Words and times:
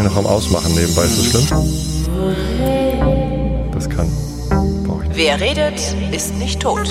hier 0.00 0.08
noch 0.08 0.16
am 0.16 0.26
Ausmachen 0.26 0.72
nebenbei. 0.74 1.02
Ist 1.02 1.18
das 1.18 1.26
schlimm? 1.26 1.46
Das 3.72 3.90
kann. 3.90 4.08
Brauche 4.86 5.02
ich 5.02 5.08
nicht. 5.08 5.18
Wer 5.18 5.40
redet, 5.40 5.80
ist 6.12 6.36
nicht 6.36 6.60
tot. 6.60 6.88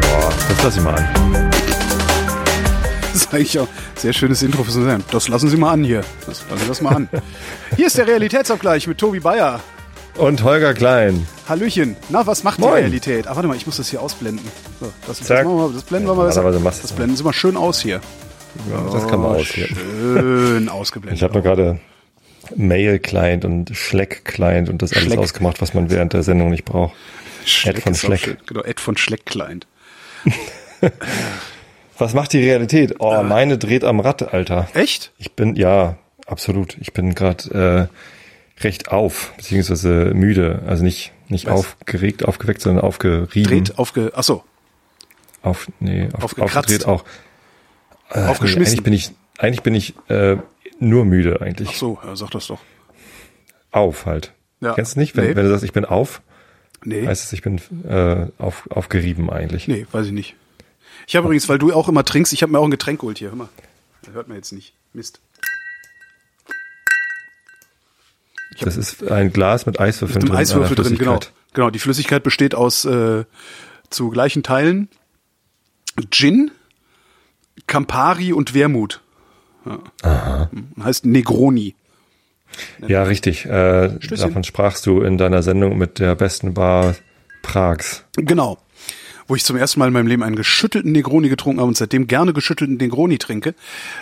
Boah, 0.00 0.32
das 0.48 0.62
lass 0.62 0.76
ich 0.76 0.82
mal 0.82 0.94
an. 0.94 1.08
Das 3.12 3.24
ist 3.24 3.34
eigentlich 3.34 3.58
auch 3.58 3.66
ein 3.66 3.98
sehr 3.98 4.14
schönes 4.14 4.42
Intro 4.42 4.64
für 4.64 4.70
so 4.70 4.82
sein. 4.84 5.04
Das 5.10 5.28
lassen 5.28 5.50
Sie 5.50 5.58
mal 5.58 5.72
an 5.72 5.84
hier. 5.84 6.02
Das 6.26 6.44
lassen 6.48 6.62
Sie 6.62 6.68
das 6.68 6.80
mal 6.80 6.94
an. 6.94 7.10
Hier 7.76 7.88
ist 7.88 7.98
der 7.98 8.06
Realitätsabgleich 8.06 8.86
mit 8.86 8.96
Tobi 8.96 9.20
Bayer. 9.20 9.60
Und 10.16 10.42
Holger 10.42 10.72
Klein. 10.72 11.26
Hallöchen. 11.46 11.94
Na, 12.08 12.26
was 12.26 12.42
macht 12.42 12.58
Moin. 12.58 12.70
die 12.70 12.80
Realität? 12.80 13.26
Ach, 13.28 13.36
warte 13.36 13.48
mal, 13.48 13.56
ich 13.56 13.66
muss 13.66 13.76
das 13.76 13.90
hier 13.90 14.00
ausblenden. 14.00 14.46
So, 14.80 14.90
das, 15.06 15.18
das, 15.18 15.28
wir 15.28 15.44
mal, 15.44 15.70
das 15.74 15.82
blenden 15.82 16.08
wir 16.08 16.14
mal 16.14 16.24
besser. 16.24 16.42
das. 16.42 16.92
blenden 16.92 17.16
Sie 17.16 17.22
mal 17.22 17.34
schön 17.34 17.58
aus 17.58 17.82
hier. 17.82 18.00
Ja, 18.70 18.90
das 18.92 19.08
kann 19.08 19.20
man 19.20 19.36
aus 19.36 19.46
hier. 19.48 19.66
Schön 19.68 20.68
ausgeblendet. 20.68 21.16
Ich 21.18 21.22
habe 21.22 21.34
nur 21.34 21.42
gerade 21.42 21.80
Mail-Client 22.56 23.44
und 23.44 23.70
Schleck-Client 23.74 24.68
und 24.68 24.82
das 24.82 24.92
alles 24.92 25.06
Schleck. 25.06 25.18
ausgemacht, 25.18 25.60
was 25.62 25.74
man 25.74 25.90
während 25.90 26.12
der 26.12 26.22
Sendung 26.22 26.50
nicht 26.50 26.64
braucht. 26.64 26.94
Schleck 27.44 27.78
Ed 27.78 27.82
von 27.84 27.92
auch 27.92 27.96
Schleck. 27.96 28.38
Genau, 28.46 28.62
Ed 28.62 28.80
von 28.80 28.96
Schleck 28.96 29.26
Client. 29.26 29.66
Was 31.98 32.14
macht 32.14 32.32
die 32.32 32.42
Realität? 32.42 32.96
Oh, 32.98 33.22
meine 33.22 33.58
dreht 33.58 33.84
am 33.84 34.00
Rad, 34.00 34.32
Alter. 34.34 34.68
Echt? 34.74 35.12
Ich 35.18 35.32
bin, 35.32 35.54
ja, 35.56 35.96
absolut. 36.26 36.76
Ich 36.80 36.92
bin 36.92 37.14
gerade 37.14 37.88
äh, 38.60 38.62
recht 38.64 38.88
auf, 38.90 39.32
beziehungsweise 39.36 40.12
müde. 40.14 40.62
Also 40.66 40.82
nicht, 40.82 41.12
nicht 41.28 41.46
Was? 41.46 41.52
aufgeregt, 41.60 42.24
aufgeweckt, 42.24 42.60
sondern 42.60 42.84
aufgerieben. 42.84 43.48
Dreht 43.48 43.78
aufge... 43.78 44.12
Achso, 44.14 44.42
Auf, 45.42 45.68
nee, 45.80 46.08
auf, 46.12 46.24
Aufgekratzt. 46.24 46.56
aufgedreht 46.56 46.86
auch. 46.86 47.04
Äh, 48.12 48.26
Aufgeschmissen. 48.26 48.62
Nee, 48.62 48.80
eigentlich 48.80 48.82
bin 48.84 48.92
ich, 48.92 49.10
eigentlich 49.38 49.62
bin 49.62 49.74
ich 49.74 49.94
äh, 50.08 50.36
nur 50.78 51.04
müde 51.04 51.40
eigentlich. 51.40 51.68
ach 51.70 51.74
so, 51.74 51.98
ja, 52.04 52.14
sag 52.16 52.30
das 52.30 52.46
doch. 52.46 52.60
Auf 53.70 54.06
halt. 54.06 54.32
Ja. 54.60 54.74
Kennst 54.74 54.96
du 54.96 55.00
nicht? 55.00 55.16
Wenn, 55.16 55.28
Nee. 55.30 55.36
wenn 55.36 55.44
du 55.44 55.50
sagst, 55.50 55.64
ich 55.64 55.72
bin 55.72 55.84
auf, 55.84 56.20
Nee, 56.84 57.06
heißt 57.06 57.24
es, 57.24 57.32
ich 57.32 57.42
bin 57.42 57.60
äh, 57.88 58.26
auf, 58.38 58.68
aufgerieben 58.70 59.30
eigentlich. 59.30 59.68
nee, 59.68 59.86
weiß 59.92 60.06
ich 60.06 60.12
nicht. 60.12 60.34
Ich 61.06 61.16
habe 61.16 61.26
übrigens, 61.26 61.48
weil 61.48 61.58
du 61.58 61.72
auch 61.72 61.88
immer 61.88 62.04
trinkst, 62.04 62.32
ich 62.32 62.42
habe 62.42 62.52
mir 62.52 62.58
auch 62.58 62.64
ein 62.64 62.70
Getränk 62.70 63.00
geholt 63.00 63.18
hier. 63.18 63.28
Hör 63.30 63.36
mal. 63.36 63.48
Das 64.02 64.14
hört 64.14 64.28
man 64.28 64.36
jetzt 64.36 64.52
nicht. 64.52 64.74
Mist. 64.92 65.20
Das 68.60 68.76
ist 68.76 69.02
ein 69.10 69.32
Glas 69.32 69.66
mit 69.66 69.80
Eiswürfeln 69.80 70.22
Mit 70.22 70.30
drin. 70.30 70.38
Eiswürfel 70.38 70.76
einer 70.76 70.84
drin, 70.88 70.98
genau. 70.98 71.20
Genau, 71.54 71.70
die 71.70 71.78
Flüssigkeit 71.78 72.22
besteht 72.22 72.54
aus 72.54 72.84
äh, 72.84 73.24
zu 73.90 74.10
gleichen 74.10 74.42
Teilen 74.42 74.88
Gin, 76.10 76.50
Campari 77.66 78.32
und 78.32 78.54
Wermut. 78.54 79.00
Ja. 80.04 80.48
Heißt 80.82 81.06
Negroni. 81.06 81.74
Ja, 82.86 83.04
richtig. 83.04 83.46
Äh, 83.46 83.98
davon 84.10 84.44
sprachst 84.44 84.86
du 84.86 85.00
in 85.00 85.18
deiner 85.18 85.42
Sendung 85.42 85.78
mit 85.78 85.98
der 85.98 86.14
besten 86.14 86.54
Bar 86.54 86.94
Prags. 87.42 88.04
Genau. 88.16 88.58
Wo 89.26 89.36
ich 89.36 89.44
zum 89.44 89.56
ersten 89.56 89.80
Mal 89.80 89.86
in 89.86 89.92
meinem 89.92 90.06
Leben 90.06 90.22
einen 90.22 90.36
geschüttelten 90.36 90.92
Negroni 90.92 91.28
getrunken 91.28 91.60
habe 91.60 91.68
und 91.68 91.76
seitdem 91.76 92.06
gerne 92.06 92.32
geschüttelten 92.32 92.76
Negroni 92.76 93.18
trinke. 93.18 93.54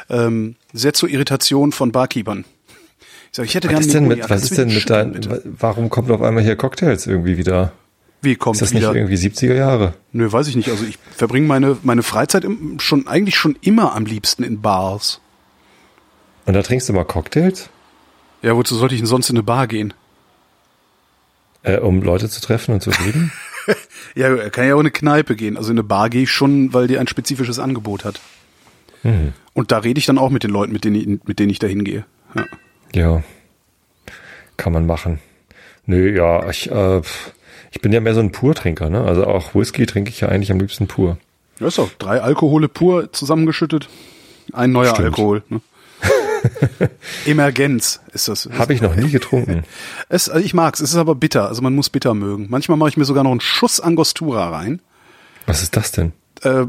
Ähm, 0.08 0.56
sehr 0.72 0.94
zur 0.94 1.08
Irritation 1.08 1.72
von 1.72 1.92
Barkeepern. 1.92 2.44
Ich 3.30 3.36
sage, 3.36 3.46
ich 3.46 3.54
hätte 3.54 3.68
Was 3.68 3.72
gerne 3.72 3.86
ist 3.86 3.94
denn 3.94 4.08
mit, 4.08 4.30
was 4.30 4.42
ist 4.42 4.58
denn 4.58 4.74
mit 4.74 4.90
deinen, 4.90 5.12
bitte? 5.12 5.42
warum 5.44 5.88
kommt 5.88 6.10
auf 6.10 6.22
einmal 6.22 6.42
hier 6.42 6.56
Cocktails 6.56 7.06
irgendwie 7.06 7.36
wieder? 7.36 7.72
Wie 8.22 8.36
kommt 8.36 8.56
Ist 8.56 8.62
das 8.62 8.70
wieder? 8.74 8.92
nicht 8.92 8.96
irgendwie 8.96 9.16
70er 9.16 9.54
Jahre? 9.54 9.94
Nö, 10.12 10.30
weiß 10.30 10.48
ich 10.48 10.56
nicht. 10.56 10.68
Also 10.68 10.84
ich 10.84 10.98
verbringe 11.16 11.46
meine, 11.46 11.78
meine 11.82 12.02
Freizeit 12.02 12.46
schon 12.78 13.06
eigentlich 13.06 13.36
schon 13.36 13.56
immer 13.62 13.94
am 13.94 14.04
liebsten 14.04 14.42
in 14.42 14.60
Bars. 14.60 15.20
Und 16.44 16.54
da 16.54 16.62
trinkst 16.62 16.88
du 16.88 16.92
mal 16.92 17.04
Cocktails? 17.04 17.70
Ja, 18.42 18.56
wozu 18.56 18.74
sollte 18.76 18.94
ich 18.94 19.00
denn 19.00 19.06
sonst 19.06 19.30
in 19.30 19.36
eine 19.36 19.42
Bar 19.42 19.66
gehen? 19.66 19.94
Äh, 21.62 21.78
um 21.78 22.02
Leute 22.02 22.28
zu 22.28 22.40
treffen 22.40 22.74
und 22.74 22.82
zu 22.82 22.90
reden? 22.90 23.32
Ja, 24.16 24.48
kann 24.48 24.66
ja 24.66 24.74
auch 24.74 24.78
in 24.80 24.86
eine 24.86 24.90
Kneipe 24.90 25.36
gehen. 25.36 25.56
Also 25.56 25.70
in 25.70 25.78
eine 25.78 25.84
Bar 25.84 26.10
gehe 26.10 26.22
ich 26.22 26.30
schon, 26.30 26.72
weil 26.72 26.88
die 26.88 26.98
ein 26.98 27.06
spezifisches 27.06 27.58
Angebot 27.60 28.04
hat. 28.04 28.20
Mhm. 29.02 29.34
Und 29.52 29.70
da 29.70 29.78
rede 29.78 29.98
ich 29.98 30.06
dann 30.06 30.18
auch 30.18 30.30
mit 30.30 30.42
den 30.42 30.50
Leuten, 30.50 30.72
mit 30.72 30.84
denen 30.84 30.96
ich, 30.96 31.06
mit 31.28 31.38
denen 31.38 31.50
ich 31.50 31.58
da 31.60 31.66
hingehe. 31.68 32.04
Ja. 32.34 32.44
Ja. 32.94 33.22
Kann 34.56 34.72
man 34.72 34.86
machen. 34.86 35.20
Nö, 35.86 36.12
ja, 36.16 36.48
ich, 36.48 36.70
äh, 36.70 37.02
ich 37.70 37.80
bin 37.80 37.92
ja 37.92 38.00
mehr 38.00 38.14
so 38.14 38.20
ein 38.20 38.32
Purtrinker, 38.32 38.90
ne? 38.90 39.02
Also 39.04 39.26
auch 39.26 39.54
Whisky 39.54 39.86
trinke 39.86 40.10
ich 40.10 40.20
ja 40.20 40.28
eigentlich 40.28 40.50
am 40.52 40.58
liebsten 40.58 40.86
pur. 40.86 41.18
Ja, 41.58 41.66
ist 41.68 41.78
doch 41.78 41.90
drei 41.98 42.20
Alkohole 42.20 42.68
pur 42.68 43.12
zusammengeschüttet. 43.12 43.88
Ein 44.52 44.72
neuer 44.72 44.90
Stimmt. 44.94 45.06
Alkohol. 45.08 45.42
Ne? 45.48 45.60
Emergenz 47.26 48.00
ist 48.12 48.28
das. 48.28 48.48
Habe 48.58 48.72
ich 48.74 48.80
noch 48.80 48.96
nie 48.96 49.10
getrunken. 49.10 49.64
Es, 50.08 50.28
also 50.28 50.44
ich 50.44 50.54
mag's. 50.54 50.80
Es 50.80 50.90
ist 50.90 50.96
aber 50.96 51.14
bitter. 51.14 51.46
Also 51.48 51.62
man 51.62 51.74
muss 51.74 51.90
bitter 51.90 52.14
mögen. 52.14 52.46
Manchmal 52.48 52.76
mache 52.78 52.88
ich 52.88 52.96
mir 52.96 53.04
sogar 53.04 53.22
noch 53.24 53.30
einen 53.30 53.40
Schuss 53.40 53.78
Angostura 53.80 54.48
rein. 54.50 54.80
Was 55.46 55.62
ist 55.62 55.76
das 55.76 55.92
denn? 55.92 56.12
Äh, 56.42 56.64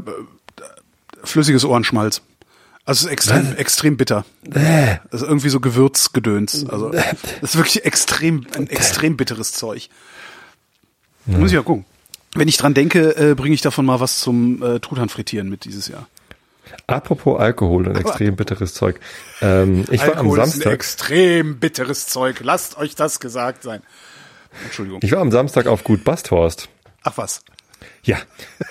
flüssiges 1.24 1.64
Ohrenschmalz. 1.64 2.22
Also 2.84 3.00
es 3.00 3.04
ist 3.06 3.12
extrem, 3.12 3.56
extrem 3.56 3.96
bitter. 3.96 4.24
Äh, 4.52 4.96
Also 5.10 5.26
irgendwie 5.26 5.48
so 5.48 5.58
Gewürzgedöns. 5.60 6.66
Also 6.68 6.90
das 6.90 7.04
ist 7.42 7.56
wirklich 7.56 7.84
extrem, 7.84 8.46
ein 8.56 8.68
extrem 8.68 9.16
bitteres 9.16 9.52
Zeug. 9.52 9.88
Muss 11.26 11.50
ich 11.50 11.56
ja 11.56 11.62
gucken. 11.62 11.84
Wenn 12.34 12.48
ich 12.48 12.56
dran 12.56 12.74
denke, 12.74 13.16
äh, 13.16 13.34
bringe 13.34 13.54
ich 13.54 13.60
davon 13.60 13.84
mal 13.84 14.00
was 14.00 14.20
zum 14.20 14.62
äh, 14.62 14.80
Truthahn 14.80 15.08
frittieren 15.08 15.48
mit 15.48 15.64
dieses 15.64 15.88
Jahr. 15.88 16.08
apropos 16.86 17.38
Alkohol 17.38 17.88
und 17.88 17.96
extrem 17.96 18.36
bitteres 18.36 18.74
Zeug. 18.74 18.98
Ähm, 19.42 19.84
ich 19.90 20.00
war 20.00 20.16
am 20.16 20.18
Alkohol 20.18 20.38
ist 20.38 20.44
ein 20.44 20.50
Samstag, 20.50 20.72
extrem 20.72 21.58
bitteres 21.58 22.06
Zeug. 22.06 22.40
Lasst 22.42 22.78
euch 22.78 22.94
das 22.94 23.20
gesagt 23.20 23.62
sein. 23.62 23.82
Entschuldigung. 24.64 25.00
ich 25.02 25.12
war 25.12 25.20
am 25.20 25.30
Samstag 25.30 25.66
auf 25.66 25.84
Gut 25.84 26.04
Basthorst. 26.04 26.68
Ach 27.02 27.16
was. 27.16 27.42
Ja, 28.04 28.18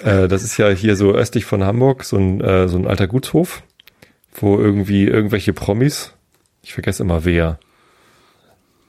äh, 0.04 0.28
das 0.28 0.44
ist 0.44 0.58
ja 0.58 0.70
hier 0.70 0.96
so 0.96 1.12
östlich 1.12 1.46
von 1.46 1.64
Hamburg, 1.64 2.04
so 2.04 2.18
ein, 2.18 2.42
äh, 2.42 2.68
so 2.68 2.78
ein 2.78 2.88
alter 2.88 3.08
Gutshof, 3.08 3.64
wo 4.36 4.58
irgendwie 4.58 5.06
irgendwelche 5.06 5.54
Promis, 5.54 6.14
ich 6.64 6.74
vergesse 6.74 7.04
immer 7.04 7.26
wer, 7.26 7.60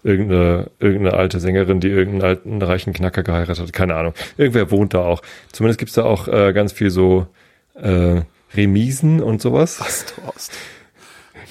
irgendeine, 0.03 0.71
irgendeine 0.79 1.17
alte 1.17 1.41
Sängerin, 1.41 1.81
die 1.81 1.89
irgendeinen 1.89 2.23
alten 2.23 2.63
reichen 2.63 2.93
Knacker 2.93 3.23
geheiratet 3.23 3.61
hat, 3.61 3.73
keine 3.73 3.95
Ahnung. 3.95 4.15
Irgendwer 4.37 4.71
wohnt 4.71 4.95
da 4.95 5.01
auch. 5.01 5.23
Zumindest 5.53 5.79
gibt's 5.79 5.95
da 5.95 6.05
auch 6.05 6.29
äh, 6.29 6.53
ganz 6.53 6.73
viel 6.73 6.91
so 6.91 7.27
äh, 7.75 8.23
Remisen 8.55 9.23
und 9.23 9.41
sowas. 9.41 9.79
Basthorst. 9.79 10.53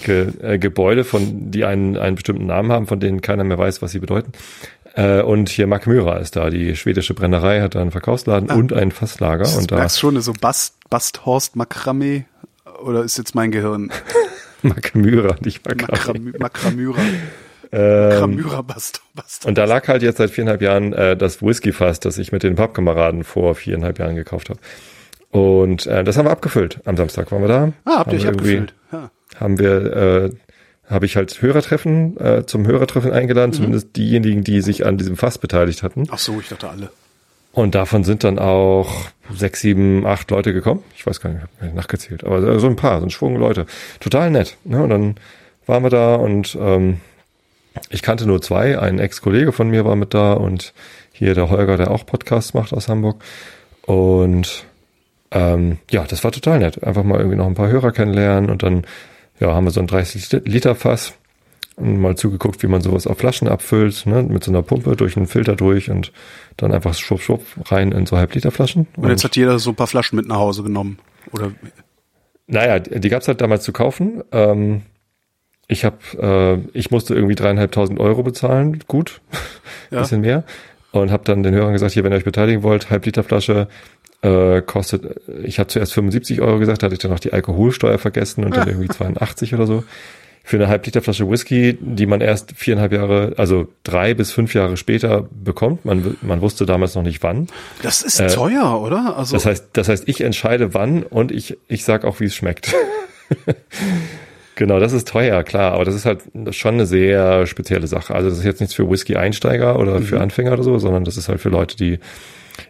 Ge 0.03 0.27
äh, 0.41 0.57
Gebäude, 0.57 1.03
von 1.03 1.51
die 1.51 1.65
einen, 1.65 1.97
einen 1.97 2.15
bestimmten 2.15 2.47
Namen 2.47 2.71
haben, 2.71 2.87
von 2.87 2.99
denen 2.99 3.21
keiner 3.21 3.43
mehr 3.43 3.57
weiß, 3.57 3.81
was 3.81 3.91
sie 3.91 3.99
bedeuten. 3.99 4.31
Äh, 4.95 5.21
und 5.21 5.49
hier 5.49 5.67
Mark 5.67 5.87
Myra 5.87 6.17
ist 6.17 6.35
da, 6.35 6.49
die 6.49 6.75
schwedische 6.75 7.13
Brennerei 7.13 7.61
hat 7.61 7.75
da 7.75 7.81
einen 7.81 7.91
Verkaufsladen 7.91 8.49
und 8.49 8.73
ein 8.73 8.91
Fasslager. 8.91 9.45
Du 9.45 9.57
Und 9.57 9.71
da 9.71 9.77
merkst 9.77 9.99
schon, 9.99 10.19
so 10.21 10.33
Bast, 10.33 10.75
Basthorst 10.89 11.55
Makramee 11.55 12.25
oder 12.83 13.03
ist 13.03 13.17
jetzt 13.17 13.35
mein 13.35 13.51
Gehirn? 13.51 13.91
Mark 14.63 14.93
Myra, 14.95 15.35
nicht 15.43 15.65
Makramee. 15.65 16.31
Makram, 16.31 16.33
Makramyra. 16.39 17.01
Ähm, 17.71 18.45
und 19.45 19.57
da 19.57 19.65
lag 19.65 19.87
halt 19.87 20.01
jetzt 20.03 20.17
seit 20.17 20.29
viereinhalb 20.29 20.61
Jahren 20.61 20.93
äh, 20.93 21.15
das 21.15 21.41
Whisky-Fass, 21.41 21.99
das 21.99 22.17
ich 22.17 22.31
mit 22.31 22.43
den 22.43 22.55
Pappkameraden 22.55 23.23
vor 23.23 23.55
viereinhalb 23.55 23.99
Jahren 23.99 24.15
gekauft 24.15 24.49
habe. 24.49 24.59
Und 25.29 25.87
äh, 25.87 26.03
das 26.03 26.17
haben 26.17 26.25
wir 26.25 26.31
abgefüllt. 26.31 26.81
Am 26.85 26.97
Samstag 26.97 27.31
waren 27.31 27.41
wir 27.41 27.47
da. 27.47 27.73
Ah, 27.85 27.99
habt 27.99 28.11
ihr 28.11 28.19
euch 28.19 28.27
abgefüllt? 28.27 28.73
Ja. 28.91 29.09
haben 29.39 29.59
wir, 29.59 29.95
äh, 29.95 30.29
habe 30.89 31.05
ich 31.05 31.15
halt 31.15 31.41
Hörertreffen, 31.41 32.19
äh, 32.19 32.45
zum 32.45 32.67
Hörertreffen 32.67 33.13
eingeladen, 33.13 33.53
zumindest 33.53 33.95
diejenigen, 33.95 34.43
die 34.43 34.61
sich 34.61 34.85
an 34.85 34.97
diesem 34.97 35.15
Fass 35.15 35.37
beteiligt 35.37 35.83
hatten. 35.83 36.07
Ach 36.11 36.19
so, 36.19 36.39
ich 36.41 36.49
dachte 36.49 36.69
alle. 36.69 36.89
Und 37.53 37.75
davon 37.75 38.03
sind 38.03 38.23
dann 38.23 38.39
auch 38.39 38.89
sechs, 39.33 39.61
sieben, 39.61 40.05
acht 40.05 40.31
Leute 40.31 40.53
gekommen. 40.53 40.83
Ich 40.95 41.05
weiß 41.05 41.19
gar 41.19 41.29
nicht, 41.29 41.39
ich 41.39 41.43
habe 41.43 41.65
nicht 41.65 41.75
nachgezählt, 41.75 42.23
aber 42.23 42.59
so 42.59 42.67
ein 42.67 42.75
paar, 42.75 42.99
so 42.99 43.05
ein 43.05 43.09
Schwung 43.09 43.35
Leute. 43.35 43.65
Total 43.99 44.29
nett. 44.31 44.57
Ne? 44.63 44.81
Und 44.83 44.89
dann 44.89 45.15
waren 45.65 45.83
wir 45.83 45.89
da 45.89 46.15
und 46.15 46.57
ähm, 46.59 46.99
ich 47.89 48.01
kannte 48.01 48.25
nur 48.25 48.41
zwei. 48.41 48.79
Ein 48.79 48.99
Ex-Kollege 48.99 49.51
von 49.51 49.69
mir 49.69 49.85
war 49.85 49.95
mit 49.95 50.13
da 50.13 50.33
und 50.33 50.73
hier 51.13 51.33
der 51.35 51.49
Holger, 51.49 51.77
der 51.77 51.91
auch 51.91 52.05
Podcasts 52.05 52.53
macht 52.53 52.73
aus 52.73 52.87
Hamburg. 52.87 53.23
Und 53.83 54.65
ähm, 55.31 55.77
ja, 55.89 56.03
das 56.03 56.23
war 56.23 56.31
total 56.31 56.59
nett. 56.59 56.83
Einfach 56.83 57.03
mal 57.03 57.17
irgendwie 57.17 57.37
noch 57.37 57.47
ein 57.47 57.55
paar 57.55 57.69
Hörer 57.69 57.91
kennenlernen 57.91 58.49
und 58.49 58.63
dann 58.63 58.85
ja, 59.39 59.53
haben 59.53 59.65
wir 59.65 59.71
so 59.71 59.79
ein 59.79 59.87
30 59.87 60.43
Liter 60.45 60.75
Fass 60.75 61.13
und 61.77 61.99
mal 61.99 62.15
zugeguckt, 62.15 62.61
wie 62.63 62.67
man 62.67 62.81
sowas 62.81 63.07
auf 63.07 63.17
Flaschen 63.17 63.47
abfüllt, 63.47 64.05
ne, 64.05 64.23
mit 64.23 64.43
so 64.43 64.51
einer 64.51 64.61
Pumpe 64.61 64.95
durch 64.95 65.17
einen 65.17 65.27
Filter 65.27 65.55
durch 65.55 65.89
und 65.89 66.11
dann 66.57 66.73
einfach 66.73 66.93
schwupp, 66.93 67.21
schwupp 67.21 67.43
rein 67.71 67.91
in 67.91 68.05
so 68.05 68.17
Halbliter 68.17 68.51
Flaschen. 68.51 68.87
Und 68.97 69.09
jetzt 69.09 69.23
hat 69.23 69.35
jeder 69.35 69.57
so 69.57 69.71
ein 69.71 69.75
paar 69.75 69.87
Flaschen 69.87 70.15
mit 70.17 70.27
nach 70.27 70.37
Hause 70.37 70.63
genommen. 70.63 70.99
Oder 71.31 71.51
Naja, 72.47 72.79
die 72.79 73.09
gab's 73.09 73.27
halt 73.27 73.41
damals 73.41 73.63
zu 73.63 73.71
kaufen. 73.71 74.23
Ähm, 74.31 74.83
ich 75.67 75.85
habe, 75.85 75.97
äh, 76.73 76.77
ich 76.77 76.91
musste 76.91 77.13
irgendwie 77.15 77.35
dreieinhalbtausend 77.35 77.99
Euro 77.99 78.23
bezahlen, 78.23 78.79
gut, 78.87 79.21
Ja. 79.91 80.01
bisschen 80.01 80.21
mehr. 80.21 80.43
Und 80.91 81.11
habe 81.11 81.23
dann 81.23 81.43
den 81.43 81.53
Hörern 81.53 81.73
gesagt, 81.73 81.93
hier, 81.93 82.03
wenn 82.03 82.11
ihr 82.11 82.17
euch 82.17 82.25
beteiligen 82.25 82.63
wollt, 82.63 82.89
Halbliter 82.89 83.23
Flasche 83.23 83.67
äh, 84.21 84.61
kostet, 84.61 85.21
ich 85.43 85.57
habe 85.59 85.67
zuerst 85.67 85.93
75 85.93 86.41
Euro 86.41 86.59
gesagt, 86.59 86.83
hatte 86.83 86.93
ich 86.93 86.99
dann 86.99 87.11
noch 87.11 87.19
die 87.19 87.33
Alkoholsteuer 87.33 87.97
vergessen 87.97 88.43
und 88.43 88.55
dann 88.55 88.67
irgendwie 88.69 88.89
82 88.89 89.53
oder 89.53 89.65
so. 89.67 89.83
für 90.43 90.57
eine 90.57 90.67
Halbliter 90.67 91.01
Whisky, 91.01 91.77
die 91.79 92.05
man 92.05 92.19
erst 92.19 92.51
viereinhalb 92.57 92.91
Jahre, 92.91 93.33
also 93.37 93.67
drei 93.83 94.13
bis 94.13 94.31
fünf 94.31 94.53
Jahre 94.53 94.75
später 94.75 95.27
bekommt. 95.31 95.85
Man, 95.85 96.17
man 96.21 96.41
wusste 96.41 96.65
damals 96.65 96.95
noch 96.95 97.03
nicht 97.03 97.23
wann. 97.23 97.47
Das 97.81 98.01
ist 98.01 98.19
äh, 98.19 98.27
teuer, 98.27 98.81
oder? 98.81 99.15
Also 99.17 99.35
das 99.35 99.45
heißt, 99.45 99.69
das 99.73 99.87
heißt, 99.87 100.07
ich 100.09 100.21
entscheide 100.21 100.73
wann 100.73 101.03
und 101.03 101.31
ich, 101.31 101.57
ich 101.67 101.83
sag 101.85 102.03
auch, 102.03 102.19
wie 102.19 102.25
es 102.25 102.35
schmeckt. 102.35 102.73
genau, 104.55 104.79
das 104.79 104.93
ist 104.93 105.07
teuer, 105.07 105.43
klar, 105.43 105.73
aber 105.73 105.85
das 105.85 105.95
ist 105.95 106.05
halt 106.05 106.23
schon 106.51 106.75
eine 106.75 106.85
sehr 106.85 107.45
spezielle 107.47 107.87
Sache. 107.87 108.15
Also 108.15 108.29
das 108.29 108.39
ist 108.39 108.45
jetzt 108.45 108.59
nichts 108.59 108.75
für 108.75 108.89
Whisky-Einsteiger 108.89 109.79
oder 109.79 109.99
mhm. 109.99 110.03
für 110.03 110.21
Anfänger 110.21 110.53
oder 110.53 110.63
so, 110.63 110.77
sondern 110.79 111.03
das 111.03 111.17
ist 111.17 111.29
halt 111.29 111.39
für 111.39 111.49
Leute, 111.49 111.77
die 111.77 111.99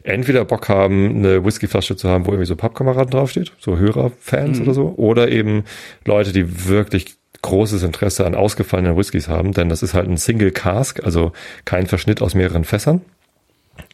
entweder 0.04 0.46
Bock 0.46 0.70
haben, 0.70 1.18
eine 1.18 1.44
Whiskyflasche 1.44 1.96
zu 1.96 2.10
haben, 2.10 2.26
wo 2.26 2.32
irgendwie 2.32 2.46
so 2.46 2.56
Pappkameraden 2.56 3.12
draufsteht, 3.12 3.52
so 3.60 3.78
Hörerfans 3.78 4.60
mhm. 4.60 4.64
oder 4.64 4.74
so, 4.74 4.94
oder 4.98 5.30
eben 5.30 5.64
Leute, 6.06 6.32
die 6.32 6.68
wirklich 6.68 7.16
großes 7.42 7.84
Interesse 7.84 8.26
an 8.26 8.36
ausgefallenen 8.36 8.98
Whiskys 8.98 9.28
haben, 9.28 9.52
denn 9.52 9.70
das 9.70 9.84
ist 9.84 9.94
halt 9.94 10.08
ein 10.08 10.18
Single 10.18 10.52
Cask, 10.52 11.04
also 11.04 11.32
kein 11.66 11.88
Verschnitt 11.88 12.22
aus 12.22 12.36
mehreren 12.36 12.64
Fässern. 12.64 13.02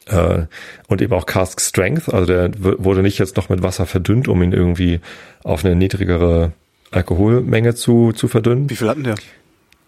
Äh, 0.08 0.46
und 0.88 1.02
eben 1.02 1.14
auch 1.14 1.26
Cask 1.26 1.62
Strength, 1.62 2.14
also 2.14 2.26
der 2.26 2.52
wurde 2.60 3.02
nicht 3.02 3.20
jetzt 3.20 3.38
noch 3.38 3.50
mit 3.50 3.64
Wasser 3.64 3.86
verdünnt, 3.86 4.28
um 4.28 4.42
ihn 4.42 4.52
irgendwie 4.52 5.00
auf 5.44 5.64
eine 5.64 5.76
niedrigere 5.76 6.52
Alkoholmenge 6.92 7.76
zu, 7.76 8.12
zu 8.14 8.28
verdünnen. 8.28 8.70
Wie 8.70 8.76
viel 8.76 8.90
hatten 8.90 9.04
der? 9.04 9.16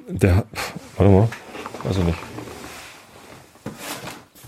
Der, 0.07 0.45
warte 0.97 1.11
mal, 1.11 1.29
weiß 1.83 1.97
ich 1.97 2.03
nicht. 2.03 2.17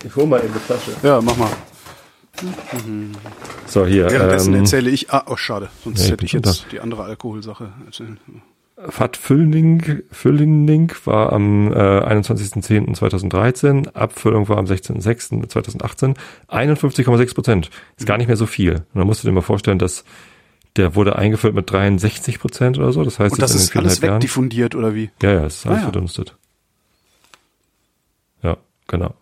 Ich 0.03 0.15
hol 0.15 0.25
mal 0.25 0.39
in 0.39 0.51
die 0.51 0.59
Flasche. 0.59 0.91
Ja, 1.03 1.21
mach 1.21 1.37
mal. 1.37 1.49
So, 3.67 3.85
hier. 3.85 4.09
Währenddessen 4.09 4.53
ähm, 4.53 4.61
erzähle 4.61 4.89
ich, 4.89 5.11
ah, 5.11 5.23
oh, 5.27 5.35
schade, 5.35 5.69
sonst 5.83 6.03
nee, 6.03 6.11
hätte 6.11 6.25
ich 6.25 6.33
jetzt 6.33 6.45
das. 6.45 6.65
die 6.71 6.79
andere 6.79 7.03
Alkoholsache 7.03 7.71
erzählen. 7.85 8.19
Fat 8.89 9.15
Fülling, 9.15 10.01
Fülling 10.11 10.91
war 11.05 11.33
am 11.33 11.71
äh, 11.71 11.75
21.10.2013, 11.75 13.93
Abfüllung 13.93 14.49
war 14.49 14.57
am 14.57 14.65
16.06.2018, 14.65 16.15
51,6 16.49 17.35
Prozent. 17.35 17.69
Ist 17.97 18.07
gar 18.07 18.17
nicht 18.17 18.27
mehr 18.27 18.37
so 18.37 18.47
viel. 18.47 18.73
Und 18.73 18.95
man 18.95 19.05
musste 19.05 19.27
dir 19.27 19.33
mal 19.33 19.41
vorstellen, 19.41 19.77
dass 19.77 20.03
der 20.77 20.95
wurde 20.95 21.15
eingefüllt 21.15 21.53
mit 21.53 21.69
63 21.69 22.39
Prozent 22.39 22.77
oder 22.77 22.91
so. 22.93 23.03
Das 23.03 23.19
heißt, 23.19 23.33
Und 23.33 23.41
das 23.41 23.53
ist 23.53 23.75
alles 23.75 24.01
wegdiffundiert 24.01 24.75
oder 24.75 24.95
wie? 24.95 25.09
Ja, 25.21 25.31
ja, 25.33 25.45
es 25.45 25.57
ist 25.57 25.65
alles 25.65 25.77
ah, 25.77 25.81
ja. 25.81 25.83
verdunstet. 25.83 26.35
Ja, 28.43 28.57
genau. 28.87 29.13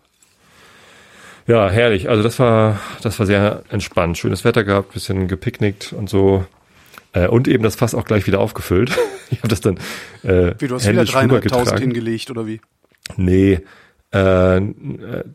Ja, 1.46 1.68
herrlich. 1.68 2.08
Also 2.08 2.22
das 2.22 2.38
war, 2.38 2.78
das 3.02 3.18
war 3.18 3.26
sehr 3.26 3.64
entspannt. 3.70 4.18
Schönes 4.18 4.44
Wetter 4.44 4.62
gehabt, 4.62 4.92
bisschen 4.92 5.26
gepicknickt 5.26 5.92
und 5.92 6.08
so. 6.08 6.44
Äh, 7.12 7.26
und 7.26 7.48
eben 7.48 7.64
das 7.64 7.74
Fass 7.74 7.94
auch 7.94 8.04
gleich 8.04 8.26
wieder 8.26 8.38
aufgefüllt. 8.38 8.96
ich 9.30 9.38
habe 9.38 9.48
das 9.48 9.60
dann 9.60 9.78
äh, 10.22 10.54
Wie, 10.58 10.68
du 10.68 10.76
hast 10.76 10.88
wieder 10.88 11.02
300.000 11.02 11.80
hingelegt 11.80 12.30
oder 12.30 12.46
wie? 12.46 12.60
Nee, 13.16 13.60
äh, 14.12 14.60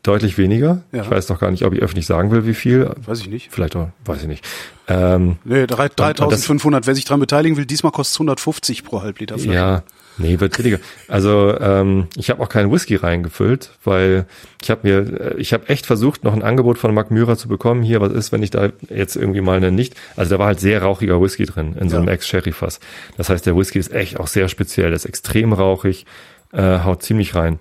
deutlich 0.04 0.38
weniger. 0.38 0.83
Ja. 0.92 1.04
Ich 1.04 1.10
weiß 1.10 1.30
noch 1.30 1.39
gar 1.39 1.51
nicht, 1.51 1.63
ob 1.63 1.74
ich 1.74 1.81
öffentlich 1.81 2.06
sagen 2.06 2.31
will, 2.31 2.45
wie 2.45 2.54
viel. 2.54 2.92
Weiß 3.06 3.22
ich 3.22 3.30
nicht. 3.30 3.51
Vielleicht 3.51 3.75
auch, 3.75 3.89
weiß 4.04 4.22
ich 4.22 4.27
nicht. 4.27 4.45
Ähm, 4.88 5.38
nee, 5.45 5.66
3500. 5.66 6.86
Wer 6.86 6.95
sich 6.95 7.06
dran 7.06 7.19
beteiligen 7.19 7.57
will, 7.57 7.66
diesmal 7.66 7.92
kostet 7.92 8.16
es 8.16 8.19
150 8.19 8.83
pro 8.83 9.01
Halbliter 9.01 9.38
Flasche. 9.38 9.54
Ja, 9.54 9.83
Nee, 10.18 10.39
wird 10.39 10.56
billiger. 10.56 10.80
Also 11.07 11.57
ähm, 11.60 12.07
ich 12.16 12.30
habe 12.30 12.42
auch 12.42 12.48
keinen 12.48 12.72
Whisky 12.72 12.95
reingefüllt, 12.95 13.72
weil 13.83 14.25
ich 14.62 14.69
habe 14.69 14.88
mir, 14.88 14.98
äh, 15.19 15.38
ich 15.38 15.51
habe 15.51 15.68
echt 15.68 15.86
versucht, 15.86 16.24
noch 16.24 16.33
ein 16.33 16.44
Angebot 16.44 16.77
von 16.77 16.94
Mark 16.94 17.12
Myra 17.12 17.36
zu 17.36 17.50
bekommen. 17.50 17.83
Hier, 17.83 18.00
was 18.00 18.13
ist, 18.13 18.31
wenn 18.31 18.42
ich 18.42 18.50
da 18.50 18.69
jetzt 18.89 19.18
irgendwie 19.18 19.42
mal 19.42 19.57
eine 19.57 19.72
nicht, 19.72 19.95
also 20.16 20.36
da 20.36 20.39
war 20.39 20.48
halt 20.48 20.60
sehr 20.62 20.81
rauchiger 20.81 21.22
Whisky 21.22 21.45
drin 21.45 21.75
in 21.80 21.89
so 21.89 21.98
einem 21.98 22.07
ja. 22.07 22.13
Ex-Sherry-Fass. 22.13 22.80
Das 23.18 23.30
heißt, 23.30 23.45
der 23.45 23.57
Whisky 23.57 23.80
ist 23.80 23.94
echt 23.94 24.19
auch 24.19 24.27
sehr 24.27 24.48
speziell, 24.48 24.94
ist 24.94 25.06
extrem 25.06 25.51
rauchig, 25.51 26.06
äh, 26.54 26.80
haut 26.80 27.04
ziemlich 27.04 27.36
rein. 27.36 27.60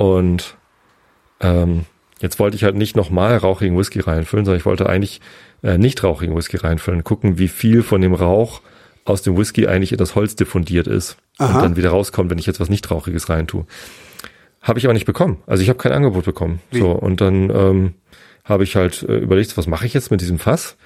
Und 0.00 0.56
ähm, 1.40 1.84
jetzt 2.22 2.38
wollte 2.38 2.56
ich 2.56 2.64
halt 2.64 2.74
nicht 2.74 2.96
nochmal 2.96 3.36
rauchigen 3.36 3.76
Whisky 3.76 4.00
reinfüllen, 4.00 4.46
sondern 4.46 4.58
ich 4.58 4.64
wollte 4.64 4.88
eigentlich 4.88 5.20
äh, 5.62 5.76
nicht 5.76 6.02
rauchigen 6.02 6.34
Whisky 6.34 6.56
reinfüllen, 6.56 7.04
gucken, 7.04 7.36
wie 7.36 7.48
viel 7.48 7.82
von 7.82 8.00
dem 8.00 8.14
Rauch 8.14 8.62
aus 9.04 9.20
dem 9.20 9.36
Whisky 9.36 9.66
eigentlich 9.66 9.92
in 9.92 9.98
das 9.98 10.14
Holz 10.14 10.36
diffundiert 10.36 10.86
ist 10.86 11.18
Aha. 11.36 11.54
und 11.54 11.62
dann 11.62 11.76
wieder 11.76 11.90
rauskommt, 11.90 12.30
wenn 12.30 12.38
ich 12.38 12.46
jetzt 12.46 12.60
was 12.60 12.70
nicht 12.70 12.90
Rauchiges 12.90 13.28
reintue. 13.28 13.66
Habe 14.62 14.78
ich 14.78 14.86
aber 14.86 14.94
nicht 14.94 15.04
bekommen. 15.04 15.42
Also 15.46 15.62
ich 15.62 15.68
habe 15.68 15.78
kein 15.78 15.92
Angebot 15.92 16.24
bekommen. 16.24 16.60
Wie? 16.70 16.78
So 16.78 16.92
und 16.92 17.20
dann 17.20 17.50
ähm, 17.50 17.94
habe 18.44 18.64
ich 18.64 18.76
halt 18.76 19.02
äh, 19.02 19.18
überlegt, 19.18 19.58
was 19.58 19.66
mache 19.66 19.84
ich 19.84 19.92
jetzt 19.92 20.10
mit 20.10 20.22
diesem 20.22 20.38
Fass? 20.38 20.78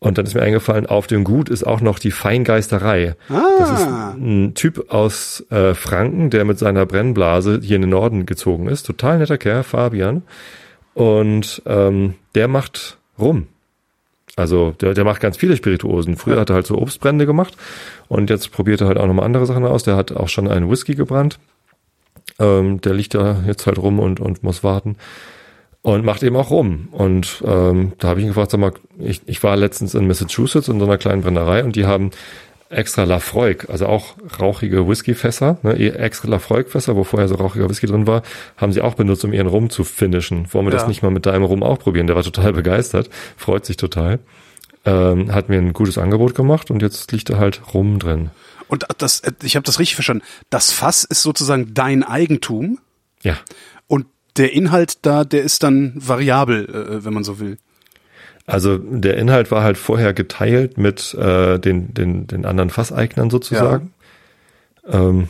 Und 0.00 0.18
dann 0.18 0.26
ist 0.26 0.34
mir 0.34 0.42
eingefallen, 0.42 0.86
auf 0.86 1.06
dem 1.06 1.24
Gut 1.24 1.48
ist 1.48 1.64
auch 1.64 1.80
noch 1.80 1.98
die 1.98 2.10
Feingeisterei. 2.10 3.14
Ah. 3.30 3.42
Das 3.58 3.80
ist 3.80 3.86
ein 3.86 4.52
Typ 4.54 4.92
aus 4.92 5.44
äh, 5.50 5.74
Franken, 5.74 6.28
der 6.28 6.44
mit 6.44 6.58
seiner 6.58 6.84
Brennblase 6.84 7.60
hier 7.62 7.76
in 7.76 7.82
den 7.82 7.90
Norden 7.90 8.26
gezogen 8.26 8.68
ist. 8.68 8.84
Total 8.84 9.18
netter 9.18 9.38
Kerl, 9.38 9.62
Fabian. 9.62 10.22
Und 10.92 11.62
ähm, 11.64 12.14
der 12.34 12.48
macht 12.48 12.98
rum. 13.18 13.46
Also 14.36 14.72
der, 14.80 14.94
der 14.94 15.04
macht 15.04 15.20
ganz 15.20 15.36
viele 15.36 15.56
Spirituosen. 15.56 16.16
Früher 16.16 16.40
hat 16.40 16.50
er 16.50 16.56
halt 16.56 16.66
so 16.66 16.76
Obstbrände 16.76 17.24
gemacht 17.24 17.56
und 18.08 18.30
jetzt 18.30 18.50
probiert 18.50 18.80
er 18.80 18.88
halt 18.88 18.98
auch 18.98 19.06
nochmal 19.06 19.26
andere 19.26 19.46
Sachen 19.46 19.64
aus. 19.64 19.84
Der 19.84 19.96
hat 19.96 20.12
auch 20.12 20.28
schon 20.28 20.48
einen 20.48 20.70
Whisky 20.70 20.94
gebrannt. 20.94 21.38
Ähm, 22.38 22.80
der 22.80 22.94
liegt 22.94 23.14
da 23.14 23.42
jetzt 23.46 23.66
halt 23.66 23.78
rum 23.78 24.00
und, 24.00 24.18
und 24.18 24.42
muss 24.42 24.64
warten. 24.64 24.96
Und 25.84 26.02
macht 26.02 26.22
eben 26.22 26.34
auch 26.36 26.48
rum. 26.48 26.88
Und 26.92 27.42
ähm, 27.46 27.92
da 27.98 28.08
habe 28.08 28.18
ich 28.18 28.24
ihn 28.24 28.30
gefragt, 28.30 28.50
sag 28.50 28.58
mal, 28.58 28.72
ich, 28.98 29.20
ich 29.26 29.42
war 29.42 29.54
letztens 29.54 29.92
in 29.92 30.06
Massachusetts 30.06 30.68
in 30.68 30.80
so 30.80 30.86
einer 30.86 30.96
kleinen 30.96 31.20
Brennerei 31.20 31.62
und 31.62 31.76
die 31.76 31.84
haben 31.84 32.10
extra 32.70 33.04
Lafroig, 33.04 33.68
also 33.68 33.86
auch 33.86 34.14
rauchige 34.40 34.88
Whiskyfässer, 34.88 35.58
ne, 35.62 35.74
extra 35.76 36.26
Lafroig-Fässer, 36.30 36.96
wo 36.96 37.04
vorher 37.04 37.28
so 37.28 37.34
rauchiger 37.34 37.68
Whisky 37.68 37.86
drin 37.86 38.06
war, 38.06 38.22
haben 38.56 38.72
sie 38.72 38.80
auch 38.80 38.94
benutzt, 38.94 39.26
um 39.26 39.34
ihren 39.34 39.46
Rum 39.46 39.68
zu 39.68 39.84
finishen. 39.84 40.48
Wollen 40.54 40.64
wir 40.64 40.72
ja. 40.72 40.78
das 40.78 40.88
nicht 40.88 41.02
mal 41.02 41.10
mit 41.10 41.26
deinem 41.26 41.44
Rum 41.44 41.62
auch 41.62 41.78
probieren? 41.78 42.06
Der 42.06 42.16
war 42.16 42.22
total 42.22 42.54
begeistert, 42.54 43.10
freut 43.36 43.66
sich 43.66 43.76
total. 43.76 44.20
Ähm, 44.86 45.34
hat 45.34 45.50
mir 45.50 45.58
ein 45.58 45.74
gutes 45.74 45.98
Angebot 45.98 46.34
gemacht 46.34 46.70
und 46.70 46.80
jetzt 46.80 47.12
liegt 47.12 47.28
da 47.28 47.36
halt 47.36 47.60
Rum 47.74 47.98
drin. 47.98 48.30
Und 48.68 48.86
das, 48.96 49.20
ich 49.42 49.54
habe 49.54 49.64
das 49.64 49.78
richtig 49.78 49.96
verstanden. 49.96 50.24
Das 50.48 50.72
Fass 50.72 51.04
ist 51.04 51.22
sozusagen 51.22 51.74
dein 51.74 52.02
Eigentum. 52.02 52.78
Ja. 53.22 53.36
Und 53.86 54.06
der 54.36 54.52
Inhalt 54.52 54.98
da, 55.02 55.24
der 55.24 55.42
ist 55.42 55.62
dann 55.62 55.92
variabel, 55.94 56.64
äh, 56.66 57.04
wenn 57.04 57.14
man 57.14 57.24
so 57.24 57.38
will. 57.38 57.58
Also 58.46 58.76
der 58.76 59.16
Inhalt 59.16 59.50
war 59.50 59.62
halt 59.62 59.78
vorher 59.78 60.12
geteilt 60.12 60.76
mit 60.76 61.14
äh, 61.14 61.58
den, 61.58 61.94
den, 61.94 62.26
den 62.26 62.44
anderen 62.44 62.70
Fasseignern 62.70 63.30
sozusagen. 63.30 63.92
Ja. 64.86 65.08
Ähm, 65.08 65.28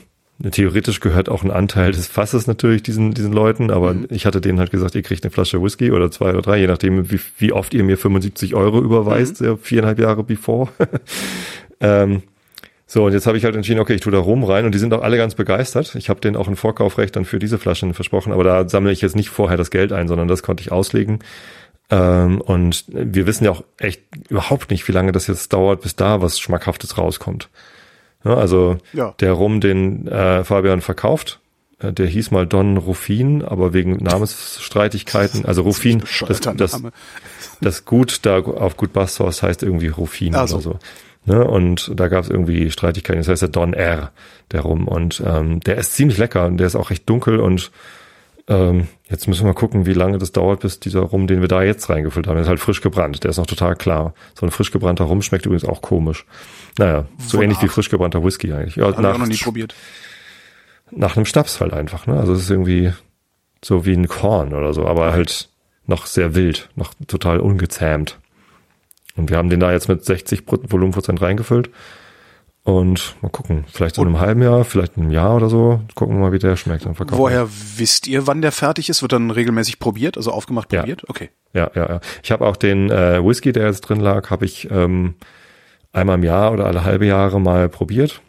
theoretisch 0.51 0.99
gehört 0.99 1.29
auch 1.29 1.45
ein 1.45 1.53
Anteil 1.53 1.93
des 1.93 2.09
Fasses 2.09 2.49
natürlich 2.49 2.83
diesen, 2.83 3.15
diesen 3.15 3.33
Leuten, 3.33 3.71
aber 3.71 3.95
mhm. 3.95 4.09
ich 4.11 4.27
hatte 4.27 4.41
denen 4.41 4.59
halt 4.59 4.73
gesagt, 4.73 4.97
ihr 4.97 5.03
kriegt 5.03 5.23
eine 5.23 5.31
Flasche 5.31 5.63
Whisky 5.63 5.93
oder 5.93 6.11
zwei 6.11 6.31
oder 6.31 6.43
drei, 6.43 6.59
je 6.59 6.67
nachdem, 6.67 7.11
wie, 7.11 7.21
wie 7.39 7.53
oft 7.53 7.73
ihr 7.73 7.85
mir 7.85 7.97
75 7.97 8.57
Euro 8.57 8.81
überweist, 8.81 9.41
mhm. 9.41 9.59
viereinhalb 9.59 10.01
Jahre 10.01 10.25
bevor. 10.25 10.73
ähm, 11.81 12.23
so, 12.87 13.05
und 13.05 13.13
jetzt 13.13 13.27
habe 13.27 13.39
ich 13.39 13.45
halt 13.45 13.57
entschieden, 13.57 13.81
okay, 13.81 13.95
ich 13.95 14.03
tue 14.03 14.13
da 14.13 14.19
rum 14.19 14.45
rein 14.45 14.67
und 14.67 14.75
die 14.75 14.79
sind 14.79 14.93
auch 14.93 15.03
alle 15.03 15.17
ganz 15.17 15.35
begeistert. 15.35 15.95
Ich 15.95 16.11
habe 16.11 16.21
denen 16.21 16.37
auch 16.37 16.49
ein 16.49 16.57
Vorkaufrecht 16.57 17.17
dann 17.17 17.25
für 17.25 17.39
diese 17.39 17.59
Flaschen 17.59 17.95
versprochen, 17.95 18.33
aber 18.33 18.45
da 18.45 18.69
sammle 18.69 18.93
ich 18.93 19.01
jetzt 19.01 19.17
nicht 19.17 19.31
vorher 19.31 19.57
das 19.57 19.71
Geld 19.71 19.93
ein, 19.93 20.07
sondern 20.07 20.29
das 20.29 20.43
konnte 20.43 20.61
ich 20.61 20.71
auslegen. 20.71 21.21
Ähm, 21.91 22.41
und 22.41 22.85
wir 22.89 23.27
wissen 23.27 23.45
ja 23.45 23.53
auch 23.53 23.65
echt 23.79 24.03
überhaupt 24.29 24.71
nicht, 24.71 24.87
wie 24.87 24.93
lange 24.93 25.13
das 25.13 25.27
jetzt 25.27 25.53
dauert, 25.53 25.81
bis 25.81 25.97
da 25.97 26.21
was 26.21 26.39
Schmackhaftes 26.39 26.99
rauskommt. 26.99 27.49
Ja, 28.25 28.37
also 28.37 28.79
ja. 28.93 29.15
der 29.21 29.33
Rum, 29.33 29.61
den 29.61 30.07
äh, 30.07 30.45
Fabian 30.45 30.81
verkauft, 30.81 31.41
äh, 31.79 31.93
der 31.93 32.07
hieß 32.07 32.31
mal 32.31 32.47
Don 32.47 32.77
Ruffin, 32.77 33.43
aber 33.43 33.73
wegen 33.73 33.97
Namensstreitigkeiten, 33.97 35.45
also 35.45 35.63
Ruffin, 35.63 36.03
das, 36.27 36.41
das, 36.41 36.83
das 37.61 37.85
Gut 37.85 38.21
da 38.23 38.41
auf 38.41 38.77
Gut 38.77 38.93
Bastos 38.93 39.43
heißt 39.43 39.63
irgendwie 39.63 39.89
Ruffin 39.89 40.35
also. 40.35 40.57
oder 40.57 40.63
so. 40.63 40.79
Ne? 41.25 41.45
Und 41.45 41.91
da 41.95 42.09
gab 42.09 42.25
es 42.25 42.31
irgendwie 42.31 42.71
Streitigkeiten. 42.71 43.21
Das 43.21 43.29
heißt 43.29 43.43
der 43.43 43.49
Don 43.49 43.73
R, 43.73 44.13
der 44.53 44.61
Rum. 44.61 44.89
Und 44.89 45.23
ähm, 45.27 45.61
der 45.61 45.77
ist 45.79 45.95
ziemlich 45.95 46.19
lecker 46.19 46.47
und 46.47 46.59
der 46.59 46.67
ist 46.67 46.77
auch 46.77 46.91
recht 46.91 47.09
dunkel 47.09 47.41
und 47.41 47.71
ähm, 48.47 48.89
jetzt 49.09 49.27
müssen 49.27 49.43
wir 49.43 49.49
mal 49.49 49.59
gucken, 49.59 49.87
wie 49.87 49.95
lange 49.95 50.19
das 50.19 50.33
dauert, 50.33 50.61
bis 50.61 50.79
dieser 50.79 51.01
Rum, 51.01 51.27
den 51.27 51.41
wir 51.41 51.49
da 51.49 51.63
jetzt 51.63 51.89
reingefüllt 51.89 52.27
haben, 52.27 52.35
der 52.35 52.43
ist 52.43 52.49
halt 52.49 52.61
frisch 52.61 52.83
gebrannt. 52.83 53.25
Der 53.25 53.31
ist 53.31 53.39
noch 53.39 53.47
total 53.47 53.75
klar. 53.75 54.15
So 54.39 54.45
ein 54.45 54.51
frisch 54.51 54.71
gebrannter 54.71 55.05
Rum 55.05 55.23
schmeckt 55.23 55.47
übrigens 55.47 55.65
auch 55.65 55.81
komisch. 55.81 56.27
Naja, 56.79 57.07
so 57.19 57.39
Wonach? 57.39 57.45
ähnlich 57.45 57.63
wie 57.63 57.69
frisch 57.69 57.89
gebrannter 57.89 58.23
Whisky 58.23 58.53
eigentlich. 58.53 58.77
Ja, 58.77 58.91
nach, 58.91 58.99
ich 58.99 59.07
auch 59.07 59.19
noch 59.19 59.27
nie 59.27 59.37
probiert. 59.37 59.75
Nach 60.91 61.17
einem 61.17 61.25
Schnaps 61.25 61.61
halt 61.61 61.73
einfach. 61.73 62.07
Ne? 62.07 62.19
Also 62.19 62.35
es 62.35 62.43
ist 62.43 62.51
irgendwie 62.51 62.93
so 63.65 63.87
wie 63.87 63.95
ein 63.95 64.09
Korn 64.09 64.53
oder 64.53 64.75
so, 64.75 64.87
aber 64.87 65.13
halt 65.13 65.49
noch 65.87 66.05
sehr 66.07 66.35
wild, 66.35 66.69
noch 66.77 66.93
total 67.07 67.41
ungezähmt. 67.41 68.19
Und 69.17 69.31
wir 69.31 69.37
haben 69.37 69.51
den 69.51 69.61
da 69.61 69.73
jetzt 69.73 69.89
mit 69.89 70.05
60 70.05 70.43
Volumenprozent 70.47 71.21
reingefüllt. 71.21 71.71
Und 72.65 73.17
mal 73.21 73.29
gucken, 73.29 73.67
vielleicht 73.71 73.99
in 73.99 74.07
einem 74.07 74.21
halben 74.21 74.41
Jahr, 74.41 74.65
vielleicht 74.65 74.97
in 74.97 75.03
einem 75.03 75.13
Jahr 75.13 75.37
oder 75.37 75.51
so, 75.51 75.83
gucken 75.95 76.17
wir 76.17 76.21
mal, 76.21 76.33
wie 76.33 76.39
der 76.39 76.57
schmeckt. 76.57 76.87
Dann 76.87 76.95
verkaufen. 76.95 77.21
Woher 77.21 77.47
wisst 77.77 78.07
ihr, 78.07 78.27
wann 78.27 78.41
der 78.41 78.53
fertig 78.53 78.89
ist? 78.89 79.03
Wird 79.03 79.13
dann 79.13 79.31
regelmäßig 79.31 79.79
probiert, 79.79 80.17
also 80.17 80.33
aufgemacht 80.33 80.71
probiert? 80.71 81.03
Ja. 81.03 81.09
Okay. 81.11 81.29
Ja, 81.53 81.71
ja, 81.75 81.89
ja. 81.89 82.01
Ich 82.23 82.33
habe 82.33 82.47
auch 82.47 82.57
den 82.57 82.91
äh, 82.91 83.23
Whisky, 83.23 83.53
der 83.53 83.67
jetzt 83.67 83.83
drin 83.83 84.01
lag, 84.01 84.31
habe 84.31 84.47
ich 84.47 84.71
ähm, 84.71 85.15
einmal 85.93 86.17
im 86.17 86.25
Jahr 86.25 86.53
oder 86.53 86.65
alle 86.65 86.85
halbe 86.85 87.05
Jahre 87.05 87.39
mal 87.39 87.69
probiert. 87.69 88.23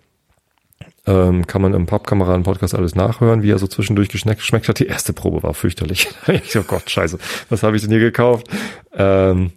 Ähm, 1.07 1.47
kann 1.47 1.61
man 1.61 1.73
im 1.73 1.85
Pappkameraden-Podcast 1.85 2.75
alles 2.75 2.93
nachhören, 2.93 3.41
wie 3.41 3.51
er 3.51 3.59
so 3.59 3.67
zwischendurch 3.67 4.09
geschmeckt, 4.09 4.41
geschmeckt 4.41 4.67
hat. 4.67 4.79
Die 4.79 4.87
erste 4.87 5.13
Probe 5.13 5.43
war 5.43 5.53
fürchterlich. 5.53 6.09
ich, 6.27 6.57
oh 6.57 6.63
Gott, 6.63 6.89
scheiße, 6.89 7.19
was 7.49 7.63
habe 7.63 7.77
ich 7.77 7.83
denn 7.83 7.91
hier 7.91 7.99
gekauft? 8.01 8.47
Ähm, 8.93 9.51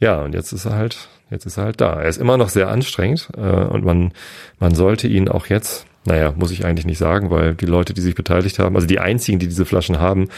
ja, 0.00 0.22
und 0.22 0.34
jetzt 0.34 0.52
ist 0.52 0.64
er 0.64 0.74
halt, 0.74 1.08
jetzt 1.30 1.46
ist 1.46 1.56
er 1.56 1.64
halt 1.64 1.80
da. 1.80 2.00
Er 2.00 2.08
ist 2.08 2.18
immer 2.18 2.36
noch 2.36 2.48
sehr 2.48 2.68
anstrengend 2.68 3.28
äh, 3.36 3.40
und 3.40 3.84
man, 3.84 4.12
man 4.58 4.74
sollte 4.74 5.08
ihn 5.08 5.28
auch 5.28 5.46
jetzt, 5.46 5.86
naja, 6.04 6.32
muss 6.36 6.50
ich 6.50 6.64
eigentlich 6.64 6.86
nicht 6.86 6.98
sagen, 6.98 7.30
weil 7.30 7.54
die 7.54 7.66
Leute, 7.66 7.94
die 7.94 8.00
sich 8.00 8.14
beteiligt 8.14 8.58
haben, 8.58 8.76
also 8.76 8.86
die 8.86 9.00
einzigen, 9.00 9.38
die 9.38 9.48
diese 9.48 9.66
Flaschen 9.66 9.98
haben, 9.98 10.28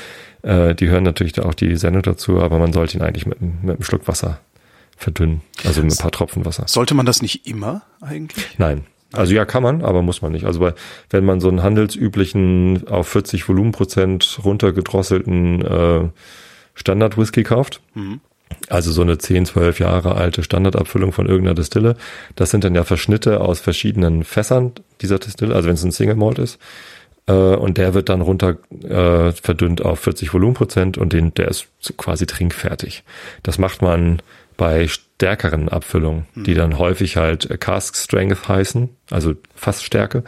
äh, 0.43 0.75
die 0.75 0.89
hören 0.89 1.05
natürlich 1.05 1.39
auch 1.41 1.55
die 1.55 1.77
Sendung 1.77 2.03
dazu, 2.03 2.41
aber 2.41 2.59
man 2.59 2.73
sollte 2.73 2.97
ihn 2.97 3.03
eigentlich 3.03 3.27
mit, 3.27 3.41
mit 3.41 3.75
einem 3.77 3.83
Schluck 3.83 4.09
Wasser 4.09 4.41
verdünnen, 4.97 5.43
also 5.65 5.83
mit 5.83 5.93
ein 5.93 5.99
paar 5.99 6.11
Tropfen 6.11 6.45
Wasser. 6.45 6.65
Sollte 6.67 6.95
man 6.95 7.07
das 7.07 7.23
nicht 7.23 7.47
immer 7.47 7.83
eigentlich? 8.01 8.59
Nein, 8.59 8.85
also 9.13 9.35
ja, 9.35 9.45
kann 9.45 9.63
man, 9.63 9.83
aber 9.83 10.03
muss 10.03 10.23
man 10.23 10.33
nicht. 10.33 10.45
Also 10.45 10.61
bei, 10.61 10.75
wenn 11.11 11.25
man 11.25 11.41
so 11.41 11.49
einen 11.49 11.63
handelsüblichen 11.63 12.87
auf 12.89 13.09
40 13.09 13.49
Volumenprozent 13.49 14.41
runtergedrosselten 14.45 15.63
äh, 15.63 16.09
Standard 16.75 17.19
Whisky 17.19 17.43
kauft, 17.43 17.81
mhm. 17.95 18.21
Also 18.71 18.93
so 18.93 19.03
eine 19.03 19.19
10, 19.19 19.47
12 19.47 19.81
Jahre 19.81 20.15
alte 20.15 20.43
Standardabfüllung 20.43 21.13
von 21.13 21.27
irgendeiner 21.27 21.55
Distille, 21.55 21.97
das 22.37 22.51
sind 22.51 22.65
dann 22.65 22.75
ja 22.75 22.85
Verschnitte 22.85 23.41
aus 23.41 23.61
verschiedenen 23.61 24.25
Fässern 24.25 24.73
dieser 25.01 25.19
Distille, 25.19 25.55
also 25.55 25.69
wenn 25.69 25.75
es 25.75 25.85
ein 25.85 25.93
Single 25.93 26.17
Malt 26.17 26.39
ist, 26.39 26.59
äh, 27.27 27.33
und 27.33 27.79
der 27.79 27.95
wird 27.95 28.09
dann 28.09 28.21
runter 28.21 28.57
äh, 28.83 29.33
verdünnt 29.33 29.85
auf 29.85 30.01
40 30.01 30.33
Volumenprozent 30.33 30.99
und 30.99 31.13
den, 31.13 31.35
der 31.35 31.49
ist 31.49 31.69
quasi 31.97 32.27
trinkfertig. 32.27 33.05
Das 33.43 33.59
macht 33.59 33.83
man 33.83 34.23
bei 34.57 34.89
stärkeren 34.89 35.69
Abfüllungen, 35.71 36.27
die 36.35 36.55
dann 36.55 36.79
häufig 36.79 37.17
halt 37.17 37.61
Cask 37.61 37.97
Strength 37.97 38.47
heißen, 38.47 38.91
also 39.11 39.35
Fassstärke. 39.55 40.23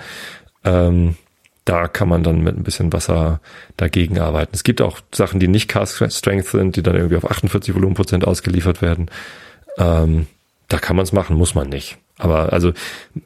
Ähm, 0.64 1.16
da 1.64 1.86
kann 1.86 2.08
man 2.08 2.22
dann 2.22 2.42
mit 2.42 2.56
ein 2.56 2.64
bisschen 2.64 2.92
Wasser 2.92 3.40
dagegen 3.76 4.18
arbeiten. 4.18 4.50
Es 4.52 4.64
gibt 4.64 4.82
auch 4.82 5.00
Sachen, 5.14 5.38
die 5.38 5.48
nicht 5.48 5.68
Cask 5.68 6.10
Strength 6.10 6.46
sind, 6.46 6.76
die 6.76 6.82
dann 6.82 6.96
irgendwie 6.96 7.16
auf 7.16 7.30
48 7.30 7.74
Volumenprozent 7.74 8.26
ausgeliefert 8.26 8.82
werden. 8.82 9.10
Ähm, 9.78 10.26
da 10.68 10.78
kann 10.78 10.96
man 10.96 11.04
es 11.04 11.12
machen, 11.12 11.36
muss 11.36 11.54
man 11.54 11.68
nicht. 11.68 11.98
Aber 12.18 12.52
also 12.52 12.72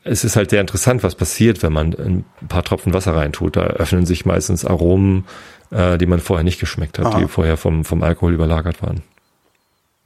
es 0.04 0.24
ist 0.24 0.36
halt 0.36 0.50
sehr 0.50 0.60
interessant, 0.60 1.02
was 1.02 1.14
passiert, 1.14 1.62
wenn 1.62 1.72
man 1.72 1.94
ein 1.94 2.24
paar 2.48 2.62
Tropfen 2.62 2.94
Wasser 2.94 3.14
reintut. 3.14 3.56
Da 3.56 3.62
öffnen 3.62 4.06
sich 4.06 4.26
meistens 4.26 4.64
Aromen, 4.64 5.24
äh, 5.70 5.98
die 5.98 6.06
man 6.06 6.20
vorher 6.20 6.44
nicht 6.44 6.60
geschmeckt 6.60 6.98
hat, 6.98 7.06
Aha. 7.06 7.18
die 7.18 7.28
vorher 7.28 7.56
vom, 7.56 7.84
vom 7.84 8.02
Alkohol 8.02 8.34
überlagert 8.34 8.82
waren. 8.82 9.02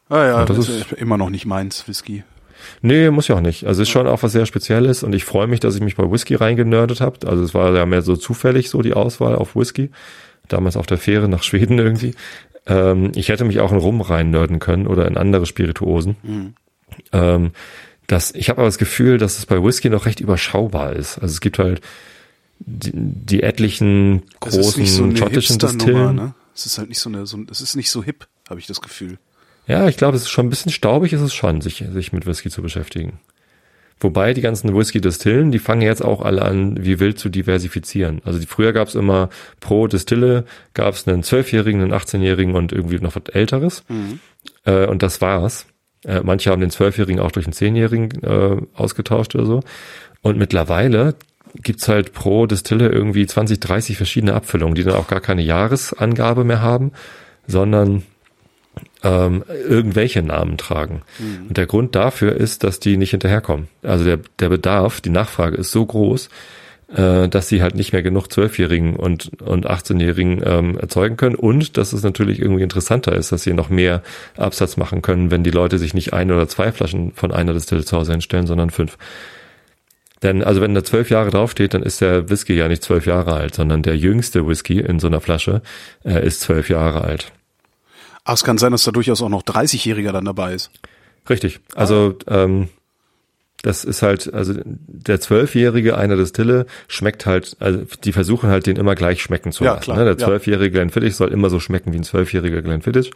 Ah 0.09 0.25
ja, 0.25 0.45
das, 0.45 0.57
das 0.57 0.69
ist 0.69 0.93
immer 0.93 1.17
noch 1.17 1.31
nicht 1.31 1.47
meins, 1.47 1.87
Whisky. 1.87 2.25
Nee, 2.83 3.11
muss 3.11 3.29
ja 3.29 3.37
auch 3.37 3.40
nicht. 3.40 3.67
Also 3.67 3.83
ist 3.83 3.88
schon 3.88 4.07
auch 4.07 4.23
was 4.23 4.33
sehr 4.33 4.47
Spezielles 4.47 5.02
und 5.02 5.14
ich 5.14 5.25
freue 5.25 5.47
mich, 5.47 5.61
dass 5.61 5.75
ich 5.75 5.81
mich 5.81 5.97
bei 5.97 6.11
Whisky 6.11 6.35
reingenördet 6.35 7.00
habe. 7.00 7.26
Also 7.29 7.43
es 7.43 7.55
war 7.55 7.75
ja 7.75 7.87
mehr 7.87 8.02
so 8.02 8.17
zufällig 8.17 8.71
so 8.71 8.83
die 8.83 8.95
Auswahl 8.95 9.35
auf 9.35 9.57
Whisky. 9.57 9.90
Damals 10.49 10.76
auf 10.76 10.87
der 10.87 10.99
Fähre 10.99 11.29
nach 11.29 11.43
Schweden 11.43 11.79
irgendwie. 11.79 12.14
Ähm, 12.67 13.12
ich 13.14 13.29
hätte 13.29 13.45
mich 13.45 13.61
auch 13.61 13.73
in 13.73 13.79
Rum 13.79 14.00
reinnörden 14.00 14.59
können 14.59 14.87
oder 14.87 15.07
in 15.07 15.17
andere 15.17 15.47
Spirituosen. 15.47 16.17
Mhm. 16.23 16.55
Ähm, 17.12 17.50
das, 18.07 18.35
ich 18.35 18.49
habe 18.49 18.59
aber 18.59 18.69
das 18.69 18.79
Gefühl, 18.79 19.19
dass 19.19 19.38
es 19.38 19.47
bei 19.47 19.62
Whisky 19.62 19.88
noch 19.88 20.07
recht 20.07 20.21
überschaubar 20.21 20.95
ist. 20.95 21.19
Also 21.19 21.33
es 21.33 21.40
gibt 21.40 21.59
halt 21.59 21.81
die, 22.59 22.93
die 22.95 23.43
etlichen 23.43 24.23
großen 24.40 25.17
schottischen 25.17 25.59
Distillen. 25.59 26.17
Ne? 26.17 26.35
Es 26.55 26.67
ist 26.67 26.79
halt 26.79 26.88
nicht 26.88 27.00
so 27.00 27.09
eine, 27.09 27.26
so, 27.26 27.38
es 27.50 27.61
ist 27.61 27.76
nicht 27.76 27.90
so 27.90 28.02
hip, 28.02 28.26
habe 28.49 28.61
ich 28.61 28.67
das 28.67 28.81
Gefühl. 28.81 29.19
Ja, 29.71 29.87
ich 29.87 29.97
glaube, 29.97 30.17
es 30.17 30.23
ist 30.23 30.31
schon 30.31 30.47
ein 30.47 30.50
bisschen 30.50 30.73
staubig, 30.73 31.12
ist 31.12 31.21
es 31.21 31.33
schon, 31.33 31.61
sich, 31.61 31.85
sich 31.93 32.12
mit 32.12 32.27
Whisky 32.27 32.50
zu 32.50 32.61
beschäftigen. 32.61 33.21
Wobei 34.00 34.35
die 34.35 34.41
ganzen 34.41 34.75
Whisky-Distillen, 34.75 35.53
die 35.53 35.61
fangen 35.61 35.83
jetzt 35.83 36.05
auch 36.05 36.23
alle 36.23 36.43
an, 36.43 36.85
wie 36.85 36.99
wild 36.99 37.21
zu 37.21 37.29
diversifizieren. 37.29 38.21
Also 38.25 38.41
die, 38.41 38.47
früher 38.47 38.73
gab 38.73 38.89
es 38.89 38.97
immer 38.97 39.29
pro 39.61 39.87
Distille, 39.87 40.45
gab 40.75 40.95
es 40.95 41.07
einen 41.07 41.23
Zwölfjährigen, 41.23 41.83
einen 41.83 41.93
18-Jährigen 41.93 42.57
und 42.57 42.73
irgendwie 42.73 42.99
noch 42.99 43.15
was 43.15 43.33
Älteres. 43.33 43.85
Mhm. 43.89 44.19
Äh, 44.65 44.87
und 44.87 45.05
das 45.05 45.21
war's. 45.21 45.67
Äh, 46.05 46.23
manche 46.25 46.50
haben 46.50 46.61
den 46.61 46.71
Zwölfjährigen 46.71 47.21
auch 47.21 47.31
durch 47.31 47.47
einen 47.47 47.53
Zehnjährigen 47.53 48.25
äh, 48.25 48.57
ausgetauscht 48.75 49.37
oder 49.37 49.47
so. 49.47 49.61
Und 50.21 50.37
mittlerweile 50.37 51.15
gibt's 51.55 51.87
halt 51.87 52.12
pro 52.12 52.47
Distille 52.47 52.89
irgendwie 52.89 53.25
20, 53.25 53.61
30 53.61 53.97
verschiedene 53.97 54.35
Abfüllungen, 54.35 54.75
die 54.75 54.83
dann 54.83 54.97
auch 54.97 55.07
gar 55.07 55.21
keine 55.21 55.43
Jahresangabe 55.43 56.43
mehr 56.43 56.61
haben, 56.61 56.91
sondern 57.47 58.03
ähm, 59.02 59.45
irgendwelche 59.49 60.23
Namen 60.23 60.59
tragen. 60.59 61.02
Mhm. 61.19 61.49
Und 61.49 61.57
der 61.57 61.66
Grund 61.66 61.95
dafür 61.95 62.35
ist, 62.37 62.64
dass 62.64 62.80
die 62.80 62.97
nicht 62.97 63.11
hinterherkommen. 63.11 63.69
Also 63.83 64.04
der, 64.04 64.19
der 64.38 64.49
Bedarf, 64.49 65.00
die 65.00 65.11
Nachfrage 65.11 65.57
ist 65.57 65.71
so 65.71 65.87
groß, 65.87 66.28
äh, 66.95 67.28
dass 67.28 67.49
sie 67.49 67.62
halt 67.62 67.76
nicht 67.76 67.92
mehr 67.92 68.02
genug 68.02 68.28
Zwölfjährigen 68.33 68.97
und, 68.97 69.40
und 69.42 69.71
18-Jährigen 69.71 70.42
ähm, 70.45 70.78
erzeugen 70.78 71.16
können 71.16 71.37
und 71.37 71.76
dass 71.76 71.92
es 71.92 72.02
natürlich 72.02 72.40
irgendwie 72.40 72.62
interessanter 72.62 73.12
ist, 73.12 73.33
dass 73.33 73.45
sie 73.45 73.54
noch 73.54 73.71
mehr 73.71 74.02
Absatz 74.37 74.76
machen 74.76 75.00
können, 75.00 75.30
wenn 75.30 75.45
die 75.45 75.50
Leute 75.50 75.78
sich 75.78 75.95
nicht 75.95 76.12
ein 76.12 76.30
oder 76.30 76.49
zwei 76.49 76.73
Flaschen 76.73 77.12
von 77.12 77.33
einer 77.33 77.52
Distille 77.52 77.85
zu 77.85 77.97
Hause 77.97 78.12
hinstellen, 78.12 78.47
sondern 78.47 78.71
fünf. 78.71 78.99
Denn 80.23 80.45
also 80.45 80.61
wenn 80.61 80.75
da 80.75 80.85
zwölf 80.85 81.09
Jahre 81.11 81.30
draufsteht, 81.30 81.73
dann 81.73 81.83
ist 81.83 82.00
der 82.00 82.28
Whisky 82.28 82.54
ja 82.54 82.69
nicht 82.69 82.83
zwölf 82.83 83.07
Jahre 83.07 83.35
alt, 83.35 83.54
sondern 83.54 83.83
der 83.83 83.97
jüngste 83.97 84.47
Whisky 84.47 84.80
in 84.80 84.99
so 84.99 85.07
einer 85.07 85.21
Flasche 85.21 85.62
äh, 86.04 86.26
ist 86.26 86.40
zwölf 86.40 86.69
Jahre 86.69 87.02
alt. 87.02 87.33
Ach, 88.31 88.35
es 88.35 88.45
kann 88.45 88.59
sein, 88.59 88.71
dass 88.71 88.85
da 88.85 88.93
durchaus 88.93 89.21
auch 89.23 89.29
noch 89.29 89.43
30-Jähriger 89.43 90.13
dann 90.13 90.25
dabei 90.25 90.55
ist. 90.55 90.71
Richtig. 91.29 91.59
Also 91.75 92.15
ähm, 92.29 92.69
das 93.63 93.83
ist 93.83 94.03
halt, 94.03 94.33
also 94.33 94.55
der 94.65 95.21
Zwölfjährige 95.21 95.99
einer 95.99 96.15
Distille 96.15 96.67
schmeckt 96.87 97.27
halt, 97.27 97.57
also 97.59 97.83
die 98.05 98.13
versuchen 98.13 98.49
halt 98.49 98.67
den 98.67 98.77
immer 98.77 98.95
gleich 98.95 99.21
schmecken 99.21 99.51
zu 99.51 99.65
ja, 99.65 99.73
lassen. 99.73 99.83
Klar, 99.83 99.97
ne? 99.99 100.05
Der 100.05 100.17
Zwölfjährige 100.17 100.77
ja. 100.77 100.81
Glenfiddich 100.85 101.17
soll 101.17 101.33
immer 101.33 101.51
so 101.51 101.59
schmecken 101.59 101.93
wie 101.93 101.97
ein 101.97 102.05
Zwölfjähriger 102.05 102.63
Glenfiddich. 102.63 103.11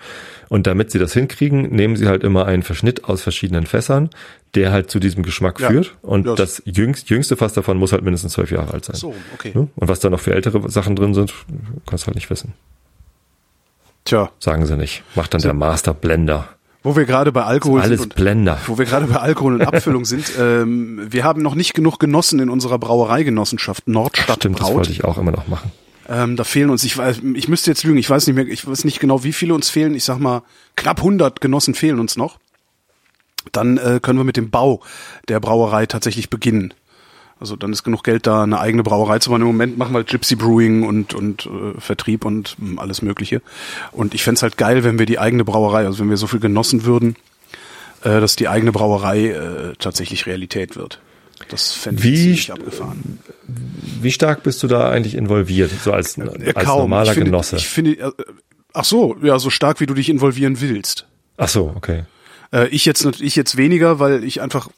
Und 0.48 0.66
damit 0.66 0.90
sie 0.90 0.98
das 0.98 1.12
hinkriegen, 1.12 1.70
nehmen 1.70 1.94
sie 1.94 2.08
halt 2.08 2.24
immer 2.24 2.46
einen 2.46 2.64
Verschnitt 2.64 3.04
aus 3.04 3.22
verschiedenen 3.22 3.66
Fässern, 3.66 4.10
der 4.56 4.72
halt 4.72 4.90
zu 4.90 4.98
diesem 4.98 5.22
Geschmack 5.22 5.60
ja. 5.60 5.68
führt. 5.68 5.94
Und 6.02 6.26
ja. 6.26 6.34
das 6.34 6.60
jüngst, 6.64 7.08
jüngste 7.08 7.36
Fass 7.36 7.52
davon 7.52 7.76
muss 7.76 7.92
halt 7.92 8.02
mindestens 8.02 8.32
zwölf 8.32 8.50
Jahre 8.50 8.74
alt 8.74 8.84
sein. 8.84 8.96
So, 8.96 9.14
okay. 9.32 9.52
Ne? 9.54 9.68
Und 9.76 9.88
was 9.88 10.00
da 10.00 10.10
noch 10.10 10.18
für 10.18 10.34
ältere 10.34 10.68
Sachen 10.72 10.96
drin 10.96 11.14
sind, 11.14 11.32
kannst 11.86 12.02
du 12.02 12.06
halt 12.08 12.16
nicht 12.16 12.30
wissen. 12.30 12.52
Tja. 14.04 14.30
Sagen 14.38 14.66
sie 14.66 14.76
nicht. 14.76 15.02
Macht 15.14 15.34
dann 15.34 15.40
so. 15.40 15.48
der 15.48 15.54
Master 15.54 15.94
Blender. 15.94 16.48
Wo 16.82 16.96
wir 16.96 17.06
gerade 17.06 17.32
bei 17.32 17.44
Alkohol 17.44 17.80
alles 17.80 18.00
sind. 18.00 18.12
Alles 18.12 18.22
Blender. 18.22 18.58
Wo 18.66 18.76
wir 18.76 18.84
gerade 18.84 19.06
bei 19.06 19.16
Alkohol 19.16 19.54
und 19.54 19.62
Abfüllung 19.66 20.04
sind. 20.04 20.30
Ähm, 20.38 21.06
wir 21.10 21.24
haben 21.24 21.40
noch 21.40 21.54
nicht 21.54 21.72
genug 21.72 21.98
genossen 21.98 22.40
in 22.40 22.50
unserer 22.50 22.78
Brauereigenossenschaft 22.78 23.88
Nordstadt 23.88 24.36
Stimmt, 24.36 24.58
Braut. 24.58 24.68
das 24.68 24.76
wollte 24.76 24.92
ich 24.92 25.04
auch 25.04 25.16
immer 25.16 25.32
noch 25.32 25.48
machen. 25.48 25.72
Ähm, 26.06 26.36
da 26.36 26.44
fehlen 26.44 26.68
uns, 26.68 26.84
ich 26.84 26.98
weiß, 26.98 27.22
ich 27.34 27.48
müsste 27.48 27.70
jetzt 27.70 27.82
lügen, 27.84 27.96
ich 27.96 28.10
weiß 28.10 28.26
nicht 28.26 28.36
mehr, 28.36 28.46
ich 28.46 28.66
weiß 28.66 28.84
nicht 28.84 29.00
genau, 29.00 29.24
wie 29.24 29.32
viele 29.32 29.54
uns 29.54 29.70
fehlen. 29.70 29.94
Ich 29.94 30.04
sag 30.04 30.18
mal, 30.18 30.42
knapp 30.76 30.98
100 30.98 31.40
Genossen 31.40 31.74
fehlen 31.74 31.98
uns 31.98 32.16
noch. 32.18 32.38
Dann 33.52 33.78
äh, 33.78 34.00
können 34.02 34.18
wir 34.18 34.24
mit 34.24 34.36
dem 34.36 34.50
Bau 34.50 34.82
der 35.28 35.40
Brauerei 35.40 35.86
tatsächlich 35.86 36.28
beginnen. 36.28 36.74
Also 37.40 37.56
dann 37.56 37.72
ist 37.72 37.82
genug 37.82 38.04
Geld 38.04 38.26
da, 38.26 38.42
eine 38.42 38.60
eigene 38.60 38.82
Brauerei 38.82 39.18
zu 39.18 39.30
machen. 39.30 39.42
Im 39.42 39.48
Moment 39.48 39.76
machen 39.76 39.92
wir 39.92 39.98
halt 39.98 40.08
Gypsy 40.08 40.36
Brewing 40.36 40.84
und, 40.84 41.14
und 41.14 41.46
äh, 41.46 41.80
Vertrieb 41.80 42.24
und 42.24 42.56
mh, 42.58 42.68
hm, 42.70 42.78
alles 42.78 43.02
Mögliche. 43.02 43.42
Und 43.92 44.14
ich 44.14 44.22
fände 44.22 44.40
halt 44.42 44.56
geil, 44.56 44.84
wenn 44.84 44.98
wir 44.98 45.06
die 45.06 45.18
eigene 45.18 45.44
Brauerei, 45.44 45.84
also 45.84 45.98
wenn 45.98 46.10
wir 46.10 46.16
so 46.16 46.26
viel 46.26 46.40
genossen 46.40 46.84
würden, 46.84 47.16
äh, 48.02 48.20
dass 48.20 48.36
die 48.36 48.48
eigene 48.48 48.72
Brauerei 48.72 49.28
äh, 49.30 49.72
tatsächlich 49.78 50.26
Realität 50.26 50.76
wird. 50.76 51.00
Das 51.48 51.72
fände 51.72 52.06
ich 52.06 52.16
ziemlich 52.16 52.52
abgefahren. 52.52 53.18
Wie 54.00 54.12
stark 54.12 54.42
bist 54.42 54.62
du 54.62 54.68
da 54.68 54.90
eigentlich 54.90 55.14
involviert, 55.14 55.72
so 55.82 55.92
als, 55.92 56.16
äh, 56.16 56.52
als 56.54 56.64
Kaum. 56.64 56.82
normaler 56.82 57.08
ich 57.08 57.14
finde, 57.14 57.30
Genosse? 57.30 57.56
Ich 57.56 57.68
finde, 57.68 57.92
äh, 57.92 58.12
ach 58.72 58.84
so, 58.84 59.16
ja, 59.22 59.38
so 59.38 59.50
stark 59.50 59.80
wie 59.80 59.86
du 59.86 59.94
dich 59.94 60.08
involvieren 60.08 60.60
willst. 60.60 61.06
Ach 61.36 61.48
so, 61.48 61.72
okay. 61.74 62.04
Äh, 62.52 62.68
ich 62.68 62.84
jetzt, 62.84 63.04
ich 63.20 63.36
jetzt 63.36 63.56
weniger, 63.56 63.98
weil 63.98 64.22
ich 64.24 64.40
einfach 64.40 64.68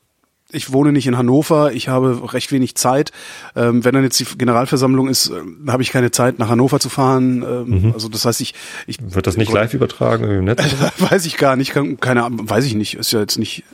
ich 0.56 0.72
wohne 0.72 0.92
nicht 0.92 1.06
in 1.06 1.16
Hannover, 1.16 1.72
ich 1.72 1.88
habe 1.88 2.32
recht 2.32 2.50
wenig 2.50 2.74
Zeit. 2.74 3.12
Ähm, 3.54 3.84
wenn 3.84 3.94
dann 3.94 4.02
jetzt 4.02 4.18
die 4.18 4.24
Generalversammlung 4.24 5.08
ist, 5.08 5.30
äh, 5.30 5.70
habe 5.70 5.82
ich 5.82 5.90
keine 5.90 6.10
Zeit, 6.10 6.38
nach 6.38 6.48
Hannover 6.48 6.80
zu 6.80 6.88
fahren. 6.88 7.42
Ähm, 7.42 7.82
mhm. 7.82 7.92
Also 7.92 8.08
das 8.08 8.24
heißt, 8.24 8.40
ich, 8.40 8.54
ich 8.86 8.98
wird 9.00 9.26
das 9.26 9.36
nicht 9.36 9.52
live 9.52 9.74
übertragen 9.74 10.24
im 10.24 10.44
Netz? 10.44 10.62
weiß 10.98 11.26
ich 11.26 11.36
gar 11.36 11.56
nicht, 11.56 11.72
kann, 11.72 12.00
keine 12.00 12.24
Ahnung, 12.24 12.48
weiß 12.48 12.64
ich 12.64 12.74
nicht. 12.74 12.94
Ist 12.94 13.12
ja 13.12 13.20
jetzt 13.20 13.38
nicht, 13.38 13.64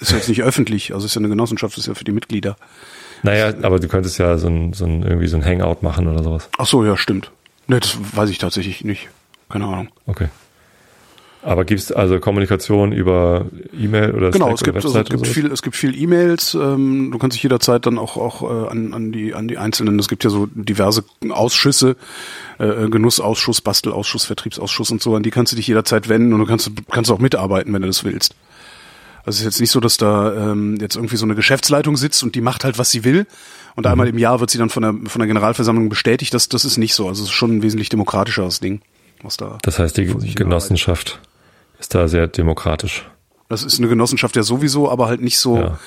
ist 0.00 0.10
ja 0.10 0.18
jetzt 0.18 0.28
nicht 0.28 0.42
öffentlich. 0.42 0.94
Also 0.94 1.06
ist 1.06 1.14
ja 1.14 1.20
eine 1.20 1.28
Genossenschaft, 1.28 1.76
ist 1.78 1.88
ja 1.88 1.94
für 1.94 2.04
die 2.04 2.12
Mitglieder. 2.12 2.56
Naja, 3.22 3.52
aber 3.62 3.80
du 3.80 3.88
könntest 3.88 4.18
ja 4.18 4.38
so 4.38 4.48
ein, 4.48 4.72
so 4.74 4.84
ein 4.84 5.02
irgendwie 5.02 5.26
so 5.26 5.36
ein 5.36 5.44
Hangout 5.44 5.78
machen 5.82 6.06
oder 6.06 6.22
sowas. 6.22 6.48
Ach 6.58 6.66
so, 6.66 6.84
ja, 6.84 6.96
stimmt. 6.96 7.30
Ne, 7.66 7.80
das 7.80 7.98
weiß 8.12 8.30
ich 8.30 8.38
tatsächlich 8.38 8.84
nicht. 8.84 9.08
Keine 9.48 9.66
Ahnung. 9.66 9.88
Okay. 10.06 10.28
Aber 11.42 11.64
gibt 11.64 11.80
es 11.80 11.92
also 11.92 12.18
Kommunikation 12.18 12.92
über 12.92 13.46
E-Mail 13.78 14.12
oder 14.12 14.30
Genau, 14.32 14.52
es 14.52 14.62
gibt, 14.62 14.76
also, 14.76 14.98
es 14.98 15.08
gibt 15.08 15.26
viel, 15.26 15.52
es 15.52 15.62
gibt 15.62 15.76
viel 15.76 15.96
E-Mails. 15.96 16.54
Ähm, 16.54 17.10
du 17.12 17.18
kannst 17.18 17.36
dich 17.36 17.42
jederzeit 17.44 17.86
dann 17.86 17.96
auch 17.96 18.16
auch 18.16 18.42
äh, 18.42 18.68
an, 18.68 18.92
an 18.92 19.12
die 19.12 19.34
an 19.34 19.46
die 19.46 19.56
einzelnen. 19.56 19.98
Es 20.00 20.08
gibt 20.08 20.24
ja 20.24 20.30
so 20.30 20.48
diverse 20.52 21.04
Ausschüsse, 21.30 21.96
äh, 22.58 22.88
Genussausschuss, 22.88 23.60
Bastelausschuss, 23.60 24.24
Vertriebsausschuss 24.24 24.90
und 24.90 25.00
so. 25.00 25.14
An 25.14 25.22
die 25.22 25.30
kannst 25.30 25.52
du 25.52 25.56
dich 25.56 25.68
jederzeit 25.68 26.08
wenden 26.08 26.32
und 26.32 26.40
du 26.40 26.46
kannst 26.46 26.70
kannst 26.90 27.10
auch 27.10 27.20
mitarbeiten, 27.20 27.72
wenn 27.72 27.82
du 27.82 27.88
das 27.88 28.02
willst. 28.04 28.34
Also 29.24 29.36
es 29.36 29.40
ist 29.40 29.44
jetzt 29.44 29.60
nicht 29.60 29.70
so, 29.70 29.80
dass 29.80 29.96
da 29.96 30.52
ähm, 30.52 30.78
jetzt 30.80 30.96
irgendwie 30.96 31.16
so 31.16 31.24
eine 31.26 31.34
Geschäftsleitung 31.34 31.96
sitzt 31.96 32.22
und 32.22 32.34
die 32.34 32.40
macht 32.40 32.64
halt, 32.64 32.78
was 32.78 32.90
sie 32.90 33.04
will. 33.04 33.26
Und 33.76 33.84
Mhm. 33.84 33.92
einmal 33.92 34.08
im 34.08 34.18
Jahr 34.18 34.40
wird 34.40 34.50
sie 34.50 34.58
dann 34.58 34.70
von 34.70 34.82
der, 34.82 34.94
von 35.08 35.20
der 35.20 35.28
Generalversammlung 35.28 35.88
bestätigt. 35.88 36.34
Das, 36.34 36.48
das 36.48 36.64
ist 36.64 36.78
nicht 36.78 36.94
so. 36.94 37.06
Also 37.08 37.22
es 37.22 37.28
ist 37.28 37.34
schon 37.34 37.58
ein 37.58 37.62
wesentlich 37.62 37.90
demokratischeres 37.90 38.58
Ding, 38.60 38.80
was 39.22 39.36
da. 39.36 39.58
Das 39.62 39.78
heißt, 39.78 39.96
die 39.98 40.06
Genossenschaft 40.34 41.20
ist 41.78 41.94
da 41.94 42.08
sehr 42.08 42.26
demokratisch. 42.26 43.08
Das 43.48 43.62
ist 43.62 43.78
eine 43.78 43.88
Genossenschaft 43.88 44.36
ja 44.36 44.42
sowieso, 44.42 44.90
aber 44.90 45.06
halt 45.06 45.20
nicht 45.22 45.38
so. 45.38 45.56
Ja. 45.56 45.78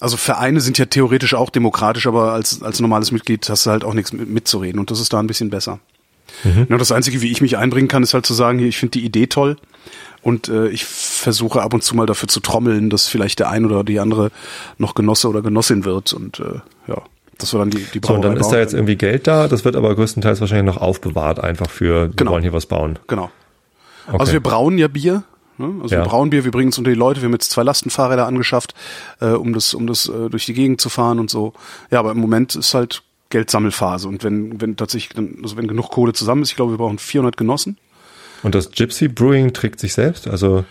Also 0.00 0.16
Vereine 0.16 0.60
sind 0.60 0.76
ja 0.78 0.86
theoretisch 0.86 1.34
auch 1.34 1.50
demokratisch, 1.50 2.06
aber 2.06 2.32
als, 2.32 2.62
als 2.62 2.80
normales 2.80 3.12
Mitglied 3.12 3.48
hast 3.48 3.66
du 3.66 3.70
halt 3.70 3.84
auch 3.84 3.94
nichts 3.94 4.12
mit, 4.12 4.28
mitzureden 4.28 4.80
und 4.80 4.90
das 4.90 5.00
ist 5.00 5.12
da 5.12 5.20
ein 5.20 5.26
bisschen 5.28 5.50
besser. 5.50 5.78
Ja, 6.68 6.76
das 6.78 6.90
Einzige, 6.90 7.20
wie 7.20 7.30
ich 7.30 7.40
mich 7.40 7.56
einbringen 7.58 7.86
kann, 7.86 8.02
ist 8.02 8.12
halt 8.12 8.26
zu 8.26 8.34
sagen, 8.34 8.58
hier, 8.58 8.66
ich 8.66 8.76
finde 8.76 8.98
die 8.98 9.04
Idee 9.04 9.28
toll 9.28 9.56
und 10.22 10.48
äh, 10.48 10.66
ich 10.68 10.84
versuche 10.84 11.62
ab 11.62 11.74
und 11.74 11.84
zu 11.84 11.94
mal 11.94 12.06
dafür 12.06 12.28
zu 12.28 12.40
trommeln, 12.40 12.90
dass 12.90 13.06
vielleicht 13.06 13.38
der 13.38 13.50
ein 13.50 13.64
oder 13.64 13.84
die 13.84 14.00
andere 14.00 14.32
noch 14.76 14.94
Genosse 14.96 15.28
oder 15.28 15.42
Genossin 15.42 15.84
wird 15.84 16.12
und 16.12 16.40
äh, 16.40 16.60
ja, 16.88 17.02
das 17.38 17.52
war 17.52 17.60
dann 17.60 17.70
die, 17.70 17.84
die 17.94 18.00
So, 18.04 18.14
und 18.14 18.22
dann 18.22 18.32
Brauerei 18.34 18.40
ist 18.40 18.50
da 18.50 18.58
jetzt 18.58 18.74
irgendwie 18.74 18.96
Geld 18.96 19.28
da, 19.28 19.46
das 19.46 19.64
wird 19.64 19.76
aber 19.76 19.94
größtenteils 19.94 20.40
wahrscheinlich 20.40 20.74
noch 20.74 20.82
aufbewahrt, 20.82 21.38
einfach 21.38 21.70
für, 21.70 22.08
wir 22.08 22.16
Genau. 22.16 22.32
wollen 22.32 22.42
hier 22.42 22.52
was 22.52 22.66
bauen. 22.66 22.98
Genau. 23.06 23.30
Okay. 24.08 24.16
Also 24.18 24.32
wir 24.32 24.40
brauen 24.40 24.76
ja 24.76 24.88
Bier. 24.88 25.22
Ne? 25.58 25.80
Also 25.82 25.94
Ja. 25.94 26.02
wir 26.02 26.08
brauen 26.08 26.30
Bier, 26.30 26.44
wir 26.44 26.50
bringen 26.50 26.70
es 26.70 26.78
unter 26.78 26.90
die 26.90 26.96
Leute. 26.96 27.20
Wir 27.20 27.26
haben 27.26 27.32
jetzt 27.32 27.50
zwei 27.50 27.62
Lastenfahrräder 27.62 28.26
angeschafft, 28.26 28.74
äh, 29.20 29.26
um 29.28 29.52
das, 29.52 29.74
um 29.74 29.86
das 29.86 30.08
äh, 30.08 30.28
durch 30.30 30.46
die 30.46 30.54
Gegend 30.54 30.80
zu 30.80 30.88
fahren 30.88 31.18
und 31.18 31.30
so. 31.30 31.52
Ja, 31.90 31.98
aber 32.00 32.10
im 32.12 32.18
Moment 32.18 32.54
ist 32.56 32.74
halt 32.74 33.02
Geldsammelphase. 33.30 34.08
Und 34.08 34.22
wenn, 34.24 34.60
wenn 34.60 34.76
tatsächlich, 34.76 35.16
also 35.42 35.56
wenn 35.56 35.66
genug 35.68 35.90
Kohle 35.90 36.12
zusammen 36.12 36.42
ist, 36.42 36.50
ich 36.50 36.56
glaube, 36.56 36.72
wir 36.72 36.78
brauchen 36.78 36.98
400 36.98 37.36
Genossen. 37.36 37.78
Und 38.42 38.54
das 38.54 38.70
Gypsy 38.70 39.08
Brewing 39.08 39.52
trägt 39.52 39.80
sich 39.80 39.94
selbst? 39.94 40.28
Also 40.28 40.64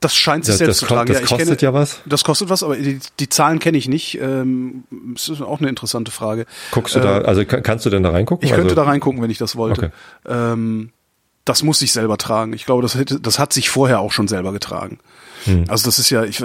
Das 0.00 0.14
scheint 0.16 0.44
sich 0.44 0.52
das, 0.54 0.58
selbst 0.58 0.78
zu 0.80 0.86
tragen. 0.86 1.08
das 1.08 1.18
ja, 1.18 1.22
ich 1.24 1.28
kostet 1.30 1.58
kenne, 1.60 1.60
ja 1.62 1.72
was. 1.72 2.00
Das 2.06 2.24
kostet 2.24 2.48
was, 2.50 2.62
aber 2.62 2.76
die, 2.76 2.98
die 3.20 3.28
Zahlen 3.28 3.60
kenne 3.60 3.78
ich 3.78 3.86
nicht. 3.88 4.18
Ähm, 4.20 4.84
das 5.14 5.28
ist 5.28 5.40
auch 5.40 5.60
eine 5.60 5.68
interessante 5.68 6.10
Frage. 6.10 6.46
Guckst 6.72 6.96
du 6.96 7.00
da, 7.00 7.18
also 7.20 7.44
kann- 7.44 7.62
kannst 7.62 7.86
du 7.86 7.90
denn 7.90 8.02
da 8.02 8.10
reingucken? 8.10 8.42
Äh, 8.42 8.46
Ich 8.50 8.54
könnte 8.54 8.70
also, 8.70 8.76
da 8.76 8.82
reingucken, 8.84 9.22
wenn 9.22 9.30
ich 9.30 9.38
das 9.38 9.56
wollte. 9.56 9.80
Okay. 9.84 9.90
Ähm, 10.26 10.90
das 11.44 11.62
muss 11.62 11.80
ich 11.82 11.92
selber 11.92 12.18
tragen. 12.18 12.52
Ich 12.52 12.66
glaube, 12.66 12.82
das, 12.82 12.94
hätte, 12.94 13.20
das 13.20 13.38
hat 13.38 13.52
sich 13.52 13.70
vorher 13.70 14.00
auch 14.00 14.12
schon 14.12 14.28
selber 14.28 14.52
getragen. 14.52 14.98
Hm. 15.44 15.64
Also 15.68 15.86
das 15.86 15.98
ist 15.98 16.10
ja, 16.10 16.24
ich, 16.24 16.42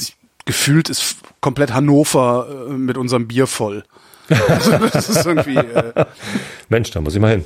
ich, 0.00 0.16
gefühlt 0.44 0.88
ist 0.88 1.16
komplett 1.40 1.72
Hannover 1.74 2.46
äh, 2.68 2.72
mit 2.72 2.96
unserem 2.96 3.28
Bier 3.28 3.46
voll. 3.46 3.84
Also 4.28 4.72
das 4.92 5.08
ist 5.08 5.26
irgendwie, 5.26 5.56
äh, 5.56 6.04
Mensch, 6.68 6.90
da 6.90 7.00
muss 7.00 7.14
ich 7.14 7.20
mal 7.20 7.30
hin. 7.32 7.44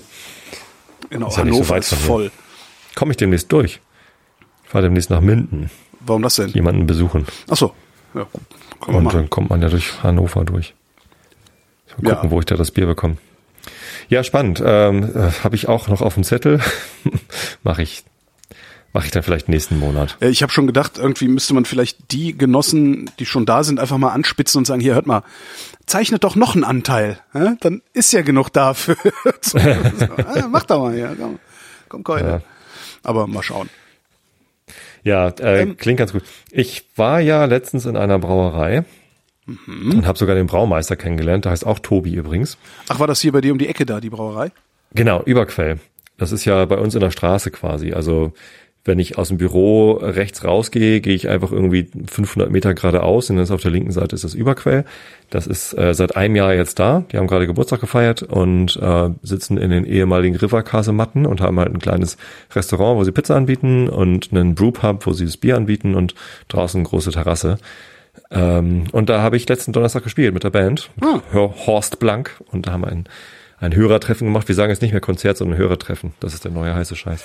genau, 1.11 1.29
Ist 1.29 1.39
ja 1.39 1.47
so 1.53 1.69
weit 1.69 1.83
ist 1.83 1.95
voll. 1.95 2.31
Komme 2.95 3.13
ich 3.13 3.17
demnächst 3.17 3.51
durch. 3.51 3.81
Ich 4.65 4.71
fahre 4.71 4.85
demnächst 4.85 5.11
nach 5.11 5.21
Minden, 5.21 5.71
Warum 6.01 6.23
das 6.23 6.37
denn? 6.37 6.49
jemanden 6.51 6.87
besuchen. 6.87 7.27
Ach 7.49 7.57
so, 7.57 7.75
ja, 8.15 8.27
Und 8.87 9.13
dann 9.13 9.31
kommt 9.31 9.51
man 9.51 9.63
ja 9.63 9.69
durch 9.69 10.03
Hannover 10.03 10.45
durch. 10.45 10.75
Mal 11.99 12.09
Ja. 12.11 12.15
gucken, 12.17 12.31
wo 12.31 12.41
ich 12.41 12.47
da 12.47 12.57
das 12.57 12.71
Bier 12.71 12.87
bekomme. 12.87 13.17
Ja, 14.13 14.23
spannend. 14.23 14.63
Ähm, 14.63 15.05
äh, 15.17 15.31
Habe 15.43 15.57
ich 15.57 15.69
auch 15.69 15.89
noch 15.89 16.03
auf 16.03 16.13
dem 16.13 16.23
Zettel. 16.23 16.61
Mache 17.63 17.83
ich, 17.83 18.05
mache 18.93 19.07
ich 19.07 19.11
dann 19.11 19.23
vielleicht 19.23 19.49
nächsten 19.49 19.79
Monat. 19.79 20.19
Ja, 20.21 20.29
Ich 20.29 20.43
habe 20.43 20.53
schon 20.53 20.67
gedacht, 20.67 20.99
irgendwie 20.99 21.29
müsste 21.29 21.55
man 21.55 21.65
vielleicht 21.65 22.13
die 22.13 22.37
Genossen, 22.37 23.11
die 23.19 23.25
schon 23.25 23.47
da 23.47 23.65
sind, 23.65 23.81
einfach 23.81 23.97
mal 23.97 24.11
anspitzen 24.11 24.59
und 24.59 24.67
sagen, 24.67 24.83
hier, 24.83 24.93
hört 24.93 25.07
mal, 25.07 25.23
zeichnet 25.87 26.25
doch 26.25 26.37
noch 26.37 26.55
einen 26.55 26.65
Anteil. 26.65 27.21
hä? 27.33 27.53
Dann 27.61 27.81
ist 27.95 28.13
ja 28.13 28.21
genug 28.21 28.51
dafür. 28.53 28.97
so, 29.41 29.57
ah, 29.57 30.47
mach 30.51 30.65
doch 30.67 30.83
mal 30.83 30.93
hier, 30.93 31.17
komm, 31.19 31.39
komm 31.89 32.05
Keule. 32.05 32.29
Ja. 32.29 32.41
Aber 33.03 33.27
mal 33.27 33.43
schauen. 33.43 33.71
Ja, 35.05 35.29
äh, 35.29 35.63
Ähm, 35.63 35.79
klingt 35.79 36.01
ganz 36.01 36.13
gut. 36.13 36.25
Ich 36.51 36.85
war 36.97 37.19
ja 37.21 37.47
letztens 37.47 37.87
in 37.87 37.97
einer 37.97 38.19
Brauerei 38.19 38.85
Mhm. 39.47 39.97
und 39.97 40.07
habe 40.07 40.19
sogar 40.19 40.37
den 40.37 40.47
Braumeister 40.47 40.97
kennengelernt. 40.97 41.45
Der 41.45 41.53
heißt 41.53 41.67
auch 41.67 41.79
Tobi 41.81 42.15
übrigens. 42.15 42.59
Ach, 42.89 43.01
war 43.01 43.07
das 43.07 43.21
hier 43.21 43.33
bei 43.33 43.41
dir 43.41 43.53
um 43.53 43.59
die 43.59 43.69
Ecke 43.69 43.85
da, 43.85 44.01
die 44.01 44.11
Brauerei? 44.11 44.53
Genau, 44.95 45.23
Überquell. 45.23 45.81
Das 46.19 46.31
ist 46.31 46.45
ja 46.45 46.65
bei 46.67 46.79
uns 46.79 46.95
in 46.95 47.01
der 47.01 47.11
Straße 47.11 47.51
quasi. 47.51 47.93
Also 47.93 48.33
wenn 48.85 48.99
ich 48.99 49.17
aus 49.17 49.29
dem 49.29 49.39
Büro 49.39 49.93
rechts 49.93 50.45
rausgehe, 50.45 51.01
gehe 51.01 51.15
ich 51.15 51.29
einfach 51.29 51.53
irgendwie 51.53 51.89
500 52.11 52.51
Meter 52.51 52.75
geradeaus 52.75 53.31
und 53.31 53.37
dann 53.37 53.45
ist 53.45 53.53
auf 53.53 53.63
der 53.63 53.71
linken 53.71 53.93
Seite 53.93 54.17
ist 54.17 54.25
das 54.25 54.35
Überquell. 54.35 54.85
Das 55.31 55.47
ist 55.47 55.77
äh, 55.79 55.95
seit 55.95 56.17
einem 56.17 56.35
Jahr 56.35 56.53
jetzt 56.55 56.81
da. 56.81 57.05
Die 57.13 57.17
haben 57.17 57.29
gerade 57.29 57.47
Geburtstag 57.47 57.81
gefeiert 57.81 58.23
und 58.23 58.77
äh, 58.77 59.11
sitzen 59.23 59.57
in 59.57 59.71
den 59.71 59.85
ehemaligen 59.85 60.35
Riverkasematten 60.35 61.27
und 61.27 61.41
haben 61.41 61.61
halt 61.61 61.73
ein 61.73 61.79
kleines 61.79 62.17
Restaurant, 62.55 62.99
wo 62.99 63.05
sie 63.05 63.13
Pizza 63.13 63.37
anbieten 63.37 63.89
und 63.89 64.33
einen 64.33 64.57
Brewpub, 64.57 65.07
wo 65.07 65.13
sie 65.13 65.27
das 65.27 65.37
Bier 65.37 65.57
anbieten 65.57 65.95
und 65.95 66.17
draußen 66.49 66.81
eine 66.81 66.89
große 66.89 67.13
Terrasse. 67.13 67.59
Ähm, 68.33 68.85
und 68.93 69.09
da 69.09 69.21
habe 69.23 69.37
ich 69.37 69.49
letzten 69.49 69.73
Donnerstag 69.73 70.03
gespielt 70.05 70.33
mit 70.35 70.45
der 70.45 70.51
Band, 70.51 70.91
mit 70.97 71.23
Hor- 71.33 71.55
Horst 71.67 71.99
Blank. 71.99 72.41
Und 72.51 72.67
da 72.67 72.73
haben 72.73 72.83
wir 72.83 72.89
ein, 72.89 73.07
ein 73.61 73.75
Hörertreffen 73.77 74.27
gemacht. 74.27 74.49
Wir 74.49 74.55
sagen 74.55 74.71
jetzt 74.71 74.83
nicht 74.83 74.93
mehr 74.93 75.01
Konzert, 75.01 75.37
sondern 75.37 75.59
Hörertreffen. 75.59 76.13
Das 76.21 76.35
ist 76.35 76.45
der 76.45 76.51
neue 76.53 76.75
heiße 76.75 76.97
Scheiß. 76.97 77.25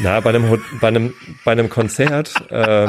Na, 0.00 0.20
bei 0.20 0.30
einem, 0.30 0.62
bei 0.80 0.88
einem, 0.88 1.12
bei 1.44 1.52
einem 1.52 1.68
Konzert 1.70 2.32
äh, 2.50 2.86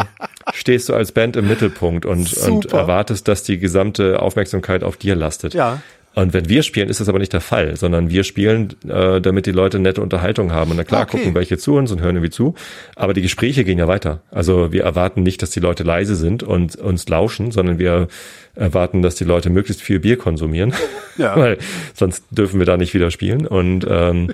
stehst 0.53 0.89
du 0.89 0.93
als 0.93 1.11
Band 1.11 1.37
im 1.37 1.47
Mittelpunkt 1.47 2.05
und, 2.05 2.31
und 2.33 2.71
erwartest, 2.71 3.27
dass 3.27 3.41
die 3.41 3.57
gesamte 3.57 4.21
Aufmerksamkeit 4.21 4.83
auf 4.83 4.95
dir 4.95 5.15
lastet. 5.15 5.55
Ja. 5.55 5.81
Und 6.15 6.33
wenn 6.33 6.49
wir 6.49 6.63
spielen, 6.63 6.89
ist 6.89 6.99
das 6.99 7.07
aber 7.07 7.19
nicht 7.19 7.31
der 7.33 7.39
Fall, 7.41 7.75
sondern 7.77 8.09
wir 8.09 8.23
spielen, 8.23 8.75
äh, 8.89 9.21
damit 9.21 9.45
die 9.45 9.51
Leute 9.51 9.79
nette 9.79 10.01
Unterhaltung 10.01 10.51
haben. 10.51 10.71
Und 10.71 10.77
na 10.77 10.83
klar, 10.83 11.01
Ah, 11.01 11.03
okay. 11.03 11.17
gucken 11.17 11.35
welche 11.35 11.57
zu 11.57 11.75
uns 11.75 11.91
und 11.91 12.01
hören 12.01 12.15
irgendwie 12.15 12.31
zu. 12.31 12.55
Aber 12.95 13.13
die 13.13 13.21
Gespräche 13.21 13.63
gehen 13.63 13.77
ja 13.77 13.87
weiter. 13.87 14.21
Also 14.31 14.71
wir 14.73 14.83
erwarten 14.83 15.23
nicht, 15.23 15.41
dass 15.41 15.51
die 15.51 15.59
Leute 15.59 15.83
leise 15.83 16.15
sind 16.15 16.43
und 16.43 16.75
uns 16.77 17.07
lauschen, 17.07 17.51
sondern 17.51 17.79
wir 17.79 18.07
erwarten, 18.55 19.01
dass 19.01 19.15
die 19.15 19.23
Leute 19.23 19.49
möglichst 19.49 19.81
viel 19.81 19.99
Bier 19.99 20.17
konsumieren. 20.17 20.73
Ja. 21.17 21.35
Weil 21.37 21.57
sonst 21.93 22.23
dürfen 22.31 22.59
wir 22.59 22.65
da 22.65 22.75
nicht 22.75 22.93
wieder 22.93 23.11
spielen. 23.11 23.45
Und, 23.47 23.85
ähm, 23.89 24.33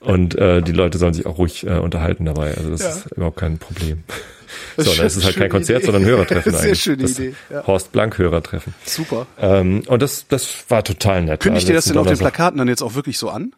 und 0.00 0.36
äh, 0.36 0.60
die 0.62 0.72
Leute 0.72 0.98
sollen 0.98 1.14
sich 1.14 1.26
auch 1.26 1.38
ruhig 1.38 1.66
äh, 1.66 1.78
unterhalten 1.78 2.26
dabei. 2.26 2.54
Also 2.56 2.70
das 2.70 2.82
Ja. 2.82 2.88
ist 2.90 3.06
überhaupt 3.16 3.38
kein 3.38 3.58
Problem. 3.58 4.04
So, 4.76 4.94
dann 4.94 5.06
ist 5.06 5.16
es 5.16 5.24
halt 5.24 5.36
kein 5.36 5.50
Konzert, 5.50 5.78
Idee. 5.82 5.86
sondern 5.92 6.04
Hörertreffen 6.04 6.52
Sehr 6.52 6.60
eigentlich. 6.62 6.82
schöne 6.82 7.02
das 7.02 7.18
Idee, 7.18 7.34
ja. 7.50 7.66
Horst 7.66 7.92
Blank 7.92 8.18
Hörertreffen. 8.18 8.74
Super. 8.84 9.26
Ähm, 9.40 9.82
und 9.86 10.02
das, 10.02 10.26
das 10.28 10.64
war 10.68 10.84
total 10.84 11.22
nett. 11.22 11.40
Kündigt 11.40 11.64
Also 11.64 11.72
ihr 11.72 11.76
das 11.76 11.84
denn 11.86 11.98
auf 11.98 12.06
den 12.06 12.18
Plakaten 12.18 12.58
dann 12.58 12.68
jetzt 12.68 12.82
auch 12.82 12.94
wirklich 12.94 13.18
so 13.18 13.28
an? 13.30 13.54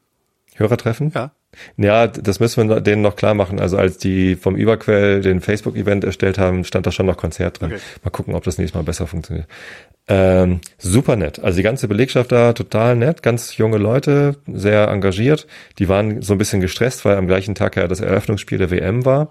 Hörertreffen? 0.57 1.13
Ja. 1.15 1.33
Ja, 1.77 2.07
das 2.07 2.41
müssen 2.41 2.69
wir 2.69 2.81
denen 2.81 3.03
noch 3.03 3.17
klar 3.17 3.35
machen. 3.35 3.59
Also 3.59 3.79
als 3.79 3.97
die 3.99 4.37
vom 4.37 4.55
Überquell 4.55 5.23
den 5.23 5.41
Facebook-Event 5.41 6.05
erstellt 6.05 6.39
haben, 6.39 6.65
stand 6.65 6.87
da 6.87 6.93
schon 6.93 7.07
noch 7.07 7.17
Konzert 7.17 7.61
drin. 7.61 7.73
Okay. 7.73 7.81
Mal 8.05 8.11
gucken, 8.11 8.35
ob 8.35 8.45
das 8.45 8.59
nächstes 8.59 8.75
Mal 8.77 8.85
besser 8.85 9.07
funktioniert. 9.07 9.47
Ähm, 10.09 10.61
super 10.79 11.17
nett. 11.17 11.39
Also 11.39 11.57
die 11.57 11.63
ganze 11.63 11.89
Belegschaft 11.89 12.33
da 12.33 12.53
total 12.53 12.97
nett, 12.97 13.23
ganz 13.23 13.57
junge 13.57 13.79
Leute, 13.79 14.37
sehr 14.47 14.89
engagiert. 14.89 15.47
Die 15.79 15.89
waren 15.89 16.23
so 16.23 16.35
ein 16.35 16.39
bisschen 16.39 16.61
gestresst, 16.61 17.05
weil 17.05 17.17
am 17.17 17.27
gleichen 17.27 17.55
Tag 17.55 17.77
ja 17.77 17.89
das 17.89 18.01
Eröffnungsspiel 18.01 18.59
der 18.59 18.71
WM 18.71 19.05
war. 19.05 19.31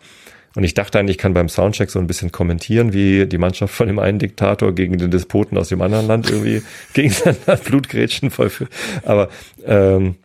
Und 0.56 0.64
ich 0.64 0.74
dachte 0.74 0.98
eigentlich, 0.98 1.18
ich 1.18 1.22
kann 1.22 1.34
beim 1.34 1.50
Soundcheck 1.50 1.90
so 1.90 2.00
ein 2.00 2.08
bisschen 2.08 2.32
kommentieren, 2.32 2.94
wie 2.94 3.26
die 3.26 3.38
Mannschaft 3.38 3.74
von 3.74 3.88
dem 3.88 4.00
einen 4.00 4.20
Diktator 4.20 4.74
gegen 4.74 4.98
den 4.98 5.12
Despoten 5.12 5.58
aus 5.58 5.70
dem 5.70 5.82
anderen 5.82 6.08
Land 6.08 6.30
irgendwie 6.30 6.64
gegeneinander 6.94 7.58
Blutgrätschen 7.58 8.32
vollführt. 8.32 8.72
Aber 9.04 9.30
ähm, 9.66 10.16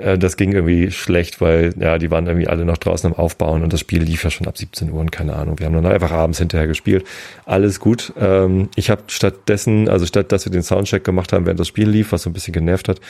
äh, 0.00 0.18
das 0.18 0.36
ging 0.36 0.52
irgendwie 0.52 0.90
schlecht, 0.90 1.40
weil 1.40 1.74
ja, 1.78 1.98
die 1.98 2.10
waren 2.10 2.26
irgendwie 2.26 2.48
alle 2.48 2.64
noch 2.64 2.76
draußen 2.76 3.12
am 3.12 3.18
Aufbauen 3.18 3.62
und 3.62 3.72
das 3.72 3.80
Spiel 3.80 4.02
lief 4.02 4.24
ja 4.24 4.30
schon 4.30 4.46
ab 4.46 4.58
17 4.58 4.90
Uhr 4.92 5.00
und 5.00 5.12
keine 5.12 5.34
Ahnung. 5.34 5.58
Wir 5.58 5.66
haben 5.66 5.74
dann 5.74 5.86
einfach 5.86 6.12
abends 6.12 6.38
hinterher 6.38 6.66
gespielt. 6.66 7.06
Alles 7.44 7.80
gut. 7.80 8.12
Ähm, 8.18 8.68
ich 8.76 8.90
habe 8.90 9.02
stattdessen, 9.08 9.88
also 9.88 10.06
statt 10.06 10.32
dass 10.32 10.44
wir 10.44 10.52
den 10.52 10.62
Soundcheck 10.62 11.04
gemacht 11.04 11.32
haben, 11.32 11.46
während 11.46 11.60
das 11.60 11.68
Spiel 11.68 11.88
lief, 11.88 12.12
was 12.12 12.22
so 12.22 12.30
ein 12.30 12.32
bisschen 12.32 12.52
genervt 12.54 12.88
hat, 12.88 13.00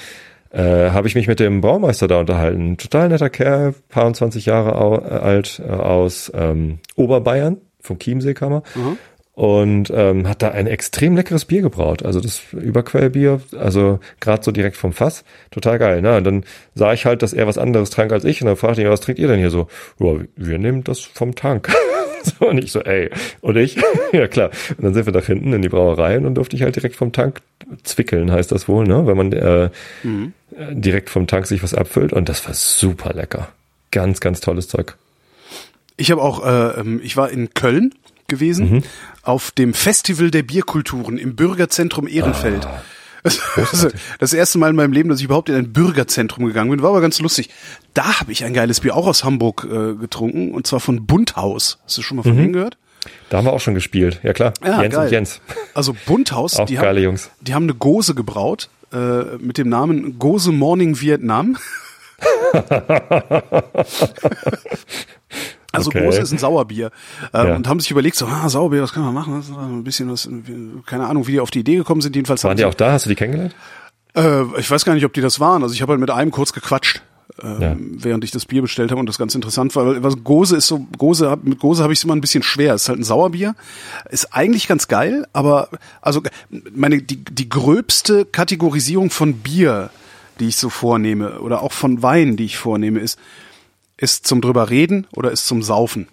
äh, 0.51 0.91
habe 0.91 1.09
ich 1.09 1.15
mich 1.15 1.29
mit 1.29 1.41
dem 1.41 1.61
Baumeister 1.61 2.09
da 2.09 2.21
unterhalten. 2.21 2.77
Total 2.77 3.09
netter 3.09 3.31
Kerl, 3.31 3.75
paar 3.89 4.07
und 4.07 4.17
20 4.17 4.47
Jahre 4.47 4.71
äh, 4.71 5.15
alt, 5.15 5.61
äh, 5.65 5.71
aus 5.71 6.33
ähm, 6.35 6.79
Oberbayern, 6.97 7.59
vom 7.81 7.99
Chiemseekammer. 7.99 8.63
Und 9.39 9.93
ähm, 9.95 10.29
hat 10.29 10.43
da 10.43 10.49
ein 10.49 10.67
extrem 10.67 11.15
leckeres 11.15 11.45
Bier 11.45 11.63
gebraut. 11.63 12.05
Also 12.05 12.21
das 12.21 12.43
Überquellbier, 12.51 13.41
also 13.57 14.01
gerade 14.19 14.43
so 14.43 14.51
direkt 14.51 14.77
vom 14.77 14.93
Fass. 14.93 15.23
Total 15.53 15.79
geil. 15.79 16.03
Ne? 16.03 16.17
Und 16.17 16.25
dann 16.25 16.45
sah 16.75 16.93
ich 16.93 17.07
halt, 17.07 17.23
dass 17.23 17.35
er 17.35 17.47
was 17.47 17.57
anderes 17.57 17.91
trank 17.91 18.11
als 18.11 18.25
ich. 18.25 18.43
Und 18.43 18.49
dann 18.49 18.57
fragte 18.57 18.81
ich 18.81 18.89
ihn, 18.89 18.91
was 18.91 19.01
trinkt 19.01 19.21
ihr 19.21 19.29
denn 19.29 19.39
hier 19.39 19.51
so? 19.51 19.69
Ja, 20.01 20.17
wir 20.35 20.59
nehmen 20.59 20.83
das 20.83 21.03
vom 21.03 21.37
Tank. 21.37 21.69
so, 22.25 22.49
und 22.49 22.59
ich 22.59 22.73
so, 22.73 22.81
ey, 22.81 23.11
und 23.41 23.57
ich? 23.57 23.77
ja 24.13 24.27
klar. 24.27 24.51
Und 24.77 24.83
dann 24.83 24.93
sind 24.93 25.07
wir 25.07 25.13
nach 25.13 25.27
hinten 25.27 25.53
in 25.53 25.63
die 25.63 25.69
Brauerei 25.69 26.17
und 26.17 26.25
dann 26.25 26.35
durfte 26.35 26.57
ich 26.57 26.63
halt 26.63 26.75
direkt 26.75 26.97
vom 26.97 27.13
Tank 27.13 27.41
zwickeln, 27.85 28.33
heißt 28.33 28.51
das 28.51 28.67
wohl, 28.67 28.89
ne? 28.89 29.07
Wenn 29.07 29.17
man 29.17 29.33
äh, 29.33 29.67
äh, 29.67 29.71
direkt 30.73 31.11
vom 31.11 31.29
Tank 31.29 31.47
sich 31.47 31.63
was 31.63 31.75
abfüllt. 31.75 32.13
Und 32.13 32.29
das 32.29 32.45
war 32.45 32.55
super 32.55 33.15
lecker. 33.15 33.51
Ganz, 33.93 34.19
ganz 34.19 34.41
tolles 34.41 34.67
Zeug. 34.67 34.97
Ich 35.97 36.11
habe 36.11 36.23
auch, 36.23 36.45
äh, 36.45 36.81
ähm, 36.81 37.01
ich 37.05 37.17
war 37.17 37.31
in 37.31 37.55
Köln 37.55 37.95
gewesen 38.29 38.71
Mhm. 38.71 38.83
auf 39.23 39.51
dem 39.51 39.75
Festival 39.75 40.31
der 40.31 40.45
Bierkulturen 40.45 41.19
im 41.19 41.35
Bürgerzentrum 41.35 42.07
Ehrenfeld. 42.07 42.65
Ah. 42.67 42.83
Also, 43.57 43.89
das 44.21 44.33
erste 44.33 44.59
Mal 44.59 44.71
in 44.71 44.77
meinem 44.77 44.93
Leben, 44.93 45.09
dass 45.09 45.19
ich 45.19 45.25
überhaupt 45.25 45.49
in 45.49 45.57
ein 45.57 45.73
Bürgerzentrum 45.73 46.47
gegangen 46.47 46.71
bin, 46.71 46.83
war 46.83 46.91
aber 46.91 47.01
ganz 47.01 47.19
lustig. 47.21 47.51
Da 47.93 48.21
habe 48.21 48.31
ich 48.33 48.45
ein 48.45 48.55
geiles 48.55 48.79
Bier 48.81 48.95
auch 48.97 49.07
aus 49.09 49.25
Hamburg 49.25 49.67
äh, 49.71 49.95
getrunken 49.97 50.53
und 50.55 50.67
zwar 50.69 50.79
von 50.79 51.05
Bunthaus. 51.05 51.79
Hast 51.85 51.99
du 51.99 52.03
schon 52.03 52.17
mal 52.19 52.23
von 52.23 52.37
denen 52.37 52.53
gehört? 52.53 52.79
Da 53.29 53.39
haben 53.39 53.45
wir 53.47 53.53
auch 53.53 53.61
schon 53.61 53.75
gespielt. 53.75 54.21
Ja 54.23 54.33
klar. 54.33 54.55
Ja, 54.65 54.81
Jens 54.83 54.95
geil. 54.95 55.05
und 55.07 55.13
Jens. 55.13 55.41
Also 55.75 55.97
Bunthaus, 56.07 56.57
Auch 56.59 56.67
die, 56.67 56.77
geile 56.77 57.01
haben, 57.01 57.05
Jungs. 57.05 57.31
die 57.41 57.55
haben 57.55 57.65
eine 57.65 57.75
Gose 57.75 58.15
gebraut 58.15 58.69
äh, 58.93 59.37
mit 59.39 59.59
dem 59.59 59.69
Namen 59.69 60.19
Gose 60.21 60.53
Morning 60.53 61.01
Vietnam. 61.01 61.57
Also 65.79 65.91
Okay. 65.91 66.05
Gose 66.05 66.21
ist 66.21 66.33
ein 66.33 66.39
Sauerbier 66.39 66.91
äh, 67.33 67.49
Ja. 67.49 67.57
und 67.57 67.67
haben 67.69 67.81
sich 67.81 67.91
überlegt, 67.91 68.17
so 68.17 68.27
ah, 68.27 68.49
Sauerbier, 68.49 68.83
was 68.83 68.93
kann 68.93 69.05
man 69.05 69.15
machen? 69.15 69.43
Ein 69.59 69.85
bisschen 69.85 70.11
was, 70.11 70.29
keine 70.87 71.07
Ahnung, 71.07 71.27
wie 71.27 71.33
die 71.33 71.41
auf 71.41 71.51
die 71.51 71.61
Idee 71.61 71.77
gekommen 71.77 72.01
sind. 72.01 72.15
Jedenfalls 72.17 72.45
haben 72.45 72.51
Waren 72.51 72.57
die 72.59 72.65
auch 72.65 72.75
da? 72.75 72.93
Hast 72.93 73.07
du 73.07 73.11
die 73.11 73.17
kennengelernt? 73.17 73.55
Äh, 74.15 74.43
ich 74.59 74.71
weiß 74.71 74.85
gar 74.85 74.95
nicht, 74.95 75.05
ob 75.05 75.13
die 75.13 75.21
das 75.21 75.41
waren. 75.41 75.63
Also 75.63 75.75
ich 75.75 75.83
habe 75.83 75.93
halt 75.93 76.01
mit 76.01 76.11
einem 76.11 76.31
kurz 76.31 76.53
gequatscht, 76.53 77.03
ähm, 77.43 77.61
Ja. 77.61 77.77
während 77.79 78.25
ich 78.25 78.31
das 78.31 78.47
Bier 78.47 78.63
bestellt 78.63 78.91
habe 78.91 78.99
und 79.01 79.07
das 79.07 79.19
ganz 79.19 79.35
interessant 79.35 79.77
war. 79.77 79.87
Weil 79.87 80.03
was 80.03 80.17
Gose 80.25 80.57
ist 80.57 80.67
so, 80.67 80.87
Gose 80.97 81.37
mit 81.43 81.59
Gose 81.61 81.83
habe 81.83 81.93
ich 81.93 81.99
es 82.01 82.05
immer 82.05 82.17
ein 82.17 82.21
bisschen 82.21 82.43
schwer. 82.43 82.75
Es 82.75 82.83
ist 82.85 82.89
halt 82.89 82.99
ein 82.99 83.05
Sauerbier, 83.05 83.55
ist 84.11 84.35
eigentlich 84.35 84.67
ganz 84.67 84.89
geil, 84.89 85.27
aber 85.33 85.69
also 86.01 86.23
meine 86.75 87.03
die 87.03 87.23
die 87.25 87.49
gröbste 87.49 88.25
Kategorisierung 88.25 89.11
von 89.11 89.35
Bier, 89.35 89.91
die 90.41 90.49
ich 90.49 90.57
so 90.57 90.69
vornehme 90.71 91.41
oder 91.41 91.63
auch 91.63 91.73
von 91.73 92.03
Wein, 92.03 92.37
die 92.37 92.45
ich 92.47 92.57
vornehme, 92.57 92.99
ist 93.01 93.19
ist 93.99 94.27
zum 94.27 94.41
drüber 94.41 94.71
reden 94.71 95.07
oder 95.13 95.31
ist 95.31 95.47
zum 95.47 95.63
Saufen. 95.63 96.09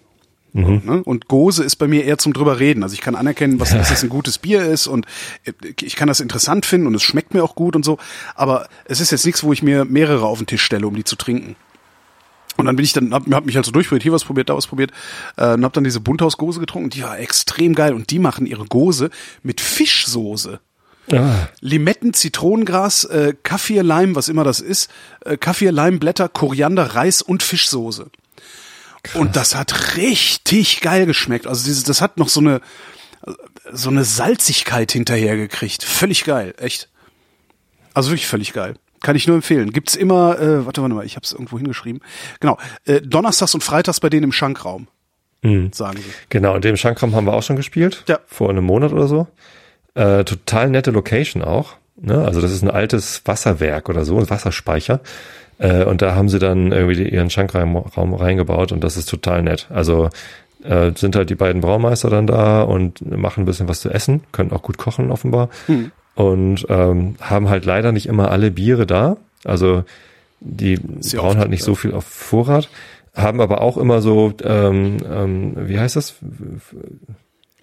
Mhm. 0.52 0.82
Ne? 0.84 1.02
Und 1.04 1.28
Gose 1.28 1.62
ist 1.62 1.76
bei 1.76 1.86
mir 1.86 2.04
eher 2.04 2.18
zum 2.18 2.32
drüber 2.32 2.58
reden. 2.58 2.82
Also 2.82 2.94
ich 2.94 3.00
kann 3.00 3.14
anerkennen, 3.14 3.60
was 3.60 3.70
dass 3.76 3.90
es 3.90 4.02
ein 4.02 4.08
gutes 4.08 4.38
Bier 4.38 4.64
ist 4.64 4.86
und 4.86 5.06
ich 5.80 5.96
kann 5.96 6.08
das 6.08 6.20
interessant 6.20 6.66
finden 6.66 6.86
und 6.86 6.94
es 6.94 7.02
schmeckt 7.02 7.34
mir 7.34 7.44
auch 7.44 7.54
gut 7.54 7.76
und 7.76 7.84
so. 7.84 7.98
Aber 8.34 8.68
es 8.84 9.00
ist 9.00 9.12
jetzt 9.12 9.26
nichts, 9.26 9.42
wo 9.44 9.52
ich 9.52 9.62
mir 9.62 9.84
mehrere 9.84 10.26
auf 10.26 10.38
den 10.38 10.46
Tisch 10.46 10.62
stelle, 10.62 10.86
um 10.86 10.96
die 10.96 11.04
zu 11.04 11.16
trinken. 11.16 11.56
Und 12.56 12.64
dann 12.64 12.76
bin 12.76 12.84
ich 12.84 12.94
dann, 12.94 13.12
hab, 13.12 13.26
hab 13.30 13.44
mich 13.44 13.56
halt 13.56 13.66
so 13.66 13.72
durchprobiert, 13.72 14.02
hier 14.02 14.12
was 14.12 14.24
probiert, 14.24 14.48
da 14.48 14.56
was 14.56 14.66
probiert, 14.66 14.90
äh, 15.36 15.52
und 15.52 15.64
hab 15.64 15.74
dann 15.74 15.84
diese 15.84 16.00
Bunthaus-Gose 16.00 16.58
getrunken. 16.58 16.88
Die 16.88 17.02
war 17.02 17.18
extrem 17.18 17.74
geil 17.74 17.92
und 17.92 18.10
die 18.10 18.18
machen 18.18 18.46
ihre 18.46 18.64
Gose 18.64 19.10
mit 19.42 19.60
Fischsoße. 19.60 20.60
Ah, 21.12 21.48
Limetten, 21.60 22.14
Zitronengras, 22.14 23.04
äh, 23.04 23.34
Kaffee, 23.42 23.80
Leim, 23.80 24.16
was 24.16 24.28
immer 24.28 24.44
das 24.44 24.60
ist, 24.60 24.90
äh, 25.24 25.36
Kaffee, 25.36 25.70
Leim, 25.70 25.98
Blätter, 25.98 26.28
Koriander, 26.28 26.94
Reis 26.94 27.22
und 27.22 27.42
Fischsoße. 27.42 28.10
Und 29.14 29.36
das 29.36 29.54
hat 29.54 29.96
richtig 29.96 30.80
geil 30.80 31.06
geschmeckt. 31.06 31.46
Also 31.46 31.64
dieses, 31.64 31.84
das 31.84 32.00
hat 32.00 32.18
noch 32.18 32.28
so 32.28 32.40
eine 32.40 32.60
so 33.72 33.90
eine 33.90 34.04
Salzigkeit 34.04 34.92
hinterher 34.92 35.36
gekriegt. 35.36 35.82
Völlig 35.82 36.24
geil, 36.24 36.54
echt. 36.58 36.88
Also 37.94 38.10
wirklich 38.10 38.26
völlig 38.26 38.52
geil. 38.52 38.74
Kann 39.00 39.16
ich 39.16 39.26
nur 39.26 39.36
empfehlen. 39.36 39.72
Gibt's 39.72 39.94
immer, 39.94 40.38
äh, 40.38 40.64
warte, 40.66 40.82
warte 40.82 40.94
mal, 40.94 41.04
ich 41.04 41.16
habe 41.16 41.24
es 41.24 41.32
irgendwo 41.32 41.58
hingeschrieben. 41.58 42.00
Genau, 42.40 42.58
äh, 42.84 43.00
Donnerstags 43.00 43.54
und 43.54 43.62
Freitags 43.62 44.00
bei 44.00 44.08
denen 44.08 44.24
im 44.24 44.32
Schankraum, 44.32 44.88
sagen 45.72 45.98
sie. 45.98 46.10
genau. 46.28 46.54
Und 46.54 46.64
dem 46.64 46.76
Schankraum 46.76 47.14
haben 47.14 47.26
wir 47.26 47.34
auch 47.34 47.42
schon 47.42 47.56
gespielt. 47.56 48.04
Ja. 48.08 48.18
Vor 48.26 48.50
einem 48.50 48.64
Monat 48.64 48.92
oder 48.92 49.06
so. 49.06 49.28
Äh, 49.96 50.24
total 50.24 50.68
nette 50.68 50.90
Location 50.90 51.42
auch. 51.42 51.72
Ne? 52.00 52.22
Also 52.22 52.42
das 52.42 52.52
ist 52.52 52.62
ein 52.62 52.70
altes 52.70 53.22
Wasserwerk 53.24 53.88
oder 53.88 54.04
so, 54.04 54.18
ein 54.18 54.28
Wasserspeicher. 54.28 55.00
Äh, 55.58 55.84
und 55.84 56.02
da 56.02 56.14
haben 56.14 56.28
sie 56.28 56.38
dann 56.38 56.70
irgendwie 56.70 57.08
ihren 57.08 57.30
Schankraum 57.30 57.76
Raum 57.76 58.12
reingebaut 58.14 58.72
und 58.72 58.84
das 58.84 58.98
ist 58.98 59.08
total 59.08 59.42
nett. 59.42 59.68
Also 59.70 60.10
äh, 60.62 60.92
sind 60.94 61.16
halt 61.16 61.30
die 61.30 61.34
beiden 61.34 61.62
Braumeister 61.62 62.10
dann 62.10 62.26
da 62.26 62.62
und 62.62 63.00
machen 63.10 63.42
ein 63.42 63.46
bisschen 63.46 63.68
was 63.68 63.80
zu 63.80 63.90
essen, 63.90 64.22
können 64.32 64.52
auch 64.52 64.62
gut 64.62 64.76
kochen 64.76 65.10
offenbar. 65.10 65.48
Und 66.14 66.66
ähm, 66.68 67.16
haben 67.20 67.48
halt 67.48 67.64
leider 67.64 67.92
nicht 67.92 68.06
immer 68.06 68.30
alle 68.30 68.50
Biere 68.50 68.86
da. 68.86 69.16
Also 69.44 69.84
die 70.40 70.78
Sehr 71.00 71.20
brauchen 71.20 71.30
oft, 71.30 71.38
halt 71.38 71.50
nicht 71.50 71.64
so 71.64 71.74
viel 71.74 71.94
auf 71.94 72.04
Vorrat, 72.04 72.68
haben 73.14 73.40
aber 73.40 73.62
auch 73.62 73.78
immer 73.78 74.02
so, 74.02 74.34
ähm, 74.42 74.98
ähm, 75.10 75.52
wie 75.56 75.78
heißt 75.78 75.96
das? 75.96 76.16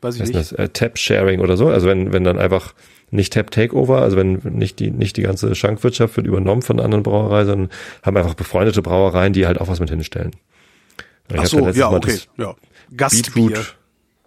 Weiß 0.04 0.16
ich 0.16 0.22
nicht. 0.22 0.36
das? 0.36 0.52
Äh, 0.52 0.70
Tap 0.70 0.98
Sharing 0.98 1.40
oder 1.40 1.58
so. 1.58 1.70
Also 1.70 1.88
wenn, 1.88 2.12
wenn 2.14 2.24
dann 2.24 2.38
einfach 2.38 2.74
nicht 3.12 3.34
Tap 3.34 3.52
Takeover, 3.52 4.02
also 4.02 4.18
wenn 4.18 4.34
nicht 4.44 4.80
die, 4.80 4.92
nicht 4.92 5.18
die 5.18 5.22
ganze 5.22 5.54
Schankwirtschaft 5.56 6.18
wird 6.18 6.28
übernommen 6.28 6.62
von 6.62 6.80
anderen 6.80 7.04
Brauerei, 7.04 7.46
sondern 7.46 7.70
haben 8.02 8.18
einfach 8.18 8.34
befreundete 8.34 8.82
Brauereien, 8.82 9.34
die 9.34 9.46
halt 9.46 9.62
auch 9.62 9.68
was 9.68 9.80
mit 9.80 9.90
hinstellen. 9.90 10.32
Ich 11.30 11.40
Ach 11.40 11.46
so, 11.46 11.70
ja, 11.70 11.90
Mal 11.92 11.98
okay, 11.98 12.18
ja. 12.38 12.54
Gastbier. 12.96 13.48
Beetroot, 13.50 13.76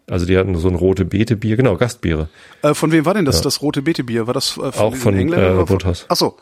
also 0.08 0.24
die 0.24 0.38
hatten 0.38 0.54
so 0.56 0.68
ein 0.68 0.76
rote 0.76 1.04
Beete-Bier, 1.04 1.56
genau, 1.56 1.76
Gastbiere. 1.76 2.28
Äh, 2.62 2.74
von 2.74 2.92
wem 2.92 3.04
war 3.04 3.14
denn 3.14 3.24
das, 3.24 3.42
das 3.42 3.60
rote 3.60 3.82
Beete-Bier? 3.82 4.28
War 4.28 4.34
das 4.34 4.56
äh, 4.56 4.60
Auch 4.78 4.92
den 4.92 5.00
von, 5.00 5.14
Engländern 5.16 5.54
äh, 5.54 5.56
von- 5.56 5.66
Bunthaus. 5.66 6.06
Ach 6.08 6.14
so. 6.16 6.36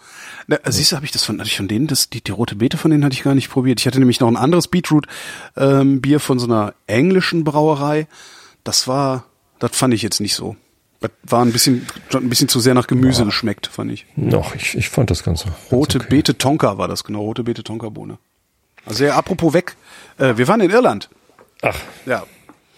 Na, 0.46 0.56
äh, 0.56 0.70
siehst 0.70 0.92
du, 0.92 0.96
habe 0.96 1.06
ich 1.06 1.12
das 1.12 1.24
von, 1.24 1.38
hatte 1.40 1.48
ich 1.48 1.56
von 1.56 1.66
denen, 1.66 1.86
das, 1.86 2.10
die, 2.10 2.22
die 2.22 2.30
rote 2.30 2.56
Beete 2.56 2.76
von 2.76 2.90
denen 2.90 3.04
hatte 3.06 3.14
ich 3.14 3.22
gar 3.22 3.34
nicht 3.34 3.50
probiert. 3.50 3.80
Ich 3.80 3.86
hatte 3.86 3.98
nämlich 3.98 4.20
noch 4.20 4.28
ein 4.28 4.36
anderes 4.36 4.68
Beetroot-Bier 4.68 6.20
von 6.20 6.38
so 6.38 6.46
einer 6.46 6.74
englischen 6.86 7.44
Brauerei. 7.44 8.06
Das 8.64 8.88
war, 8.88 9.24
das 9.58 9.76
fand 9.76 9.94
ich 9.94 10.02
jetzt 10.02 10.20
nicht 10.20 10.34
so. 10.34 10.56
Das 11.00 11.10
war 11.22 11.44
ein 11.44 11.52
bisschen, 11.52 11.86
ein 12.14 12.28
bisschen 12.30 12.48
zu 12.48 12.60
sehr 12.60 12.72
nach 12.74 12.86
Gemüse 12.86 13.24
geschmeckt, 13.26 13.66
fand 13.66 13.92
ich. 13.92 14.06
Noch, 14.16 14.54
ich, 14.54 14.74
ich 14.74 14.88
fand 14.88 15.10
das 15.10 15.22
Ganze. 15.22 15.46
ganz 15.46 15.70
Rote 15.70 15.98
okay. 15.98 16.06
Beete 16.08 16.38
Tonka 16.38 16.78
war 16.78 16.88
das, 16.88 17.04
genau, 17.04 17.20
rote 17.20 17.44
Beete 17.44 17.62
Tonka 17.62 17.90
Bohne. 17.90 18.18
Also 18.86 19.04
ja, 19.04 19.14
apropos 19.14 19.52
weg, 19.52 19.76
äh, 20.18 20.36
wir 20.36 20.48
waren 20.48 20.60
in 20.60 20.70
Irland. 20.70 21.10
Ach, 21.62 21.78
Ja, 22.06 22.24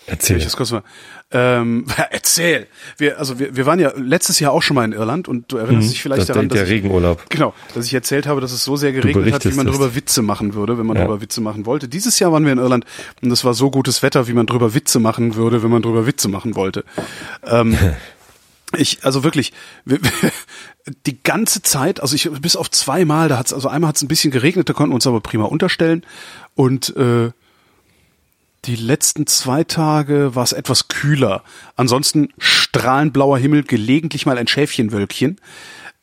erzähl. 0.07 0.37
ich 0.39 0.45
das 0.45 0.57
kurz 0.57 0.71
mal. 0.73 0.83
Ähm, 1.31 1.87
erzähl. 2.11 2.67
Wir, 2.97 3.19
also 3.19 3.39
wir, 3.39 3.57
wir 3.57 3.67
waren 3.67 3.79
ja 3.81 3.93
letztes 3.97 4.39
Jahr 4.41 4.53
auch 4.53 4.63
schon 4.63 4.75
mal 4.77 4.85
in 4.85 4.93
Irland 4.93 5.27
und 5.29 5.51
du 5.53 5.57
erinnerst 5.57 5.91
dich 5.91 6.03
vielleicht 6.03 6.23
Mhm. 6.23 6.27
das, 6.27 6.35
daran, 6.35 6.49
dass 6.49 6.57
der 6.59 6.67
ich, 6.67 6.73
Regenurlaub. 6.73 7.29
genau, 7.29 7.53
dass 7.75 7.87
ich 7.87 7.95
erzählt 7.95 8.27
habe, 8.27 8.41
dass 8.41 8.53
es 8.53 8.63
so 8.65 8.77
sehr 8.77 8.93
geregnet 8.93 9.33
hat, 9.35 9.45
wie 9.45 9.55
man 9.55 9.67
es. 9.67 9.73
drüber 9.73 9.95
Witze 9.95 10.23
machen 10.23 10.55
würde, 10.55 10.79
wenn 10.79 10.87
man 10.87 10.97
Ja. 10.97 11.05
drüber 11.05 11.21
Witze 11.21 11.41
machen 11.41 11.67
wollte. 11.67 11.89
Dieses 11.89 12.19
Jahr 12.19 12.33
waren 12.33 12.45
wir 12.45 12.53
in 12.53 12.59
Irland 12.59 12.85
und 13.23 13.31
es 13.31 13.45
war 13.45 13.55
so 13.55 13.71
gutes 13.71 14.03
Wetter, 14.03 14.29
wie 14.29 14.33
man 14.35 14.47
drüber 14.47 14.75
Witze 14.75 15.01
machen 15.01 15.35
würde, 15.35 15.63
wenn 15.63 15.71
man 15.71 15.83
drüber 15.83 16.07
Witze 16.07 16.29
machen 16.29 16.55
wollte. 16.55 16.85
Ähm, 17.45 17.77
ich, 18.77 19.05
also 19.05 19.25
wirklich, 19.25 19.53
wir, 19.85 19.99
die 21.07 21.21
ganze 21.23 21.63
Zeit, 21.63 22.01
also 22.01 22.15
ich 22.15 22.31
bis 22.41 22.55
auf 22.57 22.71
zweimal, 22.71 23.29
da 23.29 23.39
hat's, 23.39 23.53
also 23.53 23.69
einmal 23.69 23.89
hat's 23.89 24.03
ein 24.03 24.09
bisschen 24.09 24.31
geregnet, 24.31 24.69
da 24.69 24.73
konnten 24.73 24.93
wir 24.93 24.97
uns 24.97 25.07
aber 25.07 25.21
prima 25.21 25.45
unterstellen 25.45 26.05
und 26.55 26.95
äh, 26.97 27.31
die 28.65 28.77
letzten 28.77 29.27
zwei 29.27 29.63
Tage 29.65 30.35
war 30.35 30.43
es 30.43 30.53
etwas 30.53 30.89
kühler. 30.89 31.45
Ansonsten 31.77 32.31
strahlend 32.39 33.13
blauer 33.13 33.39
Himmel, 33.39 33.63
gelegentlich 33.63 34.27
mal 34.27 34.39
ein 34.39 34.49
Schäfchenwölkchen. 34.49 35.41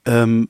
Ähm, 0.05 0.47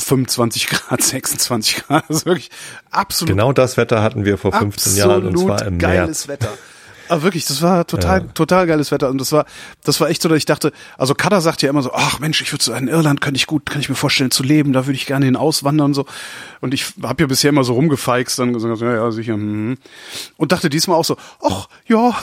25 0.00 0.68
Grad, 0.68 1.02
26 1.02 1.76
Grad, 1.86 2.04
also 2.08 2.26
wirklich 2.26 2.50
absolut 2.90 3.30
Genau 3.30 3.52
das 3.52 3.76
Wetter 3.76 4.02
hatten 4.02 4.24
wir 4.24 4.38
vor 4.38 4.52
15 4.52 4.96
Jahren 4.96 5.26
und 5.26 5.38
zwar 5.38 5.66
im 5.66 5.78
geiles 5.78 6.26
März. 6.26 6.28
Wetter. 6.28 6.58
Aber 7.08 7.22
wirklich, 7.22 7.46
das 7.46 7.62
war 7.62 7.86
total, 7.86 8.28
total 8.34 8.66
geiles 8.66 8.90
Wetter. 8.90 9.08
Und 9.08 9.18
das 9.18 9.32
war, 9.32 9.46
das 9.84 10.00
war 10.00 10.08
echt 10.10 10.22
so, 10.22 10.28
dass 10.28 10.38
ich 10.38 10.44
dachte, 10.46 10.72
also 10.96 11.14
Kada 11.14 11.40
sagt 11.40 11.62
ja 11.62 11.70
immer 11.70 11.82
so, 11.82 11.92
ach 11.92 12.18
Mensch, 12.20 12.40
ich 12.42 12.52
würde 12.52 12.62
so 12.64 12.72
in 12.72 12.88
Irland, 12.88 13.20
könnte 13.20 13.36
ich 13.36 13.46
gut, 13.46 13.66
kann 13.66 13.80
ich 13.80 13.88
mir 13.88 13.94
vorstellen 13.94 14.30
zu 14.30 14.42
leben, 14.42 14.72
da 14.72 14.86
würde 14.86 14.96
ich 14.96 15.06
gerne 15.06 15.24
hin 15.24 15.36
auswandern 15.36 15.86
und 15.86 15.94
so. 15.94 16.06
Und 16.60 16.74
ich 16.74 16.86
habe 17.02 17.22
ja 17.22 17.26
bisher 17.26 17.50
immer 17.50 17.64
so 17.64 17.72
rumgefeixt, 17.74 18.38
dann 18.38 18.52
gesagt, 18.52 18.80
ja, 18.80 18.92
ja, 18.94 19.10
sicher. 19.10 19.34
hm. 19.34 19.78
Und 20.36 20.52
dachte 20.52 20.68
diesmal 20.70 20.96
auch 20.96 21.04
so, 21.04 21.16
ach, 21.42 21.68
ja, 21.86 22.14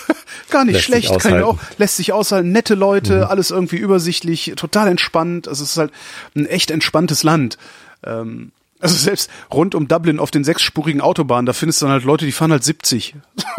gar 0.50 0.64
nicht 0.64 0.74
Lässt 0.74 0.84
schlecht, 0.84 1.18
kann 1.20 1.38
ich 1.38 1.42
auch, 1.44 1.58
lässt 1.78 1.96
sich 1.96 2.12
aushalten, 2.12 2.52
nette 2.52 2.74
Leute, 2.74 3.16
Mhm. 3.18 3.22
alles 3.24 3.50
irgendwie 3.50 3.76
übersichtlich, 3.76 4.52
total 4.56 4.88
entspannt. 4.88 5.48
Also 5.48 5.64
es 5.64 5.70
ist 5.72 5.76
halt 5.78 5.92
ein 6.34 6.46
echt 6.46 6.70
entspanntes 6.70 7.22
Land. 7.22 7.58
Ähm, 8.04 8.52
also 8.80 8.94
selbst 8.96 9.30
rund 9.52 9.74
um 9.74 9.88
Dublin 9.88 10.18
auf 10.18 10.30
den 10.30 10.44
sechsspurigen 10.44 11.00
Autobahnen, 11.00 11.46
da 11.46 11.52
findest 11.52 11.80
du 11.80 11.86
dann 11.86 11.92
halt 11.92 12.04
Leute, 12.04 12.24
die 12.26 12.32
fahren 12.32 12.50
halt 12.52 12.64
70. 12.64 13.14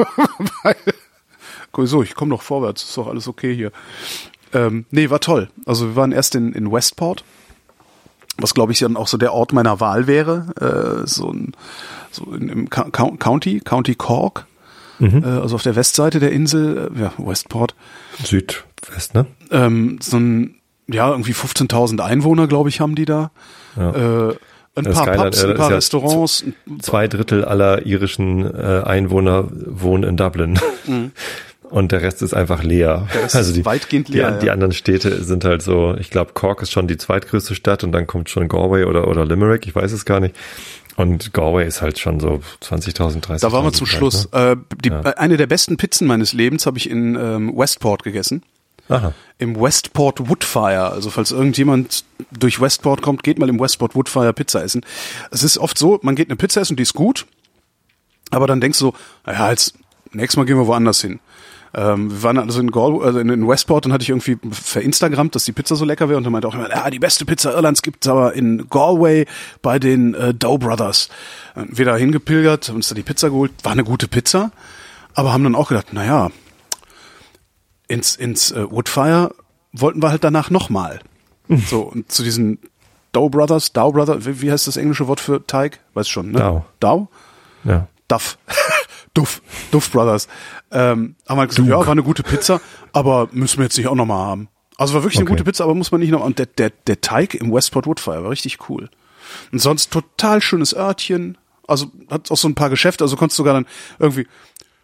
Weil- 0.64 0.76
Guck 1.72 1.88
so, 1.88 2.02
ich 2.04 2.16
komme 2.16 2.32
doch 2.32 2.42
vorwärts, 2.42 2.84
ist 2.84 2.98
doch 2.98 3.08
alles 3.08 3.28
okay 3.28 3.54
hier. 3.54 3.72
Ähm, 4.54 4.86
nee, 4.92 5.10
war 5.10 5.20
toll. 5.20 5.50
Also 5.66 5.88
wir 5.90 5.96
waren 5.98 6.14
erst 6.14 6.34
in, 6.36 6.54
in 6.54 6.72
Westport, 6.72 7.26
was 8.38 8.54
glaube 8.54 8.72
ich 8.72 8.80
dann 8.80 8.96
auch 8.96 9.08
so 9.08 9.18
der 9.18 9.34
Ort 9.34 9.52
meiner 9.52 9.80
Wahl 9.82 10.08
wäre, 10.08 11.04
äh, 11.04 11.08
so, 11.08 11.32
ein, 11.32 11.52
so 12.12 12.34
in, 12.34 12.48
im 12.50 12.70
Co- 12.70 12.90
County, 12.92 13.60
County 13.60 13.96
Cork, 13.96 14.46
äh, 15.02 15.26
also 15.26 15.56
auf 15.56 15.64
der 15.64 15.76
Westseite 15.76 16.20
der 16.22 16.32
Insel, 16.32 16.90
äh, 16.96 17.00
ja, 17.02 17.14
Westport 17.18 17.76
Südwest, 18.24 19.14
ne? 19.14 19.26
ähm, 19.52 20.00
so 20.02 20.16
ein, 20.18 20.56
ja, 20.88 21.10
irgendwie 21.12 21.34
15.000 21.34 22.00
Einwohner, 22.00 22.48
glaube 22.48 22.70
ich, 22.70 22.80
haben 22.80 22.96
die 22.96 23.06
da. 23.06 23.32
Äh, 23.78 24.36
ein 24.76 24.84
Das 24.84 24.96
paar 24.96 25.08
an 25.08 25.18
Pubs, 25.18 25.38
ein 25.38 25.42
Irland 25.42 25.58
paar 25.58 25.68
ist 25.68 25.72
ja 25.72 25.76
Restaurants. 25.76 26.46
Zwei 26.82 27.08
Drittel 27.08 27.46
aller 27.46 27.86
irischen 27.86 28.46
äh, 28.46 28.82
Einwohner 28.84 29.48
wohnen 29.52 30.04
in 30.04 30.18
Dublin. 30.18 30.60
Und 31.70 31.92
der 31.92 32.02
Rest 32.02 32.22
ist 32.22 32.34
einfach 32.34 32.64
leer. 32.64 33.08
Rest 33.14 33.36
also 33.36 33.50
ist 33.50 33.58
die, 33.58 33.66
weitgehend 33.66 34.10
die, 34.10 34.14
leer, 34.14 34.38
die 34.40 34.48
ja. 34.48 34.54
anderen 34.54 34.72
Städte 34.72 35.24
sind 35.24 35.44
halt 35.46 35.62
so, 35.62 35.96
ich 36.00 36.10
glaube, 36.10 36.34
Cork 36.34 36.62
ist 36.62 36.72
schon 36.72 36.88
die 36.88 36.98
zweitgrößte 36.98 37.56
Stadt 37.56 37.84
und 37.84 37.92
dann 37.92 38.06
kommt 38.06 38.30
schon 38.30 38.48
Galway 38.48 38.84
oder, 38.84 39.08
oder 39.08 39.26
Limerick, 39.26 39.66
ich 39.66 39.76
weiß 39.76 39.92
es 39.92 40.06
gar 40.06 40.20
nicht. 40.20 40.36
Und 40.96 41.34
Galway 41.34 41.68
ist 41.68 41.82
halt 41.82 42.00
schon 42.00 42.20
so 42.20 42.40
20.000, 42.64 43.22
30.000. 43.22 43.42
Da 43.42 43.52
waren 43.52 43.66
wir 43.66 43.74
zum 43.74 43.88
Schluss. 43.88 44.32
Ne? 44.32 44.58
Äh, 44.72 44.76
die, 44.82 44.92
Eine 44.92 45.38
der 45.38 45.48
besten 45.48 45.76
Pizzen 45.76 46.08
meines 46.08 46.32
Lebens 46.32 46.66
habe 46.66 46.78
ich 46.78 46.90
in 46.90 47.16
ähm, 47.16 47.52
Westport 47.56 48.04
gegessen. 48.04 48.44
Aha. 48.90 49.14
Im 49.38 49.60
Westport 49.60 50.30
Woodfire. 50.30 50.92
Also 50.92 51.10
falls 51.10 51.32
irgendjemand 51.32 52.06
durch 52.32 52.62
Westport 52.62 53.02
kommt, 53.02 53.24
geht 53.24 53.40
mal 53.40 53.50
im 53.50 53.60
Westport 53.60 53.96
Woodfire 53.96 54.34
Pizza 54.34 54.64
essen. 54.64 54.86
Es 55.32 55.44
ist 55.44 55.58
oft 55.58 55.78
so, 55.78 56.00
man 56.04 56.16
geht 56.16 56.30
eine 56.30 56.36
Pizza 56.36 56.62
essen, 56.62 56.76
die 56.76 56.84
ist 56.84 56.94
gut, 56.94 57.26
aber 58.32 58.48
dann 58.48 58.62
denkst 58.62 58.80
du, 58.80 58.94
naja, 59.26 59.50
jetzt 59.50 59.76
nächstes 60.12 60.38
Mal 60.38 60.46
gehen 60.46 60.58
wir 60.58 60.68
woanders 60.68 61.02
hin. 61.02 61.20
Ähm, 61.74 62.10
wir 62.10 62.24
waren 62.24 62.38
also 62.38 62.62
in, 62.62 62.72
Galway, 62.72 63.06
also 63.06 63.20
in 63.20 63.48
Westport 63.48 63.86
und 63.86 63.92
hatte 63.92 64.04
ich 64.04 64.10
irgendwie 64.10 64.38
verinstagrammt, 64.50 65.36
dass 65.36 65.44
die 65.44 65.52
Pizza 65.52 65.76
so 65.76 65.84
lecker 65.84 66.08
wäre 66.08 66.18
und 66.18 66.24
dann 66.24 66.32
meinte 66.32 66.48
auch 66.48 66.54
jemand, 66.54 66.72
ja, 66.72 66.90
die 66.90 67.00
beste 67.00 67.26
Pizza 67.26 67.54
Irlands 67.54 67.82
gibt's 67.82 68.08
aber 68.08 68.34
in 68.34 68.70
Galway 68.70 69.26
bei 69.62 69.78
den 69.78 70.14
äh, 70.14 70.34
Dow 70.34 70.58
Brothers. 70.58 71.10
Wir 71.56 71.86
da 71.86 71.98
hingepilgert, 71.98 72.70
uns 72.70 72.88
da 72.88 72.96
die 72.96 73.04
Pizza 73.04 73.30
geholt, 73.30 73.52
war 73.64 73.74
eine 73.74 73.84
gute 73.84 74.08
Pizza, 74.08 74.52
aber 75.16 75.34
haben 75.34 75.44
dann 75.44 75.56
auch 75.56 75.68
gedacht, 75.68 75.92
naja, 75.92 76.30
ins, 77.88 78.16
ins 78.16 78.52
äh, 78.52 78.70
Woodfire 78.70 79.34
wollten 79.72 80.02
wir 80.02 80.10
halt 80.10 80.24
danach 80.24 80.50
nochmal. 80.50 81.00
So, 81.48 81.82
und 81.82 82.12
zu 82.12 82.24
diesen 82.24 82.60
Dow 83.12 83.30
Brothers, 83.30 83.72
Dow 83.74 83.92
Brothers, 83.92 84.26
wie, 84.26 84.42
wie 84.42 84.52
heißt 84.52 84.68
das 84.68 84.78
englische 84.78 85.08
Wort 85.08 85.20
für 85.20 85.46
Teig? 85.46 85.80
Weiß 85.94 86.08
schon, 86.10 86.32
ne? 86.32 86.40
Dow. 86.40 86.66
Dow? 86.80 87.08
Ja. 87.64 87.88
Duff. 88.08 88.38
Duff. 89.14 89.42
Duff 89.72 89.92
Brothers. 89.92 90.28
Ähm, 90.72 91.16
haben 91.28 91.40
halt 91.40 91.50
gesagt, 91.50 91.68
ja, 91.68 91.78
war 91.78 91.88
eine 91.90 92.04
gute 92.04 92.24
Pizza, 92.24 92.60
aber 92.94 93.30
müssen 93.32 93.58
wir 93.60 93.66
jetzt 93.66 93.78
nicht 93.78 93.88
auch 93.88 93.96
nochmal 93.96 94.26
haben. 94.26 94.48
Also 94.78 94.94
war 94.94 95.04
wirklich 95.04 95.18
eine 95.20 95.26
Okay. 95.26 95.34
gute 95.34 95.44
Pizza, 95.46 95.64
aber 95.64 95.76
muss 95.76 95.92
man 95.92 96.02
nicht 96.02 96.12
noch. 96.12 96.24
Und 96.24 96.40
der, 96.40 96.48
der, 96.48 96.72
der 96.88 97.00
Teig 97.00 97.34
im 97.36 97.54
Westport 97.54 97.86
Woodfire 97.88 98.24
war 98.24 98.30
richtig 98.32 98.70
cool. 98.70 98.90
Und 99.52 99.60
sonst 99.60 99.92
total 99.92 100.42
schönes 100.42 100.76
Örtchen. 100.76 101.38
Also 101.68 101.88
hat 102.10 102.30
auch 102.30 102.38
so 102.38 102.48
ein 102.48 102.56
paar 102.56 102.70
Geschäfte, 102.70 103.04
also 103.04 103.16
konntest 103.16 103.38
sogar 103.38 103.54
dann 103.54 103.66
irgendwie 104.00 104.28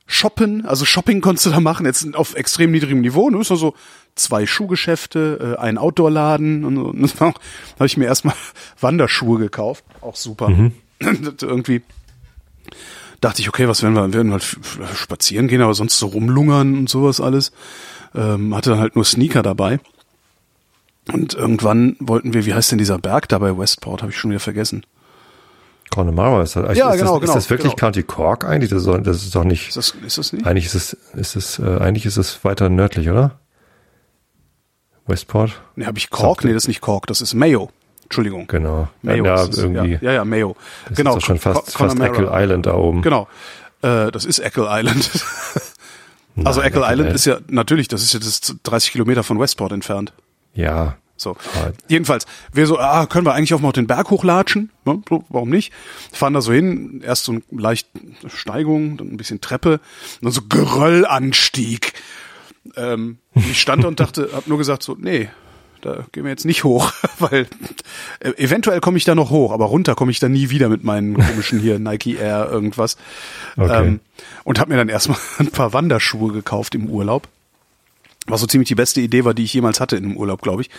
shoppen, 0.05 0.65
also 0.65 0.85
Shopping 0.85 1.21
konntest 1.21 1.45
du 1.45 1.51
da 1.51 1.59
machen, 1.59 1.85
jetzt 1.85 2.15
auf 2.15 2.35
extrem 2.35 2.71
niedrigem 2.71 3.01
Niveau, 3.01 3.29
ne? 3.29 3.39
Ist 3.39 3.49
nur 3.49 3.59
so 3.59 3.73
zwei 4.15 4.45
Schuhgeschäfte, 4.45 5.55
äh, 5.57 5.61
ein 5.61 5.77
Outdoor-Laden 5.77 6.65
und 6.65 6.75
so. 6.75 6.85
Und 6.85 7.21
da 7.21 7.33
habe 7.75 7.85
ich 7.85 7.97
mir 7.97 8.05
erstmal 8.05 8.35
Wanderschuhe 8.79 9.39
gekauft, 9.39 9.83
auch 10.01 10.15
super. 10.15 10.49
Das 11.01 11.41
irgendwie 11.41 11.81
dachte 13.21 13.41
ich, 13.41 13.49
okay, 13.49 13.67
was 13.67 13.81
werden 13.81 13.95
wir, 13.95 14.05
wir 14.07 14.13
werden 14.13 14.31
halt 14.31 14.43
spazieren 14.93 15.47
gehen, 15.47 15.61
aber 15.61 15.73
sonst 15.73 15.97
so 15.97 16.07
rumlungern 16.07 16.77
und 16.77 16.89
sowas 16.89 17.19
alles. 17.19 17.51
Ähm, 18.13 18.53
hatte 18.53 18.71
dann 18.71 18.79
halt 18.79 18.95
nur 18.95 19.05
Sneaker 19.05 19.41
dabei. 19.41 19.79
Und 21.11 21.33
irgendwann 21.33 21.95
wollten 21.99 22.33
wir, 22.33 22.45
wie 22.45 22.53
heißt 22.53 22.71
denn 22.71 22.77
dieser 22.77 22.99
Berg 22.99 23.29
da 23.29 23.39
bei 23.39 23.57
Westport, 23.57 24.01
habe 24.01 24.11
ich 24.11 24.17
schon 24.17 24.31
wieder 24.31 24.39
vergessen. 24.39 24.85
Connemara 25.91 26.41
ist 26.41 26.55
das. 26.55 26.75
Ja, 26.77 26.89
ist 26.91 26.97
genau, 26.99 27.19
das, 27.19 27.21
genau, 27.21 27.33
Ist 27.33 27.35
das 27.35 27.49
wirklich 27.51 27.73
genau. 27.75 27.79
County 27.87 28.03
Cork 28.03 28.45
eigentlich? 28.45 28.71
Das 28.71 28.79
ist, 28.79 28.87
doch- 28.87 28.97
das 29.01 29.17
ist 29.23 29.35
doch 29.35 29.43
nicht. 29.43 29.67
Ist 29.67 29.77
das, 29.77 29.93
ist 30.05 30.17
das 30.17 30.33
nicht? 30.33 30.47
Eigentlich 30.47 30.65
ist 30.65 30.73
es, 30.75 30.93
ist 31.13 31.35
es, 31.35 31.59
äh, 31.59 31.77
eigentlich 31.79 32.05
ist 32.05 32.17
es 32.17 32.43
weiter 32.43 32.69
nördlich, 32.69 33.09
oder? 33.09 33.39
Westport? 35.05 35.61
Nee, 35.75 35.85
habe 35.85 35.97
ich 35.97 36.09
Cork? 36.09 36.43
Nee, 36.43 36.53
das 36.53 36.63
ist 36.63 36.67
nicht 36.67 36.81
Cork, 36.81 37.07
das 37.07 37.21
ist 37.21 37.33
Mayo. 37.33 37.69
Entschuldigung. 38.03 38.47
Genau. 38.47 38.87
Mayo 39.01 39.25
ja, 39.25 39.43
ist 39.43 39.57
irgendwie. 39.57 39.99
ja, 40.01 40.11
ja, 40.11 40.25
Mayo. 40.25 40.55
Das 40.87 40.97
genau. 40.97 41.11
ist 41.11 41.15
doch 41.17 41.25
schon 41.27 41.39
fast, 41.39 41.75
Con- 41.75 41.89
fast. 41.89 41.99
Eckle 42.01 42.29
Island 42.31 42.65
da 42.65 42.73
oben. 42.73 43.01
Genau. 43.01 43.27
Äh, 43.81 44.11
das 44.11 44.25
ist 44.25 44.39
Eckle 44.39 44.67
Island. 44.69 45.09
also 46.43 46.61
Eckle 46.61 46.83
Island. 46.85 47.13
ist 47.13 47.25
ja, 47.25 47.37
natürlich, 47.47 47.87
das 47.87 48.03
ist 48.03 48.13
ja 48.13 48.19
das 48.19 48.41
30 48.63 48.91
Kilometer 48.91 49.23
von 49.23 49.39
Westport 49.39 49.71
entfernt. 49.71 50.13
Ja. 50.53 50.97
So. 51.21 51.37
Jedenfalls, 51.87 52.25
wir 52.51 52.67
so, 52.67 52.79
ah, 52.79 53.05
können 53.05 53.25
wir 53.25 53.33
eigentlich 53.33 53.53
auch 53.53 53.61
mal 53.61 53.71
den 53.71 53.87
Berg 53.87 54.09
hochlatschen? 54.09 54.71
Ne? 54.85 55.01
So, 55.07 55.23
warum 55.29 55.49
nicht? 55.49 55.71
Fahren 56.11 56.33
da 56.33 56.41
so 56.41 56.51
hin, 56.51 57.01
erst 57.05 57.25
so 57.25 57.33
eine 57.33 57.41
leicht 57.51 57.87
Steigung, 58.27 58.97
dann 58.97 59.11
ein 59.11 59.17
bisschen 59.17 59.41
Treppe, 59.41 59.73
und 59.73 60.25
dann 60.25 60.31
so 60.31 60.41
Geröllanstieg. 60.47 61.93
Ähm, 62.75 63.17
ich 63.33 63.59
stand 63.59 63.83
da 63.83 63.87
und 63.87 63.99
dachte, 63.99 64.29
hab 64.33 64.47
nur 64.47 64.57
gesagt 64.57 64.83
so, 64.83 64.95
nee, 64.99 65.29
da 65.81 66.05
gehen 66.11 66.23
wir 66.23 66.31
jetzt 66.31 66.45
nicht 66.45 66.63
hoch, 66.63 66.91
weil 67.19 67.47
äh, 68.19 68.31
eventuell 68.37 68.79
komme 68.79 68.97
ich 68.97 69.03
da 69.03 69.15
noch 69.15 69.29
hoch, 69.29 69.51
aber 69.51 69.65
runter 69.65 69.95
komme 69.95 70.11
ich 70.11 70.19
da 70.19 70.29
nie 70.29 70.49
wieder 70.49 70.69
mit 70.69 70.83
meinen 70.83 71.17
komischen 71.17 71.59
hier 71.59 71.79
Nike 71.79 72.15
Air 72.17 72.49
irgendwas. 72.51 72.97
Okay. 73.57 73.87
Ähm, 73.87 73.99
und 74.43 74.59
habe 74.59 74.71
mir 74.71 74.77
dann 74.77 74.89
erstmal 74.89 75.17
ein 75.39 75.51
paar 75.51 75.73
Wanderschuhe 75.73 76.31
gekauft 76.31 76.75
im 76.75 76.87
Urlaub. 76.87 77.27
Was 78.31 78.41
so 78.41 78.47
ziemlich 78.47 78.67
die 78.67 78.75
beste 78.75 79.01
Idee 79.01 79.25
war, 79.25 79.33
die 79.33 79.43
ich 79.43 79.53
jemals 79.53 79.79
hatte 79.79 79.97
in 79.97 80.05
einem 80.05 80.17
Urlaub, 80.17 80.41
glaube 80.41 80.63
ich. 80.63 80.69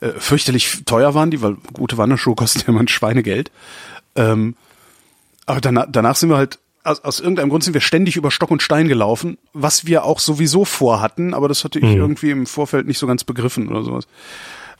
Äh, 0.00 0.10
fürchterlich 0.18 0.82
teuer 0.84 1.14
waren 1.14 1.30
die, 1.30 1.42
weil 1.42 1.56
gute 1.72 1.98
Wanderschuhe 1.98 2.34
kosten 2.34 2.60
ja 2.66 2.68
immer 2.68 2.80
ein 2.80 2.88
Schweinegeld. 2.88 3.50
Ähm, 4.14 4.54
aber 5.46 5.60
danach, 5.60 5.86
danach 5.90 6.16
sind 6.16 6.28
wir 6.28 6.36
halt, 6.36 6.58
aus, 6.84 7.00
aus 7.04 7.20
irgendeinem 7.20 7.48
Grund 7.50 7.64
sind 7.64 7.74
wir 7.74 7.80
ständig 7.80 8.16
über 8.16 8.30
Stock 8.30 8.50
und 8.50 8.62
Stein 8.62 8.88
gelaufen, 8.88 9.38
was 9.52 9.86
wir 9.86 10.04
auch 10.04 10.20
sowieso 10.20 10.64
vorhatten, 10.64 11.34
aber 11.34 11.48
das 11.48 11.64
hatte 11.64 11.78
ich 11.78 11.84
irgendwie 11.84 12.30
im 12.30 12.46
Vorfeld 12.46 12.86
nicht 12.86 12.98
so 12.98 13.06
ganz 13.06 13.24
begriffen 13.24 13.68
oder 13.68 13.82
sowas. 13.82 14.06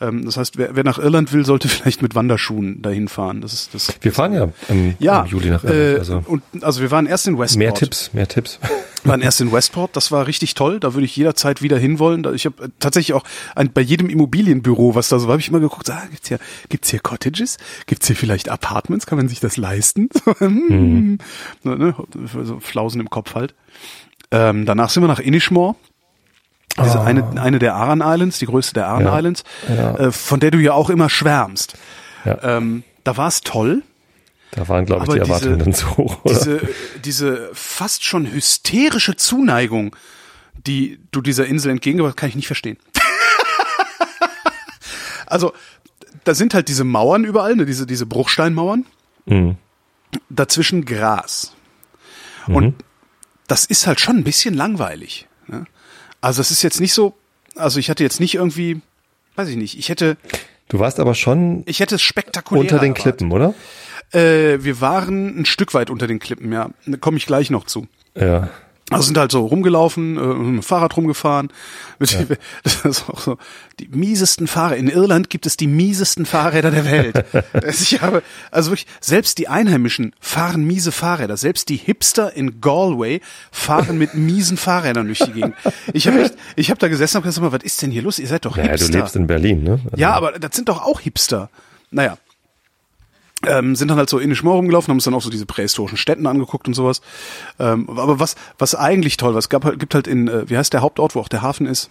Ähm, 0.01 0.25
das 0.25 0.37
heißt, 0.37 0.59
wer, 0.59 0.77
wer 0.77 0.85
nach 0.85 0.99
Irland 0.99 1.33
will, 1.33 1.45
sollte 1.45 1.69
vielleicht 1.69 2.03
mit 2.03 2.15
Wanderschuhen 2.15 2.83
dahin 2.83 3.09
fahren. 3.09 3.41
Das 3.41 3.53
ist 3.53 3.75
das. 3.75 3.93
Wir 4.01 4.13
fahren 4.13 4.33
ja 4.33 4.49
im, 4.69 4.95
Ja, 4.99 5.23
im 5.23 5.27
Juli 5.27 5.51
nach 5.51 5.65
Irland. 5.65 5.97
äh, 5.97 5.99
also 5.99 6.23
und 6.27 6.43
also 6.63 6.81
wir 6.83 6.91
waren 6.91 7.07
erst 7.07 7.27
in 7.27 7.39
Westport. 7.39 7.59
mehr 7.59 7.75
Tipps, 7.75 8.13
mehr 8.15 8.29
Tipps. 8.29 8.61
waren 9.05 9.21
erst 9.23 9.41
in 9.41 9.51
Westport, 9.53 9.97
das 9.97 10.11
war 10.13 10.27
richtig 10.27 10.55
toll, 10.55 10.81
da 10.81 10.95
würde 10.95 11.05
ich 11.05 11.17
jederzeit 11.17 11.63
wieder 11.63 11.79
hinwollen. 11.79 12.27
Ich 12.35 12.47
habe 12.47 12.65
äh, 12.65 12.69
tatsächlich 12.79 13.15
auch 13.15 13.25
ein, 13.55 13.73
bei 13.73 13.81
jedem 13.81 14.09
Immobilienbüro, 14.09 14.95
was 14.95 15.09
da 15.09 15.19
so 15.19 15.27
war, 15.27 15.33
habe 15.33 15.41
ich 15.41 15.49
immer 15.49 15.61
geguckt, 15.61 15.89
ah, 15.91 16.03
gibt's 16.11 16.29
hier, 16.29 16.39
gibt's 16.69 16.91
hier 16.91 17.01
Cottages? 17.01 17.57
Gibt's 17.87 18.07
hier 18.07 18.17
vielleicht 18.17 18.49
Apartments? 18.49 19.07
Kann 19.07 19.19
man 19.19 19.29
sich 19.29 19.41
das 19.41 19.57
leisten? 19.57 20.09
Mhm. 20.41 21.19
so, 21.65 21.75
ne? 21.75 21.95
so 22.43 22.61
Flausen 22.61 23.01
im 23.01 23.11
Kopf 23.11 23.35
halt. 23.35 23.55
Ähm, 24.31 24.67
danach 24.67 24.91
sind 24.91 25.03
wir 25.03 25.09
nach 25.09 25.21
Inishmore. 25.21 25.75
Diese 26.85 27.01
eine, 27.01 27.41
eine 27.41 27.59
der 27.59 27.75
Aran 27.75 28.01
Islands, 28.01 28.39
die 28.39 28.47
größte 28.47 28.75
der 28.75 28.89
Aran 28.89 29.07
Ah. 29.07 29.11
Ja. 29.13 29.19
Islands, 29.19 29.45
Ja. 29.69 29.95
Äh, 29.97 30.13
von 30.13 30.41
der 30.41 30.51
du 30.51 30.59
ja 30.59 30.73
auch 30.73 30.91
immer 30.91 31.09
schwärmst. 31.09 31.75
Ja. 32.25 32.39
Ähm, 32.43 32.85
da 33.05 33.17
war 33.17 33.29
es 33.29 33.41
toll. 33.41 33.83
Da 34.53 34.67
waren, 34.69 34.87
glaube 34.87 35.05
ich, 35.05 35.09
die 35.11 35.19
diese- 35.19 35.31
Erwartungen 35.31 35.59
dann 35.59 35.75
zu 35.75 35.97
hoch, 35.97 36.25
oder? 36.25 36.35
diese, 36.35 36.61
diese 37.05 37.51
fast 37.53 38.05
schon 38.05 38.27
hysterische 38.31 39.17
Zuneigung, 39.17 39.95
die 40.67 40.99
du 41.11 41.21
dieser 41.21 41.47
Insel 41.47 41.71
entgegengebracht 41.71 42.17
kann 42.17 42.29
ich 42.31 42.37
nicht 42.37 42.47
verstehen. 42.47 42.79
also, 45.27 45.53
da 46.25 46.35
sind 46.35 46.55
halt 46.55 46.69
diese 46.69 46.85
Mauern 46.85 47.25
überall, 47.25 47.57
ne, 47.57 47.67
diese, 47.67 47.87
diese 47.87 48.07
Bruchsteinmauern. 48.07 48.87
Mhm. 49.27 49.57
Dazwischen 50.31 50.85
Gras. 50.85 51.55
Und 52.47 52.75
das 53.47 53.67
ist 53.67 53.87
halt 53.87 54.01
schon 54.01 54.17
ein 54.17 54.25
bisschen 54.25 54.55
langweilig. 54.55 55.29
Ne? 55.49 55.67
Also, 56.21 56.41
es 56.41 56.51
ist 56.51 56.63
jetzt 56.63 56.81
nicht 56.81 56.93
so, 56.93 57.15
also 57.55 57.79
ich 57.79 57.91
hatte 57.91 58.03
jetzt 58.03 58.21
nicht 58.21 58.35
irgendwie, 58.35 58.81
weiß 59.37 59.49
ich 59.49 59.57
nicht, 59.57 59.79
ich 59.79 59.89
hätte, 59.89 60.17
Du 60.69 60.79
warst 60.79 61.01
aber 61.01 61.15
schon 61.15 61.63
ich 61.67 61.81
hätte 61.81 61.95
es 61.95 62.03
spektakulär 62.03 62.61
unter 62.61 62.79
den 62.79 62.95
Klippen, 62.95 63.33
oder? 63.33 63.55
Äh, 64.13 64.59
wir 64.63 64.81
waren 64.81 65.41
ein 65.41 65.47
Stück 65.47 65.75
weit 65.75 65.91
unter 65.91 66.07
den 66.07 66.19
Klippen, 66.19 66.53
ja. 66.53 66.71
Da 66.87 66.97
komme 66.99 67.17
ich 67.17 67.27
gleich 67.27 67.51
noch 67.51 67.65
zu. 67.65 67.87
Ja. 68.15 68.51
Also 68.91 69.03
sind 69.05 69.19
halt 69.19 69.31
so 69.33 69.45
rumgelaufen, 69.47 70.17
äh, 70.17 70.21
mit 70.21 70.47
dem 70.47 70.63
Fahrrad 70.63 70.97
rumgefahren. 70.97 71.51
Mit 71.99 72.17
Das 72.63 72.85
ist 72.85 73.11
auch 73.11 73.21
so 73.21 73.39
die 73.81 73.89
miesesten 73.89 74.47
Fahrräder. 74.47 74.79
In 74.79 74.89
Irland 74.89 75.31
gibt 75.31 75.47
es 75.47 75.57
die 75.57 75.67
miesesten 75.67 76.27
Fahrräder 76.27 76.71
der 76.71 76.85
Welt. 76.85 77.25
Also 77.53 77.83
ich 77.83 78.01
habe, 78.01 78.23
also 78.51 78.71
wirklich, 78.71 78.87
selbst 79.01 79.39
die 79.39 79.49
Einheimischen 79.49 80.15
fahren 80.21 80.65
miese 80.65 80.93
Fahrräder. 80.93 81.37
Selbst 81.37 81.69
die 81.69 81.77
Hipster 81.77 82.35
in 82.35 82.61
Galway 82.61 83.21
fahren 83.51 83.99
mit 83.99 84.15
miesen 84.15 84.57
Fahrrädern 84.57 85.07
durch 85.07 85.19
die 85.19 85.33
Gegend. 85.33 85.55
Ich 85.93 86.07
habe 86.07 86.31
ich 86.57 86.71
habe 86.71 86.79
da 86.79 86.89
gesessen 86.89 87.19
und 87.19 87.25
gesagt, 87.25 87.53
was 87.53 87.63
ist 87.65 87.83
denn 87.83 87.91
hier 87.91 88.03
los? 88.03 88.19
Ihr 88.19 88.29
seid 88.29 88.45
doch 88.45 88.57
Naja, 88.57 88.69
du 88.69 88.79
Hipster. 88.85 88.99
lebst 88.99 89.17
in 89.17 89.27
Berlin, 89.27 89.65
ne? 89.65 89.73
Also, 89.85 89.97
Ja, 89.97 90.13
aber 90.13 90.39
das 90.39 90.55
sind 90.55 90.69
doch 90.69 90.83
auch 90.83 91.01
Hipster. 91.01 91.51
Naja. 91.91 92.17
Ähm, 93.47 93.77
sind 93.77 93.89
dann 93.89 93.99
halt 93.99 94.11
so 94.11 94.19
in 94.19 94.35
Schmor 94.35 94.57
rumgelaufen, 94.57 94.91
haben 94.91 94.97
uns 94.97 95.05
dann 95.05 95.15
auch 95.15 95.23
so 95.23 95.31
diese 95.31 95.47
prähistorischen 95.47 95.97
Städten 95.97 96.27
angeguckt 96.27 96.67
und 96.67 96.75
sowas. 96.75 97.01
Ähm, 97.61 97.89
aber 97.89 98.19
was, 98.19 98.35
was 98.59 98.75
eigentlich 98.75 99.17
toll 99.17 99.33
war, 99.33 99.39
es 99.39 99.49
gab 99.49 99.65
halt, 99.65 99.79
gibt 99.79 99.95
halt 99.95 100.09
in, 100.09 100.27
äh, 100.27 100.51
wie 100.51 100.59
heißt 100.59 100.73
der 100.73 100.83
Hauptort, 100.83 101.15
wo 101.15 101.21
auch 101.21 101.29
der 101.29 101.43
Hafen 101.43 101.67
ist? 101.67 101.89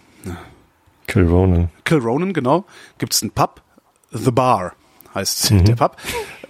Kilronan. 1.06 1.70
Kilronan, 1.84 2.34
genau. 2.34 2.66
Gibt 2.98 3.14
es 3.14 3.22
einen 3.22 3.30
Pub, 3.30 3.62
The 4.10 4.30
Bar 4.30 4.74
heißt 5.14 5.50
der 5.50 5.76
Pub. 5.76 5.96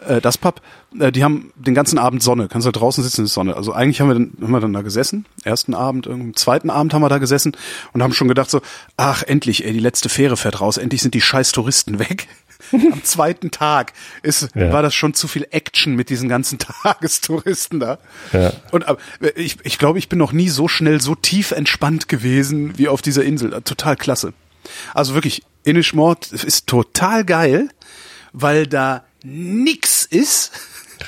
Äh, 0.06 0.20
das 0.20 0.38
Pub, 0.38 0.60
äh, 0.98 1.12
die 1.12 1.24
haben 1.24 1.52
den 1.56 1.74
ganzen 1.74 1.98
Abend 1.98 2.22
Sonne. 2.22 2.48
Kannst 2.48 2.66
halt 2.66 2.76
draußen 2.76 3.02
sitzen, 3.02 3.24
ist 3.24 3.34
Sonne. 3.34 3.56
Also 3.56 3.72
eigentlich 3.72 4.00
haben 4.00 4.08
wir 4.08 4.14
dann, 4.14 4.32
haben 4.40 4.52
wir 4.52 4.60
dann 4.60 4.72
da 4.72 4.82
gesessen. 4.82 5.26
Ersten 5.44 5.74
Abend, 5.74 6.06
irgendeinen 6.06 6.36
zweiten 6.36 6.70
Abend 6.70 6.94
haben 6.94 7.02
wir 7.02 7.08
da 7.08 7.18
gesessen 7.18 7.56
und 7.92 8.02
haben 8.02 8.12
schon 8.12 8.28
gedacht 8.28 8.50
so, 8.50 8.60
ach 8.96 9.22
endlich, 9.22 9.64
ey, 9.64 9.72
die 9.72 9.80
letzte 9.80 10.08
Fähre 10.08 10.36
fährt 10.36 10.60
raus. 10.60 10.76
Endlich 10.76 11.02
sind 11.02 11.14
die 11.14 11.20
scheiß 11.20 11.52
Touristen 11.52 11.98
weg. 12.10 12.28
Am 12.92 13.04
zweiten 13.04 13.50
Tag 13.50 13.92
ist, 14.22 14.48
Ja. 14.54 14.72
war 14.72 14.82
das 14.82 14.94
schon 14.94 15.14
zu 15.14 15.28
viel 15.28 15.46
Action 15.50 15.94
mit 15.94 16.10
diesen 16.10 16.28
ganzen 16.28 16.58
Tagestouristen 16.82 17.80
da. 17.80 17.98
Ja. 18.32 18.52
Und 18.70 18.86
aber, 18.88 18.98
ich, 19.36 19.56
ich 19.64 19.78
glaube, 19.78 19.98
ich 19.98 20.08
bin 20.08 20.18
noch 20.18 20.32
nie 20.32 20.48
so 20.48 20.68
schnell, 20.68 21.00
so 21.00 21.14
tief 21.14 21.50
entspannt 21.52 22.08
gewesen 22.08 22.78
wie 22.78 22.88
auf 22.88 23.02
dieser 23.02 23.24
Insel. 23.24 23.50
Total 23.62 23.96
klasse. 23.96 24.32
Also 24.94 25.14
wirklich, 25.14 25.42
Inishmore 25.64 26.16
ist 26.30 26.66
total 26.66 27.24
geil, 27.24 27.68
weil 28.32 28.66
da 28.66 29.04
nix 29.22 30.04
ist. 30.04 30.52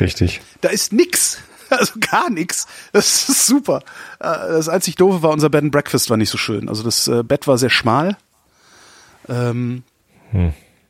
Richtig. 0.01 0.41
Da 0.61 0.69
ist 0.71 0.93
nix. 0.93 1.39
Also 1.73 1.93
gar 2.01 2.31
nix. 2.31 2.67
Das 2.93 3.29
ist 3.29 3.47
super. 3.47 3.85
Äh, 4.19 4.25
Das 4.25 4.69
einzig 4.69 4.97
Doofe 4.97 5.23
war, 5.23 5.31
unser 5.31 5.49
Bed 5.51 5.63
and 5.63 5.71
Breakfast 5.71 6.11
war 6.11 6.17
nicht 6.17 6.29
so 6.31 6.37
schön. 6.37 6.69
Also 6.69 6.83
das 6.83 7.07
äh, 7.07 7.23
Bett 7.23 7.47
war 7.47 7.59
sehr 7.59 7.71
schmal. 7.71 8.17
Ähm, 9.29 9.85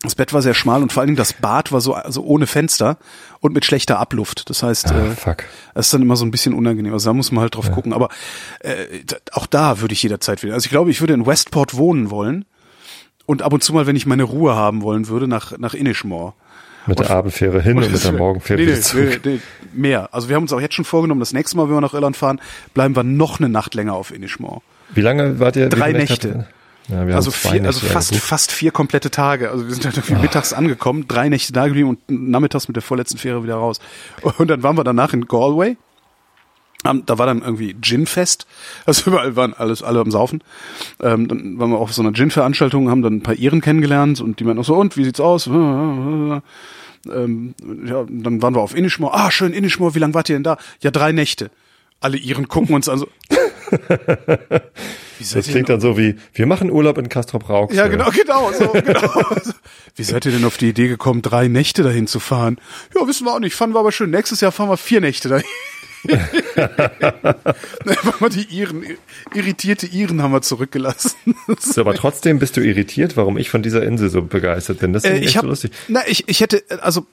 Das 0.02 0.14
Bett 0.14 0.32
war 0.32 0.40
sehr 0.40 0.54
schmal 0.54 0.82
und 0.82 0.92
vor 0.92 1.02
allen 1.02 1.08
Dingen 1.08 1.18
das 1.18 1.34
Bad 1.34 1.72
war 1.72 1.82
so 1.82 1.92
also 1.92 2.22
ohne 2.22 2.46
Fenster 2.46 2.96
und 3.40 3.52
mit 3.52 3.66
schlechter 3.66 3.98
Abluft. 3.98 4.48
Das 4.48 4.62
heißt, 4.62 4.90
Ah, 4.92 5.12
äh, 5.12 5.34
das 5.74 5.86
ist 5.86 5.94
dann 5.94 6.00
immer 6.00 6.16
so 6.16 6.24
ein 6.24 6.30
bisschen 6.30 6.54
unangenehm. 6.54 6.92
Also 6.94 7.10
da 7.10 7.14
muss 7.14 7.32
man 7.32 7.42
halt 7.42 7.54
drauf 7.54 7.70
gucken. 7.70 7.92
Aber 7.92 8.08
äh, 8.60 8.86
auch 9.32 9.46
da 9.46 9.80
würde 9.82 9.92
ich 9.92 10.02
jederzeit 10.02 10.42
wieder. 10.42 10.54
Also 10.54 10.64
ich 10.64 10.70
glaube, 10.70 10.90
ich 10.90 11.00
würde 11.00 11.12
in 11.12 11.26
Westport 11.26 11.76
wohnen 11.76 12.10
wollen 12.10 12.46
und 13.26 13.42
ab 13.42 13.52
und 13.52 13.62
zu 13.62 13.74
mal, 13.74 13.86
wenn 13.86 13.94
ich 13.94 14.06
meine 14.06 14.22
Ruhe 14.22 14.54
haben 14.54 14.80
wollen 14.80 15.08
würde, 15.08 15.28
nach 15.28 15.58
nach 15.58 15.74
Inishmore. 15.74 16.32
Mit 16.86 16.98
der 16.98 17.10
Abendfähre 17.10 17.60
hin 17.60 17.76
und 17.76 17.92
mit 17.92 18.02
der 18.02 18.12
Morgenfähre 18.12 18.58
nee, 18.58 18.68
wieder 18.68 18.80
zurück. 18.80 19.20
nee, 19.22 19.32
nee, 19.34 19.40
mehr. 19.74 20.08
Also 20.12 20.30
wir 20.30 20.36
haben 20.36 20.44
uns 20.44 20.52
auch 20.54 20.62
jetzt 20.62 20.74
schon 20.74 20.86
vorgenommen, 20.86 21.20
das 21.20 21.34
nächste 21.34 21.58
Mal, 21.58 21.68
wenn 21.68 21.74
wir 21.74 21.80
nach 21.82 21.92
Irland 21.92 22.16
fahren, 22.16 22.40
bleiben 22.72 22.96
wir 22.96 23.02
noch 23.04 23.38
eine 23.38 23.50
Nacht 23.50 23.74
länger 23.74 23.92
auf 23.92 24.12
Inishmore. 24.12 24.62
Wie 24.94 25.02
lange 25.02 25.38
wart 25.38 25.56
ihr? 25.56 25.68
Drei 25.68 25.92
Nächte 25.92 26.28
Nächte. 26.28 26.46
Ja, 26.90 27.04
Also 27.14 27.30
vier, 27.30 27.64
also 27.64 27.86
fast 27.86 28.14
fast 28.16 28.52
vier 28.52 28.70
komplette 28.72 29.10
Tage. 29.10 29.50
Also 29.50 29.66
wir 29.66 29.74
sind 29.74 29.84
halt 29.84 29.96
irgendwie 29.96 30.20
mittags 30.22 30.52
angekommen, 30.52 31.06
drei 31.08 31.28
Nächte 31.28 31.52
da 31.52 31.66
geblieben 31.66 31.88
und 31.90 31.98
nachmittags 32.10 32.68
mit 32.68 32.76
der 32.76 32.82
vorletzten 32.82 33.18
Fähre 33.18 33.42
wieder 33.44 33.54
raus. 33.56 33.78
Und 34.38 34.48
dann 34.48 34.62
waren 34.62 34.76
wir 34.76 34.84
danach 34.84 35.12
in 35.12 35.26
Galway. 35.26 35.76
Am- 36.82 37.04
Da 37.04 37.18
war 37.18 37.26
dann 37.26 37.42
irgendwie 37.42 37.76
Gin-Fest. 37.80 38.46
Also 38.86 39.10
überall 39.10 39.36
waren 39.36 39.52
alles 39.54 39.82
alle 39.82 40.00
am 40.00 40.10
Saufen. 40.10 40.42
Ähm, 41.00 41.28
dann 41.28 41.58
waren 41.58 41.70
wir 41.70 41.78
auf 41.78 41.92
so 41.92 42.00
einer 42.02 42.12
Gin-Veranstaltung, 42.14 42.88
haben 42.90 43.02
dann 43.02 43.16
ein 43.16 43.22
paar 43.22 43.34
Iren 43.34 43.60
kennengelernt 43.60 44.20
und 44.20 44.40
die 44.40 44.44
meinten 44.44 44.60
auch 44.60 44.64
so, 44.64 44.76
und 44.76 44.96
wie 44.96 45.04
sieht's 45.04 45.20
aus? 45.20 45.46
Ähm, 45.46 46.42
ja, 47.86 48.04
dann 48.08 48.42
waren 48.42 48.54
wir 48.54 48.60
auf 48.60 48.74
Inishmore. 48.74 49.14
Ah, 49.14 49.30
schön, 49.30 49.52
Inishmore, 49.52 49.94
wie 49.94 49.98
lange 50.00 50.14
wart 50.14 50.28
ihr 50.28 50.36
denn 50.36 50.42
da? 50.42 50.56
Ja, 50.80 50.90
drei 50.90 51.12
Nächte. 51.12 51.50
Alle 52.00 52.16
Iren 52.16 52.48
gucken 52.48 52.74
uns 52.74 52.88
an 52.88 52.98
so. 52.98 53.08
Das 55.32 55.46
klingt 55.46 55.68
dann 55.68 55.80
so 55.80 55.96
wie, 55.98 56.16
wir 56.34 56.46
machen 56.46 56.70
Urlaub 56.70 56.98
in 56.98 57.08
Castrop 57.08 57.48
Rauxel. 57.48 57.76
ja, 57.78 57.88
genau, 57.88 58.10
genau, 58.10 58.52
so, 58.52 58.68
genau. 58.72 59.22
Wie 59.96 60.02
seid 60.04 60.24
ihr 60.26 60.32
denn 60.32 60.44
auf 60.44 60.56
die 60.56 60.68
Idee 60.70 60.88
gekommen, 60.88 61.22
drei 61.22 61.48
Nächte 61.48 61.82
dahin 61.82 62.06
zu 62.06 62.20
fahren? 62.20 62.58
Ja, 62.94 63.06
wissen 63.06 63.24
wir 63.26 63.34
auch 63.34 63.40
nicht, 63.40 63.54
fanden 63.54 63.74
wir 63.74 63.80
aber 63.80 63.92
schön. 63.92 64.10
Nächstes 64.10 64.40
Jahr 64.40 64.52
fahren 64.52 64.68
wir 64.68 64.76
vier 64.76 65.00
Nächte 65.00 65.28
dahin. 65.28 65.44
Einfach 67.86 68.20
mal 68.20 68.30
die 68.30 68.44
Iren, 68.56 68.84
irritierte 69.34 69.86
Iren 69.86 70.22
haben 70.22 70.32
wir 70.32 70.42
zurückgelassen. 70.42 71.12
So, 71.58 71.82
aber 71.82 71.94
trotzdem 71.94 72.38
bist 72.38 72.56
du 72.56 72.60
irritiert, 72.62 73.16
warum 73.18 73.36
ich 73.36 73.50
von 73.50 73.62
dieser 73.62 73.82
Insel 73.82 74.08
so 74.08 74.22
begeistert 74.22 74.78
bin. 74.78 74.92
Das 74.92 75.04
ist 75.04 75.10
Äh, 75.10 75.14
echt 75.16 75.24
ich 75.26 75.32
so 75.32 75.38
hab, 75.38 75.44
lustig. 75.44 75.72
na, 75.88 76.00
ich, 76.06 76.26
ich 76.28 76.40
hätte, 76.40 76.62
also 76.80 77.06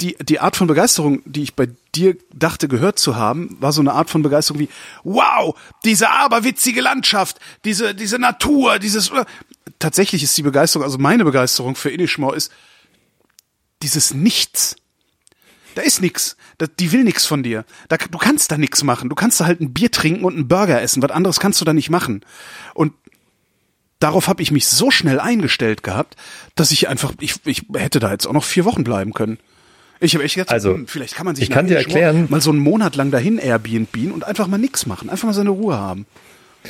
die, 0.00 0.16
die 0.20 0.40
Art 0.40 0.56
von 0.56 0.66
Begeisterung, 0.66 1.22
die 1.24 1.42
ich 1.42 1.54
bei 1.54 1.68
dir 1.94 2.16
dachte 2.32 2.68
gehört 2.68 2.98
zu 2.98 3.16
haben, 3.16 3.56
war 3.60 3.72
so 3.72 3.80
eine 3.80 3.92
Art 3.92 4.10
von 4.10 4.22
Begeisterung 4.22 4.60
wie, 4.60 4.68
wow, 5.04 5.54
diese 5.84 6.10
aberwitzige 6.10 6.80
Landschaft, 6.80 7.38
diese, 7.64 7.94
diese 7.94 8.18
Natur, 8.18 8.78
dieses, 8.78 9.12
tatsächlich 9.78 10.22
ist 10.22 10.36
die 10.36 10.42
Begeisterung, 10.42 10.84
also 10.84 10.98
meine 10.98 11.24
Begeisterung 11.24 11.74
für 11.74 11.90
Inishmore 11.90 12.36
ist 12.36 12.52
dieses 13.82 14.14
Nichts. 14.14 14.76
Da 15.74 15.82
ist. 15.82 16.02
Da, 16.58 16.66
die 16.66 16.92
will 16.92 17.02
nix 17.02 17.24
von 17.24 17.42
dir. 17.42 17.64
Da, 17.88 17.96
du 17.96 18.18
kannst 18.18 18.52
da 18.52 18.58
nix 18.58 18.84
machen. 18.84 19.08
Du 19.08 19.14
kannst 19.14 19.40
da 19.40 19.46
halt 19.46 19.60
ein 19.60 19.72
Bier 19.72 19.90
trinken 19.90 20.24
und 20.24 20.34
einen 20.34 20.46
Burger 20.46 20.82
essen. 20.82 21.02
Was 21.02 21.10
anderes 21.10 21.40
kannst 21.40 21.62
du 21.62 21.64
da 21.64 21.72
nicht 21.72 21.88
machen. 21.88 22.26
Und 22.74 22.92
darauf 23.98 24.28
habe 24.28 24.42
ich 24.42 24.50
mich 24.50 24.66
so 24.66 24.90
schnell 24.90 25.18
eingestellt 25.18 25.82
gehabt, 25.82 26.16
dass 26.56 26.72
ich 26.72 26.88
einfach, 26.88 27.14
ich, 27.20 27.36
ich 27.46 27.64
hätte 27.74 28.00
da 28.00 28.12
jetzt 28.12 28.26
auch 28.26 28.34
noch 28.34 28.44
vier 28.44 28.66
Wochen 28.66 28.84
bleiben 28.84 29.14
können. 29.14 29.38
Ich 30.02 30.14
habe 30.14 30.24
echt 30.24 30.34
gedacht, 30.34 30.50
Also, 30.50 30.74
hm, 30.74 30.86
vielleicht 30.86 31.14
kann 31.14 31.24
man 31.26 31.34
sich 31.36 31.44
ich 31.44 31.50
kann 31.50 31.66
dir 31.68 31.76
erklären- 31.76 32.26
mal 32.28 32.40
so 32.40 32.50
einen 32.50 32.58
Monat 32.58 32.96
lang 32.96 33.10
dahin 33.10 33.38
Airbnb 33.38 34.12
und 34.12 34.24
einfach 34.26 34.48
mal 34.48 34.58
nix 34.58 34.84
machen, 34.86 35.08
einfach 35.08 35.26
mal 35.26 35.32
seine 35.32 35.50
Ruhe 35.50 35.76
haben. 35.78 36.06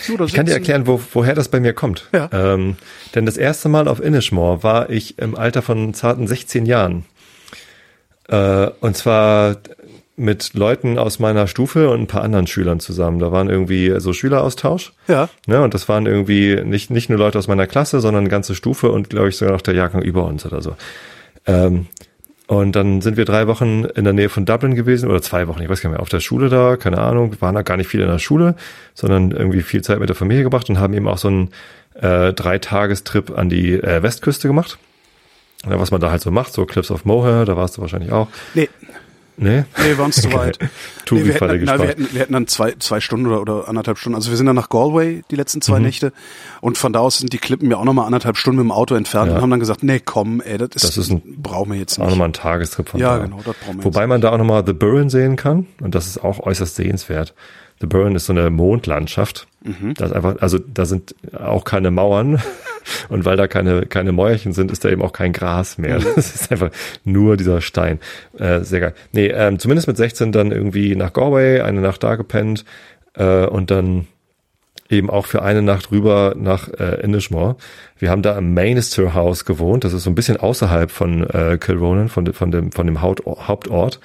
So, 0.06 0.18
Ich 0.24 0.32
kann 0.32 0.46
dir 0.46 0.52
erklären, 0.52 0.86
wo, 0.86 1.00
woher 1.12 1.34
das 1.34 1.48
bei 1.48 1.60
mir 1.60 1.72
kommt. 1.74 2.08
Ja. 2.12 2.28
Ähm, 2.32 2.76
denn 3.14 3.26
das 3.26 3.36
erste 3.36 3.68
Mal 3.68 3.88
auf 3.88 4.00
Inishmore 4.02 4.62
war 4.62 4.88
ich 4.90 5.18
im 5.18 5.34
Alter 5.36 5.60
von 5.62 5.92
zarten 5.92 6.26
16 6.26 6.64
Jahren. 6.66 7.04
Äh, 8.28 8.68
und 8.80 8.96
zwar 8.96 9.56
mit 10.16 10.54
Leuten 10.54 10.98
aus 10.98 11.18
meiner 11.18 11.46
Stufe 11.46 11.90
und 11.90 12.00
ein 12.02 12.06
paar 12.06 12.22
anderen 12.22 12.46
Schülern 12.46 12.80
zusammen. 12.80 13.18
Da 13.18 13.32
waren 13.32 13.48
irgendwie 13.48 13.94
so 13.98 14.12
Schüleraustausch. 14.12 14.92
Ja. 15.08 15.28
Ne, 15.46 15.60
und 15.62 15.74
das 15.74 15.88
waren 15.88 16.06
irgendwie 16.06 16.60
nicht, 16.64 16.90
nicht 16.90 17.08
nur 17.08 17.18
Leute 17.18 17.38
aus 17.38 17.48
meiner 17.48 17.66
Klasse, 17.66 18.00
sondern 18.00 18.22
eine 18.22 18.30
ganze 18.30 18.54
Stufe 18.54 18.90
und 18.90 19.10
glaube 19.10 19.30
ich 19.30 19.36
sogar 19.36 19.54
noch 19.54 19.62
der 19.62 19.74
Jahrgang 19.74 20.02
über 20.02 20.24
uns 20.24 20.44
oder 20.46 20.60
so. 20.62 20.76
Ähm, 21.46 21.86
und 22.52 22.76
dann 22.76 23.00
sind 23.00 23.16
wir 23.16 23.24
drei 23.24 23.46
Wochen 23.46 23.84
in 23.84 24.04
der 24.04 24.12
Nähe 24.12 24.28
von 24.28 24.44
Dublin 24.44 24.74
gewesen 24.74 25.08
oder 25.08 25.22
zwei 25.22 25.48
Wochen, 25.48 25.62
ich 25.62 25.70
weiß 25.70 25.80
gar 25.80 25.88
nicht 25.88 25.96
mehr, 25.96 26.02
auf 26.02 26.10
der 26.10 26.20
Schule 26.20 26.50
da, 26.50 26.76
keine 26.76 26.98
Ahnung, 26.98 27.34
waren 27.40 27.54
da 27.54 27.62
gar 27.62 27.78
nicht 27.78 27.86
viel 27.86 28.02
in 28.02 28.08
der 28.08 28.18
Schule, 28.18 28.56
sondern 28.92 29.30
irgendwie 29.30 29.62
viel 29.62 29.80
Zeit 29.80 30.00
mit 30.00 30.10
der 30.10 30.16
Familie 30.16 30.44
gebracht 30.44 30.68
und 30.68 30.78
haben 30.78 30.92
eben 30.92 31.08
auch 31.08 31.16
so 31.16 31.28
einen 31.28 31.48
äh, 31.94 32.34
Dreitagestrip 32.34 33.30
an 33.30 33.48
die 33.48 33.72
äh, 33.72 34.02
Westküste 34.02 34.48
gemacht. 34.48 34.76
Ja, 35.64 35.80
was 35.80 35.92
man 35.92 36.02
da 36.02 36.10
halt 36.10 36.20
so 36.20 36.30
macht, 36.30 36.52
so 36.52 36.66
Cliffs 36.66 36.90
of 36.90 37.06
Moher, 37.06 37.46
da 37.46 37.56
warst 37.56 37.78
du 37.78 37.80
wahrscheinlich 37.80 38.12
auch. 38.12 38.28
Nee, 38.52 38.68
Nee? 39.36 39.64
nee, 39.78 39.96
war 39.98 40.04
uns 40.04 40.20
zu 40.20 40.32
weit. 40.32 40.58
Touri 41.06 41.24
wir, 41.26 41.34
hätten, 41.34 41.62
na, 41.64 41.78
wir, 41.78 41.88
hätten, 41.88 42.08
wir 42.12 42.20
hätten 42.20 42.32
dann 42.34 42.46
zwei, 42.46 42.74
zwei 42.78 43.00
Stunden 43.00 43.26
oder, 43.26 43.40
oder 43.40 43.68
anderthalb 43.68 43.98
Stunden. 43.98 44.14
Also 44.16 44.30
wir 44.30 44.36
sind 44.36 44.46
dann 44.46 44.54
nach 44.56 44.68
Galway 44.68 45.22
die 45.30 45.36
letzten 45.36 45.60
zwei 45.62 45.78
Mhm. 45.78 45.84
Nächte 45.86 46.12
und 46.60 46.78
von 46.78 46.92
da 46.92 47.00
aus 47.00 47.18
sind 47.18 47.32
die 47.32 47.38
Klippen 47.38 47.70
ja 47.70 47.78
auch 47.78 47.84
nochmal 47.84 48.06
anderthalb 48.06 48.36
Stunden 48.36 48.58
mit 48.58 48.64
dem 48.64 48.72
Auto 48.72 48.94
entfernt 48.94 49.28
Ja. 49.30 49.36
und 49.36 49.42
haben 49.42 49.50
dann 49.50 49.60
gesagt, 49.60 49.82
nee, 49.82 50.00
komm, 50.04 50.40
ey, 50.42 50.58
das 50.58 50.68
ist, 50.74 50.84
Das 50.84 50.96
ist 50.98 51.10
ein- 51.10 51.22
brauchen 51.42 51.72
wir 51.72 51.78
jetzt 51.78 51.98
Auch 51.98 52.04
nicht. 52.04 52.10
nochmal 52.10 52.28
ein 52.28 52.32
Tagestrip 52.34 52.88
von 52.90 53.00
Ja, 53.00 53.16
da. 53.18 53.24
genau, 53.24 53.38
das 53.44 53.56
brauchen 53.56 53.78
wir 53.78 53.84
Wobei 53.84 54.06
man 54.06 54.20
da 54.20 54.30
auch 54.32 54.38
nochmal 54.38 54.62
The 54.66 54.74
Burren 54.74 55.08
sehen 55.10 55.36
kann 55.36 55.66
und 55.80 55.94
das 55.94 56.06
ist 56.06 56.22
auch 56.22 56.38
äußerst 56.40 56.76
sehenswert. 56.76 57.34
The 57.80 57.86
Burren 57.86 58.14
ist 58.14 58.26
so 58.26 58.32
eine 58.32 58.48
Mondlandschaft. 58.50 59.48
Mhm. 59.64 59.94
Da 59.94 60.04
ist 60.06 60.12
einfach, 60.12 60.36
also 60.40 60.58
da 60.58 60.84
sind 60.84 61.14
auch 61.36 61.64
keine 61.64 61.90
Mauern 61.90 62.40
und 63.08 63.24
weil 63.24 63.36
da 63.36 63.46
keine, 63.46 63.86
keine 63.86 64.12
Mäuerchen 64.12 64.52
sind, 64.52 64.70
ist 64.70 64.84
da 64.84 64.90
eben 64.90 65.02
auch 65.02 65.12
kein 65.12 65.32
Gras 65.32 65.78
mehr. 65.78 65.98
Mhm. 66.00 66.06
Das 66.16 66.34
ist 66.34 66.50
einfach 66.52 66.70
nur 67.04 67.36
dieser 67.36 67.60
Stein. 67.60 68.00
Äh, 68.38 68.60
sehr 68.60 68.80
geil. 68.80 68.94
Nee, 69.12 69.28
ähm, 69.28 69.58
zumindest 69.58 69.88
mit 69.88 69.96
16 69.96 70.32
dann 70.32 70.52
irgendwie 70.52 70.94
nach 70.96 71.12
Galway, 71.12 71.60
eine 71.60 71.80
Nacht 71.80 72.02
da 72.02 72.16
gepennt 72.16 72.64
äh, 73.14 73.46
und 73.46 73.70
dann 73.70 74.06
eben 74.92 75.10
auch 75.10 75.26
für 75.26 75.42
eine 75.42 75.62
Nacht 75.62 75.90
rüber 75.90 76.34
nach 76.36 76.68
äh, 76.68 77.00
Inishmore. 77.02 77.56
Wir 77.98 78.10
haben 78.10 78.22
da 78.22 78.36
im 78.36 78.54
Mainister 78.54 79.14
House 79.14 79.44
gewohnt. 79.44 79.84
Das 79.84 79.92
ist 79.92 80.04
so 80.04 80.10
ein 80.10 80.14
bisschen 80.14 80.36
außerhalb 80.36 80.90
von 80.90 81.28
äh, 81.28 81.58
Kilronan, 81.58 82.08
von, 82.08 82.32
von 82.32 82.50
dem, 82.50 82.72
von 82.72 82.86
dem 82.86 83.00
Haupt, 83.00 83.24
Hauptort. 83.26 84.00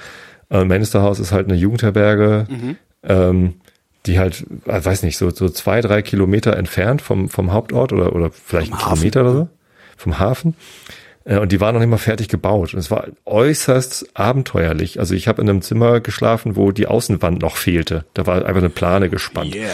Äh, 0.49 0.63
Mainister 0.63 1.01
House 1.01 1.19
ist 1.19 1.31
halt 1.31 1.47
eine 1.47 1.57
Jugendherberge, 1.57 2.47
ähm, 3.03 3.55
die 4.07 4.17
halt, 4.19 4.45
äh, 4.65 4.83
weiß 4.83 5.03
nicht, 5.03 5.17
so, 5.17 5.29
so 5.29 5.49
zwei, 5.49 5.81
drei 5.81 6.01
Kilometer 6.01 6.57
entfernt 6.57 7.01
vom, 7.01 7.29
vom 7.29 7.53
Hauptort 7.53 7.93
oder, 7.93 8.15
oder 8.15 8.31
vielleicht 8.31 8.69
Vom 8.69 8.77
einen 8.79 8.85
Hafen. 8.85 8.95
Kilometer 9.11 9.21
oder 9.21 9.33
so, 9.33 9.47
vom 9.97 10.19
Hafen. 10.19 10.55
Äh, 11.25 11.37
Und 11.37 11.51
die 11.51 11.59
waren 11.61 11.73
noch 11.75 11.81
nicht 11.81 11.89
mal 11.89 11.97
fertig 11.97 12.27
gebaut. 12.29 12.73
Und 12.73 12.79
es 12.79 12.89
war 12.89 13.05
äußerst 13.25 14.09
abenteuerlich. 14.15 14.99
Also 14.99 15.13
ich 15.13 15.27
habe 15.27 15.41
in 15.41 15.49
einem 15.49 15.61
Zimmer 15.61 15.99
geschlafen, 15.99 16.55
wo 16.55 16.71
die 16.71 16.87
Außenwand 16.87 17.41
noch 17.41 17.57
fehlte. 17.57 18.05
Da 18.13 18.25
war 18.25 18.37
einfach 18.45 18.61
eine 18.61 18.69
Plane 18.69 19.09
gespannt. 19.09 19.53
Yeah. 19.55 19.67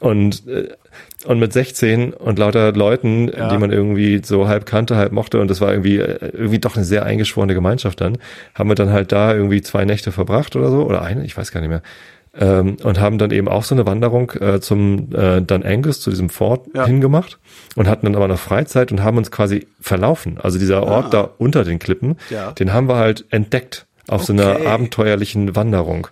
Und, 0.00 0.46
äh, 0.48 0.68
und 1.26 1.38
mit 1.38 1.52
16 1.52 2.14
und 2.14 2.38
lauter 2.38 2.72
Leuten, 2.72 3.28
Ja. 3.28 3.50
die 3.50 3.58
man 3.58 3.70
irgendwie 3.70 4.22
so 4.24 4.48
halb 4.48 4.64
kannte, 4.64 4.96
halb 4.96 5.12
mochte, 5.12 5.38
und 5.40 5.48
das 5.50 5.60
war 5.60 5.70
irgendwie, 5.70 5.96
irgendwie 5.96 6.58
doch 6.58 6.74
eine 6.76 6.84
sehr 6.86 7.04
eingeschworene 7.04 7.52
Gemeinschaft 7.52 8.00
dann, 8.00 8.16
haben 8.54 8.70
wir 8.70 8.74
dann 8.74 8.90
halt 8.90 9.12
da 9.12 9.34
irgendwie 9.34 9.60
zwei 9.60 9.84
Nächte 9.84 10.12
verbracht 10.12 10.56
oder 10.56 10.70
so, 10.70 10.82
oder 10.86 11.02
eine, 11.02 11.24
ich 11.26 11.36
weiß 11.36 11.52
gar 11.52 11.60
nicht 11.60 11.68
mehr. 11.68 11.82
Ähm, 12.38 12.76
und 12.84 13.00
haben 13.00 13.18
dann 13.18 13.32
eben 13.32 13.48
auch 13.48 13.64
so 13.64 13.74
eine 13.74 13.86
Wanderung 13.86 14.30
äh, 14.40 14.60
zum 14.60 15.08
äh, 15.14 15.40
Dun 15.42 15.64
Angus, 15.64 16.00
zu 16.00 16.10
diesem 16.10 16.28
Fort 16.30 16.68
Ja. 16.74 16.86
hingemacht 16.86 17.38
und 17.74 17.88
hatten 17.88 18.06
dann 18.06 18.14
aber 18.14 18.28
noch 18.28 18.38
Freizeit 18.38 18.92
und 18.92 19.02
haben 19.02 19.16
uns 19.18 19.32
quasi 19.32 19.66
verlaufen. 19.80 20.38
Also 20.40 20.58
dieser 20.58 20.84
Ort 20.84 21.12
da 21.12 21.28
unter 21.38 21.64
den 21.64 21.80
Klippen, 21.80 22.16
Ah. 22.30 22.32
Ja. 22.34 22.52
den 22.52 22.72
haben 22.72 22.88
wir 22.88 22.96
halt 22.96 23.24
entdeckt 23.30 23.86
auf 24.06 24.24
so 24.24 24.32
einer 24.32 24.52
Okay. 24.56 24.66
abenteuerlichen 24.66 25.56
Wanderung. 25.56 26.06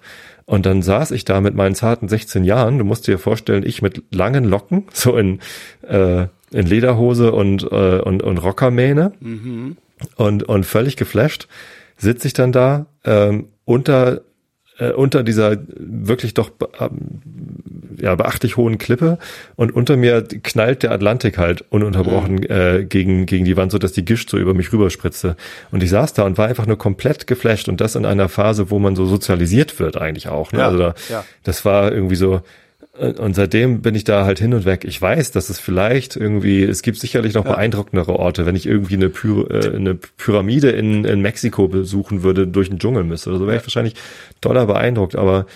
Und 0.44 0.66
dann 0.66 0.82
saß 0.82 1.10
ich 1.12 1.24
da 1.24 1.40
mit 1.40 1.54
meinen 1.54 1.74
zarten 1.76 2.08
16 2.08 2.42
Jahren. 2.42 2.78
Du 2.78 2.84
musst 2.84 3.06
dir 3.06 3.18
vorstellen, 3.18 3.64
ich 3.66 3.80
mit 3.82 4.02
langen 4.10 4.44
Locken, 4.44 4.86
so 4.92 5.16
in, 5.16 5.38
äh, 5.86 6.22
in 6.50 6.66
Lederhose 6.66 7.30
und, 7.32 7.62
äh, 7.70 8.00
und, 8.00 8.22
und 8.24 8.38
Rockermähne 8.38 9.12
und, 10.16 10.42
und 10.42 10.64
völlig 10.66 10.96
geflasht, 10.96 11.48
sitze 11.96 12.26
ich 12.28 12.32
dann 12.32 12.52
da 12.52 12.86
ähm, 13.04 13.48
unter, 13.64 14.22
äh, 14.78 14.90
unter 14.90 15.22
dieser 15.22 15.56
wirklich 15.76 16.34
doch 16.34 16.50
ähm, 16.80 17.20
ja, 18.00 18.14
beachtlich 18.14 18.56
hohen 18.56 18.78
Klippe 18.78 19.18
und 19.56 19.74
unter 19.74 19.96
mir 19.96 20.22
knallt 20.22 20.82
der 20.82 20.92
Atlantik 20.92 21.38
halt 21.38 21.64
ununterbrochen 21.70 22.42
äh, 22.44 22.86
gegen, 22.88 23.26
gegen 23.26 23.44
die 23.44 23.56
Wand, 23.56 23.72
so 23.72 23.78
dass 23.78 23.92
die 23.92 24.04
Gischt 24.04 24.30
so 24.30 24.38
über 24.38 24.54
mich 24.54 24.72
rüberspritzte. 24.72 25.36
Und 25.70 25.82
ich 25.82 25.90
saß 25.90 26.12
da 26.12 26.22
und 26.24 26.38
war 26.38 26.46
einfach 26.46 26.66
nur 26.66 26.78
komplett 26.78 27.26
geflasht 27.26 27.68
und 27.68 27.80
das 27.80 27.96
in 27.96 28.06
einer 28.06 28.28
Phase, 28.28 28.70
wo 28.70 28.78
man 28.78 28.94
so 28.94 29.06
sozialisiert 29.06 29.80
wird 29.80 29.96
eigentlich 29.96 30.28
auch. 30.28 30.52
Ne? 30.52 30.60
Ja, 30.60 30.66
also 30.66 30.78
da, 30.78 30.94
ja. 31.08 31.24
das 31.42 31.64
war 31.64 31.92
irgendwie 31.92 32.16
so, 32.16 32.40
und 32.98 33.34
seitdem 33.34 33.80
bin 33.82 33.94
ich 33.94 34.04
da 34.04 34.24
halt 34.24 34.38
hin 34.38 34.52
und 34.54 34.64
weg. 34.64 34.84
Ich 34.84 35.00
weiß, 35.00 35.30
dass 35.32 35.50
es 35.50 35.58
vielleicht 35.60 36.16
irgendwie, 36.16 36.62
es 36.64 36.82
gibt 36.82 36.98
sicherlich 36.98 37.34
noch 37.34 37.44
beeindruckendere 37.44 38.12
Orte, 38.18 38.44
wenn 38.46 38.56
ich 38.56 38.66
irgendwie 38.66 38.94
eine, 38.94 39.08
Py 39.08 39.28
äh, 39.50 39.76
eine 39.76 39.94
Pyramide 39.94 40.70
in, 40.70 41.04
in 41.04 41.20
Mexiko 41.20 41.68
besuchen 41.68 42.22
würde, 42.22 42.46
durch 42.46 42.68
den 42.70 42.78
Dschungel 42.78 43.04
müsste 43.04 43.30
oder 43.30 43.38
so, 43.38 43.46
wäre 43.46 43.56
ich 43.58 43.62
wahrscheinlich 43.62 43.94
doller 44.40 44.66
beeindruckt. 44.66 45.16
Aber 45.16 45.46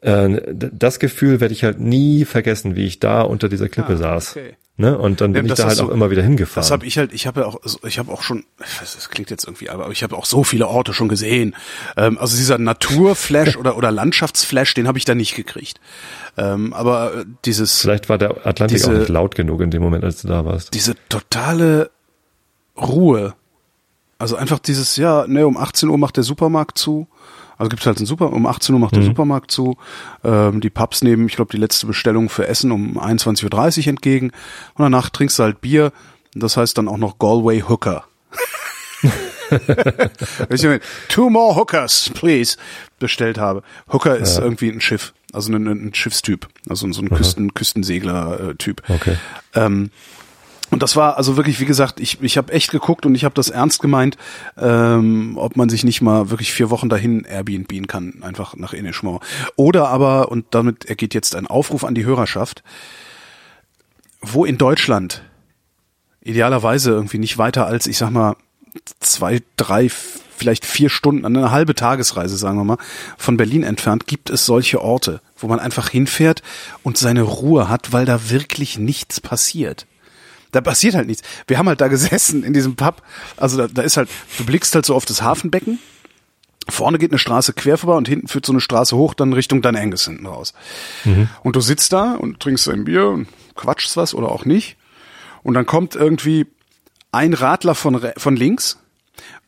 äh, 0.00 0.40
das 0.54 0.98
Gefühl 0.98 1.40
werde 1.40 1.52
ich 1.54 1.64
halt 1.64 1.80
nie 1.80 2.24
vergessen, 2.24 2.76
wie 2.76 2.86
ich 2.86 2.98
da 3.00 3.22
unter 3.22 3.48
dieser 3.48 3.68
Klippe 3.68 3.92
Ah, 3.94 3.96
saß. 3.96 4.36
okay. 4.36 4.54
Ne? 4.78 4.98
Und 4.98 5.22
dann 5.22 5.32
bin 5.32 5.46
Ja, 5.46 5.52
ich 5.52 5.56
da 5.56 5.64
halt 5.64 5.72
hast 5.78 5.80
auch 5.80 5.88
immer 5.88 6.10
wieder 6.10 6.22
hingefahren. 6.22 6.60
Das 6.62 6.70
habe 6.70 6.84
ich 6.84 6.98
halt, 6.98 7.14
ich 7.14 7.26
habe 7.26 7.40
ja 7.40 7.46
auch, 7.46 7.58
ich 7.84 7.98
habe 7.98 8.12
auch 8.12 8.22
schon, 8.22 8.44
das 8.58 9.08
klingt 9.08 9.30
jetzt 9.30 9.44
irgendwie, 9.44 9.70
aber 9.70 9.88
ich 9.90 10.02
habe 10.02 10.14
auch 10.14 10.26
so 10.26 10.44
viele 10.44 10.68
Orte 10.68 10.92
schon 10.92 11.08
gesehen. 11.08 11.56
Ähm, 11.96 12.18
also 12.18 12.36
dieser 12.36 12.58
Naturflash 12.58 13.56
oder 13.58 13.78
oder 13.78 13.90
Landschaftsflash, 13.90 14.74
den 14.74 14.86
habe 14.86 14.98
ich 14.98 15.06
da 15.06 15.14
nicht 15.14 15.34
gekriegt. 15.34 15.80
Ähm, 16.36 16.74
aber 16.74 17.14
äh, 17.20 17.24
dieses 17.46 17.80
Vielleicht 17.80 18.10
war 18.10 18.18
der 18.18 18.46
Atlantik 18.46 18.76
Diese- 18.76 18.90
auch 18.90 18.98
nicht 18.98 19.08
laut 19.08 19.34
genug 19.34 19.62
in 19.62 19.70
dem 19.70 19.80
Moment, 19.80 20.04
als 20.04 20.20
du 20.20 20.28
da 20.28 20.44
warst. 20.44 20.74
diese 20.74 20.94
totale 21.08 21.90
Ruhe. 22.76 23.34
Also 24.18 24.36
einfach 24.36 24.58
dieses, 24.58 24.96
ja, 24.96 25.26
ne, 25.26 25.46
um 25.46 25.56
18 25.56 25.88
Uhr 25.88 25.98
macht 25.98 26.16
der 26.16 26.24
Supermarkt 26.24 26.76
zu. 26.78 27.06
Also 27.58 27.70
gibt's 27.70 27.86
halt 27.86 27.98
einen 27.98 28.06
Super, 28.06 28.32
um 28.32 28.46
18 28.46 28.74
Uhr 28.74 28.80
macht 28.80 28.96
der 28.96 29.02
Supermarkt 29.02 29.50
zu. 29.50 29.76
Ähm, 30.24 30.60
die 30.60 30.70
Pubs 30.70 31.02
nehmen, 31.02 31.26
ich 31.26 31.36
glaube, 31.36 31.52
die 31.52 31.56
letzte 31.56 31.86
Bestellung 31.86 32.28
für 32.28 32.46
Essen 32.46 32.70
um 32.70 32.98
21.30 32.98 33.80
Uhr 33.80 33.86
entgegen. 33.88 34.26
Und 34.74 34.82
danach 34.82 35.10
trinkst 35.10 35.38
du 35.38 35.42
halt 35.42 35.60
Bier. 35.60 35.92
Das 36.34 36.56
heißt 36.56 36.76
dann 36.76 36.88
auch 36.88 36.98
noch 36.98 37.18
Galway 37.18 37.64
Hooker. 37.66 38.04
Two 41.08 41.30
more 41.30 41.56
hookers, 41.56 42.10
please, 42.14 42.56
bestellt 42.98 43.38
habe. 43.38 43.62
Hooker 43.92 44.16
ist 44.16 44.38
irgendwie 44.38 44.68
ein 44.68 44.80
Schiff, 44.80 45.14
also 45.32 45.52
ein, 45.52 45.66
ein 45.66 45.94
Schiffstyp, 45.94 46.48
also 46.68 46.90
so 46.92 47.02
ein 47.02 47.10
Küsten, 47.10 47.54
Küstensegler-Typ. 47.54 48.82
Okay. 48.88 49.16
Ähm, 49.54 49.90
und 50.70 50.82
das 50.82 50.96
war 50.96 51.16
also 51.16 51.36
wirklich, 51.36 51.60
wie 51.60 51.64
gesagt, 51.64 52.00
ich, 52.00 52.20
ich 52.22 52.36
habe 52.36 52.52
echt 52.52 52.70
geguckt 52.70 53.06
und 53.06 53.14
ich 53.14 53.24
habe 53.24 53.34
das 53.34 53.50
ernst 53.50 53.80
gemeint, 53.80 54.16
ähm, 54.58 55.34
ob 55.36 55.56
man 55.56 55.68
sich 55.68 55.84
nicht 55.84 56.00
mal 56.00 56.30
wirklich 56.30 56.52
vier 56.52 56.70
Wochen 56.70 56.88
dahin 56.88 57.24
Airbnb 57.24 57.86
kann, 57.86 58.22
einfach 58.22 58.56
nach 58.56 58.72
Inishmore. 58.72 59.20
Oder 59.54 59.88
aber, 59.88 60.30
und 60.30 60.46
damit 60.50 60.84
ergeht 60.86 61.14
jetzt 61.14 61.36
ein 61.36 61.46
Aufruf 61.46 61.84
an 61.84 61.94
die 61.94 62.04
Hörerschaft, 62.04 62.64
wo 64.20 64.44
in 64.44 64.58
Deutschland 64.58 65.22
idealerweise 66.22 66.90
irgendwie 66.90 67.18
nicht 67.18 67.38
weiter 67.38 67.66
als, 67.66 67.86
ich 67.86 67.96
sag 67.96 68.10
mal, 68.10 68.36
zwei, 68.98 69.42
drei, 69.56 69.88
vielleicht 69.88 70.66
vier 70.66 70.90
Stunden, 70.90 71.24
eine 71.24 71.52
halbe 71.52 71.76
Tagesreise, 71.76 72.36
sagen 72.36 72.58
wir 72.58 72.64
mal, 72.64 72.78
von 73.16 73.36
Berlin 73.36 73.62
entfernt, 73.62 74.08
gibt 74.08 74.30
es 74.30 74.44
solche 74.44 74.82
Orte, 74.82 75.20
wo 75.36 75.46
man 75.46 75.60
einfach 75.60 75.88
hinfährt 75.88 76.42
und 76.82 76.98
seine 76.98 77.22
Ruhe 77.22 77.68
hat, 77.68 77.92
weil 77.92 78.04
da 78.04 78.30
wirklich 78.30 78.78
nichts 78.78 79.20
passiert. 79.20 79.86
Da 80.56 80.60
passiert 80.62 80.94
halt 80.94 81.06
nichts. 81.06 81.22
Wir 81.46 81.58
haben 81.58 81.68
halt 81.68 81.80
da 81.80 81.88
gesessen 81.96 82.42
in 82.42 82.52
diesem 82.52 82.76
Pub. 82.76 83.02
Also 83.36 83.58
da, 83.58 83.68
da 83.68 83.82
ist 83.82 83.96
halt, 83.96 84.08
du 84.38 84.44
blickst 84.44 84.74
halt 84.74 84.86
so 84.86 84.94
auf 84.94 85.04
das 85.04 85.22
Hafenbecken. 85.22 85.78
Vorne 86.68 86.98
geht 86.98 87.12
eine 87.12 87.18
Straße 87.18 87.52
quer 87.52 87.78
vorbei 87.78 87.96
und 87.96 88.08
hinten 88.08 88.26
führt 88.26 88.44
so 88.44 88.52
eine 88.52 88.60
Straße 88.60 88.96
hoch, 88.96 89.14
dann 89.14 89.32
Richtung 89.32 89.62
Dan 89.62 89.76
Angus 89.76 90.06
hinten 90.06 90.26
raus. 90.26 90.52
Und 91.44 91.54
du 91.54 91.60
sitzt 91.60 91.92
da 91.92 92.14
und 92.14 92.40
trinkst 92.40 92.66
dein 92.66 92.84
Bier 92.84 93.06
und 93.06 93.28
quatschst 93.54 93.96
was 93.96 94.14
oder 94.14 94.32
auch 94.32 94.44
nicht. 94.44 94.76
Und 95.44 95.54
dann 95.54 95.64
kommt 95.64 95.94
irgendwie 95.94 96.46
ein 97.12 97.34
Radler 97.34 97.76
von, 97.76 98.04
von 98.16 98.34
links 98.34 98.78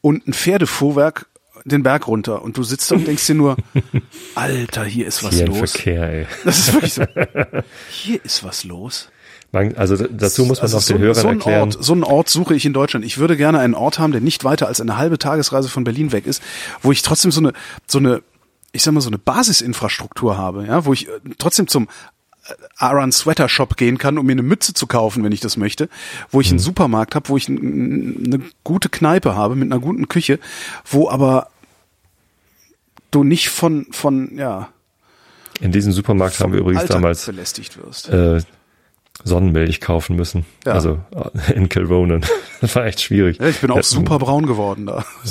und 0.00 0.28
ein 0.28 0.32
Pferdefuhrwerk 0.32 1.26
den 1.64 1.82
Berg 1.82 2.06
runter. 2.06 2.42
Und 2.42 2.56
du 2.56 2.62
sitzt 2.62 2.90
da 2.90 2.94
und 2.96 3.06
denkst 3.06 3.26
dir 3.26 3.34
nur, 3.34 3.56
Alter, 4.34 4.84
hier 4.84 5.06
ist 5.06 5.22
was 5.24 5.34
Hier 5.34 5.46
los. 5.46 5.72
Verkehr, 5.72 6.08
ey. 6.08 6.26
Das 6.44 6.58
ist 6.58 6.72
wirklich 6.72 6.94
so. 6.94 7.04
Hier 7.90 8.24
ist 8.24 8.44
was 8.44 8.64
los. 8.64 9.10
Man, 9.50 9.74
also 9.76 9.96
dazu 9.96 10.44
muss 10.44 10.58
man 10.58 10.64
Also 10.64 10.76
auch 10.76 10.82
den 10.84 10.96
so, 10.98 11.02
Hörern 11.02 11.22
so 11.22 11.28
erklären. 11.28 11.60
Ort, 11.70 11.84
so 11.84 11.92
einen 11.94 12.04
Ort 12.04 12.28
suche 12.28 12.54
ich 12.54 12.66
in 12.66 12.74
Deutschland. 12.74 13.04
Ich 13.04 13.16
würde 13.16 13.36
gerne 13.36 13.58
einen 13.60 13.74
Ort 13.74 13.98
haben, 13.98 14.12
der 14.12 14.20
nicht 14.20 14.44
weiter 14.44 14.66
als 14.66 14.80
eine 14.80 14.98
halbe 14.98 15.18
Tagesreise 15.18 15.68
von 15.70 15.84
Berlin 15.84 16.12
weg 16.12 16.26
ist, 16.26 16.42
wo 16.82 16.92
ich 16.92 17.00
trotzdem 17.02 17.30
so 17.30 17.40
eine, 17.40 17.52
so 17.86 17.98
eine, 17.98 18.22
ich 18.72 18.82
sag 18.82 18.92
mal, 18.92 19.00
so 19.00 19.08
eine 19.08 19.16
Basisinfrastruktur 19.18 20.36
habe, 20.36 20.66
ja, 20.66 20.84
wo 20.84 20.92
ich 20.92 21.08
äh, 21.08 21.12
trotzdem 21.38 21.66
zum 21.66 21.88
äh, 22.46 22.52
Aran 22.76 23.10
Sweater 23.10 23.48
Shop 23.48 23.78
gehen 23.78 23.96
kann, 23.96 24.18
um 24.18 24.26
mir 24.26 24.32
eine 24.32 24.42
Mütze 24.42 24.74
zu 24.74 24.86
kaufen, 24.86 25.24
wenn 25.24 25.32
ich 25.32 25.40
das 25.40 25.56
möchte, 25.56 25.88
wo 26.30 26.42
ich 26.42 26.50
einen 26.50 26.58
Supermarkt 26.58 27.14
habe, 27.14 27.30
wo 27.30 27.38
ich 27.38 27.48
eine 27.48 28.40
gute 28.64 28.90
Kneipe 28.90 29.34
habe 29.34 29.56
mit 29.56 29.72
einer 29.72 29.80
guten 29.80 30.08
Küche, 30.08 30.38
wo 30.84 31.08
aber 31.08 31.48
du 33.10 33.24
nicht 33.24 33.48
von 33.48 33.86
von 33.92 34.36
ja 34.36 34.68
In 35.60 35.72
diesem 35.72 35.92
Supermarkt 35.92 36.38
haben 36.40 36.52
wir 36.52 36.60
übrigens 36.60 36.82
Alltag 36.82 36.96
damals 36.96 37.24
belästigt 37.24 37.78
wirst. 37.82 38.10
äh, 38.10 38.42
Sonnenmilch 39.24 39.80
kaufen 39.80 40.16
müssen. 40.16 40.44
Ja. 40.66 40.72
Also 40.72 40.98
äh, 41.48 41.52
in 41.54 41.68
Kilronan. 41.68 42.24
Das 42.60 42.74
war 42.74 42.84
echt 42.86 43.00
schwierig. 43.00 43.38
Ja, 43.38 43.46
ich 43.46 43.60
bin 43.60 43.70
auch 43.70 43.84
super 43.84 44.18
braun 44.18 44.44
geworden 44.44 44.86
da. 44.86 45.04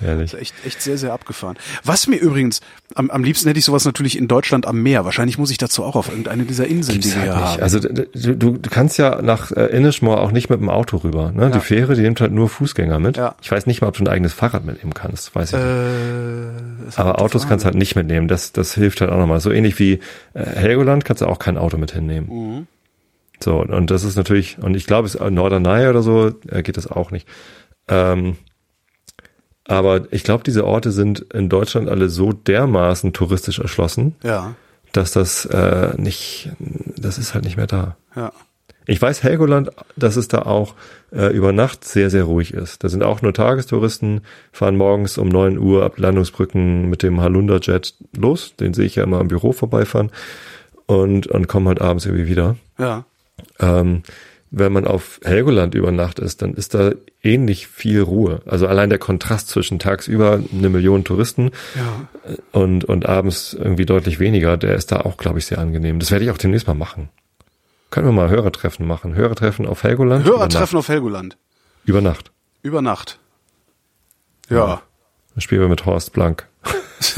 Ja, 0.00 0.08
ehrlich. 0.12 0.32
Echt, 0.32 0.54
echt 0.64 0.80
sehr, 0.80 0.96
sehr 0.96 1.12
abgefahren. 1.12 1.58
Was 1.84 2.06
mir 2.06 2.16
übrigens, 2.16 2.62
am, 2.94 3.10
am 3.10 3.22
liebsten 3.22 3.48
hätte 3.48 3.58
ich 3.58 3.66
sowas 3.66 3.84
natürlich 3.84 4.16
in 4.16 4.28
Deutschland 4.28 4.66
am 4.66 4.82
Meer. 4.82 5.04
Wahrscheinlich 5.04 5.36
muss 5.36 5.50
ich 5.50 5.58
dazu 5.58 5.84
auch 5.84 5.94
auf 5.94 6.08
irgendeine 6.08 6.44
dieser 6.44 6.66
Inseln, 6.66 7.00
Gibt's 7.00 7.10
die 7.14 7.22
wir 7.22 7.34
halt 7.34 7.34
nicht. 7.34 7.52
haben. 7.52 7.62
Also 7.62 7.80
du, 7.80 8.34
du 8.56 8.70
kannst 8.70 8.96
ja 8.96 9.20
nach 9.20 9.52
äh, 9.52 9.66
Inishmore 9.66 10.20
auch 10.22 10.32
nicht 10.32 10.48
mit 10.48 10.58
dem 10.58 10.70
Auto 10.70 10.96
rüber. 10.96 11.32
Ne? 11.32 11.50
Die 11.50 11.60
Fähre, 11.60 11.94
die 11.96 12.00
nimmt 12.00 12.18
halt 12.22 12.32
nur 12.32 12.48
Fußgänger 12.48 12.98
mit. 12.98 13.18
Ja. 13.18 13.34
Ich 13.42 13.50
weiß 13.52 13.66
nicht 13.66 13.82
mal, 13.82 13.88
ob 13.88 13.98
du 13.98 14.04
ein 14.04 14.08
eigenes 14.08 14.32
Fahrrad 14.32 14.64
mitnehmen 14.64 14.94
kannst. 14.94 15.34
Weiß 15.34 15.50
ich 15.52 15.58
nicht. 15.58 15.66
äh, 15.66 16.88
ist 16.88 16.98
Aber 16.98 17.20
Autos 17.20 17.42
Frage. 17.42 17.50
kannst 17.50 17.64
du 17.64 17.66
halt 17.66 17.76
nicht 17.76 17.94
mitnehmen. 17.94 18.26
Das, 18.26 18.52
das 18.52 18.72
hilft 18.72 19.02
halt 19.02 19.10
auch 19.10 19.18
nochmal. 19.18 19.40
So 19.40 19.50
ähnlich 19.50 19.78
wie 19.78 20.00
äh, 20.32 20.44
Helgoland 20.46 21.04
kannst 21.04 21.20
du 21.20 21.26
auch 21.26 21.38
kein 21.38 21.58
Auto 21.58 21.76
mit 21.76 21.92
hinnehmen. 21.92 22.28
Mhm. 22.30 22.66
So, 23.42 23.60
und 23.62 23.90
das 23.90 24.04
ist 24.04 24.16
natürlich, 24.16 24.58
und 24.58 24.74
ich 24.76 24.86
glaube, 24.86 25.06
es 25.06 25.14
ist 25.14 25.30
Norderney 25.30 25.88
oder 25.88 26.02
so, 26.02 26.32
äh, 26.48 26.62
geht 26.62 26.76
das 26.76 26.86
auch 26.86 27.10
nicht. 27.10 27.26
Ähm, 27.88 28.36
aber 29.64 30.12
ich 30.12 30.24
glaube, 30.24 30.42
diese 30.44 30.66
Orte 30.66 30.90
sind 30.90 31.20
in 31.32 31.48
Deutschland 31.48 31.88
alle 31.88 32.08
so 32.08 32.32
dermaßen 32.32 33.12
touristisch 33.12 33.58
erschlossen, 33.60 34.16
Ja, 34.22 34.54
dass 34.92 35.12
das 35.12 35.44
äh, 35.46 35.94
nicht, 35.96 36.50
das 36.96 37.18
ist 37.18 37.34
halt 37.34 37.44
nicht 37.44 37.56
mehr 37.56 37.66
da. 37.68 37.96
ja. 38.16 38.32
Ich 38.86 39.00
weiß 39.00 39.22
Helgoland, 39.22 39.70
dass 39.94 40.16
es 40.16 40.26
da 40.26 40.42
auch 40.42 40.74
äh, 41.12 41.26
über 41.32 41.52
Nacht 41.52 41.84
sehr, 41.84 42.10
sehr 42.10 42.24
ruhig 42.24 42.54
ist. 42.54 42.82
Da 42.82 42.88
sind 42.88 43.04
auch 43.04 43.22
nur 43.22 43.32
Tagestouristen, 43.32 44.22
fahren 44.50 44.76
morgens 44.76 45.16
um 45.16 45.28
9 45.28 45.58
Uhr 45.58 45.84
ab 45.84 45.98
Landungsbrücken 45.98 46.88
mit 46.90 47.04
dem 47.04 47.20
Halunda-Jet 47.20 47.94
los. 48.16 48.56
Den 48.58 48.74
sehe 48.74 48.86
ich 48.86 48.96
ja 48.96 49.04
immer 49.04 49.20
am 49.20 49.28
Büro 49.28 49.52
vorbeifahren 49.52 50.10
und, 50.86 51.28
und 51.28 51.46
kommen 51.46 51.68
halt 51.68 51.80
abends 51.80 52.04
irgendwie 52.06 52.26
wieder. 52.26 52.56
Ja. 52.78 53.04
Ähm, 53.58 54.02
wenn 54.52 54.72
man 54.72 54.84
auf 54.84 55.20
Helgoland 55.22 55.76
über 55.76 55.92
Nacht 55.92 56.18
ist, 56.18 56.42
dann 56.42 56.54
ist 56.54 56.74
da 56.74 56.90
ähnlich 57.22 57.68
viel 57.68 58.00
Ruhe. 58.02 58.42
Also 58.46 58.66
allein 58.66 58.90
der 58.90 58.98
Kontrast 58.98 59.48
zwischen 59.48 59.78
tagsüber 59.78 60.42
eine 60.52 60.68
Million 60.68 61.04
Touristen 61.04 61.52
Ja. 61.76 62.08
und, 62.50 62.84
und 62.84 63.06
abends 63.06 63.54
irgendwie 63.54 63.86
deutlich 63.86 64.18
weniger, 64.18 64.56
der 64.56 64.74
ist 64.74 64.90
da 64.90 65.02
auch, 65.02 65.18
glaube 65.18 65.38
ich, 65.38 65.46
sehr 65.46 65.58
angenehm. 65.58 66.00
Das 66.00 66.10
werde 66.10 66.24
ich 66.24 66.32
auch 66.32 66.38
demnächst 66.38 66.66
mal 66.66 66.74
machen. 66.74 67.10
Können 67.90 68.06
wir 68.08 68.12
mal 68.12 68.28
Hörertreffen 68.28 68.86
machen. 68.86 69.14
Hörertreffen 69.14 69.66
auf 69.66 69.84
Helgoland. 69.84 70.24
Hörertreffen 70.24 70.78
auf 70.78 70.88
Helgoland. 70.88 71.36
Über 71.84 72.00
Nacht. 72.00 72.32
Über 72.62 72.82
Nacht. 72.82 73.20
Ja. 74.48 74.82
Dann 75.34 75.40
spielen 75.40 75.60
wir 75.60 75.68
mit 75.68 75.86
Horst 75.86 76.12
Blank. 76.12 76.48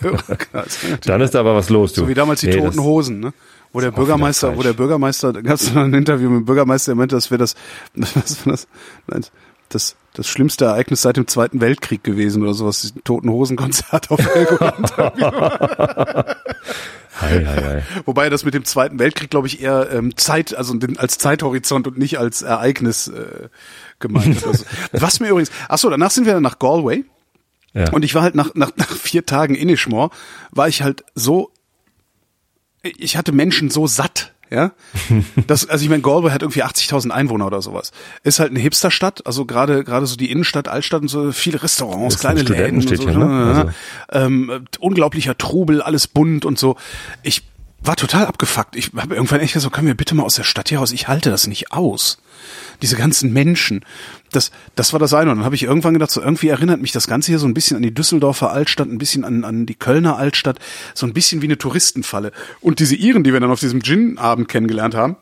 Hörerkreis. 0.00 0.78
Dann 1.04 1.20
ist 1.20 1.34
da 1.34 1.40
aber 1.40 1.54
was 1.54 1.70
los, 1.70 1.92
du. 1.92 2.02
So 2.02 2.08
wie 2.08 2.14
damals 2.14 2.40
die 2.40 2.48
Nee, 2.48 2.56
Toten 2.58 2.80
Hosen, 2.80 3.20
ne? 3.20 3.32
Wo 3.76 3.80
der 3.82 3.90
Bürgermeister, 3.90 4.56
wo 4.56 4.62
der 4.62 4.72
Bürgermeister, 4.72 5.34
da 5.34 5.42
gab 5.42 5.56
es 5.56 5.70
noch 5.74 5.82
ein 5.82 5.92
Interview 5.92 6.30
mit 6.30 6.38
dem 6.38 6.44
Bürgermeister, 6.46 6.92
der 6.92 6.96
meinte, 6.96 7.14
das 7.14 7.30
wäre 7.30 7.40
das, 7.40 7.54
was 7.94 8.46
war 8.46 8.52
das, 8.52 8.68
Nein, 9.06 9.26
das, 9.68 9.96
das 10.14 10.26
schlimmste 10.26 10.64
Ereignis 10.64 11.02
seit 11.02 11.18
dem 11.18 11.26
Zweiten 11.26 11.60
Weltkrieg 11.60 12.02
gewesen 12.02 12.42
oder 12.42 12.54
sowas, 12.54 12.94
Toten 13.04 13.28
Hosen 13.28 13.58
Konzert 13.58 14.10
auf 14.10 14.18
Helgoland. 14.18 14.96
Hei, 17.20 17.44
hei, 17.44 17.44
hei. 17.44 17.82
Wobei 18.06 18.30
das 18.30 18.46
mit 18.46 18.54
dem 18.54 18.64
Zweiten 18.64 18.98
Weltkrieg, 18.98 19.28
glaube 19.28 19.46
ich, 19.46 19.60
eher 19.60 19.90
ähm, 19.92 20.16
Zeit, 20.16 20.54
also 20.56 20.74
als 20.96 21.18
Zeithorizont 21.18 21.86
und 21.86 21.98
nicht 21.98 22.18
als 22.18 22.40
Ereignis 22.40 23.08
äh, 23.08 23.50
gemeint 23.98 24.36
ist. 24.36 24.46
Also, 24.46 24.64
was 24.92 25.20
mir 25.20 25.28
übrigens, 25.28 25.50
ach 25.68 25.76
so, 25.76 25.90
danach 25.90 26.10
sind 26.10 26.24
wir 26.24 26.32
dann 26.32 26.42
nach 26.42 26.58
Galway 26.58 27.04
Ja. 27.74 27.90
und 27.90 28.06
ich 28.06 28.14
war 28.14 28.22
halt 28.22 28.36
nach, 28.36 28.54
nach, 28.54 28.72
nach 28.76 28.88
vier 28.88 29.26
Tagen 29.26 29.54
in 29.54 29.68
Ishmore, 29.68 30.08
war 30.50 30.66
ich 30.66 30.80
halt 30.80 31.04
so, 31.14 31.50
ich 32.96 33.16
hatte 33.16 33.32
Menschen 33.32 33.70
so 33.70 33.86
satt, 33.86 34.32
ja. 34.50 34.72
Das, 35.46 35.68
also 35.68 35.82
ich 35.84 35.90
meine, 35.90 36.02
Galway 36.02 36.30
hat 36.30 36.42
irgendwie 36.42 36.62
80.000 36.64 37.10
Einwohner 37.10 37.46
oder 37.46 37.62
sowas. 37.62 37.92
Ist 38.22 38.38
halt 38.40 38.50
eine 38.50 38.60
Hipsterstadt, 38.60 39.26
also 39.26 39.44
gerade 39.44 39.84
gerade 39.84 40.06
so 40.06 40.16
die 40.16 40.30
Innenstadt, 40.30 40.68
Altstadt 40.68 41.02
und 41.02 41.08
so 41.08 41.32
viele 41.32 41.62
Restaurants, 41.62 42.18
kleine 42.18 42.42
Läden 42.42 42.76
und 42.76 42.82
so. 42.82 42.94
Studentenstädtchen, 42.94 43.18
ne? 43.18 43.70
Also- 44.10 44.26
ähm, 44.26 44.64
unglaublicher 44.78 45.36
Trubel, 45.36 45.82
alles 45.82 46.06
bunt 46.06 46.44
und 46.44 46.58
so. 46.58 46.76
Ich 47.22 47.42
war 47.86 47.96
total 47.96 48.26
abgefuckt. 48.26 48.76
Ich 48.76 48.92
habe 48.96 49.14
irgendwann 49.14 49.40
echt 49.40 49.52
gesagt, 49.52 49.70
so, 49.70 49.74
können 49.74 49.86
wir 49.86 49.96
bitte 49.96 50.14
mal 50.14 50.22
aus 50.22 50.36
der 50.36 50.44
Stadt 50.44 50.68
hier 50.68 50.78
raus? 50.78 50.92
Ich 50.92 51.08
halte 51.08 51.30
das 51.30 51.46
nicht 51.46 51.72
aus. 51.72 52.18
Diese 52.82 52.96
ganzen 52.96 53.32
Menschen. 53.32 53.84
Das, 54.30 54.50
das 54.74 54.92
war 54.92 55.00
das 55.00 55.14
eine. 55.14 55.30
Und 55.30 55.38
dann 55.38 55.44
habe 55.44 55.54
ich 55.54 55.62
irgendwann 55.62 55.94
gedacht, 55.94 56.10
so 56.10 56.20
irgendwie 56.20 56.48
erinnert 56.48 56.80
mich 56.80 56.92
das 56.92 57.06
Ganze 57.06 57.32
hier 57.32 57.38
so 57.38 57.46
ein 57.46 57.54
bisschen 57.54 57.76
an 57.76 57.82
die 57.82 57.94
Düsseldorfer 57.94 58.50
Altstadt, 58.50 58.88
ein 58.88 58.98
bisschen 58.98 59.24
an, 59.24 59.44
an 59.44 59.66
die 59.66 59.74
Kölner 59.74 60.16
Altstadt, 60.16 60.58
so 60.94 61.06
ein 61.06 61.12
bisschen 61.12 61.42
wie 61.42 61.46
eine 61.46 61.58
Touristenfalle. 61.58 62.32
Und 62.60 62.80
diese 62.80 62.96
Iren, 62.96 63.24
die 63.24 63.32
wir 63.32 63.40
dann 63.40 63.50
auf 63.50 63.60
diesem 63.60 63.82
Gin-Abend 63.82 64.48
kennengelernt 64.48 64.94
haben, 64.94 65.16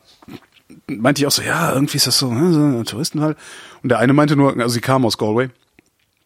meinte 0.87 1.21
ich 1.21 1.27
auch 1.27 1.31
so, 1.31 1.41
ja, 1.41 1.73
irgendwie 1.73 1.97
ist 1.97 2.07
das 2.07 2.19
so, 2.19 2.33
ne, 2.33 2.53
so 2.53 2.59
eine 2.59 2.83
Touristenfalle. 2.83 3.35
Und 3.83 3.89
der 3.89 3.99
eine 3.99 4.13
meinte 4.13 4.35
nur, 4.35 4.57
also 4.57 4.69
sie 4.69 4.81
kam 4.81 5.05
aus 5.05 5.17
Galway, 5.17 5.49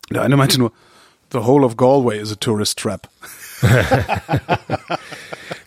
der 0.10 0.24
eine 0.24 0.38
meinte 0.38 0.58
nur, 0.58 0.72
the 1.32 1.40
whole 1.40 1.66
of 1.66 1.78
Galway 1.78 2.20
is 2.20 2.32
a 2.32 2.36
tourist 2.36 2.80
trap. 2.80 3.08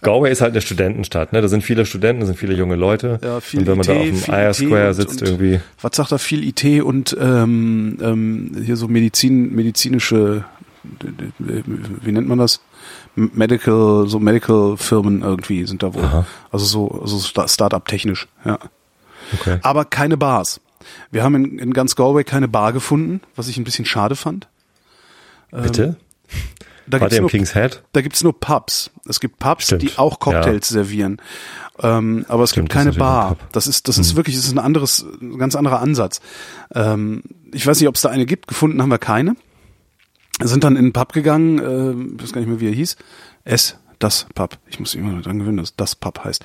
Galway 0.03 0.31
ist 0.33 0.41
halt 0.41 0.53
eine 0.53 0.61
Studentenstadt, 0.61 1.33
ne? 1.33 1.41
Da 1.41 1.49
sind 1.49 1.63
viele 1.63 1.87
Studenten, 1.87 2.21
da 2.21 2.27
sind 2.27 2.37
viele 2.39 2.55
junge 2.55 2.75
Leute. 2.77 3.19
Ja, 3.23 3.41
viel 3.41 3.61
und 3.61 3.67
wenn 3.69 3.79
man 3.79 3.87
IT, 3.87 3.89
da 3.89 3.93
auf 3.95 4.03
dem 4.03 4.35
IT 4.51 4.55
Square 4.57 4.95
sitzt 4.95 5.23
und- 5.23 5.29
irgendwie. 5.29 5.61
Was 5.81 5.97
sagt 5.97 6.13
er? 6.13 6.19
Viel 6.19 6.45
IT 6.45 6.83
und 6.83 7.17
ähm, 7.21 7.99
ähm, 8.03 8.63
hier 8.65 8.77
so 8.77 8.89
Medizin, 8.89 9.55
medizinische, 9.55 10.45
wie 11.39 12.13
nennt 12.13 12.29
man 12.29 12.39
das? 12.39 12.61
Medical, 13.15 14.07
so 14.09 14.19
Medical 14.19 14.77
Firmen 14.77 15.23
irgendwie 15.23 15.65
sind 15.67 15.83
da 15.83 15.95
wohl. 15.95 16.03
Aha. 16.03 16.27
Also 16.51 16.65
so, 16.65 17.01
also 17.01 17.19
Sta- 17.19 17.47
Start-up 17.49 17.87
technisch, 17.87 18.27
ja. 18.45 18.59
Okay. 19.35 19.59
Aber 19.63 19.85
keine 19.85 20.17
Bars. 20.17 20.61
Wir 21.11 21.23
haben 21.23 21.35
in, 21.37 21.59
in 21.59 21.73
ganz 21.73 21.95
Galway 21.95 22.25
keine 22.25 22.49
Bar 22.49 22.73
gefunden, 22.73 23.21
was 23.37 23.49
ich 23.49 23.57
ein 23.57 23.65
bisschen 23.65 23.85
schade 23.85 24.17
fand. 24.17 24.49
Bitte? 25.53 25.97
Da 26.93 27.01
War 27.01 27.09
gibt's 27.09 27.21
nur, 27.21 27.31
King's 27.31 27.55
Head? 27.55 27.83
da 27.95 28.03
gibt's 28.03 28.23
nur 28.23 28.39
Pubs. 28.39 28.91
Es 29.09 29.19
gibt 29.19 29.39
Pubs, 29.39 29.65
Stimmt. 29.65 29.81
die 29.81 29.97
auch 29.97 30.19
Cocktails 30.21 30.69
servieren. 30.69 31.23
Ähm, 31.81 32.27
aber 32.29 32.45
es 32.45 32.51
Stimmt, 32.51 32.69
gibt 32.69 32.75
keine 32.75 32.93
Bar. 32.93 33.39
Das 33.51 33.67
ist, 33.67 33.89
das 33.89 33.97
ist 33.97 34.15
wirklich, 34.15 34.37
das 34.37 34.45
ist 34.45 34.53
ein 34.53 34.59
anderes, 34.59 35.07
ein 35.23 35.39
ganz 35.39 35.57
anderer 35.57 35.81
Ansatz. 35.81 36.21
Ähm, 36.75 37.23
ich 37.51 37.67
weiß 37.67 37.81
nicht, 37.81 37.89
ob 37.89 37.95
es 37.95 38.03
da 38.03 38.11
eine 38.11 38.27
gibt. 38.27 38.47
Gefunden 38.47 38.83
haben 38.83 38.91
wir 38.91 38.99
keine. 38.99 39.37
Sind 40.43 40.65
dann 40.65 40.75
in 40.75 40.81
einen 40.85 40.93
Pub 40.93 41.15
gegangen, 41.15 41.59
äh, 41.61 42.15
ich 42.17 42.23
weiß 42.25 42.33
gar 42.35 42.41
nicht 42.43 42.51
mehr, 42.51 42.61
wie 42.61 42.69
er 42.69 42.75
hieß. 42.75 42.97
S, 43.45 43.79
das 43.99 44.27
Pub. 44.35 44.59
Ich 44.67 44.79
muss 44.79 44.95
immer 44.95 45.19
dran 45.23 45.39
gewöhnen, 45.39 45.57
dass 45.57 45.77
das 45.77 45.97
Pub 45.97 46.23
heißt. 46.23 46.45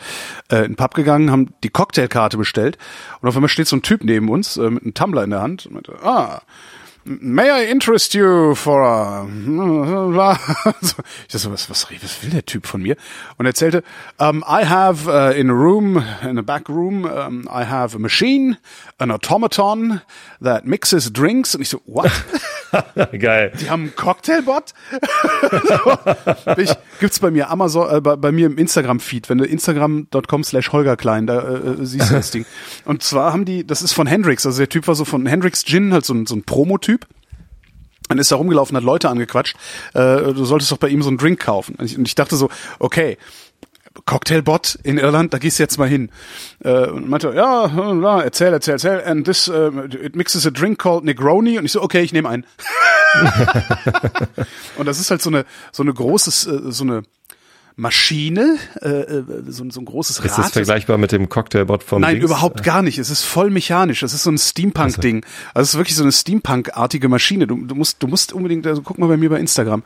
Äh, 0.50 0.60
in 0.60 0.64
einen 0.64 0.76
Pub 0.78 0.94
gegangen, 0.94 1.30
haben 1.30 1.54
die 1.62 1.70
Cocktailkarte 1.70 2.38
bestellt 2.38 2.78
und 3.20 3.28
auf 3.28 3.36
einmal 3.36 3.50
steht 3.50 3.68
so 3.68 3.76
ein 3.76 3.82
Typ 3.82 4.06
neben 4.06 4.30
uns 4.30 4.56
äh, 4.56 4.70
mit 4.70 4.84
einem 4.84 4.94
Tumbler 4.94 5.26
in 5.26 5.32
der 5.32 5.42
Hand 5.42 5.66
und 5.66 5.74
meinte, 5.74 5.94
ah, 6.04 6.42
May 7.08 7.50
I 7.50 7.72
interest 7.72 8.14
you 8.14 8.54
for 8.54 8.84
a... 8.84 9.26
Ich 11.28 11.34
dachte 11.34 11.40
so, 11.40 11.52
was, 11.52 11.70
was, 11.70 11.88
was 11.90 12.24
will 12.24 12.30
der 12.30 12.46
Typ 12.46 12.68
von 12.68 12.82
mir? 12.82 12.98
Und 13.38 13.46
er 13.46 13.52
erzählte, 13.52 13.84
um, 14.18 14.44
I 14.48 14.66
have 14.66 15.08
uh, 15.08 15.32
in 15.38 15.50
a 15.50 15.54
room, 15.54 16.04
in 16.22 16.38
a 16.38 16.42
back 16.42 16.68
room, 16.68 17.06
um, 17.06 17.48
I 17.48 17.64
have 17.64 17.96
a 17.96 18.00
machine, 18.00 18.58
an 18.98 19.12
automaton 19.12 20.02
that 20.42 20.66
mixes 20.66 21.12
drinks. 21.14 21.56
Und 21.56 21.62
ich 21.62 21.70
so, 21.70 21.82
what? 21.86 22.12
Geil. 23.20 23.52
Die 23.60 23.70
haben 23.70 23.84
einen 23.84 23.96
Cocktailbot? 23.96 24.74
ich, 26.58 26.74
gibt's 27.00 27.20
bei 27.20 27.32
mir 27.32 27.50
Amazon, 27.50 27.90
äh, 27.90 28.02
bei, 28.02 28.16
bei 28.16 28.32
mir 28.32 28.48
im 28.48 28.58
Instagram-Feed, 28.58 29.30
wenn 29.30 29.38
du 29.38 29.46
instagram.com 29.46 30.44
slash 30.44 30.72
Holger 30.72 30.98
Klein, 30.98 31.28
da 31.28 31.40
äh, 31.40 31.56
äh, 31.56 31.86
siehst 31.86 32.10
du 32.10 32.16
das 32.16 32.32
Ding. 32.32 32.46
Und 32.86 33.04
zwar 33.04 33.32
haben 33.32 33.46
die, 33.46 33.66
das 33.66 33.82
ist 33.82 33.94
von 33.94 34.08
Hendrix, 34.08 34.46
also 34.46 34.58
der 34.58 34.70
Typ 34.70 34.88
war 34.88 34.96
so 34.96 35.06
von 35.06 35.26
Hendrix 35.26 35.64
Gin, 35.64 35.94
halt 35.94 36.06
so 36.06 36.14
ein, 36.14 36.26
so 36.26 36.36
ein 36.36 36.44
Promo-Typ. 36.44 36.97
Dann 38.08 38.18
ist 38.18 38.32
er 38.32 38.38
rumgelaufen, 38.38 38.76
hat 38.78 38.84
Leute 38.84 39.10
angequatscht, 39.10 39.56
äh, 39.94 40.34
du 40.34 40.46
solltest 40.46 40.72
doch 40.72 40.78
bei 40.78 40.90
ihm 40.90 41.02
so 41.02 41.10
einen 41.10 41.18
Drink 41.18 41.40
kaufen. 41.40 41.76
Und 41.78 41.86
ich, 41.86 41.98
und 41.98 42.08
ich 42.08 42.16
dachte 42.16 42.36
so, 42.36 42.50
okay, 42.80 43.18
Cocktailbot 44.06 44.78
in 44.84 44.98
Irland, 44.98 45.34
da 45.34 45.38
gehst 45.38 45.60
du 45.60 45.64
jetzt 45.64 45.78
mal 45.78 45.90
hin. 45.90 46.10
Äh, 46.64 46.88
und 46.88 47.10
meinte, 47.10 47.34
ja, 47.36 47.68
ja, 47.68 48.22
erzähl, 48.22 48.54
erzähl, 48.54 48.74
erzähl. 48.74 49.04
And 49.04 49.26
this, 49.26 49.48
uh, 49.48 49.72
it 49.90 50.16
mixes 50.16 50.46
a 50.46 50.52
drink 50.52 50.80
called 50.80 51.04
Negroni. 51.04 51.58
Und 51.58 51.66
ich 51.66 51.72
so, 51.72 51.82
okay, 51.82 52.02
ich 52.02 52.14
nehme 52.14 52.30
einen. 52.30 52.46
und 54.78 54.86
das 54.86 55.00
ist 55.00 55.10
halt 55.10 55.22
so 55.22 55.30
eine, 55.30 55.46
so 55.72 55.84
eine 55.84 55.94
großes, 55.94 56.48
äh, 56.48 56.72
so 56.72 56.84
eine 56.84 57.04
Maschine, 57.80 58.58
äh, 58.82 58.88
äh, 58.88 59.24
so, 59.46 59.64
so 59.70 59.80
ein 59.80 59.86
großes 59.86 60.20
Rad. 60.20 60.26
Ist 60.26 60.38
das 60.40 60.52
vergleichbar 60.52 60.98
mit 60.98 61.12
dem 61.12 61.30
Cocktailbot 61.30 61.84
vom 61.84 62.02
Nein, 62.02 62.16
Dings? 62.16 62.26
überhaupt 62.26 62.64
gar 62.64 62.82
nicht. 62.82 62.98
Es 62.98 63.12
ist 63.12 63.22
voll 63.22 63.52
mechanisch. 63.52 64.02
Es 64.02 64.16
ist 64.16 64.24
so 64.24 64.32
ein 64.32 64.40
Steampunk-Ding. 64.40 65.24
Also 65.54 65.64
es 65.64 65.70
ist 65.74 65.78
wirklich 65.78 65.96
so 65.96 66.02
eine 66.02 66.12
Steampunk-artige 66.12 67.08
Maschine. 67.08 67.46
Du, 67.46 67.56
du 67.56 67.76
musst, 67.76 68.02
du 68.02 68.08
musst 68.08 68.34
unbedingt, 68.34 68.66
also 68.66 68.82
guck 68.82 68.98
mal 68.98 69.06
bei 69.08 69.16
mir 69.18 69.30
bei 69.30 69.40
Instagram. 69.40 69.84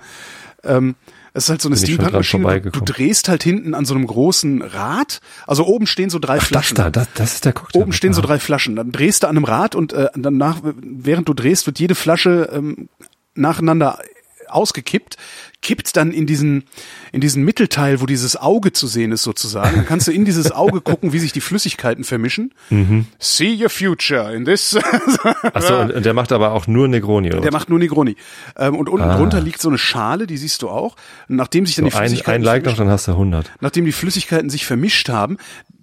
Ähm, 0.64 0.96
es 1.34 1.44
ist 1.46 1.50
halt 1.50 1.62
so 1.62 1.68
eine 1.68 1.76
Steampunk-Maschine. 1.76 2.62
Du, 2.62 2.70
du 2.70 2.80
drehst 2.80 3.28
halt 3.28 3.44
hinten 3.44 3.74
an 3.74 3.84
so 3.84 3.94
einem 3.94 4.08
großen 4.08 4.62
Rad. 4.62 5.20
Also 5.46 5.66
oben 5.66 5.86
stehen 5.86 6.10
so 6.10 6.20
drei 6.20 6.38
Das 6.38 6.48
Flaschen. 6.48 6.76
da, 6.76 6.90
das, 6.90 7.10
das 7.16 7.34
ist 7.34 7.46
der 7.46 7.52
Cocktail. 7.52 7.82
Oben 7.82 7.92
stehen 7.92 8.14
so 8.14 8.22
drei 8.22 8.40
Flaschen. 8.40 8.78
Dann 8.78 8.94
drehst 8.94 9.24
du 9.24 9.28
an 9.28 9.36
einem 9.36 9.44
Rad 9.44 9.76
und 9.76 9.92
äh, 9.92 10.08
danach, 10.16 10.60
während 10.64 11.28
du 11.28 11.34
drehst, 11.34 11.66
wird 11.66 11.78
jede 11.78 11.96
Flasche 11.96 12.50
ähm, 12.54 12.88
nacheinander 13.36 14.00
ausgekippt, 14.48 15.18
kippt 15.62 15.96
dann 15.96 16.12
in 16.12 16.26
diesen 16.26 16.64
in 17.12 17.22
diesen 17.22 17.44
Mittelteil, 17.44 18.02
wo 18.02 18.06
dieses 18.06 18.36
Auge 18.36 18.74
zu 18.74 18.88
sehen 18.88 19.12
ist 19.12 19.24
sozusagen. 19.24 19.76
Dann 19.76 19.86
kannst 19.86 20.08
du 20.08 20.12
in 20.12 20.26
dieses 20.26 20.52
Auge 20.52 20.82
gucken, 20.82 21.14
wie 21.14 21.20
sich 21.20 21.34
die 21.34 21.42
Flüssigkeiten 21.42 22.04
vermischen. 22.04 22.54
Mhm. 22.70 23.06
See 23.20 23.56
your 23.62 23.70
future 23.70 24.34
in 24.34 24.46
this. 24.46 24.76
Achso, 25.54 25.80
und 25.82 25.92
und 25.92 26.06
der 26.06 26.14
macht 26.14 26.32
aber 26.32 26.52
auch 26.54 26.68
nur 26.68 26.88
Negroni, 26.88 27.32
oder? 27.32 27.42
Der 27.42 27.52
macht 27.52 27.70
nur 27.70 27.80
Negroni. 27.80 28.16
Ähm, 28.58 28.76
und 28.76 28.90
unten 28.90 29.08
Ah. 29.08 29.18
drunter 29.18 29.40
liegt 29.42 29.62
so 29.62 29.70
eine 29.70 29.78
Schale, 29.78 30.28
die 30.28 30.38
siehst 30.38 30.62
du 30.62 30.70
auch. 30.70 30.96
Und 31.30 31.36
nachdem 31.36 31.66
sich 31.66 31.76
dann 31.76 31.86
die 31.86 31.92
so 31.92 31.98
ein, 31.98 32.08
Flüssigkeiten 32.08 32.42
ein 32.42 32.46
Like 32.46 32.66
noch, 32.66 32.76
dann 32.78 32.90
hast 32.90 33.08
du 33.08 33.12
100. 33.12 33.52
nachdem 33.62 33.86
die 33.86 33.92
Flüssigkeiten 33.92 34.50
sich 34.50 34.66
vermischt 34.66 35.10
haben, 35.10 35.38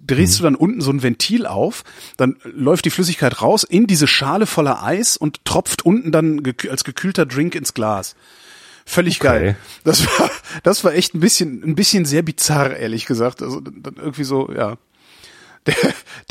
drehst 0.07 0.39
du 0.39 0.43
dann 0.43 0.55
unten 0.55 0.81
so 0.81 0.89
ein 0.91 1.03
Ventil 1.03 1.45
auf, 1.45 1.83
dann 2.17 2.35
läuft 2.43 2.85
die 2.85 2.89
Flüssigkeit 2.89 3.41
raus 3.43 3.63
in 3.63 3.85
diese 3.85 4.07
Schale 4.07 4.45
voller 4.47 4.83
Eis 4.83 5.15
und 5.17 5.45
tropft 5.45 5.85
unten 5.85 6.11
dann 6.11 6.41
als 6.69 6.83
gekühlter 6.83 7.25
Drink 7.27 7.53
ins 7.55 7.73
Glas. 7.75 8.15
Völlig 8.89 9.19
Okay. 9.21 9.27
geil. 9.27 9.55
Das 9.83 10.03
war, 10.07 10.31
das 10.63 10.83
war 10.83 10.93
echt 10.95 11.13
ein 11.13 11.19
bisschen, 11.19 11.63
ein 11.63 11.75
bisschen 11.75 12.05
sehr 12.05 12.23
bizarr, 12.23 12.75
ehrlich 12.75 13.05
gesagt. 13.05 13.43
Also 13.43 13.59
dann 13.61 13.97
irgendwie 13.97 14.23
so, 14.23 14.51
ja. 14.51 14.77
Der, 15.67 15.75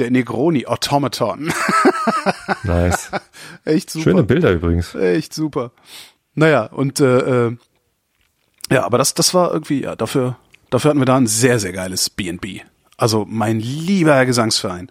der 0.00 0.10
Negroni 0.10 0.66
Automaton. 0.66 1.52
Nice. 2.64 3.10
echt 3.64 3.90
super. 3.90 4.02
Schöne 4.02 4.22
Bilder 4.24 4.50
übrigens. 4.50 4.92
Echt 4.96 5.34
super. 5.34 5.70
Naja, 6.34 6.64
und 6.64 6.98
äh, 6.98 7.46
äh, 7.46 7.56
ja, 8.72 8.84
aber 8.84 8.98
das, 8.98 9.14
das 9.14 9.34
war 9.34 9.52
irgendwie, 9.52 9.82
ja, 9.82 9.94
dafür, 9.94 10.36
dafür 10.70 10.88
hatten 10.90 11.00
wir 11.00 11.04
da 11.06 11.16
ein 11.16 11.28
sehr, 11.28 11.60
sehr 11.60 11.72
geiles 11.72 12.10
B&B. 12.10 12.62
Also 12.96 13.24
mein 13.28 13.60
lieber 13.60 14.14
Herr 14.16 14.26
Gesangsverein. 14.26 14.90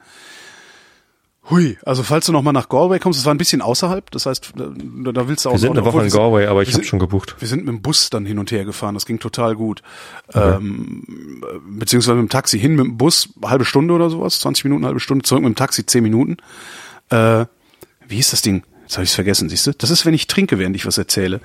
Hui, 1.50 1.78
also 1.86 2.04
falls 2.04 2.26
du 2.26 2.34
noch 2.34 2.42
mal 2.42 2.52
nach 2.52 2.68
Galway 2.68 3.00
kommst, 3.00 3.20
es 3.20 3.26
war 3.26 3.34
ein 3.34 3.38
bisschen 3.38 3.62
außerhalb, 3.62 4.12
das 4.12 4.26
heißt, 4.26 4.54
da, 4.56 5.12
da 5.12 5.28
willst 5.28 5.46
du 5.46 5.50
auch 5.50 5.54
Wir 5.54 5.60
sind 5.60 5.72
eine 5.72 5.86
Woche 5.86 6.04
in 6.04 6.10
Galway, 6.10 6.46
aber 6.48 6.62
ich 6.62 6.74
habe 6.74 6.84
schon 6.84 7.00
gebucht. 7.00 7.36
Wir 7.40 7.48
sind 7.48 7.60
mit 7.60 7.70
dem 7.70 7.82
Bus 7.82 8.10
dann 8.10 8.26
hin 8.26 8.38
und 8.38 8.52
her 8.52 8.66
gefahren, 8.66 8.96
das 8.96 9.06
ging 9.06 9.20
total 9.20 9.56
gut. 9.56 9.82
Ähm, 10.34 11.54
beziehungsweise 11.70 12.16
mit 12.16 12.28
dem 12.28 12.30
Taxi 12.30 12.60
hin 12.60 12.76
mit 12.76 12.86
dem 12.86 12.98
Bus, 12.98 13.30
halbe 13.44 13.64
Stunde 13.64 13.94
oder 13.94 14.10
sowas, 14.10 14.40
20 14.40 14.66
Minuten, 14.66 14.86
halbe 14.86 15.00
Stunde, 15.00 15.24
zurück 15.24 15.44
mit 15.44 15.54
dem 15.54 15.56
Taxi, 15.56 15.86
10 15.86 16.04
Minuten. 16.04 16.38
Äh, 17.10 17.46
wie 18.08 18.20
ist 18.20 18.34
das 18.34 18.42
Ding? 18.42 18.64
Jetzt 18.84 18.98
habe 18.98 19.04
ich 19.04 19.12
es 19.12 19.16
vergessen, 19.16 19.48
siehst 19.50 19.68
du? 19.68 19.74
Das 19.74 19.90
ist, 19.90 20.06
wenn 20.06 20.14
ich 20.14 20.28
trinke, 20.28 20.60
während 20.60 20.76
ich 20.76 20.86
was 20.86 20.98
erzähle. 20.98 21.40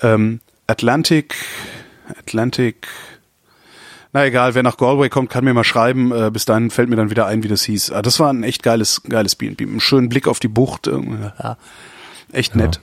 Ähm, 0.00 0.40
Atlantic, 0.66 1.34
Atlantic, 2.08 2.88
na 4.14 4.24
egal, 4.24 4.54
wer 4.54 4.62
nach 4.62 4.76
Galway 4.78 5.08
kommt, 5.10 5.28
kann 5.28 5.44
mir 5.44 5.52
mal 5.52 5.64
schreiben. 5.64 6.12
Äh, 6.12 6.30
bis 6.30 6.44
dahin 6.46 6.70
fällt 6.70 6.88
mir 6.88 6.96
dann 6.96 7.10
wieder 7.10 7.26
ein, 7.26 7.42
wie 7.42 7.48
das 7.48 7.64
hieß. 7.64 7.90
Ah, 7.90 8.00
das 8.00 8.18
war 8.20 8.32
ein 8.32 8.44
echt 8.44 8.62
geiles, 8.62 9.02
geiles 9.08 9.34
B&B. 9.34 9.64
Einen 9.64 9.80
schönen 9.80 10.08
Blick 10.08 10.28
auf 10.28 10.38
die 10.38 10.48
Bucht. 10.48 10.86
irgendwie. 10.86 11.30
Ja, 11.42 11.56
echt 12.32 12.54
nett. 12.56 12.80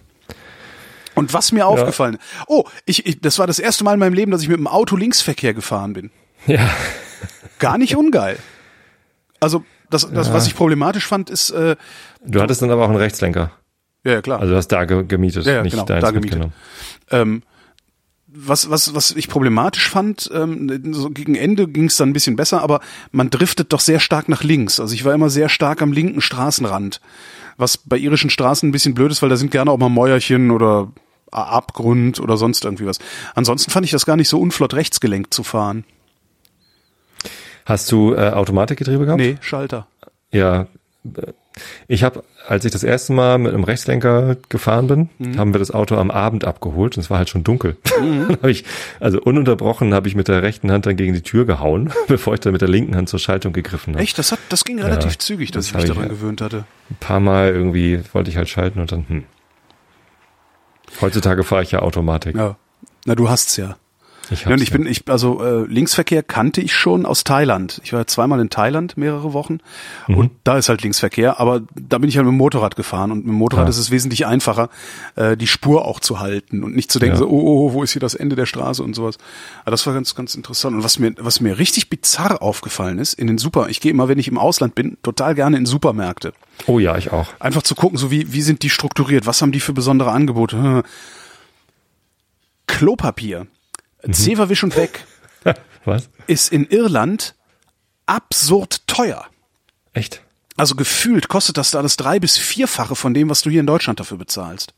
Und 1.16 1.34
was 1.34 1.52
mir 1.52 1.66
aufgefallen, 1.68 2.18
oh, 2.48 2.66
ich, 2.86 3.06
ich, 3.06 3.20
das 3.22 3.40
war 3.40 3.48
das 3.48 3.60
erste 3.60 3.84
Mal 3.84 3.94
in 3.94 4.00
meinem 4.00 4.14
Leben, 4.14 4.32
dass 4.32 4.42
ich 4.44 4.50
mit 4.50 4.58
dem 4.58 4.68
Auto 4.68 4.96
Linksverkehr 4.96 5.54
gefahren 5.54 5.94
bin. 5.94 6.12
Ja. 6.48 6.70
Gar 7.60 7.78
nicht 7.78 7.96
ungeil. 7.96 8.38
Also 9.40 9.64
das, 9.90 10.10
das 10.12 10.32
was 10.34 10.48
ich 10.48 10.56
problematisch 10.56 11.06
fand, 11.08 11.30
ist, 11.30 11.50
äh, 11.52 11.76
Du 12.26 12.42
hattest 12.42 12.62
dann 12.62 12.72
aber 12.72 12.84
auch 12.86 12.90
einen 12.90 12.98
Rechtslenker. 12.98 13.52
ja, 14.04 14.14
ja 14.14 14.22
klar. 14.22 14.40
Also 14.40 14.52
du 14.54 14.58
hast 14.58 14.68
da 14.70 14.86
ge 14.86 15.04
gemietet, 15.06 15.46
Ja, 15.46 15.54
ja, 15.56 15.64
nicht 15.64 15.74
genau, 15.74 15.86
da 15.86 16.12
gemietet. 16.12 16.50
Ähm, 17.10 17.44
was, 18.34 18.70
was, 18.70 18.96
was 18.96 19.12
ich 19.12 19.28
problematisch 19.28 19.90
fand, 19.90 20.30
ähm, 20.34 20.94
so 20.94 21.10
gegen 21.10 21.36
Ende 21.36 21.68
ging 21.68 21.86
es 21.86 21.98
dann 21.98 22.10
ein 22.10 22.14
bisschen 22.14 22.36
besser, 22.36 22.62
aber 22.62 22.80
man 23.12 23.30
driftet 23.30 23.74
doch 23.74 23.80
sehr 23.82 24.00
stark 24.00 24.30
nach 24.30 24.44
links. 24.44 24.80
Also 24.80 24.94
ich 24.94 25.04
war 25.04 25.14
immer 25.14 25.30
sehr 25.30 25.50
stark 25.50 25.82
am 25.82 25.92
linken 25.92 26.22
Straßenrand. 26.22 27.02
Was 27.58 27.78
bei 27.78 27.98
irischen 27.98 28.30
Straßen 28.30 28.70
ein 28.70 28.72
bisschen 28.72 28.94
blöd 28.94 29.12
ist, 29.12 29.22
weil 29.22 29.30
da 29.30 29.36
sind 29.36 29.52
gerne 29.52 29.72
auch 29.72 29.78
mal 29.78 29.90
Mäuerchen 29.90 30.52
oder 30.52 30.92
Abgrund 31.32 32.20
oder 32.20 32.38
sonst 32.38 32.64
irgendwie 32.66 32.86
was. 32.86 33.00
Ansonsten 33.36 33.72
fand 33.72 33.86
ich 33.86 33.92
das 33.92 34.06
gar 34.06 34.16
nicht 34.16 34.30
so 34.30 34.40
unflott 34.40 34.74
rechtsgelenkt 34.74 35.34
zu 35.34 35.44
fahren. 35.44 35.84
Hast 37.66 37.92
du 37.92 38.14
äh, 38.16 38.32
Automatikgetriebe 38.32 39.06
gehabt? 39.06 39.22
Nee, 39.22 39.38
Schalter. 39.42 39.88
Ja. 40.32 40.68
Ich 41.88 42.04
habe, 42.04 42.24
als 42.48 42.66
ich 42.66 42.72
das 42.72 42.84
erste 42.84 43.14
Mal 43.14 43.38
mit 43.38 43.54
einem 43.54 43.64
Rechtslenker 43.64 44.38
gefahren 44.50 44.88
bin, 44.88 45.10
Mhm. 45.20 45.38
haben 45.38 45.54
wir 45.54 45.60
das 45.60 45.72
Auto 45.72 45.96
am 45.96 46.12
Abend 46.12 46.46
abgeholt 46.46 46.98
und 46.98 47.04
es 47.04 47.10
war 47.10 47.18
halt 47.18 47.30
schon 47.30 47.44
dunkel. 47.44 47.78
Dann 47.98 48.30
hab 48.30 48.46
ich, 48.46 48.64
also 49.00 49.22
ununterbrochen 49.22 49.94
habe 49.94 50.08
ich 50.08 50.16
mit 50.16 50.28
der 50.28 50.42
rechten 50.44 50.72
Hand 50.72 50.86
dann 50.86 50.96
gegen 50.96 51.14
die 51.14 51.22
Tür 51.22 51.46
gehauen, 51.46 51.92
bevor 52.08 52.34
ich 52.34 52.40
dann 52.40 52.54
mit 52.54 52.62
der 52.62 52.70
linken 52.70 52.96
Hand 52.96 53.10
zur 53.10 53.20
Schaltung 53.20 53.54
gegriffen 53.54 53.94
habe. 53.94 54.04
Echt? 54.04 54.18
Das 54.18 54.32
hat, 54.32 54.40
das 54.50 54.64
ging 54.66 54.80
relativ 54.82 55.12
Ja, 55.14 55.20
zügig, 55.20 55.52
dass 55.52 55.66
das 55.66 55.68
ich 55.68 55.74
mich 55.74 55.82
hab 55.84 55.90
ich, 55.90 55.96
daran 55.96 56.10
ja. 56.10 56.16
gewöhnt 56.16 56.42
hatte. 56.42 56.66
Ein 56.90 56.98
paar 57.00 57.20
Mal 57.20 57.50
irgendwie 57.52 58.02
wollte 58.14 58.30
ich 58.30 58.38
halt 58.38 58.50
schalten 58.50 58.80
und 58.80 58.92
dann, 58.92 59.06
hm. 59.08 59.24
Heutzutage 61.00 61.44
fahre 61.44 61.64
ich 61.64 61.72
ja 61.72 61.80
Automatik. 61.80 62.36
Ja. 62.36 62.58
Na, 63.06 63.16
du 63.16 63.30
hast's 63.30 63.58
ja. 63.58 63.78
Ich 64.32 64.46
Ja, 64.46 64.52
und 64.54 64.62
ich 64.62 64.72
bin, 64.72 64.86
ich, 64.86 65.04
also 65.10 65.44
äh, 65.44 65.66
Linksverkehr 65.66 66.24
kannte 66.24 66.62
ich 66.62 66.74
schon 66.74 67.06
aus 67.06 67.24
Thailand. 67.24 67.82
Ich 67.84 67.92
war 67.94 68.08
zweimal 68.08 68.40
in 68.40 68.50
Thailand 68.50 68.96
mehrere 68.98 69.34
Wochen 69.34 69.60
Mhm. 70.08 70.16
und 70.18 70.32
da 70.46 70.58
ist 70.58 70.70
halt 70.70 70.82
Linksverkehr, 70.84 71.40
aber 71.40 71.62
da 71.76 71.98
bin 71.98 72.08
ich 72.10 72.16
halt 72.18 72.26
mit 72.26 72.34
dem 72.34 72.38
Motorrad 72.38 72.76
gefahren 72.76 73.12
und 73.12 73.20
mit 73.20 73.28
dem 73.28 73.34
Motorrad 73.36 73.66
Ja. 73.66 73.70
ist 73.70 73.78
es 73.78 73.92
wesentlich 73.92 74.26
einfacher, 74.26 74.70
äh, 75.16 75.36
die 75.36 75.48
Spur 75.48 75.86
auch 75.86 76.00
zu 76.00 76.20
halten 76.20 76.64
und 76.64 76.76
nicht 76.76 76.92
zu 76.92 77.00
denken, 77.00 77.16
Ja. 77.16 77.20
so, 77.20 77.28
oh, 77.28 77.40
oh, 77.40 77.68
oh, 77.70 77.74
wo 77.74 77.84
ist 77.84 77.92
hier 77.92 78.00
das 78.00 78.16
Ende 78.16 78.36
der 78.36 78.46
Straße 78.46 78.82
und 78.82 78.94
sowas. 78.96 79.18
Aber 79.64 79.72
das 79.72 79.86
war 79.86 79.94
ganz, 79.94 80.16
ganz 80.16 80.34
interessant. 80.36 80.76
Und 80.76 80.84
was 80.84 80.98
mir, 80.98 81.14
was 81.20 81.42
mir 81.42 81.60
richtig 81.60 81.90
bizarr 81.90 82.42
aufgefallen 82.42 83.00
ist, 83.00 83.14
in 83.14 83.28
den 83.28 83.38
Super, 83.38 83.68
ich 83.70 83.82
gehe 83.82 83.92
immer, 83.92 84.08
wenn 84.08 84.18
ich 84.20 84.28
im 84.30 84.38
Ausland 84.38 84.76
bin, 84.76 84.98
total 85.04 85.36
gerne 85.36 85.58
in 85.58 85.66
Supermärkte. 85.66 86.34
Oh 86.68 86.80
ja, 86.80 86.98
ich 86.98 87.12
auch. 87.12 87.28
Einfach 87.40 87.64
zu 87.64 87.76
gucken, 87.76 87.98
so 87.98 88.12
wie, 88.12 88.32
wie 88.34 88.42
sind 88.42 88.64
die 88.64 88.70
strukturiert, 88.70 89.26
was 89.26 89.42
haben 89.42 89.52
die 89.52 89.60
für 89.60 89.74
besondere 89.74 90.12
Angebote. 90.12 90.84
Klopapier, 92.68 93.48
Mhm. 94.04 94.14
Zewa-Wisch 94.14 94.64
und 94.64 94.76
weg, 94.76 95.06
Was? 95.86 96.10
ist 96.28 96.52
in 96.52 96.66
Irland 96.68 97.36
absurd 98.06 98.88
teuer. 98.88 99.26
Echt? 99.94 100.22
Also 100.58 100.76
gefühlt 100.76 101.28
kostet 101.28 101.58
das 101.58 101.72
da 101.72 101.82
das 101.82 101.98
drei- 101.98 102.20
bis 102.20 102.38
vierfache 102.38 102.96
von 102.96 103.14
dem, 103.14 103.30
was 103.30 103.42
du 103.42 103.50
hier 103.50 103.62
in 103.62 103.68
Deutschland 103.68 104.00
dafür 104.00 104.18
bezahlst. 104.18 104.74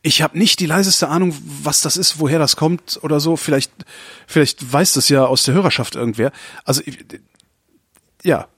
Ich 0.00 0.22
habe 0.22 0.38
nicht 0.38 0.60
die 0.60 0.66
leiseste 0.66 1.08
Ahnung, 1.08 1.36
was 1.62 1.82
das 1.82 1.98
ist, 1.98 2.18
woher 2.20 2.38
das 2.38 2.56
kommt 2.56 2.98
oder 3.02 3.20
so. 3.20 3.36
Vielleicht, 3.36 3.70
vielleicht 4.26 4.72
weiß 4.72 4.94
das 4.94 5.10
ja 5.10 5.26
aus 5.26 5.44
der 5.44 5.52
Hörerschaft 5.54 5.94
irgendwer. 5.94 6.32
Also 6.64 6.80
ja, 8.22 8.48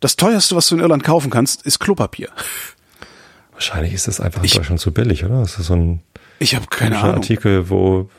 das 0.00 0.16
teuerste, 0.16 0.54
was 0.56 0.66
du 0.66 0.74
in 0.74 0.82
Irland 0.82 1.04
kaufen 1.04 1.30
kannst, 1.30 1.62
ist 1.62 1.78
Klopapier. 1.78 2.28
Wahrscheinlich 3.52 3.94
ist 3.94 4.08
das 4.08 4.20
einfach 4.20 4.40
in 4.40 4.44
Ich- 4.44 4.52
Deutschland 4.52 4.78
zu 4.78 4.92
billig, 4.92 5.24
oder? 5.24 5.40
Das 5.40 5.58
ist 5.58 5.66
so 5.68 5.74
ein 5.74 6.02
Ich 6.38 6.54
habe 6.54 6.66
keine 6.66 6.98
Ahnung. 6.98 7.14
Artikel, 7.16 7.70
wo 7.70 8.10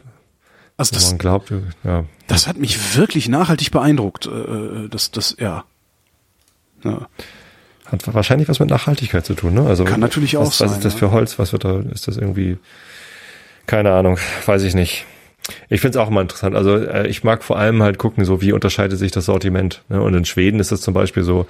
Also 0.77 0.95
das, 0.95 1.09
man 1.11 1.17
glaubt, 1.19 1.53
ja. 1.83 2.05
das 2.27 2.47
hat 2.47 2.57
mich 2.57 2.97
wirklich 2.97 3.29
nachhaltig 3.29 3.71
beeindruckt. 3.71 4.25
äh, 4.25 4.29
äh, 4.29 4.87
Das, 4.89 5.11
das, 5.11 5.35
ja. 5.39 5.63
ja. 6.83 7.07
Hat 7.85 8.13
wahrscheinlich 8.13 8.47
was 8.49 8.59
mit 8.59 8.69
Nachhaltigkeit 8.69 9.25
zu 9.25 9.33
tun, 9.33 9.53
ne? 9.53 9.65
Also 9.65 9.83
Kann 9.83 9.99
natürlich 9.99 10.37
auch 10.37 10.41
was, 10.47 10.59
Was 10.61 10.69
sein, 10.69 10.77
ist 10.79 10.85
das 10.85 10.93
für 10.93 11.11
Holz? 11.11 11.37
Was 11.39 11.51
wird 11.51 11.65
da? 11.65 11.79
Ist 11.93 12.07
das 12.07 12.17
irgendwie? 12.17 12.57
Keine 13.67 13.91
Ahnung, 13.91 14.17
weiß 14.45 14.63
ich 14.63 14.73
nicht. 14.73 15.05
Ich 15.69 15.81
finde 15.81 15.97
es 15.97 16.03
auch 16.03 16.09
immer 16.09 16.21
interessant. 16.21 16.55
Also 16.55 16.77
äh, 16.77 17.07
ich 17.07 17.23
mag 17.23 17.43
vor 17.43 17.57
allem 17.59 17.83
halt 17.83 17.97
gucken, 17.97 18.25
so 18.25 18.41
wie 18.41 18.53
unterscheidet 18.53 18.97
sich 18.97 19.11
das 19.11 19.25
Sortiment. 19.25 19.83
Ne? 19.89 20.01
Und 20.01 20.13
in 20.13 20.25
Schweden 20.25 20.59
ist 20.59 20.71
es 20.71 20.81
zum 20.81 20.93
Beispiel 20.93 21.23
so: 21.23 21.45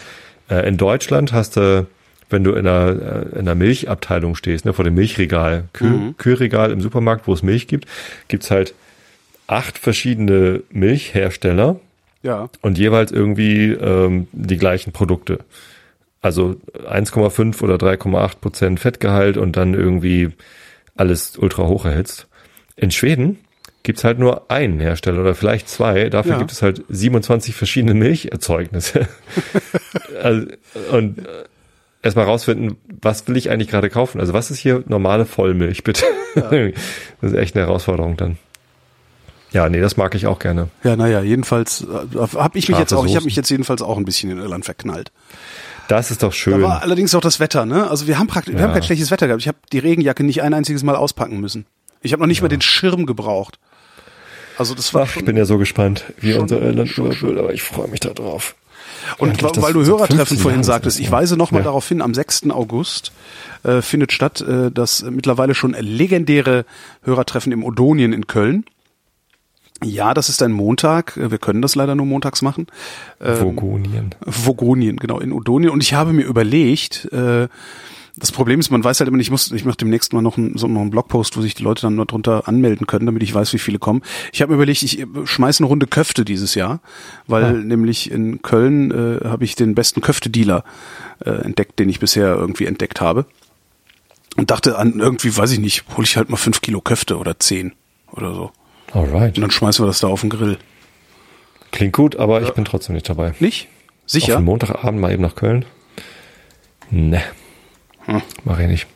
äh, 0.50 0.68
In 0.68 0.78
Deutschland 0.78 1.32
hast 1.34 1.58
du, 1.58 1.86
wenn 2.30 2.44
du 2.44 2.52
in 2.54 2.66
einer, 2.68 2.90
äh, 2.90 3.22
in 3.34 3.40
einer 3.42 3.56
Milchabteilung 3.56 4.36
stehst, 4.36 4.66
ne, 4.66 4.74
vor 4.74 4.84
dem 4.86 4.96
Milchregal, 4.96 5.66
Kühl, 5.74 5.90
Mhm. 5.90 6.18
Kühlregal 6.18 6.72
im 6.72 6.82
Supermarkt, 6.82 7.28
wo 7.28 7.34
es 7.34 7.44
Milch 7.44 7.68
gibt, 7.68 7.86
gibt's 8.30 8.50
halt 8.50 8.74
acht 9.52 9.78
verschiedene 9.78 10.64
Milchhersteller 10.70 11.80
Ja. 12.24 12.50
und 12.62 12.78
jeweils 12.78 13.12
irgendwie 13.12 13.72
ähm, 13.74 14.28
die 14.32 14.58
gleichen 14.58 14.94
Produkte. 14.94 15.40
Also 16.22 16.56
1,5 16.88 17.62
oder 17.62 17.76
3,8 17.76 18.40
Prozent 18.40 18.80
Fettgehalt 18.80 19.38
und 19.38 19.58
dann 19.58 19.74
irgendwie 19.74 20.30
alles 20.96 21.38
ultra 21.38 21.68
hoch 21.68 21.84
erhitzt. 21.86 22.28
In 22.78 22.92
Schweden 22.92 23.40
gibt's 23.84 24.04
halt 24.04 24.20
nur 24.20 24.50
einen 24.52 24.80
Hersteller 24.80 25.20
oder 25.22 25.36
vielleicht 25.36 25.68
zwei. 25.68 26.10
Dafür 26.10 26.34
Ja. 26.34 26.38
gibt 26.38 26.52
es 26.52 26.62
halt 26.62 26.84
27 26.88 27.54
verschiedene 27.56 27.94
Milcherzeugnisse. 27.96 29.08
also, 30.24 30.48
und 30.92 31.18
äh, 31.20 31.24
erstmal 32.04 32.26
rausfinden, 32.26 32.78
was 33.02 33.28
will 33.28 33.36
ich 33.36 33.50
eigentlich 33.50 33.70
gerade 33.70 33.90
kaufen? 33.90 34.22
Also 34.22 34.34
was 34.34 34.50
ist 34.52 34.60
hier 34.60 34.84
normale 34.88 35.26
Vollmilch, 35.26 35.84
bitte? 35.84 36.06
das 36.36 37.32
ist 37.32 37.38
echt 37.38 37.56
eine 37.56 37.66
Herausforderung 37.66 38.16
dann. 38.16 38.38
Ja, 39.52 39.68
nee, 39.70 39.82
das 39.82 39.98
mag 39.98 40.16
ich 40.16 40.28
auch 40.28 40.40
gerne. 40.40 40.70
Ja, 40.84 40.96
naja, 40.96 41.22
jedenfalls 41.22 41.82
äh, 41.82 42.18
habe 42.38 42.58
ich 42.58 42.70
mich 42.70 42.78
jetzt 42.80 42.94
auch, 42.94 43.06
ich 43.06 43.16
habe 43.16 43.26
mich 43.26 43.36
jetzt 43.36 43.50
jedenfalls 43.50 43.82
auch 43.82 43.98
ein 43.98 44.06
bisschen 44.06 44.32
in 44.32 44.38
Irland 44.38 44.64
verknallt. 44.66 45.12
Das 45.90 46.10
ist 46.10 46.24
doch 46.24 46.30
Da 46.30 46.36
schön. 46.36 46.62
war 46.62 46.82
allerdings 46.84 47.14
auch 47.16 47.22
das 47.22 47.40
Wetter, 47.42 47.66
ne? 47.66 47.90
Also 47.90 48.08
wir 48.08 48.18
haben 48.18 48.28
praktisch, 48.28 48.54
wir 48.54 48.62
Ja. 48.62 48.68
haben 48.68 48.74
kein 48.74 48.84
schlechtes 48.84 49.12
Wetter 49.12 49.28
gehabt. 49.28 49.42
Ich 49.42 49.48
habe 49.50 49.58
die 49.74 49.80
Regenjacke 49.80 50.24
nicht 50.24 50.42
ein 50.42 50.54
einziges 50.54 50.84
Mal 50.84 50.96
auspacken 50.96 51.42
müssen. 51.42 51.66
Ich 52.02 52.14
habe 52.14 52.22
noch 52.22 52.28
nicht 52.28 52.42
mal 52.42 52.48
den 52.48 52.62
Schirm 52.62 53.06
gebraucht. 53.06 53.60
Also 54.58 54.74
das 54.74 54.94
war 54.94 55.08
Ach, 55.10 55.16
ich 55.18 55.26
bin 55.26 55.36
ja 55.36 55.44
so 55.46 55.58
gespannt, 55.58 56.06
wie 56.20 56.32
schon- 56.34 56.44
unser 56.44 56.62
Irland 56.62 56.98
wird, 56.98 57.38
aber 57.38 57.54
ich 57.54 57.64
freue 57.64 57.88
mich 57.90 58.00
da 58.00 58.10
drauf. 58.12 58.56
Und 59.18 59.42
das 59.42 59.62
weil 59.62 59.74
du 59.74 59.84
Hörertreffen 59.84 60.18
15 60.28 60.38
vorhin 60.38 60.64
sagtest, 60.64 61.00
ich 61.00 61.08
ja. 61.08 61.12
weise 61.12 61.36
nochmal 61.36 61.62
Ja. 61.62 61.66
darauf 61.66 61.88
hin, 61.88 62.02
am 62.02 62.14
6. 62.14 62.52
August 62.52 63.12
äh, 63.64 63.82
findet 63.82 64.12
statt 64.14 64.42
äh, 64.42 64.72
das 64.72 65.04
mittlerweile 65.04 65.56
schon 65.56 65.74
legendäre 65.74 66.66
Hörertreffen 67.04 67.52
im 67.52 67.64
Odonien 67.64 68.14
in 68.14 68.28
Köln. 68.28 68.64
Ja, 69.84 70.14
das 70.14 70.30
ist 70.30 70.42
ein 70.44 70.52
Montag. 70.52 71.18
Äh, 71.18 71.32
Wir 71.32 71.38
können 71.38 71.62
das 71.62 71.76
leider 71.76 71.96
nur 71.96 72.06
montags 72.06 72.42
machen. 72.42 72.68
Ähm, 73.20 73.40
Vogonien. 73.42 74.16
Vogonien, 74.26 74.98
genau, 74.98 75.20
in 75.20 75.32
Odonien. 75.34 75.72
Und 75.72 75.82
ich 75.82 75.94
habe 75.94 76.14
mir 76.14 76.24
überlegt, 76.24 77.06
äh, 77.12 77.48
das 78.18 78.32
Problem 78.34 78.60
ist, 78.60 78.70
man 78.70 78.84
weiß 78.84 79.00
halt 79.00 79.08
immer 79.08 79.18
nicht, 79.18 79.28
ich 79.28 79.32
muss, 79.32 79.52
ich 79.52 79.64
mache 79.66 79.78
demnächst 79.78 80.12
mal 80.14 80.22
noch 80.22 80.38
einen, 80.38 80.58
so 80.58 80.68
noch 80.68 80.82
einen 80.82 80.90
Blogpost, 80.92 81.36
wo 81.38 81.42
sich 81.42 81.56
die 81.56 81.64
Leute 81.64 81.84
dann 81.84 81.96
nur 81.96 82.06
drunter 82.06 82.48
anmelden 82.48 82.86
können, 82.86 83.06
damit 83.06 83.24
ich 83.24 83.34
weiß, 83.34 83.54
wie 83.54 83.58
viele 83.58 83.80
kommen. 83.80 84.02
Ich 84.34 84.42
habe 84.42 84.52
mir 84.52 84.58
überlegt, 84.58 84.84
ich 84.84 85.06
schmeiße 85.24 85.62
eine 85.64 85.68
Runde 85.68 85.88
Köfte 85.88 86.26
dieses 86.26 86.54
Jahr, 86.54 86.82
weil 87.26 87.44
Ah. 87.46 87.52
nämlich 87.54 88.12
in 88.12 88.42
Köln 88.42 88.92
äh, 88.92 89.26
habe 89.28 89.46
ich 89.46 89.56
den 89.56 89.76
besten 89.76 90.02
Köfte-Dealer 90.02 90.64
äh, 91.26 91.30
entdeckt, 91.30 91.80
den 91.80 91.88
ich 91.90 92.00
bisher 92.00 92.36
irgendwie 92.36 92.66
entdeckt 92.66 93.00
habe. 93.02 93.26
Und 94.38 94.52
dachte 94.52 94.78
an 94.78 95.00
irgendwie, 95.00 95.36
weiß 95.36 95.52
ich 95.54 95.60
nicht, 95.60 95.86
hole 95.96 96.04
ich 96.06 96.18
halt 96.18 96.30
mal 96.30 96.38
fünf 96.38 96.62
Kilo 96.62 96.82
Köfte 96.82 97.18
oder 97.18 97.40
zehn 97.40 97.74
oder 98.12 98.34
so. 98.36 98.52
Alright. 98.94 99.38
Und 99.38 99.42
dann 99.42 99.52
schmeißen 99.52 99.84
wir 99.84 99.88
das 99.88 100.00
da 100.00 100.08
auf 100.08 100.22
den 100.22 100.30
Grill. 100.30 100.58
Klingt 101.72 101.94
gut, 101.94 102.16
aber 102.18 102.42
ich 102.42 102.52
bin 102.52 102.66
trotzdem 102.66 102.96
nicht 102.96 103.08
dabei. 103.10 103.34
Nicht? 103.40 103.68
Auf 104.06 104.12
Sicher? 104.12 104.36
den 104.38 104.44
Montagabend 104.46 105.00
mal 105.00 105.12
eben 105.14 105.22
nach 105.22 105.36
Köln? 105.36 105.64
Ne. 106.90 107.22
Hm. 108.06 108.22
Mach 108.44 108.60
ich 108.60 108.68
nicht. 108.68 108.88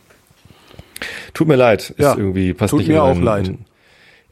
Tut 1.34 1.48
mir 1.48 1.56
leid. 1.56 1.92
Ist 1.92 2.00
Ja, 2.00 2.16
irgendwie 2.18 2.54
passt 2.54 2.72
tut 2.72 2.80
nicht 2.80 2.88
mir 2.90 2.96
in 2.96 3.00
auch 3.00 3.14
meinen, 3.14 3.24
leid. 3.24 3.48
In, 3.48 3.58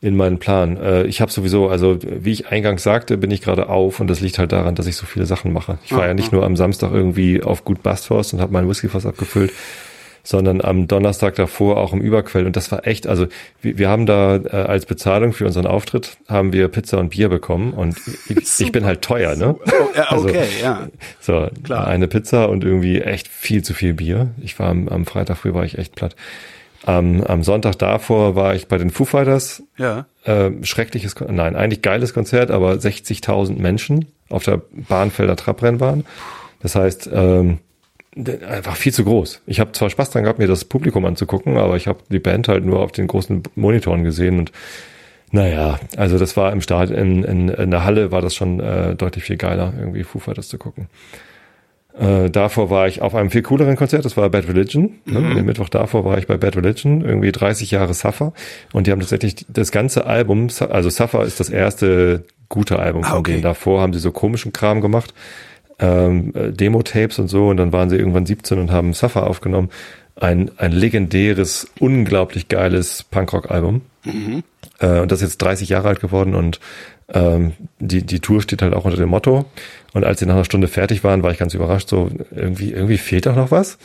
in 0.01 0.15
meinen 0.17 0.39
Plan. 0.39 0.75
Äh, 0.75 1.03
ich 1.03 1.21
habe 1.21 1.31
sowieso, 1.31 1.69
also 1.69 1.97
wie 2.01 2.31
ich 2.31 2.47
eingangs 2.47 2.83
sagte, 2.83 3.17
bin 3.17 3.31
ich 3.31 3.41
gerade 3.41 3.69
auf 3.69 4.01
und 4.01 4.07
das 4.07 4.19
liegt 4.19 4.39
halt 4.39 4.51
daran, 4.51 4.75
dass 4.75 4.87
ich 4.87 4.97
so 4.97 5.05
viele 5.05 5.25
Sachen 5.25 5.53
mache. 5.53 5.77
Ich 5.85 5.93
war 5.93 6.03
Ah, 6.03 6.07
ja 6.07 6.13
nicht 6.13 6.33
nur 6.33 6.43
am 6.43 6.57
Samstag 6.57 6.91
irgendwie 6.91 7.41
auf 7.41 7.63
Gut 7.63 7.81
Bastforst 7.83 8.33
und 8.33 8.41
habe 8.41 8.51
meinen 8.51 8.67
Whiskyfass 8.67 9.05
abgefüllt, 9.05 9.53
sondern 10.23 10.61
am 10.61 10.87
Donnerstag 10.87 11.35
davor 11.35 11.77
auch 11.77 11.91
im 11.91 11.99
Überquell. 11.99 12.45
Und 12.45 12.55
das 12.55 12.71
war 12.71 12.87
echt, 12.87 13.07
also 13.07 13.27
wir, 13.61 13.77
wir 13.77 13.89
haben 13.89 14.05
da 14.05 14.37
äh, 14.37 14.49
als 14.49 14.85
Bezahlung 14.85 15.33
für 15.33 15.45
unseren 15.45 15.67
Auftritt 15.67 16.17
haben 16.29 16.53
wir 16.53 16.69
Pizza 16.69 16.97
und 16.99 17.09
Bier 17.09 17.27
bekommen 17.27 17.73
und 17.73 17.97
ich, 18.29 18.59
ich 18.59 18.71
bin 18.71 18.85
halt 18.85 19.01
teuer, 19.01 19.35
ne? 19.35 19.55
Oh, 19.65 19.99
Also, 20.07 20.29
okay, 20.29 20.45
ja. 20.61 20.87
So, 21.19 21.49
Klar. 21.63 21.87
eine 21.87 22.07
Pizza 22.07 22.49
und 22.49 22.63
irgendwie 22.63 23.01
echt 23.01 23.27
viel 23.27 23.63
zu 23.63 23.73
viel 23.73 23.93
Bier. 23.93 24.31
Ich 24.41 24.57
war 24.59 24.69
am, 24.69 24.87
am 24.87 25.05
Freitag 25.05 25.37
früh 25.37 25.53
war 25.53 25.65
ich 25.65 25.77
echt 25.77 25.95
platt. 25.95 26.15
Am, 26.85 27.21
am 27.21 27.43
Sonntag 27.43 27.77
davor 27.77 28.35
war 28.35 28.55
ich 28.55 28.67
bei 28.67 28.77
den 28.77 28.89
Foo 28.91 29.05
Fighters. 29.05 29.63
Ja. 29.77 30.05
Äh, 30.23 30.51
schreckliches, 30.63 31.15
nein, 31.29 31.55
eigentlich 31.55 31.81
geiles 31.81 32.13
Konzert, 32.13 32.51
aber 32.51 32.73
60.000 32.73 33.57
Menschen 33.59 34.07
auf 34.29 34.43
der 34.43 34.61
Bahnfelder 34.71 35.35
Trabrennbahn. 35.35 36.05
Das 36.61 36.75
heißt, 36.75 37.09
ähm, 37.13 37.59
einfach 38.15 38.75
viel 38.75 38.93
zu 38.93 39.03
groß. 39.03 39.41
Ich 39.47 39.59
habe 39.59 39.71
zwar 39.71 39.89
Spaß 39.89 40.11
dran 40.11 40.23
gehabt, 40.23 40.39
mir 40.39 40.47
das 40.47 40.65
Publikum 40.65 41.05
anzugucken, 41.05 41.57
aber 41.57 41.75
ich 41.77 41.87
habe 41.87 41.99
die 42.09 42.19
Band 42.19 42.47
halt 42.47 42.65
nur 42.65 42.79
auf 42.79 42.91
den 42.91 43.07
großen 43.07 43.43
Monitoren 43.55 44.03
gesehen 44.03 44.39
und 44.39 44.51
naja, 45.31 45.79
also 45.97 46.19
das 46.19 46.37
war 46.37 46.51
im 46.51 46.61
Start 46.61 46.91
in, 46.91 47.23
in, 47.23 47.49
in 47.49 47.71
der 47.71 47.83
Halle 47.83 48.11
war 48.11 48.21
das 48.21 48.35
schon 48.35 48.59
äh, 48.59 48.95
deutlich 48.95 49.23
viel 49.23 49.37
geiler, 49.37 49.73
irgendwie 49.79 50.03
Foo 50.03 50.19
Fighters 50.19 50.47
zu 50.47 50.59
gucken. 50.59 50.89
Äh, 51.97 52.29
davor 52.29 52.69
war 52.69 52.87
ich 52.87 53.01
auf 53.01 53.15
einem 53.15 53.31
viel 53.31 53.41
cooleren 53.41 53.75
Konzert, 53.75 54.05
das 54.05 54.15
war 54.15 54.29
Bad 54.29 54.47
Religion. 54.47 54.95
Ne? 55.05 55.33
Den 55.35 55.45
Mittwoch 55.45 55.69
davor 55.69 56.05
war 56.05 56.19
ich 56.19 56.27
bei 56.27 56.37
Bad 56.37 56.55
Religion, 56.55 57.01
irgendwie 57.01 57.31
30 57.31 57.71
Jahre 57.71 57.93
Suffer. 57.95 58.33
Und 58.73 58.85
die 58.85 58.91
haben 58.91 58.99
tatsächlich 58.99 59.45
das 59.49 59.71
ganze 59.71 60.05
Album, 60.05 60.49
also 60.69 60.89
Suffer 60.89 61.23
ist 61.23 61.39
das 61.39 61.49
erste 61.49 62.25
gute 62.49 62.77
Album 62.77 63.03
Ah, 63.03 63.09
von 63.09 63.19
okay. 63.19 63.31
denen. 63.31 63.43
Davor 63.43 63.81
haben 63.81 63.93
sie 63.93 63.99
so 63.99 64.11
komischen 64.11 64.53
Kram 64.53 64.81
gemacht, 64.81 65.13
ähm, 65.83 66.33
äh, 66.33 66.51
Demo-Tapes 66.51 67.19
und 67.19 67.27
so. 67.27 67.49
Und 67.49 67.57
dann 67.57 67.73
waren 67.73 67.89
sie 67.89 67.97
irgendwann 67.97 68.25
17 68.25 68.57
und 68.57 68.71
haben 68.71 68.93
Suffer 68.93 69.27
aufgenommen. 69.27 69.69
Ein, 70.15 70.51
ein 70.57 70.71
legendäres, 70.71 71.67
unglaublich 71.79 72.47
geiles 72.47 73.03
Punkrock-Album. 73.03 73.81
Äh, 74.79 74.99
und 75.01 75.11
das 75.11 75.21
ist 75.21 75.31
jetzt 75.31 75.41
30 75.41 75.69
Jahre 75.69 75.89
alt 75.89 75.99
geworden 75.99 76.35
und 76.35 76.59
ähm, 77.13 77.53
die, 77.79 78.03
die 78.03 78.19
Tour 78.19 78.41
steht 78.41 78.61
halt 78.61 78.73
auch 78.73 78.85
unter 78.85 78.97
dem 78.97 79.09
Motto. 79.09 79.45
Und 79.93 80.05
als 80.05 80.19
sie 80.19 80.25
nach 80.25 80.35
einer 80.35 80.45
Stunde 80.45 80.67
fertig 80.67 81.03
waren, 81.03 81.21
war 81.21 81.31
ich 81.31 81.37
ganz 81.37 81.53
überrascht, 81.53 81.89
so 81.89 82.09
irgendwie, 82.31 82.71
irgendwie 82.71 82.97
fehlt 82.97 83.25
doch 83.25 83.35
noch 83.35 83.51
was. 83.51 83.77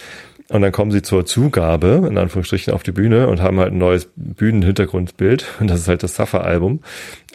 Und 0.51 0.63
dann 0.63 0.73
kommen 0.73 0.91
sie 0.91 1.03
zur 1.03 1.27
Zugabe, 1.27 2.07
in 2.09 2.17
Anführungsstrichen, 2.17 2.73
auf 2.73 2.83
die 2.83 2.93
Bühne 2.93 3.29
und 3.29 3.43
haben 3.43 3.59
halt 3.59 3.73
ein 3.73 3.79
neues 3.79 4.09
Bühnenhintergrundbild. 4.17 5.47
Und 5.61 5.69
das 5.69 5.81
ist 5.81 5.89
halt 5.89 6.03
das 6.03 6.15
Suffer-Album. 6.17 6.81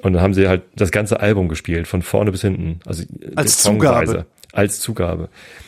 Und 0.01 0.13
dann 0.13 0.21
haben 0.21 0.33
sie 0.33 0.47
halt 0.47 0.63
das 0.75 0.91
ganze 0.91 1.19
Album 1.19 1.47
gespielt, 1.47 1.87
von 1.87 2.01
vorne 2.01 2.31
bis 2.31 2.41
hinten. 2.41 2.79
Also 2.85 3.03
Als. 3.35 3.59
Zugabe. 3.59 4.25
Als 4.53 4.79
Zugabe. 4.79 5.27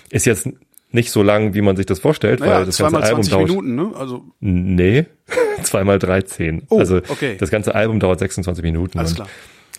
Ist 0.09 0.25
jetzt 0.25 0.47
nicht 0.91 1.11
so 1.11 1.21
lang, 1.21 1.53
wie 1.53 1.61
man 1.61 1.75
sich 1.75 1.85
das 1.85 1.99
vorstellt, 1.99 2.39
Naja, 2.39 2.59
weil 2.59 2.65
das 2.65 2.77
ganze 2.77 3.03
Album 3.03 3.23
20 3.23 3.31
dauert. 3.33 3.47
Minuten, 3.49 3.75
ne? 3.75 3.91
Also, 3.99 4.23
Nee, 4.39 5.05
zweimal 5.63 5.99
13. 5.99 6.63
Oh, 6.69 6.79
also 6.79 6.97
okay. 6.97 7.35
das 7.37 7.49
ganze 7.51 7.75
Album 7.75 7.99
dauert 7.99 8.19
26 8.19 8.63
Minuten. 8.63 8.97
Alles 8.97 9.15
klar. 9.15 9.27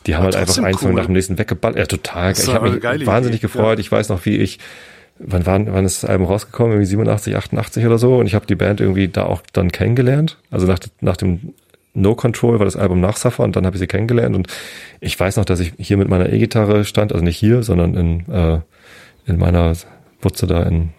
Die 0.07 0.15
haben 0.15 0.25
halt 0.25 0.37
einfach 0.37 0.59
eins 0.59 0.83
cool. 0.83 0.93
nach 0.93 1.07
dem 1.07 1.15
nächsten 1.15 1.39
weggeballert. 1.39 1.79
Ja, 1.79 1.87
total. 1.87 2.33
Ich 2.33 2.47
habe 2.47 2.71
mich 2.71 3.07
wahnsinnig 3.07 3.41
Idee, 3.41 3.53
gefreut. 3.53 3.81
Ich 3.81 3.91
weiß 3.91 4.09
noch, 4.09 4.25
wie 4.25 4.37
ich, 4.37 4.61
wann, 5.19 5.47
wann, 5.47 5.73
wann 5.73 5.85
ist 5.85 6.03
das 6.03 6.11
Album 6.11 6.27
rausgekommen? 6.27 6.73
Irgendwie 6.73 6.87
87, 6.87 7.35
88 7.35 7.87
oder 7.87 7.99
so. 7.99 8.19
Und 8.19 8.27
ich 8.27 8.35
habe 8.35 8.47
die 8.47 8.55
Band 8.55 8.81
irgendwie 8.81 9.09
da 9.09 9.25
auch 9.25 9.43
dann 9.53 9.73
kennengelernt. 9.73 10.39
Also 10.51 10.67
nach, 10.67 10.79
nach 11.01 11.17
dem 11.17 11.55
No 11.95 12.15
Control 12.15 12.59
war 12.59 12.67
das 12.67 12.77
Album 12.77 13.01
nach 13.01 13.17
Suffer 13.17 13.43
und 13.43 13.57
dann 13.57 13.67
habe 13.67 13.77
ich 13.77 13.81
sie 13.81 13.87
kennengelernt. 13.89 14.37
Und 14.37 14.49
ich 15.01 15.19
weiß 15.19 15.39
noch, 15.39 15.45
dass 15.45 15.59
ich 15.61 15.73
hier 15.79 15.97
mit 15.97 16.09
meiner 16.09 16.33
E-Gitarre 16.33 16.85
stand, 16.85 17.13
also 17.13 17.25
nicht 17.25 17.39
hier, 17.39 17.63
sondern 17.63 17.95
in, 17.95 18.33
äh, 18.33 18.59
in 19.27 19.39
meiner 19.39 19.75
Wutze 20.21 20.47
da 20.47 20.63
in, 20.63 20.91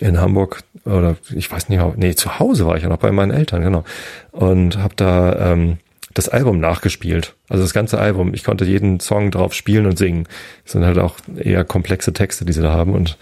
in 0.00 0.20
Hamburg 0.20 0.62
oder 0.84 1.16
ich 1.34 1.50
weiß 1.50 1.68
nicht, 1.68 1.82
nee, 1.96 2.14
zu 2.14 2.38
Hause 2.38 2.66
war 2.66 2.76
ich 2.76 2.82
ja 2.82 2.88
noch 2.88 2.98
bei 2.98 3.12
meinen 3.12 3.30
Eltern, 3.30 3.62
genau. 3.62 3.84
Und 4.32 4.78
habe 4.78 4.94
da 4.96 5.52
ähm, 5.52 5.78
das 6.14 6.28
Album 6.28 6.58
nachgespielt. 6.60 7.34
Also 7.48 7.62
das 7.62 7.72
ganze 7.72 7.98
Album. 7.98 8.34
Ich 8.34 8.44
konnte 8.44 8.64
jeden 8.64 9.00
Song 9.00 9.30
drauf 9.30 9.54
spielen 9.54 9.86
und 9.86 9.98
singen. 9.98 10.26
Das 10.64 10.72
sind 10.72 10.84
halt 10.84 10.98
auch 10.98 11.16
eher 11.36 11.64
komplexe 11.64 12.12
Texte, 12.12 12.44
die 12.44 12.52
sie 12.52 12.62
da 12.62 12.72
haben. 12.72 12.92
Und 12.92 13.18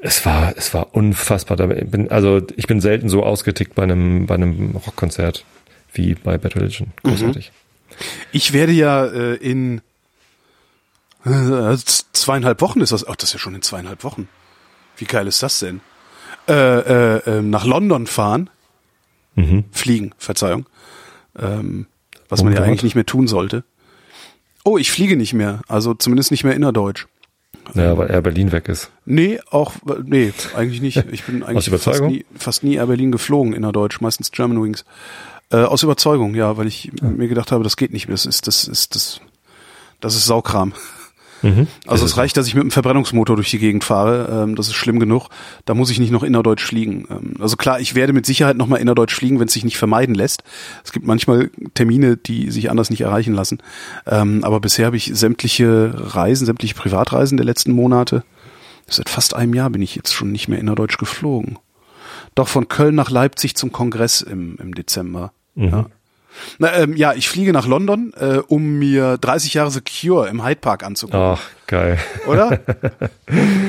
es 0.00 0.24
war, 0.24 0.54
es 0.56 0.72
war 0.72 0.94
unfassbar. 0.94 1.56
Bin, 1.56 2.10
also 2.10 2.40
ich 2.56 2.66
bin 2.66 2.80
selten 2.80 3.08
so 3.08 3.22
ausgetickt 3.22 3.74
bei 3.74 3.82
einem, 3.82 4.26
bei 4.26 4.34
einem 4.34 4.76
Rockkonzert 4.76 5.44
wie 5.92 6.14
bei 6.14 6.38
Bad 6.38 6.56
Religion. 6.56 6.88
Großartig. 7.02 7.52
ich 8.32 8.52
werde 8.52 8.72
ja 8.72 9.06
äh, 9.06 9.34
in 9.34 9.80
zweieinhalb 12.12 12.60
Wochen 12.60 12.80
ist 12.80 12.92
das. 12.92 13.06
Ach, 13.06 13.16
das 13.16 13.30
ist 13.30 13.32
ja 13.34 13.38
schon 13.38 13.54
in 13.54 13.62
zweieinhalb 13.62 14.04
Wochen. 14.04 14.28
Wie 14.96 15.04
geil 15.04 15.26
ist 15.26 15.42
das 15.42 15.58
denn? 15.58 15.80
Äh, 16.48 16.52
äh, 16.52 17.16
äh, 17.38 17.42
nach 17.42 17.64
London 17.64 18.06
fahren. 18.06 18.50
Mhm. 19.34 19.64
Fliegen, 19.72 20.14
Verzeihung. 20.18 20.66
Ähm, 21.38 21.86
was 22.28 22.42
man 22.42 22.52
ja 22.54 22.62
eigentlich 22.62 22.82
nicht 22.82 22.94
mehr 22.94 23.06
tun 23.06 23.28
sollte. 23.28 23.64
Oh, 24.64 24.78
ich 24.78 24.90
fliege 24.90 25.16
nicht 25.16 25.32
mehr. 25.32 25.62
Also 25.68 25.94
zumindest 25.94 26.30
nicht 26.30 26.44
mehr 26.44 26.54
innerdeutsch. 26.54 27.06
Ja, 27.74 27.96
weil 27.98 28.10
Air 28.10 28.22
Berlin 28.22 28.52
weg 28.52 28.68
ist. 28.68 28.90
Nee, 29.04 29.40
auch, 29.50 29.72
nee, 30.04 30.32
eigentlich 30.54 30.80
nicht. 30.80 31.04
Ich 31.10 31.24
bin 31.24 31.42
eigentlich 31.44 31.68
fast 31.70 32.02
nie, 32.02 32.24
fast 32.36 32.64
nie 32.64 32.76
Air 32.76 32.86
Berlin 32.86 33.12
geflogen 33.12 33.52
innerdeutsch, 33.52 34.00
meistens 34.00 34.30
German 34.30 34.62
Wings. 34.62 34.84
Äh, 35.50 35.58
aus 35.58 35.82
Überzeugung, 35.82 36.34
ja, 36.34 36.56
weil 36.56 36.66
ich 36.66 36.90
mir 37.00 37.28
gedacht 37.28 37.52
habe, 37.52 37.62
das 37.64 37.76
geht 37.76 37.92
nicht 37.92 38.08
mehr. 38.08 38.14
Das 38.14 38.26
ist, 38.26 38.46
das 38.46 38.66
ist, 38.66 38.94
das, 38.94 39.20
das 40.00 40.16
ist 40.16 40.26
Saukram. 40.26 40.72
Mhm. 41.42 41.66
Also 41.86 42.04
es 42.04 42.16
reicht, 42.16 42.36
dass 42.36 42.46
ich 42.46 42.54
mit 42.54 42.62
einem 42.62 42.70
Verbrennungsmotor 42.70 43.36
durch 43.36 43.50
die 43.50 43.58
Gegend 43.58 43.84
fahre. 43.84 44.42
Ähm, 44.44 44.56
das 44.56 44.68
ist 44.68 44.74
schlimm 44.74 44.98
genug. 44.98 45.28
Da 45.64 45.74
muss 45.74 45.90
ich 45.90 45.98
nicht 45.98 46.10
noch 46.10 46.22
innerdeutsch 46.22 46.64
fliegen. 46.64 47.06
Ähm, 47.10 47.34
also 47.40 47.56
klar, 47.56 47.80
ich 47.80 47.94
werde 47.94 48.12
mit 48.12 48.26
Sicherheit 48.26 48.56
nochmal 48.56 48.80
innerdeutsch 48.80 49.14
fliegen, 49.14 49.38
wenn 49.38 49.48
es 49.48 49.52
sich 49.52 49.64
nicht 49.64 49.78
vermeiden 49.78 50.14
lässt. 50.14 50.42
Es 50.84 50.92
gibt 50.92 51.06
manchmal 51.06 51.50
Termine, 51.74 52.16
die 52.16 52.50
sich 52.50 52.70
anders 52.70 52.90
nicht 52.90 53.02
erreichen 53.02 53.34
lassen. 53.34 53.58
Ähm, 54.06 54.44
aber 54.44 54.60
bisher 54.60 54.86
habe 54.86 54.96
ich 54.96 55.10
sämtliche 55.14 55.92
Reisen, 55.94 56.46
sämtliche 56.46 56.74
Privatreisen 56.74 57.36
der 57.36 57.46
letzten 57.46 57.72
Monate, 57.72 58.24
seit 58.86 59.08
fast 59.08 59.34
einem 59.34 59.54
Jahr 59.54 59.70
bin 59.70 59.82
ich 59.82 59.94
jetzt 59.96 60.12
schon 60.12 60.32
nicht 60.32 60.48
mehr 60.48 60.58
innerdeutsch 60.58 60.98
geflogen. 60.98 61.58
Doch 62.34 62.48
von 62.48 62.68
Köln 62.68 62.94
nach 62.94 63.10
Leipzig 63.10 63.56
zum 63.56 63.72
Kongress 63.72 64.20
im, 64.20 64.56
im 64.60 64.74
Dezember. 64.74 65.32
Mhm. 65.54 65.68
Ja. 65.68 65.86
Na, 66.58 66.74
ähm, 66.74 66.96
ja, 66.96 67.14
ich 67.14 67.28
fliege 67.28 67.52
nach 67.52 67.66
London, 67.66 68.12
äh, 68.18 68.38
um 68.46 68.78
mir 68.78 69.18
30 69.18 69.54
Jahre 69.54 69.70
The 69.70 69.80
Cure 69.80 70.28
im 70.28 70.44
Hyde 70.44 70.60
Park 70.60 70.84
anzugucken. 70.84 71.20
Ach, 71.20 71.40
geil. 71.66 71.98
Oder? 72.26 72.50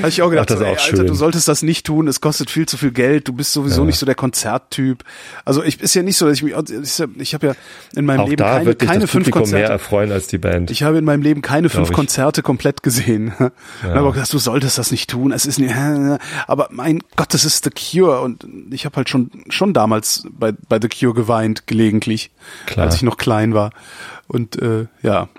Habe 0.02 0.10
ich 0.10 0.22
auch 0.22 0.30
gedacht, 0.30 0.50
Ach, 0.52 0.56
das 0.56 0.60
so, 0.60 0.66
ey, 0.66 0.72
auch 0.72 0.78
Alter, 0.80 0.98
schön. 0.98 1.08
du 1.08 1.14
solltest 1.14 1.48
das 1.48 1.64
nicht 1.64 1.86
tun, 1.86 2.08
es 2.08 2.22
kostet 2.22 2.50
viel 2.50 2.68
zu 2.68 2.78
viel 2.78 2.92
Geld, 2.92 3.28
du 3.28 3.34
bist 3.34 3.54
sowieso 3.54 3.82
Ja. 3.82 3.88
nicht 3.88 3.98
so 3.98 4.06
der 4.06 4.16
Konzerttyp. 4.16 5.04
Also 5.46 5.64
ich 5.64 5.82
ist 5.82 5.94
ja 5.96 6.04
nicht 6.04 6.18
so, 6.18 6.28
dass 6.28 6.38
ich 6.38 6.44
mich, 6.44 6.54
ich, 6.54 7.04
ich 7.20 7.34
habe 7.34 7.48
ja 7.48 7.54
in 7.96 8.06
meinem 8.06 8.22
Auch 8.22 8.26
Leben 8.30 8.38
da 8.38 8.54
keine, 8.54 8.66
wird 8.66 8.80
keine 8.80 9.00
das 9.02 9.10
fünf 9.12 9.26
Publikum 9.26 9.42
mehr 9.52 9.62
Konzerte. 9.68 9.74
erfreuen 9.74 10.12
als 10.12 10.28
die 10.28 10.38
Band. 10.38 10.72
Ich 10.72 10.84
habe 10.84 10.98
in 10.98 11.06
meinem 11.06 11.22
Leben 11.22 11.42
keine 11.42 11.70
fünf 11.70 11.90
ich. 11.90 11.96
Konzerte 11.96 12.42
komplett 12.44 12.84
gesehen. 12.84 13.34
Und 13.40 13.52
habe 13.84 14.02
auch 14.08 14.14
gedacht, 14.14 14.32
du 14.34 14.38
solltest 14.38 14.78
das 14.78 14.92
nicht 14.92 15.10
tun. 15.10 15.32
Es 15.32 15.46
ist 15.46 15.60
nicht, 15.60 15.74
aber 16.48 16.68
mein 16.72 17.02
Gott, 17.16 17.34
das 17.34 17.46
ist 17.46 17.64
The 17.64 17.72
Cure 17.72 18.22
und 18.22 18.46
ich 18.72 18.86
habe 18.86 18.96
halt 18.98 19.10
schon 19.10 19.32
schon 19.50 19.74
damals 19.74 20.24
bei 20.32 20.54
bei 20.70 20.80
The 20.82 20.90
Cure 20.90 21.14
geweint 21.14 21.68
gelegentlich, 21.68 22.32
Klar. 22.66 22.86
als 22.86 22.96
ich 22.96 23.02
noch 23.04 23.18
klein 23.18 23.54
war. 23.54 23.72
Und 24.28 24.62
äh, 24.62 24.86
ja, 25.02 25.30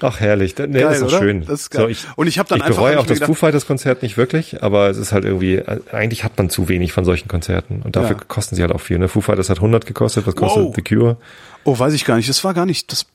Ach, 0.00 0.20
herrlich. 0.20 0.54
Nee, 0.58 0.66
Geil, 0.66 0.82
das 0.82 0.94
ist 0.96 1.02
doch 1.02 1.08
oder? 1.08 1.18
schön. 1.18 1.40
Das 1.46 1.60
ist 1.62 1.70
geil. 1.70 1.82
So, 1.82 1.88
ich, 1.88 2.06
Und 2.16 2.26
ich 2.26 2.38
hab 2.38 2.48
dann 2.48 2.58
ich 2.58 2.64
einfach- 2.64 2.76
bereue 2.78 2.98
auch 2.98 3.06
das 3.06 3.14
gedacht- 3.18 3.26
Foo 3.28 3.34
Fighters 3.34 3.66
Konzert 3.66 4.02
nicht 4.02 4.16
wirklich, 4.16 4.62
aber 4.62 4.88
es 4.90 4.96
ist 4.96 5.12
halt 5.12 5.24
irgendwie, 5.24 5.56
äh, 5.56 5.80
eigentlich 5.92 6.24
hat 6.24 6.36
man 6.38 6.50
zu 6.50 6.68
wenig 6.68 6.92
von 6.92 7.04
solchen 7.04 7.28
Konzerten. 7.28 7.82
Und 7.82 7.96
dafür 7.96 8.16
Ja. 8.16 8.22
kosten 8.26 8.56
sie 8.56 8.62
halt 8.62 8.72
auch 8.72 8.80
viel. 8.80 8.98
Ne? 8.98 9.08
Foo 9.08 9.20
Fighters 9.20 9.50
hat 9.50 9.60
100 9.60 9.86
gekostet, 9.86 10.26
was 10.26 10.34
kostet 10.36 10.64
Wow. 10.64 10.74
The 10.74 10.82
Cure? 10.82 11.16
oh, 11.64 11.78
weiß 11.78 11.92
ich 11.94 12.04
gar 12.04 12.16
nicht. 12.16 12.28
Das 12.28 12.44
war 12.44 12.54
gar 12.54 12.66
nicht 12.66 12.90
das 12.92 13.06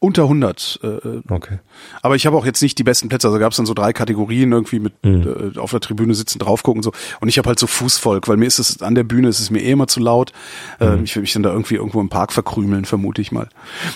unter 0.00 0.22
100. 0.24 0.80
Äh, 0.82 0.86
äh, 0.86 1.22
Okay. 1.28 1.58
Aber 2.02 2.14
ich 2.16 2.26
habe 2.26 2.36
auch 2.36 2.46
jetzt 2.46 2.62
nicht 2.62 2.78
die 2.78 2.84
besten 2.84 3.08
Plätze. 3.08 3.26
Also 3.28 3.38
gab 3.38 3.50
es 3.52 3.56
dann 3.56 3.66
so 3.66 3.74
drei 3.74 3.92
Kategorien 3.92 4.52
irgendwie 4.52 4.78
mit 4.78 4.92
Mhm. 5.04 5.52
äh, 5.56 5.58
auf 5.58 5.70
der 5.72 5.80
Tribüne 5.80 6.14
sitzen, 6.14 6.38
drauf 6.38 6.62
gucken 6.62 6.78
und 6.78 6.82
so. 6.84 6.92
Und 7.20 7.28
ich 7.28 7.38
habe 7.38 7.48
halt 7.48 7.58
so 7.58 7.66
Fußvolk, 7.66 8.28
weil 8.28 8.36
mir 8.36 8.46
ist 8.46 8.58
es 8.58 8.80
an 8.82 8.94
der 8.94 9.04
Bühne 9.04 9.28
ist 9.28 9.40
es 9.40 9.50
mir 9.50 9.60
eh 9.60 9.70
immer 9.72 9.86
zu 9.88 10.00
laut. 10.00 10.32
Mhm. 10.80 10.86
Äh, 10.86 11.02
ich 11.02 11.14
will 11.16 11.22
mich 11.22 11.32
dann 11.32 11.42
da 11.42 11.50
irgendwie 11.50 11.74
irgendwo 11.74 12.00
im 12.00 12.08
Park 12.08 12.32
verkrümeln, 12.32 12.84
vermute 12.84 13.20
ich 13.22 13.32
mal. 13.32 13.48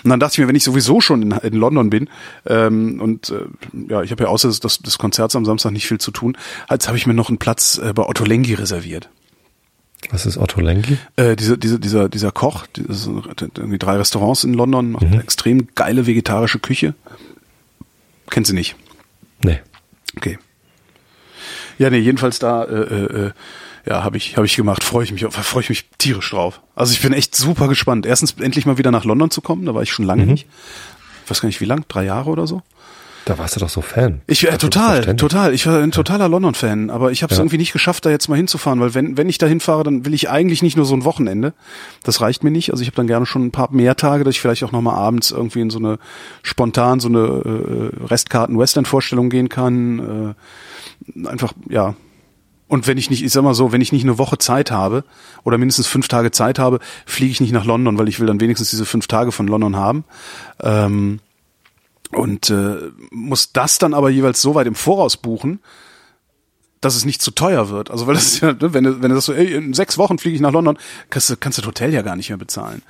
Und 0.03 0.11
dann 0.11 0.19
dachte 0.21 0.35
ich 0.35 0.39
mir, 0.39 0.49
wenn 0.49 0.57
ich 0.57 0.65
sowieso 0.65 1.01
schon 1.01 1.23
in, 1.23 1.31
in 1.31 1.55
London 1.55 1.89
bin 1.91 2.09
ähm, 2.47 3.01
und 3.01 3.31
äh, 3.31 3.45
ja, 3.89 4.03
ich 4.03 4.11
habe 4.11 4.25
ja 4.25 4.29
außer 4.31 4.49
des, 4.49 4.61
des 4.81 4.99
Konzerts 4.99 5.37
am 5.37 5.45
Samstag 5.45 5.71
nicht 5.73 5.87
viel 5.87 5.99
zu 5.99 6.11
tun, 6.11 6.37
jetzt 6.71 6.89
habe 6.89 6.97
ich 6.97 7.07
mir 7.07 7.15
noch 7.15 7.29
einen 7.29 7.39
Platz 7.39 7.79
äh, 7.79 7.93
bei 7.93 8.05
Otto 8.05 8.25
Lengi 8.25 8.55
reserviert. 8.55 9.09
Was 10.11 10.27
ist 10.27 10.37
Otto 10.37 10.61
Lengi? 10.61 10.99
Äh, 11.17 11.37
dieser, 11.37 11.57
dieser, 11.57 11.79
dieser, 11.79 12.09
dieser 12.09 12.33
Koch, 12.33 12.67
irgendwie 12.77 13.79
drei 13.79 13.97
Restaurants 13.97 14.45
in 14.45 14.55
London, 14.55 14.93
macht 14.93 15.05
Mhm. 15.05 15.13
eine 15.15 15.23
extrem 15.23 15.69
geile 15.75 16.07
vegetarische 16.07 16.59
Küche. 16.59 16.95
Kennt 18.31 18.47
sie 18.47 18.53
nicht. 18.55 18.77
Nee. 19.43 19.61
Okay. 20.17 20.39
Ja, 21.79 21.91
nee, 21.91 21.99
jedenfalls 21.99 22.39
da, 22.39 22.65
äh, 22.65 22.75
äh, 22.75 23.27
äh, 23.27 23.31
ja, 23.87 24.05
habe 24.05 24.17
ich, 24.17 24.37
habe 24.37 24.47
ich 24.47 24.55
gemacht. 24.57 24.85
Freue 24.85 25.05
ich 25.05 25.13
mich, 25.13 25.25
freue 25.25 25.63
ich 25.63 25.69
mich 25.69 25.89
tierisch 25.99 26.31
drauf. 26.31 26.61
Also 26.77 26.93
ich 26.93 27.01
bin 27.01 27.13
echt 27.13 27.35
super 27.35 27.67
gespannt. 27.69 28.07
Erstens 28.07 28.33
endlich 28.39 28.67
mal 28.67 28.79
wieder 28.79 28.91
nach 28.91 29.05
London 29.05 29.31
zu 29.31 29.41
kommen. 29.41 29.67
Da 29.67 29.75
war 29.75 29.83
ich 29.83 29.91
schon 29.93 30.05
Mhm. 30.05 30.09
lange 30.09 30.27
nicht. 30.27 30.47
Ich 31.25 31.31
weiß 31.31 31.41
gar 31.41 31.47
nicht, 31.49 31.61
wie 31.61 31.65
lang, 31.67 31.85
drei 31.89 32.05
Jahre 32.05 32.31
oder 32.31 32.47
so. 32.47 32.63
Da 33.33 33.39
warst 33.39 33.57
du 33.57 33.61
doch 33.61 33.71
so 33.71 33.81
Fan. 33.81 34.21
Ich 34.27 34.47
äh, 34.47 34.59
total, 34.59 35.17
total. 35.17 35.55
Ich 35.55 35.67
war 35.67 35.81
ein 35.81 35.91
totaler 35.91 36.29
London-Fan, 36.29 36.91
aber 36.91 37.13
ich 37.13 37.23
habe 37.23 37.33
es 37.33 37.39
Ja. 37.39 37.43
irgendwie 37.43 37.57
nicht 37.57 37.73
geschafft, 37.73 38.05
da 38.05 38.11
jetzt 38.11 38.29
mal 38.29 38.37
hinzufahren, 38.37 38.79
weil 38.81 38.95
wenn 38.95 39.17
wenn 39.17 39.29
ich 39.29 39.39
da 39.39 39.47
hinfahre, 39.47 39.85
dann 39.85 40.05
will 40.05 40.13
ich 40.13 40.29
eigentlich 40.29 40.63
nicht 40.63 40.77
nur 40.77 40.85
so 40.85 40.95
ein 40.95 41.05
Wochenende. 41.05 41.55
Das 42.03 42.21
reicht 42.21 42.45
mir 42.45 42.51
nicht. 42.51 42.73
Also 42.73 42.83
ich 42.83 42.89
habe 42.89 42.97
dann 42.97 43.07
gerne 43.07 43.25
schon 43.25 43.47
ein 43.47 43.51
paar 43.51 43.73
mehr 43.73 43.97
Tage, 43.97 44.23
dass 44.25 44.35
ich 44.35 44.41
vielleicht 44.43 44.63
auch 44.65 44.73
noch 44.73 44.83
mal 44.83 44.95
abends 44.95 45.31
irgendwie 45.31 45.61
in 45.63 45.71
so 45.71 45.79
eine 45.79 45.99
spontan 46.43 47.01
so 47.01 47.09
eine 47.09 47.21
äh, 47.21 48.05
Restkarten-Western-Vorstellung 48.07 49.31
gehen 49.31 49.49
kann. 49.49 50.35
Äh, 51.17 51.29
einfach 51.29 51.53
ja. 51.71 51.95
Und 52.69 52.87
wenn 52.87 52.97
ich 52.99 53.09
nicht, 53.11 53.23
ich 53.25 53.33
sag 53.33 53.43
mal 53.45 53.55
so, 53.55 53.73
wenn 53.73 53.81
ich 53.81 53.93
nicht 53.93 54.03
eine 54.05 54.19
Woche 54.19 54.37
Zeit 54.39 54.71
habe 54.71 55.05
oder 55.45 55.57
mindestens 55.59 55.87
fünf 55.87 56.09
Tage 56.09 56.31
Zeit 56.33 56.59
habe, 56.59 56.81
fliege 57.07 57.31
ich 57.33 57.41
nicht 57.41 57.53
nach 57.53 57.65
London, 57.65 57.99
weil 57.99 58.09
ich 58.09 58.19
will 58.21 58.27
dann 58.27 58.41
wenigstens 58.41 58.71
diese 58.71 58.85
fünf 58.87 59.07
Tage 59.07 59.31
von 59.33 59.47
London 59.47 59.77
haben. 59.77 60.05
Ähm, 60.63 61.21
und 62.15 62.51
äh, 62.51 62.77
muss 63.11 63.53
das 63.53 63.79
dann 63.79 63.95
aber 63.95 64.11
jeweils 64.11 64.41
so 64.43 64.55
weit 64.55 64.67
im 64.67 64.75
Voraus 64.75 65.17
buchen, 65.17 65.61
dass 66.81 66.97
es 66.97 67.05
nicht 67.05 67.23
zu 67.23 67.31
teuer 67.31 67.71
wird. 67.71 67.91
Also 67.91 68.07
weil 68.07 68.15
das 68.15 68.25
ist 68.27 68.41
ja, 68.41 68.53
ne, 68.53 68.75
wenn 68.75 68.85
du, 68.85 69.01
wenn 69.03 69.11
du 69.11 69.15
das 69.15 69.27
so, 69.27 69.33
ey, 69.33 69.55
in 69.55 69.73
sechs 69.73 69.99
Wochen 69.99 70.19
fliege 70.19 70.35
ich 70.35 70.43
nach 70.43 70.51
London, 70.53 70.77
kannst 71.11 71.31
du, 71.31 71.37
kannst 71.37 71.59
du 71.59 71.63
das 71.63 71.69
Hotel 71.69 71.95
ja 71.95 72.03
gar 72.03 72.17
nicht 72.17 72.29
mehr 72.29 72.39
bezahlen. 72.39 72.83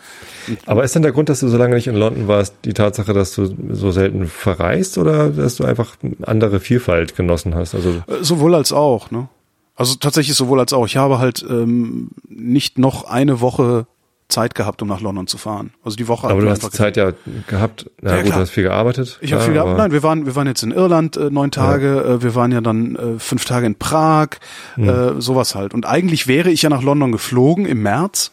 Aber 0.66 0.82
ist 0.82 0.94
denn 0.94 1.02
der 1.02 1.12
Grund, 1.12 1.28
dass 1.28 1.40
du 1.40 1.48
so 1.48 1.58
lange 1.58 1.74
nicht 1.74 1.86
in 1.86 1.96
London 1.96 2.26
warst, 2.26 2.54
die 2.64 2.72
Tatsache, 2.72 3.12
dass 3.12 3.34
du 3.34 3.54
so 3.70 3.90
selten 3.90 4.26
verreist 4.26 4.96
oder 4.96 5.28
dass 5.28 5.56
du 5.56 5.64
einfach 5.64 5.96
andere 6.22 6.58
Vielfalt 6.58 7.16
genossen 7.16 7.54
hast? 7.54 7.74
Also 7.74 8.02
Äh, 8.06 8.22
Sowohl 8.22 8.54
als 8.54 8.72
auch, 8.72 9.10
ne? 9.10 9.28
Also 9.74 9.94
tatsächlich 9.96 10.36
sowohl 10.36 10.60
als 10.60 10.72
auch. 10.72 10.86
Ich 10.86 10.96
habe 10.96 11.18
halt 11.18 11.44
ähm, 11.48 12.10
nicht 12.28 12.78
noch 12.78 13.04
eine 13.04 13.40
Woche 13.40 13.86
Zeit 14.32 14.54
gehabt, 14.56 14.82
um 14.82 14.88
nach 14.88 15.00
London 15.00 15.26
zu 15.26 15.38
fahren. 15.38 15.72
Also 15.84 15.96
die 15.96 16.08
Woche. 16.08 16.26
aber 16.28 16.40
du 16.40 16.48
hast 16.50 16.72
Zeit 16.72 16.96
ja 16.96 17.12
gehabt. 17.46 17.88
Na 18.00 18.10
Ja, 18.10 18.16
gut, 18.16 18.24
klar. 18.26 18.36
du 18.38 18.42
hast 18.42 18.50
viel 18.50 18.64
gearbeitet. 18.64 19.18
Ich 19.20 19.32
habe 19.32 19.42
viel 19.44 19.58
aber- 19.58 19.74
Nein, 19.74 19.92
wir 19.92 20.02
waren, 20.02 20.26
wir 20.26 20.34
waren 20.34 20.46
jetzt 20.46 20.62
in 20.62 20.72
Irland 20.72 21.16
äh, 21.16 21.30
neun 21.30 21.50
Tage, 21.50 22.00
äh, 22.02 22.22
wir 22.22 22.34
waren 22.34 22.50
ja 22.50 22.60
dann 22.60 22.96
äh, 22.96 23.18
fünf 23.18 23.44
Tage 23.44 23.66
in 23.66 23.76
Prag, 23.76 24.28
äh, 24.76 25.12
sowas 25.18 25.54
halt. 25.54 25.74
Und 25.74 25.86
eigentlich 25.86 26.26
wäre 26.26 26.50
ich 26.50 26.62
ja 26.62 26.70
nach 26.70 26.82
London 26.82 27.12
geflogen 27.12 27.66
im 27.66 27.82
März. 27.82 28.32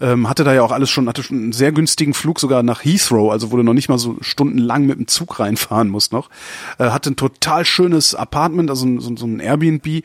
Ähm, 0.00 0.28
hatte 0.28 0.44
da 0.44 0.54
ja 0.54 0.62
auch 0.62 0.70
alles 0.72 0.90
schon, 0.90 1.08
hatte 1.08 1.22
schon 1.22 1.36
einen 1.38 1.52
sehr 1.52 1.72
günstigen 1.72 2.14
Flug 2.14 2.38
sogar 2.38 2.62
nach 2.62 2.84
Heathrow, 2.84 3.32
also 3.32 3.50
wo 3.50 3.56
du 3.56 3.62
noch 3.64 3.74
nicht 3.74 3.88
mal 3.88 3.98
so 3.98 4.16
stundenlang 4.20 4.86
mit 4.86 4.98
dem 4.98 5.08
Zug 5.08 5.40
reinfahren 5.40 5.88
musst 5.88 6.12
noch. 6.12 6.30
Äh, 6.78 6.90
hatte 6.90 7.10
ein 7.10 7.16
total 7.16 7.64
schönes 7.64 8.14
Apartment, 8.14 8.70
also 8.70 8.86
ein- 8.86 9.00
so, 9.00 9.16
so 9.16 9.26
ein 9.26 9.40
Airbnb 9.40 9.86
äh, 9.86 10.02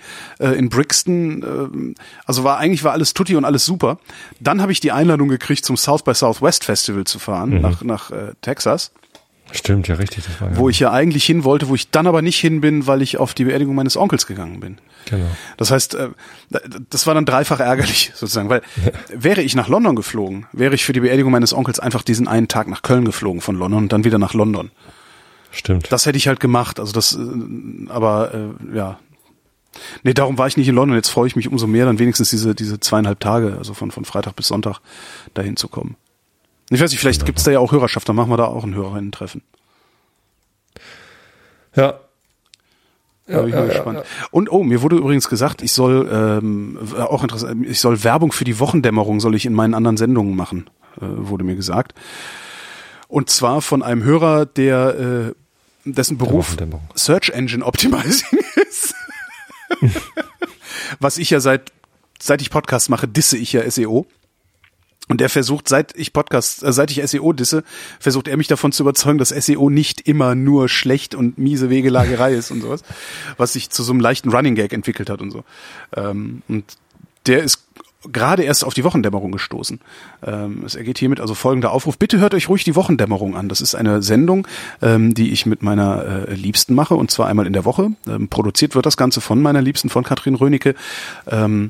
in 0.57 0.69
Brixton. 0.69 1.43
ähm, 1.43 1.95
also 2.25 2.43
war 2.43 2.57
eigentlich 2.57 2.83
war 2.83 2.93
alles 2.93 3.13
tutti 3.13 3.35
und 3.35 3.45
alles 3.45 3.65
super. 3.65 3.99
Dann 4.39 4.61
habe 4.61 4.71
ich 4.71 4.79
die 4.79 4.91
Einladung 4.91 5.27
gekriegt, 5.27 5.63
zum 5.65 5.77
South 5.77 6.03
by 6.03 6.13
Southwest 6.13 6.63
Festival 6.63 7.03
zu 7.03 7.19
fahren 7.19 7.61
nach 7.61 7.83
nach 7.83 8.09
äh, 8.11 8.33
Texas. 8.41 8.91
Stimmt, 9.56 9.88
ja, 9.88 9.95
richtig. 9.95 10.26
Das 10.26 10.41
war 10.41 10.49
ja 10.49 10.58
wo 10.58 10.68
ich 10.68 10.80
ja 10.80 10.91
eigentlich 10.91 11.26
hin 11.26 11.43
wollte, 11.43 11.70
wo 11.70 11.76
ich 11.76 11.91
dann 11.91 12.08
aber 12.08 12.22
nicht 12.24 12.39
hin 12.39 12.60
bin, 12.60 12.88
weil 12.88 13.04
ich 13.04 13.18
auf 13.18 13.36
die 13.36 13.45
Beerdigung 13.45 13.76
meines 13.76 13.95
Onkels 13.95 14.26
gegangen 14.26 14.60
bin. 14.60 14.80
Genau. 15.06 15.28
Das 15.58 15.70
heißt, 15.70 15.93
äh, 15.93 16.10
das 16.89 17.06
war 17.06 17.14
dann 17.14 17.26
dreifach 17.26 17.60
ärgerlich 17.60 18.12
sozusagen, 18.16 18.49
weil 18.49 18.64
wäre 19.14 19.41
ich 19.41 19.56
nach 19.56 19.68
London 19.68 19.95
geflogen, 19.95 20.47
wäre 20.54 20.74
ich 20.74 20.84
für 20.84 20.93
die 20.93 21.01
Beerdigung 21.01 21.32
meines 21.32 21.54
Onkels 21.54 21.80
einfach 21.80 22.01
diesen 22.01 22.28
einen 22.28 22.47
Tag 22.47 22.68
nach 22.68 22.82
Köln 22.82 23.06
geflogen 23.06 23.41
von 23.41 23.56
London 23.56 23.84
und 23.84 23.93
dann 23.93 24.04
wieder 24.04 24.18
nach 24.18 24.34
London. 24.34 24.72
Stimmt. 25.51 25.91
Das 25.91 26.08
hätte 26.08 26.18
ich 26.18 26.28
halt 26.28 26.39
gemacht. 26.39 26.80
Also 26.80 26.91
das, 26.91 27.14
äh, 27.14 27.89
aber 27.89 28.34
äh, 28.34 28.76
ja. 28.76 28.99
Nee, 30.04 30.14
darum 30.14 30.38
war 30.38 30.47
ich 30.47 30.58
nicht 30.58 30.68
in 30.68 30.76
London. 30.76 30.97
Jetzt 30.97 31.10
freue 31.10 31.28
ich 31.28 31.36
mich 31.36 31.47
umso 31.47 31.68
mehr, 31.68 31.86
dann 31.86 31.99
wenigstens 31.99 32.30
diese, 32.30 32.56
diese 32.56 32.80
zweieinhalb 32.80 33.20
Tage, 33.20 33.56
also 33.58 33.74
von, 33.74 33.91
von 33.91 34.06
Freitag 34.06 34.36
bis 34.36 34.47
Sonntag, 34.47 34.80
dahin 35.34 35.58
zu 35.58 35.68
kommen. 35.68 35.95
Ich 36.70 36.82
weiß 36.82 36.91
nicht, 36.91 36.99
vielleicht 36.99 37.26
gibt's 37.26 37.43
da 37.43 37.51
ja 37.51 37.59
auch 37.59 37.72
Hörerschaft, 37.72 38.07
dann 38.07 38.16
machen 38.16 38.32
wir 38.32 38.38
da 38.38 38.45
auch 38.45 38.64
ein 38.64 38.76
Hörerinnen-Treffen. 38.76 39.41
ja. 41.76 41.99
Da 43.26 43.39
bin 43.39 43.49
ich 43.49 43.55
mal 43.55 43.68
gespannt. 43.68 44.03
Und 44.32 44.51
oh, 44.51 44.64
mir 44.64 44.82
wurde 44.82 44.97
übrigens 44.97 45.30
gesagt, 45.30 45.61
ich 45.61 45.72
soll 45.72 46.09
ähm, 46.11 46.78
auch 46.97 47.24
interessant, 47.24 47.66
ich 47.66 47.80
soll 47.80 48.03
Werbung 48.03 48.34
für 48.34 48.43
die 48.43 48.59
Wochendämmerung 48.59 49.22
soll 49.22 49.34
ich 49.34 49.45
in 49.45 49.53
meinen 49.53 49.74
anderen 49.74 49.95
Sendungen 49.95 50.36
machen, 50.36 50.70
äh, 50.97 51.05
wurde 51.05 51.45
mir 51.45 51.55
gesagt. 51.55 51.93
Und 53.07 53.30
zwar 53.30 53.61
von 53.61 53.82
einem 53.82 54.03
Hörer, 54.03 54.45
der 54.45 55.34
äh, 55.36 55.89
dessen 55.89 56.18
Beruf. 56.18 56.57
Search 56.95 57.30
Engine 57.30 57.64
Optimizing 57.64 58.39
ist. 58.70 58.93
Was 60.99 61.18
ich 61.18 61.30
ja 61.30 61.39
seit 61.39 61.72
seit 62.20 62.41
ich 62.41 62.49
Podcast 62.49 62.89
mache, 62.89 63.07
disse 63.07 63.38
ich 63.38 63.53
ja 63.53 63.70
SEO. 63.70 64.05
Und 65.14 65.22
der 65.22 65.30
versucht, 65.30 65.70
seit 65.70 65.95
ich 65.95 66.11
Podcast, 66.11 66.64
äh, 66.64 66.74
seit 66.74 66.89
ich 66.89 67.07
SEO 67.07 67.34
disse, 67.34 67.64
versucht 67.99 68.28
er 68.28 68.36
mich 68.36 68.47
davon 68.47 68.72
zu 68.72 68.82
überzeugen, 68.82 69.20
dass 69.20 69.30
SEO 69.30 69.70
nicht 69.70 70.07
immer 70.07 70.34
nur 70.34 70.70
schlecht 70.70 71.14
und 71.14 71.38
miese 71.38 71.70
Wegelagerei 71.70 72.34
ist 72.34 72.49
und 72.49 72.61
sowas, 72.61 72.82
was 73.38 73.53
sich 73.53 73.70
zu 73.70 73.84
so 73.84 73.91
einem 73.91 73.99
leichten 73.99 74.30
Running 74.30 74.55
Gag 74.55 74.74
entwickelt 74.74 75.11
hat 75.11 75.22
und 75.22 75.30
so. 75.30 75.43
Ähm, 75.95 76.41
und 76.47 76.66
der 77.28 77.43
ist 77.43 77.64
gerade 78.11 78.41
erst 78.41 78.66
auf 78.66 78.74
die 78.74 78.84
Wochendämmerung 78.84 79.32
gestoßen. 79.32 79.82
Ähm, 80.26 80.64
es 80.66 80.74
ergeht 80.74 80.97
hiermit 80.97 81.20
also 81.20 81.36
folgender 81.36 81.74
Aufruf. 81.74 81.99
Bitte 81.99 82.20
hört 82.20 82.34
euch 82.34 82.49
ruhig 82.49 82.64
die 82.64 82.76
Wochendämmerung 82.76 83.36
an. 83.36 83.49
Das 83.49 83.61
ist 83.61 83.76
eine 83.76 84.01
Sendung, 84.01 84.47
ähm, 84.82 85.14
die 85.14 85.32
ich 85.32 85.45
mit 85.45 85.61
meiner 85.61 86.28
äh, 86.28 86.34
Liebsten 86.34 86.74
mache 86.74 86.95
und 86.95 87.11
zwar 87.11 87.28
einmal 87.28 87.45
in 87.45 87.53
der 87.53 87.66
Woche. 87.66 87.91
Ähm, 88.07 88.30
produziert 88.30 88.74
wird 88.74 88.88
das 88.88 88.97
Ganze 88.97 89.22
von 89.22 89.43
meiner 89.43 89.61
Liebsten, 89.61 89.89
von 89.89 90.03
Katrin 90.03 90.34
Rönecke. 90.34 90.74
Ähm, 91.28 91.70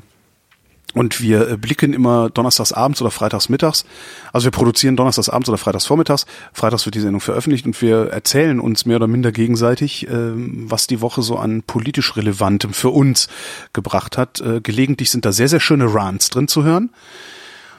und 0.94 1.20
wir 1.20 1.50
äh, 1.50 1.56
blicken 1.56 1.92
immer 1.92 2.30
donnerstags 2.30 2.72
abends 2.72 3.02
oder 3.02 3.10
freitags 3.10 3.48
mittags. 3.48 3.84
Also 4.32 4.46
wir 4.46 4.52
produzieren 4.52 4.96
donnerstags 4.96 5.28
abends 5.28 5.48
oder 5.48 5.58
freitags 5.58 5.86
vormittags. 5.86 6.24
Freitags 6.52 6.86
wird 6.86 6.94
die 6.94 7.00
Sendung 7.00 7.20
veröffentlicht 7.20 7.66
und 7.66 7.80
wir 7.82 8.10
erzählen 8.10 8.60
uns 8.60 8.86
mehr 8.86 8.96
oder 8.96 9.08
minder 9.08 9.32
gegenseitig, 9.32 10.08
ähm, 10.08 10.64
was 10.68 10.86
die 10.86 11.00
Woche 11.00 11.22
so 11.22 11.36
an 11.36 11.62
politisch 11.62 12.16
Relevantem 12.16 12.72
für 12.72 12.90
uns 12.90 13.28
gebracht 13.72 14.16
hat. 14.16 14.40
Äh, 14.40 14.60
gelegentlich 14.60 15.10
sind 15.10 15.24
da 15.24 15.32
sehr, 15.32 15.48
sehr 15.48 15.60
schöne 15.60 15.92
Rants 15.92 16.30
drin 16.30 16.48
zu 16.48 16.64
hören. 16.64 16.90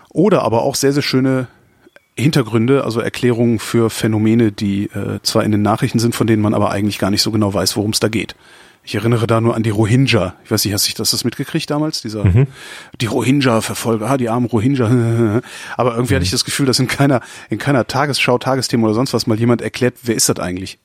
Oder 0.09 0.43
aber 0.43 0.61
auch 0.61 0.75
sehr, 0.75 0.93
sehr 0.93 1.03
schöne 1.03 1.47
Hintergründe, 2.17 2.85
also 2.85 3.01
Erklärungen 3.01 3.59
für 3.59 3.89
Phänomene, 3.89 4.51
die 4.51 4.85
äh, 4.85 5.19
zwar 5.21 5.43
in 5.43 5.51
den 5.51 5.61
Nachrichten 5.61 5.99
sind, 5.99 6.15
von 6.15 6.27
denen 6.27 6.41
man 6.41 6.53
aber 6.53 6.71
eigentlich 6.71 6.97
gar 6.97 7.11
nicht 7.11 7.21
so 7.21 7.31
genau 7.31 7.53
weiß, 7.53 7.75
worum 7.75 7.91
es 7.91 7.99
da 7.99 8.07
geht. 8.07 8.35
Ich 8.85 8.93
erinnere 8.95 9.25
da 9.25 9.41
nur 9.41 9.55
an 9.55 9.63
die 9.63 9.71
Rohingya. 9.71 10.35
Ich 10.43 10.51
weiß 10.51 10.63
nicht, 10.63 10.73
hast 10.73 10.87
du 10.87 11.01
das 11.01 11.23
mitgekriegt 11.23 11.69
damals? 11.69 12.01
Dieser, 12.03 12.23
die 13.01 13.05
Rohingya-Verfolger, 13.07 14.09
ah, 14.09 14.17
die 14.17 14.29
armen 14.29 14.45
Rohingya. 14.45 15.41
Aber 15.77 15.95
irgendwie 15.95 16.15
hatte 16.15 16.23
ich 16.23 16.31
das 16.31 16.45
Gefühl, 16.45 16.67
dass 16.67 16.79
in 16.79 16.87
keiner, 16.87 17.21
in 17.49 17.57
keiner 17.57 17.87
Tagesschau, 17.87 18.37
Tagesthema 18.37 18.85
oder 18.85 18.93
sonst 18.93 19.13
was 19.13 19.25
mal 19.25 19.39
jemand 19.39 19.61
erklärt, 19.61 19.95
wer 20.03 20.15
ist 20.15 20.29
das 20.29 20.39
eigentlich? 20.39 20.77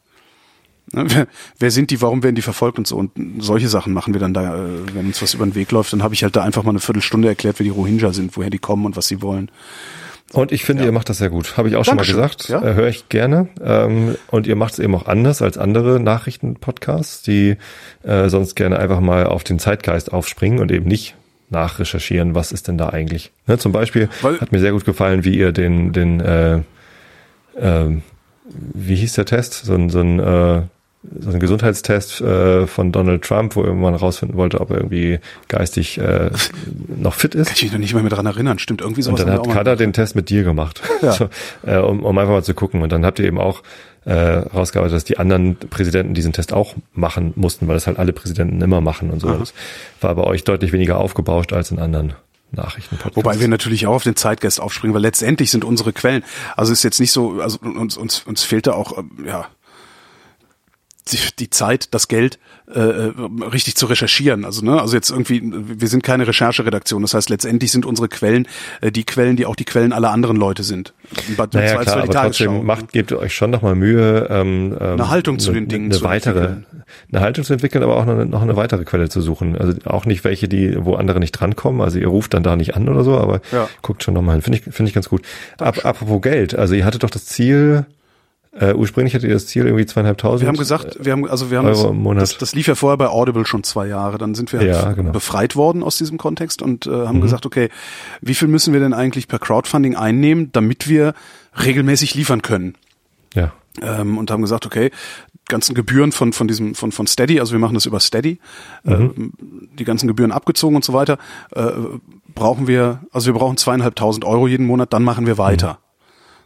Ne, 0.92 1.04
Wer, 1.08 1.26
wer 1.58 1.70
sind 1.70 1.90
die, 1.90 2.00
warum 2.00 2.22
werden 2.22 2.34
die 2.34 2.42
verfolgt 2.42 2.78
und 2.78 2.86
so? 2.86 2.96
Und 2.96 3.12
solche 3.38 3.68
Sachen 3.68 3.92
machen 3.92 4.14
wir 4.14 4.20
dann 4.20 4.34
da, 4.34 4.56
äh, 4.56 4.94
wenn 4.94 5.06
uns 5.06 5.20
was 5.20 5.34
über 5.34 5.44
den 5.44 5.54
Weg 5.54 5.70
läuft, 5.70 5.92
dann 5.92 6.02
habe 6.02 6.14
ich 6.14 6.22
halt 6.22 6.34
da 6.34 6.42
einfach 6.42 6.62
mal 6.62 6.70
eine 6.70 6.80
Viertelstunde 6.80 7.28
erklärt, 7.28 7.58
wer 7.58 7.64
die 7.64 7.70
Rohingya 7.70 8.12
sind, 8.12 8.36
woher 8.36 8.50
die 8.50 8.58
kommen 8.58 8.86
und 8.86 8.96
was 8.96 9.08
sie 9.08 9.20
wollen. 9.22 9.50
Und 10.32 10.52
ich 10.52 10.64
finde, 10.64 10.84
ihr 10.84 10.92
macht 10.92 11.08
das 11.08 11.18
sehr 11.18 11.30
gut. 11.30 11.56
Habe 11.56 11.68
ich 11.68 11.76
auch 11.76 11.84
Dankeschön. 11.84 12.12
schon 12.14 12.20
mal 12.20 12.28
gesagt. 12.28 12.48
Ja. 12.48 12.62
Äh, 12.62 12.74
Höre 12.74 12.88
ich 12.88 13.08
gerne. 13.08 13.48
Ähm, 13.64 14.16
und 14.28 14.46
ihr 14.46 14.54
macht 14.56 14.74
es 14.74 14.78
eben 14.78 14.94
auch 14.94 15.06
anders 15.06 15.42
als 15.42 15.58
andere 15.58 15.98
Nachrichtenpodcasts, 16.00 17.22
die 17.22 17.56
äh, 18.04 18.28
sonst 18.28 18.54
gerne 18.54 18.78
einfach 18.78 19.00
mal 19.00 19.26
auf 19.26 19.42
den 19.44 19.58
Zeitgeist 19.58 20.12
aufspringen 20.12 20.60
und 20.60 20.70
eben 20.70 20.86
nicht 20.86 21.16
nachrecherchieren, 21.48 22.36
was 22.36 22.52
ist 22.52 22.68
denn 22.68 22.78
da 22.78 22.90
eigentlich. 22.90 23.32
Ne, 23.48 23.58
zum 23.58 23.72
Beispiel 23.72 24.08
Weil- 24.22 24.40
hat 24.40 24.52
mir 24.52 24.60
sehr 24.60 24.70
gut 24.72 24.84
gefallen, 24.84 25.24
wie 25.24 25.36
ihr 25.36 25.50
den, 25.50 25.92
den 25.92 26.20
äh, 26.20 26.60
ähm, 27.58 28.02
wie 28.46 28.94
hieß 28.94 29.14
der 29.14 29.24
Test? 29.26 29.54
So 29.64 29.74
ein, 29.74 29.90
so 29.90 30.00
ein, 30.00 30.18
äh, 30.20 30.62
so 31.18 31.30
ein 31.30 31.40
Gesundheitstest 31.40 32.20
äh, 32.20 32.66
von 32.66 32.92
Donald 32.92 33.22
Trump, 33.22 33.56
wo 33.56 33.62
man 33.62 33.94
rausfinden 33.94 34.36
wollte, 34.36 34.60
ob 34.60 34.70
er 34.70 34.76
irgendwie 34.76 35.18
geistig 35.48 35.98
äh, 35.98 36.30
noch 36.88 37.14
fit 37.14 37.34
ist. 37.34 37.46
Kann 37.48 37.56
ich 37.56 37.62
mich 37.62 37.72
noch 37.72 37.78
nicht 37.78 37.94
mal 37.94 38.02
mehr 38.02 38.10
dran 38.10 38.26
erinnern. 38.26 38.58
Stimmt, 38.58 38.82
irgendwie 38.82 39.02
sowas 39.02 39.20
Und 39.20 39.26
dann 39.26 39.38
hat 39.38 39.48
Kader 39.48 39.76
den 39.76 39.94
Test 39.94 40.14
mit 40.14 40.28
dir 40.28 40.42
gemacht, 40.42 40.82
Ja. 41.02 41.12
so, 41.12 41.28
äh, 41.66 41.78
um, 41.78 42.04
um 42.04 42.18
einfach 42.18 42.32
mal 42.32 42.44
zu 42.44 42.52
gucken. 42.52 42.82
Und 42.82 42.92
dann 42.92 43.06
habt 43.06 43.18
ihr 43.18 43.24
eben 43.24 43.38
auch 43.38 43.62
äh, 44.04 44.12
rausgearbeitet, 44.12 44.96
dass 44.96 45.04
die 45.04 45.18
anderen 45.18 45.56
Präsidenten 45.56 46.12
diesen 46.12 46.32
Test 46.32 46.52
auch 46.52 46.74
machen 46.92 47.32
mussten, 47.36 47.66
weil 47.66 47.74
das 47.74 47.86
halt 47.86 47.98
alle 47.98 48.12
Präsidenten 48.12 48.60
immer 48.60 48.80
machen 48.80 49.10
und 49.10 49.20
so. 49.20 49.30
Das 49.30 49.54
war 50.00 50.14
bei 50.14 50.24
euch 50.24 50.44
deutlich 50.44 50.72
weniger 50.72 50.98
aufgebauscht 50.98 51.52
als 51.52 51.70
in 51.70 51.78
anderen 51.78 52.14
Nachrichtenpodcasts. 52.52 53.16
Wobei 53.16 53.40
wir 53.40 53.48
natürlich 53.48 53.86
auch 53.86 53.94
auf 53.94 54.02
den 54.02 54.16
Zeitgeist 54.16 54.60
aufspringen, 54.60 54.94
weil 54.94 55.02
letztendlich 55.02 55.50
sind 55.50 55.64
unsere 55.64 55.92
Quellen, 55.92 56.24
also 56.56 56.72
ist 56.72 56.82
jetzt 56.82 57.00
nicht 57.00 57.12
so, 57.12 57.40
also 57.40 57.58
uns, 57.60 57.96
uns, 57.96 58.20
uns 58.26 58.42
fehlt 58.42 58.66
da 58.66 58.72
auch, 58.72 58.98
ähm, 58.98 59.10
ja, 59.26 59.46
die, 61.12 61.18
die 61.38 61.50
Zeit, 61.50 61.92
das 61.94 62.08
Geld, 62.08 62.38
äh, 62.72 62.78
äh, 62.78 63.12
richtig 63.52 63.74
zu 63.76 63.86
recherchieren. 63.86 64.44
Also, 64.44 64.64
ne, 64.64 64.80
also 64.80 64.94
jetzt 64.94 65.10
irgendwie, 65.10 65.42
wir 65.42 65.88
sind 65.88 66.02
keine 66.02 66.26
Rechercheredaktion. 66.26 67.02
Das 67.02 67.14
heißt, 67.14 67.28
letztendlich 67.30 67.72
sind 67.72 67.84
unsere 67.84 68.08
Quellen 68.08 68.46
äh, 68.80 68.92
die 68.92 69.04
Quellen, 69.04 69.36
die 69.36 69.46
auch 69.46 69.56
die 69.56 69.64
Quellen 69.64 69.92
aller 69.92 70.10
anderen 70.10 70.36
Leute 70.36 70.62
sind. 70.62 70.94
Im 71.28 71.36
naja, 71.52 71.76
klar, 71.78 72.02
aber 72.02 72.12
trotzdem 72.12 72.64
macht, 72.64 72.92
gebt 72.92 73.10
ihr 73.10 73.18
euch 73.18 73.34
schon 73.34 73.50
nochmal 73.50 73.74
Mühe, 73.74 74.28
ähm, 74.30 74.76
ähm, 74.80 74.92
Eine 74.92 75.10
Haltung 75.10 75.38
zu 75.38 75.52
den 75.52 75.66
Dingen 75.68 75.86
eine 75.86 75.94
zu 75.98 76.04
weitere, 76.04 76.38
entwickeln. 76.46 76.66
eine 77.12 77.20
Haltung 77.20 77.44
zu 77.44 77.52
entwickeln, 77.52 77.82
aber 77.82 77.96
auch 77.96 78.04
noch 78.06 78.14
eine, 78.14 78.26
noch 78.26 78.42
eine 78.42 78.56
weitere 78.56 78.84
Quelle 78.84 79.08
zu 79.08 79.20
suchen. 79.20 79.56
Also 79.58 79.74
auch 79.84 80.06
nicht 80.06 80.22
welche, 80.24 80.46
die, 80.48 80.76
wo 80.84 80.94
andere 80.94 81.18
nicht 81.18 81.32
drankommen. 81.32 81.80
Also 81.80 81.98
ihr 81.98 82.08
ruft 82.08 82.34
dann 82.34 82.42
da 82.44 82.54
nicht 82.56 82.76
an 82.76 82.88
oder 82.88 83.02
so, 83.02 83.18
aber 83.18 83.40
Ja. 83.52 83.68
guckt 83.82 84.04
schon 84.04 84.14
nochmal 84.14 84.36
hin. 84.36 84.42
Finde 84.42 84.58
ich, 84.58 84.64
finde 84.74 84.88
ich 84.88 84.94
ganz 84.94 85.08
gut. 85.08 85.22
Ab, 85.58 85.84
apropos 85.84 86.22
Geld, 86.22 86.54
also 86.54 86.74
ihr 86.74 86.84
hattet 86.84 87.02
doch 87.02 87.10
das 87.10 87.26
Ziel, 87.26 87.86
äh, 88.52 88.74
ursprünglich 88.74 89.14
hattet 89.14 89.28
ihr 89.28 89.34
das 89.34 89.46
Ziel 89.46 89.64
irgendwie 89.64 89.86
zweieinhalbtausend. 89.86 90.40
Wir 90.42 90.48
haben 90.48 90.56
gesagt, 90.56 90.98
wir 91.04 91.12
haben, 91.12 91.28
also 91.28 91.50
wir 91.50 91.58
haben 91.58 91.66
Euro 91.66 91.82
das, 91.82 91.90
im 91.90 92.02
Monat. 92.02 92.22
das, 92.22 92.38
das 92.38 92.54
lief 92.54 92.66
ja 92.66 92.74
vorher 92.74 92.96
bei 92.96 93.08
Audible 93.08 93.46
schon 93.46 93.62
zwei 93.62 93.86
Jahre. 93.86 94.18
Dann 94.18 94.34
sind 94.34 94.52
wir 94.52 94.62
Ja, 94.62 94.92
genau. 94.92 95.12
befreit 95.12 95.54
worden 95.56 95.82
aus 95.84 95.98
diesem 95.98 96.18
Kontext 96.18 96.60
und 96.62 96.86
äh, 96.86 96.90
Mhm. 96.90 97.08
haben 97.08 97.20
gesagt, 97.20 97.46
okay, 97.46 97.68
wie 98.20 98.34
viel 98.34 98.48
müssen 98.48 98.72
wir 98.72 98.80
denn 98.80 98.92
eigentlich 98.92 99.28
per 99.28 99.38
Crowdfunding 99.38 99.94
einnehmen, 99.96 100.50
damit 100.52 100.88
wir 100.88 101.14
regelmäßig 101.64 102.14
liefern 102.14 102.42
können? 102.42 102.74
Ja. 103.34 103.52
ähm, 103.82 104.18
und 104.18 104.32
haben 104.32 104.42
gesagt, 104.42 104.66
okay, 104.66 104.90
ganzen 105.48 105.74
Gebühren 105.76 106.10
von 106.10 106.32
von 106.32 106.48
diesem 106.48 106.74
von 106.74 106.90
von 106.90 107.06
Steady, 107.06 107.38
also 107.38 107.52
wir 107.52 107.60
machen 107.60 107.74
das 107.74 107.86
über 107.86 108.00
Steady, 108.00 108.40
ähm, 108.84 109.32
die 109.78 109.84
ganzen 109.84 110.08
Gebühren 110.08 110.32
abgezogen 110.32 110.74
und 110.74 110.84
so 110.84 110.92
weiter, 110.92 111.18
äh, 111.54 111.70
brauchen 112.34 112.66
wir, 112.66 113.00
also 113.12 113.26
wir 113.32 113.38
brauchen 113.38 113.56
zweieinhalbtausend 113.56 114.24
Euro 114.24 114.48
jeden 114.48 114.66
Monat, 114.66 114.92
dann 114.92 115.04
machen 115.04 115.26
wir 115.26 115.38
weiter. 115.38 115.78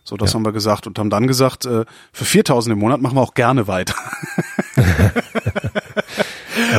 So, 0.05 0.17
das 0.17 0.31
Ja. 0.33 0.35
haben 0.37 0.45
wir 0.45 0.53
gesagt 0.53 0.87
und 0.87 0.99
haben 0.99 1.09
dann 1.11 1.27
gesagt, 1.27 1.65
äh, 1.65 1.85
für 2.13 2.25
4000 2.25 2.75
im 2.75 2.79
Monat 2.79 3.01
machen 3.01 3.17
wir 3.17 3.23
auch 3.23 3.35
gerne 3.35 3.67
weiter. 3.67 3.95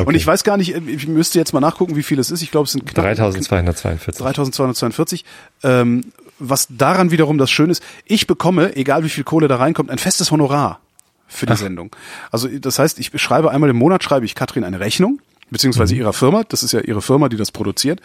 Und 0.05 0.15
ich 0.15 0.25
weiß 0.25 0.43
gar 0.43 0.57
nicht, 0.57 0.73
ich 0.75 1.07
müsste 1.07 1.37
jetzt 1.39 1.53
mal 1.53 1.59
nachgucken, 1.59 1.95
wie 1.95 2.03
viel 2.03 2.19
es 2.19 2.31
ist. 2.31 2.41
Ich 2.41 2.51
glaube, 2.51 2.65
es 2.65 2.71
sind 2.71 2.85
knapp 2.85 3.05
3242. 3.05 4.15
3242. 4.15 5.25
Ähm, 5.63 6.05
was 6.39 6.67
daran 6.69 7.11
wiederum 7.11 7.37
das 7.37 7.49
Schöne 7.51 7.71
ist, 7.71 7.83
ich 8.05 8.27
bekomme, 8.27 8.75
egal 8.75 9.03
wie 9.03 9.09
viel 9.09 9.23
Kohle 9.23 9.47
da 9.47 9.57
reinkommt, 9.57 9.89
ein 9.89 9.97
festes 9.97 10.31
Honorar 10.31 10.79
für 11.27 11.45
die 11.45 11.55
Sendung. 11.55 11.95
Also 12.31 12.47
das 12.47 12.77
heißt, 12.79 12.99
ich 12.99 13.11
schreibe 13.21 13.51
einmal 13.51 13.69
im 13.69 13.77
Monat, 13.77 14.03
schreibe 14.03 14.25
ich 14.25 14.35
Katrin 14.35 14.63
eine 14.63 14.79
Rechnung, 14.79 15.19
beziehungsweise 15.49 15.93
Mhm. 15.93 16.01
ihrer 16.01 16.13
Firma, 16.13 16.43
das 16.47 16.63
ist 16.63 16.71
ja 16.73 16.81
ihre 16.81 17.01
Firma, 17.01 17.29
die 17.29 17.37
das 17.37 17.51
produziert. 17.51 17.99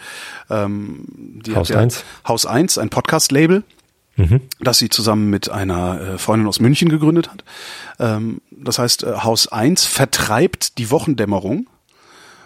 Ähm, 0.48 1.04
die 1.44 1.54
Haus 1.54 1.68
ja, 1.68 1.78
1. 1.78 2.04
Haus 2.26 2.46
1, 2.46 2.78
ein 2.78 2.88
Podcast-Label 2.90 3.62
Mhm. 4.16 4.42
das 4.60 4.78
sie 4.78 4.88
zusammen 4.88 5.30
mit 5.30 5.50
einer 5.50 6.00
äh, 6.00 6.18
Freundin 6.18 6.48
aus 6.48 6.60
München 6.60 6.88
gegründet 6.88 7.30
hat. 7.30 7.44
Ähm, 7.98 8.40
das 8.50 8.78
heißt, 8.78 9.04
äh, 9.04 9.12
Haus 9.22 9.48
1 9.48 9.86
vertreibt 9.86 10.78
die 10.78 10.90
Wochendämmerung 10.90 11.68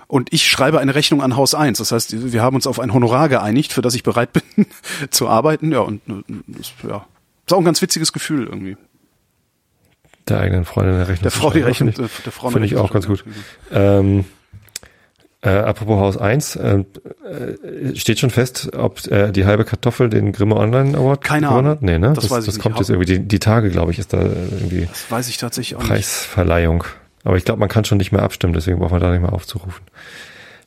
und 0.07 0.33
ich 0.33 0.47
schreibe 0.47 0.79
eine 0.79 0.95
Rechnung 0.95 1.23
an 1.23 1.37
Haus 1.37 1.55
1. 1.55 1.79
Das 1.79 1.91
heißt, 1.91 2.33
wir 2.33 2.43
haben 2.43 2.55
uns 2.55 2.67
auf 2.67 2.79
ein 2.79 2.93
Honorar 2.93 3.29
geeinigt, 3.29 3.73
für 3.73 3.83
das 3.83 3.95
ich 3.95 4.03
bereit 4.03 4.33
bin 4.33 4.67
zu 5.11 5.29
arbeiten. 5.29 5.73
Ja, 5.73 5.81
und 5.81 6.01
äh, 6.09 6.23
das, 6.47 6.73
ja, 6.89 7.07
ist 7.47 7.53
auch 7.53 7.59
ein 7.59 7.65
ganz 7.65 7.83
witziges 7.83 8.13
Gefühl 8.13 8.47
irgendwie. 8.47 8.77
Der 10.29 10.41
eigenen 10.41 10.65
Freundin 10.65 10.95
eine 10.95 11.09
Rechnung. 11.09 11.23
Der 11.23 11.31
Frau 11.31 11.51
die. 11.51 11.61
Rechnung, 11.61 11.93
Finde 11.93 12.09
der, 12.09 12.23
der 12.25 12.33
Frau 12.33 12.49
ich, 12.49 12.53
finde 12.53 12.67
ich 12.67 12.75
eine 12.75 12.83
auch 12.83 12.93
ganz 12.93 13.07
gut. 13.07 13.25
Ähm, 13.73 14.25
Äh, 15.45 15.51
apropos 15.51 16.01
Haus 16.01 16.17
1, 16.17 16.57
äh, 16.57 16.79
äh, 16.79 17.97
steht 17.97 18.19
schon 18.19 18.31
fest, 18.31 18.71
ob 18.75 19.07
äh, 19.09 19.31
die 19.31 19.45
halbe 19.45 19.65
Kartoffel 19.67 20.09
den 20.09 20.33
Grimme 20.33 20.57
Online 20.57 20.97
Award 20.97 21.23
Keine 21.23 21.49
gewonnen 21.49 21.67
Ahnung. 21.67 21.71
hat? 21.73 21.83
Nee, 21.83 21.99
ne? 21.99 22.13
Das 22.15 22.31
weiß 22.31 22.41
ich 22.41 22.47
das 22.47 22.55
nicht. 22.55 22.63
kommt 22.63 22.79
jetzt 22.79 22.89
irgendwie, 22.89 23.07
die, 23.07 23.19
die 23.21 23.39
Tage, 23.39 23.69
glaube 23.71 23.93
ich, 23.93 23.99
ist 23.99 24.13
da 24.15 24.23
irgendwie 24.23 24.87
Das 24.87 25.11
weiß 25.11 25.29
ich 25.29 25.37
tatsächlich 25.37 25.77
auch 25.77 25.81
nicht. 25.83 25.91
Preisverleihung. 25.91 26.85
Aber 27.25 27.37
ich 27.37 27.45
glaube, 27.45 27.61
man 27.61 27.69
kann 27.69 27.85
schon 27.85 27.99
nicht 27.99 28.11
mehr 28.11 28.23
abstimmen, 28.23 28.55
deswegen 28.55 28.79
braucht 28.79 28.93
man 28.93 29.01
da 29.01 29.11
nicht 29.13 29.21
mehr 29.21 29.33
aufzurufen. 29.33 29.83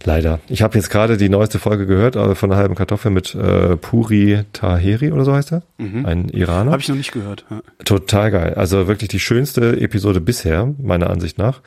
Leider. 0.04 0.40
Ich 0.48 0.62
habe 0.62 0.76
jetzt 0.78 0.92
gerade 0.92 1.18
die 1.18 1.28
neueste 1.30 1.58
Folge 1.58 1.88
gehört 1.88 2.16
äh, 2.16 2.36
von 2.36 2.50
der 2.52 2.60
halben 2.60 2.76
Kartoffel 2.76 3.10
mit 3.10 3.34
äh, 3.34 3.78
Puri 3.78 4.44
Taheri 4.54 5.12
oder 5.12 5.26
so 5.26 5.34
heißt 5.34 5.54
er. 5.54 5.64
Ein 5.80 6.30
Iraner. 6.30 6.72
Habe 6.72 6.82
ich 6.82 6.88
noch 6.88 6.96
nicht 6.96 7.12
gehört. 7.12 7.46
Ja. 7.50 7.62
Total 7.84 8.30
geil. 8.30 8.54
Also 8.54 8.88
wirklich 8.88 9.10
die 9.10 9.20
schönste 9.20 9.82
Episode 9.82 10.22
bisher, 10.22 10.72
meiner 10.78 11.10
Ansicht 11.10 11.40
nach, 11.40 11.62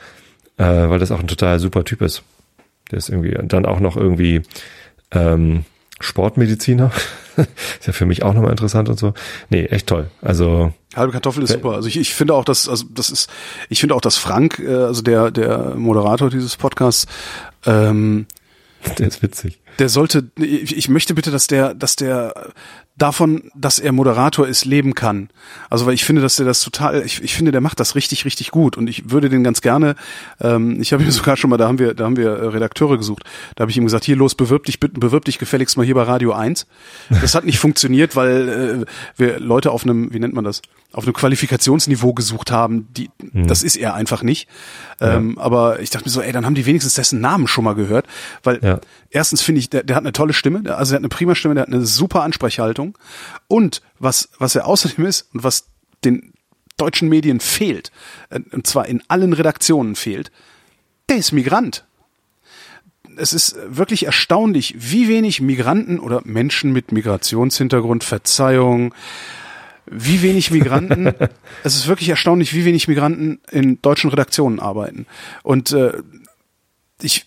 äh, 0.57 0.63
weil 0.63 0.99
das 0.99 1.11
auch 1.11 1.19
ein 1.19 1.27
total 1.27 1.59
super 1.59 1.83
Typ 1.83 2.01
ist. 2.01 2.23
Der 2.91 2.97
ist 2.97 3.09
irgendwie 3.09 3.37
dann 3.43 3.65
auch 3.65 3.79
noch 3.79 3.97
irgendwie 3.97 4.41
ähm, 5.11 5.65
Sportmediziner. 5.99 6.91
ist 7.37 7.87
ja 7.87 7.93
für 7.93 8.05
mich 8.05 8.23
auch 8.23 8.33
nochmal 8.33 8.51
interessant 8.51 8.89
und 8.89 8.99
so. 8.99 9.13
Nee, 9.49 9.65
echt 9.65 9.87
toll. 9.87 10.09
Also 10.21 10.73
Halbe 10.95 11.13
Kartoffel 11.13 11.43
ist 11.43 11.53
super. 11.53 11.71
Also 11.71 11.87
ich, 11.87 11.97
ich 11.97 12.13
finde 12.13 12.33
auch, 12.33 12.43
dass 12.43 12.67
also 12.67 12.85
das 12.93 13.09
ist, 13.09 13.29
ich 13.69 13.79
finde 13.79 13.95
auch, 13.95 14.01
dass 14.01 14.17
Frank, 14.17 14.59
äh, 14.59 14.73
also 14.73 15.01
der 15.01 15.31
der 15.31 15.75
Moderator 15.75 16.29
dieses 16.29 16.57
Podcasts, 16.57 17.07
ähm, 17.65 18.25
der 18.99 19.07
ist 19.07 19.23
witzig. 19.23 19.60
Der 19.79 19.89
sollte, 19.89 20.31
ich 20.37 20.75
ich 20.77 20.89
möchte 20.89 21.13
bitte, 21.13 21.31
dass 21.31 21.47
der, 21.47 21.73
dass 21.73 21.95
der 21.95 22.51
davon, 22.97 23.49
dass 23.55 23.79
er 23.79 23.93
Moderator 23.93 24.47
ist, 24.47 24.65
leben 24.65 24.93
kann. 24.93 25.29
Also 25.69 25.85
weil 25.85 25.93
ich 25.93 26.03
finde, 26.05 26.21
dass 26.21 26.35
der 26.35 26.45
das 26.45 26.61
total, 26.61 27.03
ich, 27.03 27.23
ich 27.23 27.33
finde, 27.33 27.51
der 27.51 27.61
macht 27.61 27.79
das 27.79 27.95
richtig, 27.95 28.25
richtig 28.25 28.51
gut 28.51 28.77
und 28.77 28.87
ich 28.87 29.09
würde 29.09 29.29
den 29.29 29.43
ganz 29.43 29.61
gerne, 29.61 29.95
ähm, 30.39 30.79
ich 30.81 30.93
habe 30.93 31.01
ihm 31.03 31.09
sogar 31.11 31.35
schon 31.37 31.49
mal, 31.49 31.57
da 31.57 31.67
haben 31.67 31.79
wir, 31.79 31.93
da 31.95 32.03
haben 32.03 32.17
wir 32.17 32.29
äh, 32.29 32.47
Redakteure 32.47 32.97
gesucht, 32.97 33.23
da 33.55 33.61
habe 33.63 33.71
ich 33.71 33.77
ihm 33.77 33.85
gesagt, 33.85 34.03
hier 34.03 34.15
los, 34.17 34.35
bewirb 34.35 34.65
dich, 34.65 34.79
bitte, 34.79 34.99
bewirb 34.99 35.25
dich 35.25 35.39
gefälligst 35.39 35.77
mal 35.77 35.85
hier 35.85 35.95
bei 35.95 36.03
Radio 36.03 36.33
1. 36.33 36.67
Das 37.09 37.33
hat 37.33 37.45
nicht 37.45 37.59
funktioniert, 37.59 38.15
weil 38.15 38.85
äh, 38.85 39.19
wir 39.19 39.39
Leute 39.39 39.71
auf 39.71 39.83
einem, 39.83 40.13
wie 40.13 40.19
nennt 40.19 40.33
man 40.35 40.43
das, 40.43 40.61
auf 40.93 41.05
einem 41.05 41.13
Qualifikationsniveau 41.13 42.13
gesucht 42.13 42.51
haben, 42.51 42.87
die, 42.91 43.09
das 43.33 43.63
ist 43.63 43.77
er 43.77 43.93
einfach 43.93 44.21
nicht. 44.23 44.49
Ähm, 44.99 45.37
aber 45.39 45.79
ich 45.79 45.89
dachte 45.89 46.05
mir 46.05 46.11
so, 46.11 46.21
ey, 46.21 46.33
dann 46.33 46.45
haben 46.45 46.55
die 46.55 46.65
wenigstens 46.65 46.95
dessen 46.95 47.21
Namen 47.21 47.47
schon 47.47 47.63
mal 47.63 47.73
gehört, 47.75 48.05
weil 48.43 48.59
Ja. 48.61 48.79
erstens 49.09 49.41
finde 49.41 49.59
ich, 49.59 49.60
der, 49.69 49.83
der 49.83 49.95
hat 49.95 50.03
eine 50.03 50.11
tolle 50.13 50.33
Stimme, 50.33 50.61
der- 50.63 50.77
also 50.77 50.91
der 50.91 50.97
hat 50.97 51.01
eine 51.01 51.09
prima 51.09 51.35
Stimme, 51.35 51.53
der 51.55 51.61
hat 51.63 51.69
eine 51.73 51.85
super 51.85 52.23
Ansprechhaltung 52.23 52.97
und 53.47 53.81
was, 53.99 54.29
was 54.39 54.55
er 54.55 54.65
außerdem 54.65 55.05
ist 55.05 55.29
und 55.33 55.43
was 55.43 55.67
den 56.03 56.33
deutschen 56.77 57.09
Medien 57.09 57.39
fehlt, 57.39 57.91
äh, 58.29 58.39
und 58.51 58.65
zwar 58.67 58.87
in 58.87 59.03
allen 59.07 59.33
Redaktionen 59.33 59.95
fehlt, 59.95 60.31
der 61.09 61.17
ist 61.17 61.31
Migrant. 61.31 61.85
Es 63.17 63.33
ist 63.33 63.55
wirklich 63.67 64.05
erstaunlich, 64.05 64.75
wie 64.77 65.07
wenig 65.09 65.41
Migranten 65.41 65.99
oder 65.99 66.21
Menschen 66.23 66.71
mit 66.71 66.91
Migrationshintergrund, 66.93 68.03
Verzeihung, 68.05 68.93
wie 69.85 70.21
wenig 70.21 70.51
Migranten, 70.51 71.07
es 71.63 71.75
ist 71.75 71.87
wirklich 71.87 72.07
erstaunlich, 72.09 72.53
wie 72.53 72.63
wenig 72.63 72.87
Migranten 72.87 73.41
in 73.51 73.81
deutschen 73.81 74.09
Redaktionen 74.09 74.59
arbeiten. 74.61 75.05
Und 75.43 75.73
äh, 75.73 75.91
ich 77.01 77.25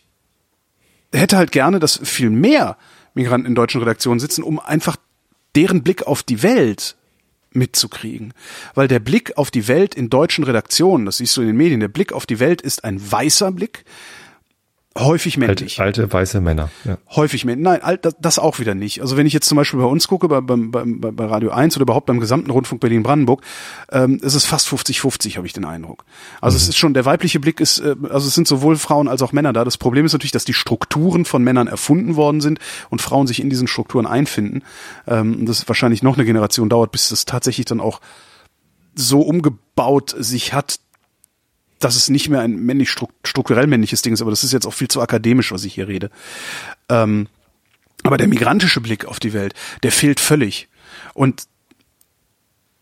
hätte 1.21 1.37
halt 1.37 1.53
gerne, 1.53 1.79
dass 1.79 2.01
viel 2.03 2.31
mehr 2.31 2.77
Migranten 3.15 3.47
in 3.47 3.55
deutschen 3.55 3.81
Redaktionen 3.81 4.21
sitzen, 4.21 4.43
um 4.43 4.59
einfach 4.59 4.97
deren 5.55 5.83
Blick 5.83 6.07
auf 6.07 6.23
die 6.23 6.43
Welt 6.43 6.97
mitzukriegen. 7.53 8.35
Weil 8.75 8.89
der 8.89 8.99
Blick 8.99 9.37
auf 9.39 9.51
die 9.51 9.69
Welt 9.69 9.95
in 9.95 10.11
deutschen 10.11 10.45
Redaktionen, 10.45 11.07
das 11.07 11.19
siehst 11.19 11.37
du 11.37 11.41
in 11.41 11.49
den 11.49 11.57
Medien, 11.57 11.81
der 11.81 11.89
Blick 11.89 12.13
auf 12.13 12.27
die 12.27 12.41
Welt 12.41 12.61
ist 12.61 12.85
ein 12.85 13.01
weißer 13.01 13.53
Blick, 13.53 13.85
häufig 14.97 15.37
männlich. 15.37 15.81
Alte, 15.81 16.03
alte 16.03 16.13
weiße 16.13 16.41
Männer. 16.41 16.71
Ja. 16.85 16.99
Häufig 17.11 17.45
männlich. 17.45 17.65
Nein, 17.65 17.83
alt- 17.83 18.05
das, 18.05 18.15
das 18.21 18.39
auch 18.39 18.59
wieder 18.59 18.75
nicht. 18.75 19.01
Also 19.01 19.17
wenn 19.17 19.27
ich 19.27 19.33
jetzt 19.33 19.49
zum 19.49 19.57
Beispiel 19.57 19.81
bei 19.81 19.87
uns 19.87 20.07
gucke, 20.09 20.29
bei, 20.29 20.41
bei, 20.41 20.85
bei 20.85 21.25
Radio 21.27 21.51
1 21.51 21.77
oder 21.77 21.83
überhaupt 21.83 22.07
beim 22.07 22.21
gesamten 22.21 22.51
Rundfunk 22.51 22.81
Berlin-Brandenburg, 22.81 23.43
ähm, 23.91 24.21
ist 24.23 24.35
es 24.35 24.45
fast 24.45 24.69
50-50, 24.69 25.37
habe 25.37 25.47
ich 25.47 25.53
den 25.53 25.65
Eindruck. 25.65 26.05
Also 26.41 26.57
es 26.57 26.69
ist 26.69 26.77
schon, 26.77 26.95
der 26.95 27.05
weibliche 27.05 27.41
Blick 27.41 27.61
ist, 27.61 27.81
äh, 27.81 27.97
also 28.11 28.29
es 28.29 28.35
sind 28.35 28.47
sowohl 28.47 28.77
Frauen 28.77 29.09
als 29.09 29.23
auch 29.23 29.33
Männer 29.33 29.53
da. 29.53 29.65
Das 29.65 29.79
Problem 29.79 30.07
ist 30.07 30.13
natürlich, 30.13 30.33
dass 30.33 30.45
die 30.45 30.55
Strukturen 30.55 31.25
von 31.25 31.43
Männern 31.43 31.67
erfunden 31.67 32.17
worden 32.17 32.41
sind 32.41 32.59
und 32.91 33.03
Frauen 33.03 33.27
sich 33.27 33.41
in 33.41 33.51
diesen 33.51 33.67
Strukturen 33.67 34.07
einfinden. 34.07 34.63
Ähm, 35.07 35.37
und 35.41 35.47
das 35.47 35.67
wahrscheinlich 35.69 36.03
noch 36.03 36.17
eine 36.17 36.25
Generation 36.25 36.69
dauert, 36.69 36.93
bis 36.93 37.09
das 37.09 37.25
tatsächlich 37.25 37.67
dann 37.67 37.81
auch 37.81 38.01
so 38.95 39.23
umgebaut 39.23 40.15
sich 40.17 40.53
hat, 40.53 40.79
dass 41.79 41.97
es 41.97 42.09
nicht 42.09 42.29
mehr 42.29 42.41
ein 42.41 42.57
männlich 42.57 42.91
struk- 42.91 43.13
strukturell 43.25 43.67
männliches 43.67 44.03
Ding 44.03 44.15
ist, 44.15 44.23
aber 44.23 44.31
das 44.31 44.45
ist 44.45 44.53
jetzt 44.53 44.67
auch 44.67 44.75
viel 44.75 44.89
zu 44.89 45.01
akademisch, 45.01 45.53
was 45.53 45.65
ich 45.65 45.75
hier 45.75 45.89
rede. 45.89 46.11
Ähm, 46.89 47.29
aber 48.03 48.17
der 48.17 48.29
migrantische 48.29 48.81
Blick 48.81 49.07
auf 49.07 49.19
die 49.19 49.33
Welt, 49.33 49.55
der 49.83 49.93
fehlt 49.93 50.21
völlig. 50.21 50.69
Und 51.15 51.47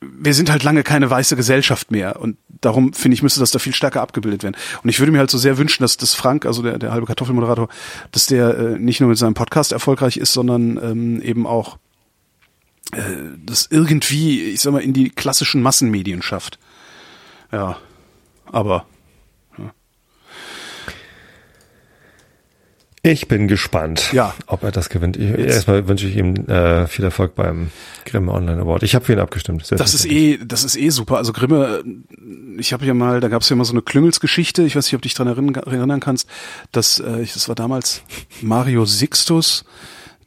wir 0.01 0.35
sind 0.35 0.51
halt 0.51 0.65
lange 0.65 0.83
keine 0.83 1.09
weiße 1.11 1.37
Gesellschaft 1.37 1.93
mehr. 1.93 2.21
Und 2.21 2.37
darum, 2.61 2.93
finde 2.93 3.15
ich, 3.15 3.23
müsste 3.23 3.39
das 3.39 3.53
da 3.53 3.61
viel 3.61 3.75
stärker 3.75 4.03
abgebildet 4.03 4.43
werden. 4.43 4.57
Und 4.83 4.91
ich 4.91 4.99
würde 4.99 5.13
mir 5.13 5.19
halt 5.19 5.31
so 5.31 5.39
sehr 5.39 5.59
wünschen, 5.59 5.85
dass 5.85 5.97
das 5.97 6.15
Frank, 6.15 6.45
also 6.45 6.61
der, 6.63 6.79
der 6.79 6.91
halbe 6.91 7.07
Kartoffelmoderator, 7.07 7.69
dass 8.11 8.27
der 8.27 8.59
äh, 8.59 8.79
nicht 8.79 9.01
nur 9.01 9.09
mit 9.09 9.19
seinem 9.19 9.35
Podcast 9.35 9.71
erfolgreich 9.71 10.17
ist, 10.17 10.33
sondern 10.33 10.77
ähm, 10.83 11.23
eben 11.23 11.47
auch 11.47 11.79
äh, 12.93 13.01
das 13.47 13.69
irgendwie, 13.71 14.43
ich 14.43 14.61
sag 14.61 14.73
mal, 14.73 14.83
in 14.83 14.93
die 14.93 15.11
klassischen 15.11 15.63
Massenmedien 15.63 16.21
schafft. 16.23 16.59
Ja. 17.53 17.79
Aber 18.53 18.87
Ich 23.05 23.27
bin 23.27 23.49
gespannt, 23.49 24.13
Ja. 24.13 24.33
ob 24.47 24.63
er 24.63 24.71
das 24.71 24.89
gewinnt. 24.89 25.17
Ich, 25.17 25.29
erstmal 25.37 25.89
wünsche 25.89 26.07
ich 26.07 26.17
ihm 26.17 26.35
äh, 26.47 26.87
viel 26.87 27.05
Erfolg 27.05 27.35
beim 27.35 27.71
Grimme 28.05 28.31
Online 28.31 28.61
Award. 28.63 28.85
Ich 28.85 28.95
habe 28.95 29.05
für 29.05 29.13
ihn 29.15 29.19
abgestimmt. 29.19 29.69
Das 29.73 29.93
ist 29.93 30.07
eh, 30.07 30.39
das 30.45 30.63
ist 30.63 30.77
eh 30.77 30.89
super. 30.91 31.17
Also 31.17 31.33
Grimme, 31.33 31.83
ich 32.59 32.73
habe 32.73 32.85
ja 32.87 32.95
mal, 32.95 33.19
da 33.19 33.27
gab 33.27 33.43
es 33.43 33.49
ja 33.49 33.57
mal 33.57 33.65
so 33.65 33.73
eine 33.73 33.83
Klüngelsgeschichte. 33.83 34.63
Ich 34.63 34.77
weiß 34.77 34.87
nicht, 34.87 34.95
ob 34.95 35.03
du 35.03 35.07
dich 35.09 35.15
daran 35.15 35.33
erinnern, 35.33 35.55
erinnern 35.55 35.99
kannst. 35.99 36.29
Dass, 36.71 37.01
äh, 37.01 37.25
das 37.35 37.49
war 37.49 37.57
damals 37.57 38.03
Mario 38.41 38.85
Sixtus, 38.87 39.65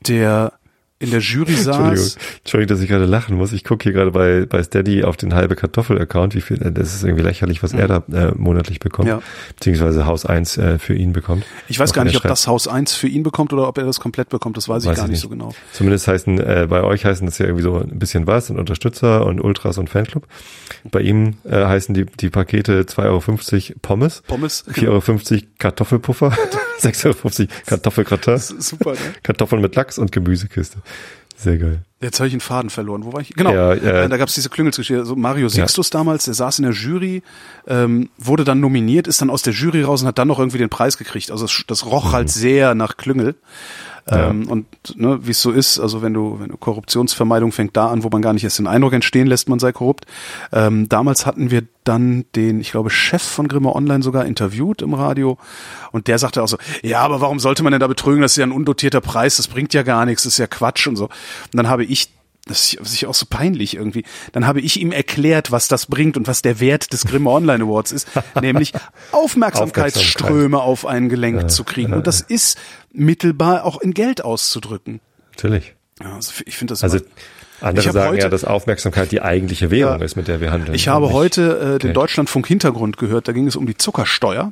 der 0.06 0.52
in 1.00 1.12
der 1.12 1.20
Jury 1.20 1.54
Entschuldigung, 1.56 1.96
saß. 1.96 2.18
Entschuldigung, 2.40 2.76
dass 2.76 2.84
ich 2.84 2.90
gerade 2.90 3.06
lachen 3.06 3.36
muss. 3.36 3.52
Ich 3.52 3.64
gucke 3.64 3.84
hier 3.84 3.92
gerade 3.92 4.12
bei, 4.12 4.46
bei 4.46 4.64
Steady 4.64 5.04
auf 5.04 5.18
den 5.18 5.34
halbe 5.34 5.56
Kartoffel-Account, 5.56 6.36
wie 6.36 6.42
viel, 6.42 6.62
äh, 6.62 6.72
das 6.72 6.96
ist 6.96 7.04
irgendwie 7.04 7.24
lächerlich, 7.24 7.64
was 7.64 7.74
er 7.74 7.88
da 7.88 8.04
äh, 8.12 8.32
monatlich 8.36 8.80
bekommt. 8.80 9.10
Ja. 9.10 9.22
Beziehungsweise 9.56 10.06
Haus 10.06 10.26
1 10.26 10.58
äh, 10.58 10.80
für 10.80 10.96
ihn 10.96 11.12
bekommt. 11.12 11.44
Ich 11.68 11.80
weiß 11.80 11.92
Auch 11.92 11.96
gar 11.96 12.06
nicht, 12.06 12.16
ob 12.16 12.24
das 12.24 12.48
Haus 12.48 12.68
1 12.68 12.94
für 12.94 13.08
ihn 13.08 13.24
bekommt 13.24 13.52
oder 13.52 13.68
ob 13.68 13.78
er 13.78 13.86
das 13.86 14.00
komplett 14.00 14.30
bekommt. 14.30 14.56
Das 14.58 14.70
weiß 14.70 14.84
ich 14.84 14.90
Weiß 14.90 14.98
gar 14.98 15.06
ich 15.06 15.12
nicht 15.12 15.16
nicht. 15.18 15.22
so 15.24 15.30
genau. 15.30 15.54
Zumindest 15.74 16.08
heißen, 16.08 16.40
äh, 16.40 16.68
bei 16.70 16.84
euch 16.84 17.06
heißen 17.06 17.26
das 17.26 17.38
ja 17.40 17.46
irgendwie 17.46 17.64
so 17.64 17.78
ein 17.80 18.00
bisschen 18.00 18.26
was 18.28 18.50
und 18.50 18.58
Unterstützer 18.58 19.26
und 19.26 19.42
Ultras 19.42 19.78
und 19.78 19.90
Fanclub. 19.90 20.28
Bei 20.92 21.02
ihm 21.02 21.36
äh, 21.44 21.66
heißen 21.66 21.94
die, 21.94 22.06
die 22.06 22.30
Pakete 22.30 22.82
2,50 22.84 23.04
Euro 23.06 23.80
Pommes, 23.82 24.22
Pommes. 24.28 24.66
4,50 24.70 24.88
Euro 25.34 25.42
Kartoffelpuffer, 25.58 26.38
6,50 26.82 27.40
Euro 27.40 27.48
Kartoffelgratin, 27.66 28.38
Super, 28.60 28.92
ne? 28.92 28.98
Kartoffeln 29.24 29.62
mit 29.62 29.76
Lachs 29.76 29.98
und 29.98 30.12
Gemüsekiste. 30.12 30.80
Sehr 31.38 31.58
geil. 31.58 31.80
Jetzt 32.02 32.20
habe 32.20 32.28
ich 32.28 32.34
einen 32.34 32.42
Faden 32.42 32.70
verloren. 32.70 33.04
Wo 33.04 33.14
war 33.14 33.22
ich? 33.22 33.30
Genau. 33.30 33.52
Ja, 33.54 33.74
ja. 33.74 34.04
Äh, 34.04 34.10
Da 34.10 34.18
gab 34.18 34.28
es 34.28 34.36
diese 34.36 34.50
Klüngelsgeschichte. 34.50 35.00
Also 35.00 35.16
Mario 35.16 35.50
Sixtus 35.50 35.90
damals, 35.90 36.26
der 36.26 36.34
saß 36.34 36.60
in 36.60 36.64
der 36.64 36.74
Jury, 36.74 37.24
ähm, 37.68 38.10
wurde 38.18 38.44
dann 38.44 38.60
nominiert, 38.60 39.08
ist 39.08 39.22
dann 39.22 39.30
aus 39.30 39.42
der 39.42 39.54
Jury 39.54 39.82
raus 39.84 40.02
und 40.02 40.08
hat 40.08 40.18
dann 40.18 40.28
noch 40.28 40.40
irgendwie 40.40 40.60
den 40.60 40.70
Preis 40.70 40.98
gekriegt. 40.98 41.32
Also 41.32 41.46
das, 41.46 41.64
das 41.68 41.86
roch 41.86 42.14
halt 42.14 42.30
sehr 42.30 42.76
nach 42.76 42.98
Klüngel. 42.98 43.36
Ähm, 44.08 44.48
Und 44.48 44.66
ne, 44.96 45.20
wie 45.24 45.32
es 45.32 45.42
so 45.42 45.52
ist, 45.52 45.80
also 45.80 46.02
wenn 46.02 46.14
du, 46.14 46.40
wenn 46.40 46.50
du 46.50 46.58
Korruptionsvermeidung 46.58 47.52
fängt 47.52 47.76
da 47.76 47.88
an, 47.88 48.04
wo 48.04 48.10
man 48.10 48.22
gar 48.22 48.34
nicht 48.34 48.44
erst 48.44 48.60
den 48.60 48.68
Eindruck 48.68 48.94
entstehen 48.94 49.28
lässt, 49.28 49.50
man 49.50 49.60
sei 49.60 49.72
korrupt. 49.72 50.06
Ähm, 50.52 50.88
damals 50.90 51.26
hatten 51.26 51.50
wir 51.50 51.64
dann 51.84 52.26
den, 52.36 52.60
ich 52.60 52.72
glaube, 52.72 52.90
Chef 52.90 53.22
von 53.22 53.48
Grimme 53.48 53.76
Online 53.76 54.04
sogar 54.04 54.26
interviewt 54.26 54.82
im 54.82 54.94
Radio 54.94 55.38
und 55.92 56.08
der 56.08 56.20
sagte 56.20 56.44
auch 56.44 56.48
so, 56.48 56.58
ja, 56.84 57.00
aber 57.00 57.22
warum 57.22 57.40
sollte 57.40 57.64
man 57.64 57.72
denn 57.72 57.80
da 57.80 57.88
betrügen, 57.88 58.22
das 58.22 58.34
ist 58.34 58.38
ja 58.38 58.46
ein 58.46 58.52
undotierter 58.52 59.02
Preis, 59.02 59.38
das 59.38 59.48
bringt 59.48 59.74
ja 59.74 59.84
gar 59.84 60.06
nichts, 60.06 60.24
das 60.24 60.34
ist 60.34 60.40
ja 60.40 60.48
Quatsch 60.48 60.88
und 60.88 60.96
so. 60.96 61.06
Und 61.06 61.54
dann 61.54 61.68
habe 61.68 61.84
ich 61.84 62.15
das 62.46 62.74
ist 62.74 62.86
sich 62.86 63.06
auch 63.08 63.14
so 63.16 63.26
peinlich 63.28 63.76
irgendwie. 63.76 64.04
Dann 64.32 64.46
habe 64.46 64.62
ich 64.62 64.80
ihm 64.80 64.92
erklärt, 64.92 65.52
was 65.52 65.68
das 65.68 65.88
bringt 65.88 66.16
und 66.18 66.28
was 66.28 66.42
der 66.42 66.60
Wert 66.60 66.94
des 66.94 67.06
Grimme 67.06 67.30
Online 67.32 67.64
Awards 67.64 67.92
ist, 67.92 68.08
nämlich 68.42 68.72
Aufmerksamkeitsströme 69.12 70.60
auf 70.60 70.86
einen 70.86 71.10
gelenkt 71.10 71.52
zu 71.52 71.64
kriegen. 71.64 71.94
Und 71.94 72.08
das 72.08 72.22
ist 72.22 72.58
mittelbar 72.92 73.66
auch 73.66 73.82
in 73.82 73.94
Geld 73.94 74.24
auszudrücken. 74.24 75.00
Natürlich. 75.32 75.74
Ja, 76.02 76.16
also 76.16 76.34
ich 76.46 76.58
finde 76.58 76.74
das 76.74 76.84
Also 76.84 77.00
andere 77.62 77.92
sagen 77.92 78.10
heute- 78.12 78.22
ja, 78.24 78.30
dass 78.30 78.44
Aufmerksamkeit 78.44 79.12
die 79.12 79.22
eigentliche 79.22 79.72
Währung 79.72 80.00
Ja. 80.00 80.06
ist, 80.06 80.16
mit 80.16 80.28
der 80.28 80.42
wir 80.42 80.52
handeln. 80.52 80.74
Ich 80.76 80.88
habe 80.88 81.12
heute 81.14 81.58
äh, 81.58 81.80
den 81.80 81.90
Okay. 81.90 81.94
Deutschlandfunk 81.94 82.48
Hintergrund 82.48 82.98
gehört, 82.98 83.28
da 83.28 83.32
ging 83.32 83.48
es 83.48 83.56
um 83.56 83.66
die 83.66 83.78
Zuckersteuer. 83.78 84.52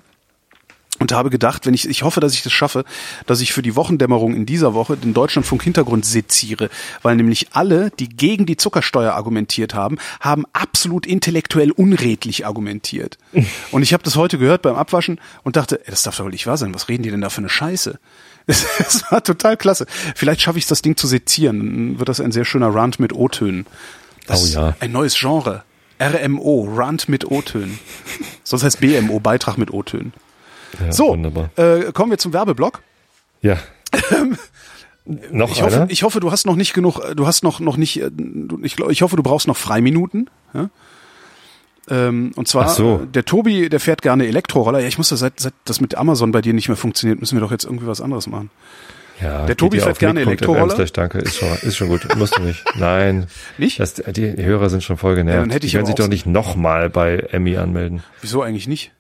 Und 0.99 1.11
habe 1.11 1.29
gedacht, 1.29 1.65
wenn 1.65 1.73
ich, 1.73 1.89
ich 1.89 2.03
hoffe, 2.03 2.19
dass 2.19 2.33
ich 2.33 2.43
das 2.43 2.53
schaffe, 2.53 2.85
dass 3.25 3.41
ich 3.41 3.51
für 3.51 3.61
die 3.63 3.75
Wochendämmerung 3.75 4.35
in 4.35 4.45
dieser 4.45 4.73
Woche 4.73 4.95
den 4.95 5.13
Deutschlandfunk 5.13 5.63
Hintergrund 5.63 6.05
seziere, 6.05 6.69
weil 7.01 7.15
nämlich 7.15 7.47
alle, 7.53 7.89
die 7.99 8.07
gegen 8.09 8.45
die 8.45 8.57
Zuckersteuer 8.57 9.13
argumentiert 9.13 9.73
haben, 9.73 9.97
haben 10.19 10.45
absolut 10.53 11.05
intellektuell 11.07 11.71
unredlich 11.71 12.45
argumentiert. 12.45 13.17
Und 13.71 13.81
ich 13.81 13.93
habe 13.93 14.03
das 14.03 14.15
heute 14.15 14.37
gehört 14.37 14.61
beim 14.61 14.75
Abwaschen 14.75 15.19
und 15.43 15.55
dachte, 15.55 15.79
ey, 15.79 15.89
das 15.91 16.03
darf 16.03 16.15
doch 16.17 16.25
wohl 16.25 16.31
nicht 16.31 16.47
wahr 16.47 16.57
sein, 16.57 16.73
was 16.75 16.89
reden 16.89 17.03
die 17.03 17.11
denn 17.11 17.21
da 17.21 17.29
für 17.29 17.39
eine 17.39 17.49
Scheiße? 17.49 17.99
Es 18.45 19.03
war 19.09 19.23
total 19.23 19.55
klasse. 19.57 19.85
Vielleicht 20.15 20.41
schaffe 20.41 20.57
ich 20.59 20.67
das 20.67 20.81
Ding 20.81 20.97
zu 20.97 21.07
sezieren, 21.07 21.59
dann 21.59 21.99
wird 21.99 22.09
das 22.09 22.19
ein 22.19 22.31
sehr 22.33 22.45
schöner 22.45 22.73
Rant 22.75 22.99
mit 22.99 23.13
O-Tönen. 23.13 23.65
Das 24.27 24.43
Oh 24.43 24.47
ja. 24.47 24.69
ist 24.69 24.81
ein 24.81 24.91
neues 24.91 25.15
Genre. 25.17 25.63
RMO, 26.01 26.67
Rant 26.75 27.07
mit 27.07 27.29
O-Tönen. 27.31 27.79
Sonst 28.43 28.63
heißt 28.63 28.81
BMO, 28.81 29.19
Beitrag 29.21 29.57
mit 29.57 29.71
O-Tönen. 29.71 30.11
Ja, 30.79 30.91
So, 30.91 31.15
äh, 31.55 31.91
kommen 31.93 32.11
wir 32.11 32.17
zum 32.17 32.33
Werbeblock. 32.33 32.81
Ja. 33.41 33.57
noch 35.31 35.51
Ich 35.51 35.61
hoffe, 35.61 35.85
ich 35.89 36.03
hoffe, 36.03 36.19
du 36.19 36.31
hast 36.31 36.45
noch 36.45 36.55
nicht 36.55 36.73
genug, 36.73 36.99
äh, 36.99 37.15
du 37.15 37.27
hast 37.27 37.43
noch 37.43 37.59
noch 37.59 37.77
nicht, 37.77 38.01
äh, 38.01 38.09
ich, 38.63 38.79
ich 38.79 39.01
hoffe, 39.01 39.15
du 39.15 39.23
brauchst 39.23 39.47
noch 39.47 39.57
Freiminuten. 39.57 40.29
Ja? 40.53 40.69
Ähm, 41.89 42.31
und 42.35 42.47
zwar, 42.47 42.69
so. 42.69 43.01
äh, 43.03 43.07
der 43.07 43.25
Tobi, 43.25 43.69
der 43.69 43.79
fährt 43.79 44.01
gerne 44.01 44.25
Elektroroller. 44.25 44.79
Ja, 44.79 44.87
ich 44.87 44.97
muss 44.97 45.09
das, 45.09 45.19
seit, 45.19 45.39
seit 45.39 45.53
das 45.65 45.81
mit 45.81 45.95
Amazon 45.95 46.31
bei 46.31 46.41
dir 46.41 46.53
nicht 46.53 46.69
mehr 46.69 46.77
funktioniert, 46.77 47.19
müssen 47.19 47.35
wir 47.35 47.41
doch 47.41 47.51
jetzt 47.51 47.65
irgendwie 47.65 47.87
was 47.87 47.99
anderes 47.99 48.27
machen. 48.27 48.49
ja, 49.21 49.45
der 49.45 49.57
Tobi 49.57 49.79
fährt 49.81 49.99
gerne 49.99 50.21
Elektroroller? 50.21 50.85
Danke, 50.85 51.19
ist 51.19 51.35
schon, 51.35 51.49
ist 51.61 51.75
schon 51.75 51.89
gut. 51.89 52.07
Musst 52.15 52.37
du 52.37 52.41
nicht. 52.41 52.63
Nein. 52.75 53.27
Nicht? 53.57 53.79
Das, 53.79 53.95
die 53.95 54.43
Hörer 54.43 54.69
sind 54.69 54.83
schon 54.83 54.97
voll 54.97 55.15
genervt. 55.15 55.35
Ja, 55.35 55.41
dann 55.41 55.49
hätte 55.49 55.65
ich 55.65 55.73
die 55.73 55.75
werden 55.77 55.87
sich 55.87 55.95
doch 55.95 56.07
nicht 56.07 56.25
nochmal 56.25 56.89
bei 56.89 57.17
Emmy 57.17 57.57
anmelden. 57.57 58.01
Wieso 58.21 58.41
eigentlich 58.41 58.67
nicht? 58.67 58.91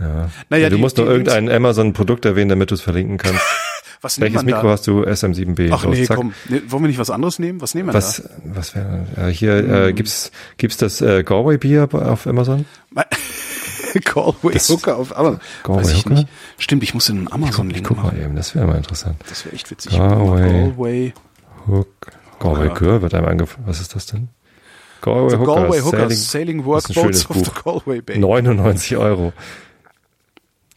Ja. 0.00 0.28
Naja, 0.48 0.68
du 0.70 0.76
die- 0.76 0.80
musst 0.82 0.96
die 0.98 1.02
nur 1.02 1.10
irgendein 1.10 1.48
Amazon-Produkt 1.50 2.24
erwähnen, 2.24 2.50
damit 2.50 2.70
du 2.70 2.74
es 2.74 2.80
verlinken 2.80 3.16
kannst. 3.18 3.40
Was 4.00 4.20
Welches 4.20 4.44
Mikro 4.44 4.62
da? 4.62 4.68
hast 4.70 4.86
du? 4.86 5.02
SM7B. 5.02 5.70
Ach 5.72 5.82
Los, 5.84 5.96
nee, 5.96 6.04
zack. 6.04 6.16
komm. 6.18 6.32
Nee, 6.48 6.62
wollen 6.68 6.84
wir 6.84 6.88
nicht 6.88 7.00
was 7.00 7.10
anderes 7.10 7.40
nehmen? 7.40 7.60
Was 7.60 7.74
nehmen 7.74 7.88
wir 7.88 7.94
Was, 7.94 8.22
was 8.44 8.76
wäre, 8.76 9.06
äh, 9.16 9.26
hier, 9.32 9.86
äh, 9.88 9.92
gibt's, 9.92 10.30
gibt's 10.56 10.76
das, 10.76 11.00
äh, 11.00 11.24
Galway 11.24 11.58
Bier 11.58 11.88
auf 11.92 12.24
Amazon? 12.28 12.64
da? 12.94 13.04
Galway 14.04 14.52
Das- 14.52 14.68
Hooker 14.68 14.98
auf 14.98 15.16
Amazon. 15.18 15.40
Galway 15.64 15.80
Weiß 15.82 15.92
ich 15.94 16.04
Hooker? 16.04 16.14
nicht. 16.14 16.28
Stimmt, 16.58 16.84
ich 16.84 16.94
muss 16.94 17.08
Ich 17.08 17.32
Amazon-Link 17.32 17.88
guck 17.88 17.96
mal 17.96 18.04
machen. 18.04 18.22
eben, 18.22 18.36
das 18.36 18.54
wäre 18.54 18.68
mal 18.68 18.76
interessant. 18.76 19.16
Das 19.28 19.44
wäre 19.44 19.56
echt 19.56 19.68
witzig. 19.68 19.90
Galway. 19.98 20.48
Galway. 20.70 21.14
Hook. 21.66 21.88
Galway 22.38 22.66
Hooker. 22.68 22.74
Kür 22.74 23.02
wird 23.02 23.14
einem 23.14 23.26
angefallen. 23.26 23.64
Was 23.66 23.80
ist 23.80 23.96
das 23.96 24.06
denn? 24.06 24.28
Galway 25.00 25.30
The 25.30 25.36
Hooker. 25.38 25.54
Galway 25.56 25.80
Hookers, 25.80 26.30
Sailing, 26.30 26.60
Sailing 26.60 26.64
Workboats 26.66 27.28
of 27.30 27.36
the. 27.44 27.50
Galway 27.64 28.00
Bay. 28.00 28.18
99 28.18 28.96
Euro. 28.96 29.32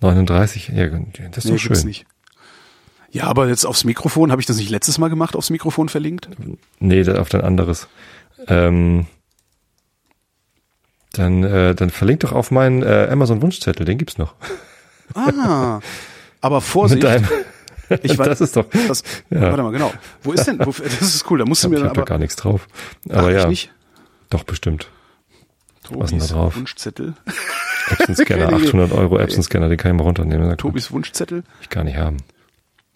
39? 0.02 0.70
Ja, 0.70 0.88
das 0.88 1.46
ist 1.46 1.46
Nee, 1.46 1.52
doch 1.52 1.60
schön. 1.60 1.86
nicht. 1.86 2.06
Ja, 3.12 3.26
aber 3.26 3.48
jetzt 3.50 3.66
aufs 3.66 3.84
Mikrofon, 3.84 4.32
habe 4.32 4.42
ich 4.42 4.46
das 4.46 4.58
nicht 4.58 4.70
letztes 4.70 4.98
Mal 4.98 5.10
gemacht, 5.10 5.36
aufs 5.36 5.50
Mikrofon 5.50 5.90
verlinkt? 5.90 6.30
Nee, 6.80 7.08
auf 7.12 7.30
dein 7.30 7.42
anderes. 7.42 7.88
Ähm, 8.48 9.06
dann, 11.14 11.44
äh, 11.44 11.76
dann 11.76 11.90
verlink 11.90 12.22
doch 12.22 12.32
auf 12.32 12.52
meinen 12.52 12.84
äh, 12.84 13.10
Amazon 13.12 13.42
Wunschzettel, 13.42 13.86
den 13.86 13.98
gibt's 13.98 14.18
noch. 14.18 14.34
Ah, 15.14 15.82
aber 16.40 16.62
Vorsicht. 16.62 17.04
Mit 17.04 17.12
deinem, 17.12 17.28
ich 18.02 18.18
weiß, 18.18 18.28
das 18.30 18.42
ist 18.42 18.56
doch, 18.56 18.66
das, 18.88 19.04
Ja. 19.30 19.42
Warte 19.42 19.64
mal, 19.64 19.72
genau. 19.74 19.94
Wo 20.24 20.32
ist 20.32 20.46
denn, 20.48 20.60
wo, 20.60 20.72
das 20.72 21.02
ist 21.02 21.30
cool, 21.30 21.40
da 21.40 21.46
musst 21.46 21.64
du 21.64 21.68
ich 21.68 21.72
mir 21.72 21.78
dann 21.80 21.88
ich 21.88 21.90
hab 21.90 21.98
aber, 21.98 22.06
da 22.06 22.10
gar 22.14 22.18
nichts 22.20 22.38
drauf. 22.38 22.68
Ach, 23.10 23.18
Aber 23.18 23.50
ich 23.52 23.66
ja, 23.66 23.72
doch 24.30 24.44
bestimmt. 24.44 24.90
Was 25.90 26.06
ist 26.06 26.12
denn 26.12 26.20
da 26.20 26.26
Tobis 26.26 26.28
drauf? 26.30 26.56
Wunschzettel. 26.56 27.14
Epson-Scanner, 27.92 28.46
Keine 28.46 28.58
Idee. 28.58 28.68
800 28.68 28.92
Euro 28.94 29.18
Epson-Scanner, 29.20 29.70
den 29.70 29.78
kann 29.78 29.92
ich 29.92 29.98
mal 29.98 30.04
runternehmen. 30.04 30.44
Sag 30.44 30.50
mal, 30.50 30.58
Tobis 30.58 30.92
Wunschzettel. 30.92 31.44
Ich 31.62 31.70
gar 31.70 31.84
nicht 31.84 31.98
haben. 31.98 32.18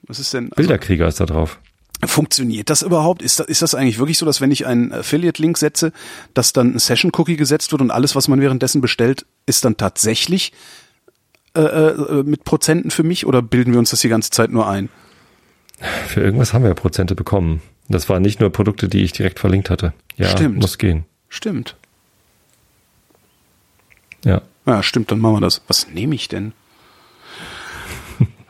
Was 0.08 0.20
ist 0.20 0.34
denn? 0.34 0.46
Also, 0.46 0.56
Bilderkrieger 0.56 1.08
ist 1.08 1.20
da 1.20 1.26
drauf. 1.26 1.60
Funktioniert 2.04 2.70
das 2.70 2.82
überhaupt? 2.82 3.22
Ist 3.22 3.40
das, 3.40 3.48
ist 3.48 3.62
das 3.62 3.74
eigentlich 3.74 4.00
wirklich 4.00 4.18
so, 4.18 4.26
dass 4.26 4.42
wenn 4.42 4.52
ich 4.52 4.66
einen 4.68 4.92
Affiliate-Link 4.92 5.58
setze, 5.58 5.92
dass 6.34 6.54
dann 6.54 6.76
ein 6.76 6.80
Session-Cookie 6.80 7.38
gesetzt 7.38 7.72
wird 7.72 7.82
und 7.82 7.92
alles, 7.92 8.16
was 8.16 8.28
man 8.28 8.42
währenddessen 8.42 8.82
bestellt, 8.82 9.26
ist 9.46 9.64
dann 9.66 9.78
tatsächlich 9.78 10.52
äh, 11.56 11.62
äh, 11.62 12.24
mit 12.24 12.44
Prozenten 12.44 12.92
für 12.92 13.04
mich 13.04 13.26
oder 13.26 13.42
bilden 13.42 13.72
wir 13.72 13.80
uns 13.80 13.92
das 13.92 14.02
die 14.02 14.10
ganze 14.10 14.30
Zeit 14.30 14.52
nur 14.52 14.68
ein? 14.68 14.90
Für 16.08 16.22
irgendwas 16.22 16.54
haben 16.54 16.64
wir 16.64 16.70
ja 16.70 16.76
Prozente 16.76 17.16
bekommen. 17.16 17.62
Das 17.88 18.10
waren 18.10 18.22
nicht 18.22 18.40
nur 18.40 18.50
Produkte, 18.52 18.88
die 18.90 19.04
ich 19.04 19.14
direkt 19.14 19.40
verlinkt 19.40 19.70
hatte. 19.70 19.94
Ja, 20.18 20.28
Stimmt. 20.30 20.58
muss 20.58 20.78
gehen. 20.78 21.06
Stimmt. 21.30 21.76
Ja. 24.24 24.42
Ja, 24.66 24.84
stimmt, 24.84 25.12
dann 25.12 25.20
machen 25.20 25.36
wir 25.36 25.42
das. 25.42 25.62
Was 25.68 25.88
nehme 25.90 26.16
ich 26.16 26.28
denn? 26.28 26.54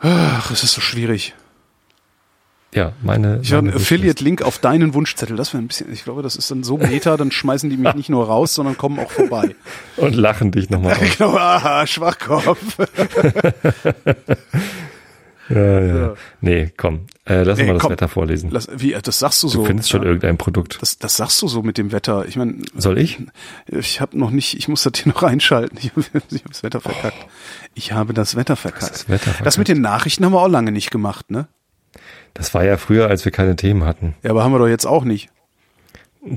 Ach, 0.00 0.50
es 0.50 0.62
ist 0.62 0.72
so 0.72 0.80
schwierig. 0.80 1.34
Ja, 2.74 2.92
meine. 3.02 3.40
Ich 3.42 3.52
habe 3.52 3.68
einen. 3.68 3.76
Affiliate-Link 3.76 4.42
auf 4.42 4.58
deinen 4.58 4.92
Wunschzettel. 4.92 5.36
Das 5.36 5.54
wäre 5.54 5.62
ein 5.62 5.68
bisschen, 5.68 5.90
ich 5.92 6.04
glaube, 6.04 6.22
das 6.22 6.36
ist 6.36 6.50
dann 6.50 6.62
so 6.62 6.76
meta, 6.76 7.16
dann 7.16 7.30
schmeißen 7.30 7.70
die 7.70 7.76
mich 7.78 7.94
nicht 7.94 8.10
nur 8.10 8.26
raus, 8.26 8.54
sondern 8.54 8.76
kommen 8.76 8.98
auch 8.98 9.10
vorbei. 9.10 9.56
Und 9.96 10.14
lachen 10.14 10.52
dich 10.52 10.68
nochmal 10.68 10.92
aus. 11.00 11.16
Genau, 11.16 11.36
aha, 11.36 11.86
Schwachkopf. 11.86 12.76
Ja, 15.48 15.80
ja. 15.80 16.14
Nee, 16.40 16.72
komm. 16.76 17.06
Äh, 17.24 17.42
lass 17.44 17.58
Nee, 17.58 17.66
mal 17.66 17.74
das 17.74 17.82
komm. 17.82 17.92
Wetter 17.92 18.08
vorlesen. 18.08 18.50
Lass, 18.50 18.68
wie, 18.74 18.96
das 19.00 19.18
sagst 19.20 19.42
du 19.42 19.46
du 19.46 19.52
so. 19.52 19.64
findest 19.64 19.90
schon 19.90 20.02
ja. 20.02 20.08
irgendein 20.08 20.38
Produkt. 20.38 20.78
Das, 20.80 20.98
das 20.98 21.16
sagst 21.16 21.40
du 21.42 21.46
so 21.48 21.62
mit 21.62 21.78
dem 21.78 21.92
Wetter. 21.92 22.26
Ich 22.26 22.36
meine, 22.36 22.56
Soll 22.76 22.98
ich? 22.98 23.18
ich 23.66 24.00
habe 24.00 24.18
noch 24.18 24.30
nicht, 24.30 24.54
ich 24.58 24.66
muss 24.68 24.82
das 24.82 24.92
hier 24.96 25.12
noch 25.12 25.22
einschalten. 25.22 25.78
Ich 25.80 25.90
habe 25.92 26.04
hab 26.14 26.48
das 26.50 26.62
Wetter 26.62 26.80
verkackt. 26.80 27.26
Ich 27.74 27.92
habe 27.92 28.12
das 28.12 28.34
Wetter 28.36 28.56
verkackt. 28.56 28.90
das 28.92 29.08
Wetter 29.08 29.24
verkackt? 29.24 29.46
Das 29.46 29.58
mit 29.58 29.68
den 29.68 29.80
Nachrichten 29.80 30.24
haben 30.24 30.32
wir 30.32 30.40
auch 30.42 30.48
lange 30.48 30.72
nicht 30.72 30.90
gemacht, 30.90 31.30
ne? 31.30 31.46
Das 32.34 32.52
war 32.52 32.64
ja 32.64 32.76
früher, 32.76 33.08
als 33.08 33.24
wir 33.24 33.32
keine 33.32 33.56
Themen 33.56 33.84
hatten. 33.84 34.14
Ja, 34.22 34.30
aber 34.30 34.42
haben 34.44 34.52
wir 34.52 34.58
doch 34.58 34.68
jetzt 34.68 34.86
auch 34.86 35.04
nicht. 35.04 35.28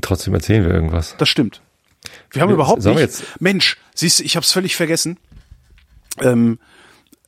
Trotzdem 0.01 0.33
erzählen 0.35 0.63
wir 0.63 0.71
irgendwas. 0.73 1.15
Das 1.17 1.27
stimmt. 1.29 1.61
Wir 2.31 2.41
haben 2.41 2.49
Wir- 2.49 2.53
überhaupt 2.55 2.85
nicht. 2.85 2.97
jetzt- 2.99 3.23
Mensch, 3.41 3.77
siehst 3.95 4.19
du, 4.19 4.23
ich 4.23 4.35
habe 4.35 4.43
es 4.43 4.51
völlig 4.51 4.75
vergessen. 4.75 5.17
Ähm, 6.21 6.59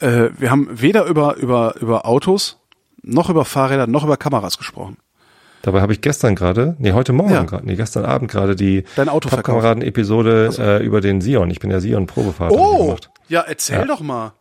äh, 0.01 0.29
wir 0.37 0.51
haben 0.51 0.67
weder 0.71 1.05
über 1.05 1.35
über 1.37 1.75
über 1.79 2.05
Autos 2.05 2.59
noch 3.03 3.29
über 3.29 3.45
Fahrräder 3.45 3.87
noch 3.87 4.03
über 4.03 4.17
Kameras 4.17 4.57
gesprochen. 4.57 4.97
Dabei 5.63 5.81
habe 5.81 5.93
ich 5.93 6.01
gestern 6.01 6.33
gerade, 6.35 6.75
nee, 6.79 6.91
heute 6.93 7.13
Morgen 7.13 7.31
Ja. 7.33 7.43
gerade, 7.43 7.65
nee, 7.67 7.75
gestern 7.75 8.03
Abend 8.03 8.31
gerade 8.31 8.55
die 8.55 8.83
Dein 8.95 9.09
Auto 9.09 9.29
verkauft. 9.29 9.45
Kameraden-Episode 9.45 10.49
äh, 10.57 10.83
über 10.83 11.01
den 11.01 11.21
Sion. 11.21 11.51
Ich 11.51 11.59
bin 11.59 11.69
ja 11.69 11.79
Sion-Probefahrer. 11.79 12.51
Oh, 12.51 12.85
gemacht. 12.85 13.11
ja, 13.27 13.41
erzähl 13.41 13.77
Ja. 13.79 13.85
doch 13.85 14.01
mal. 14.01 14.33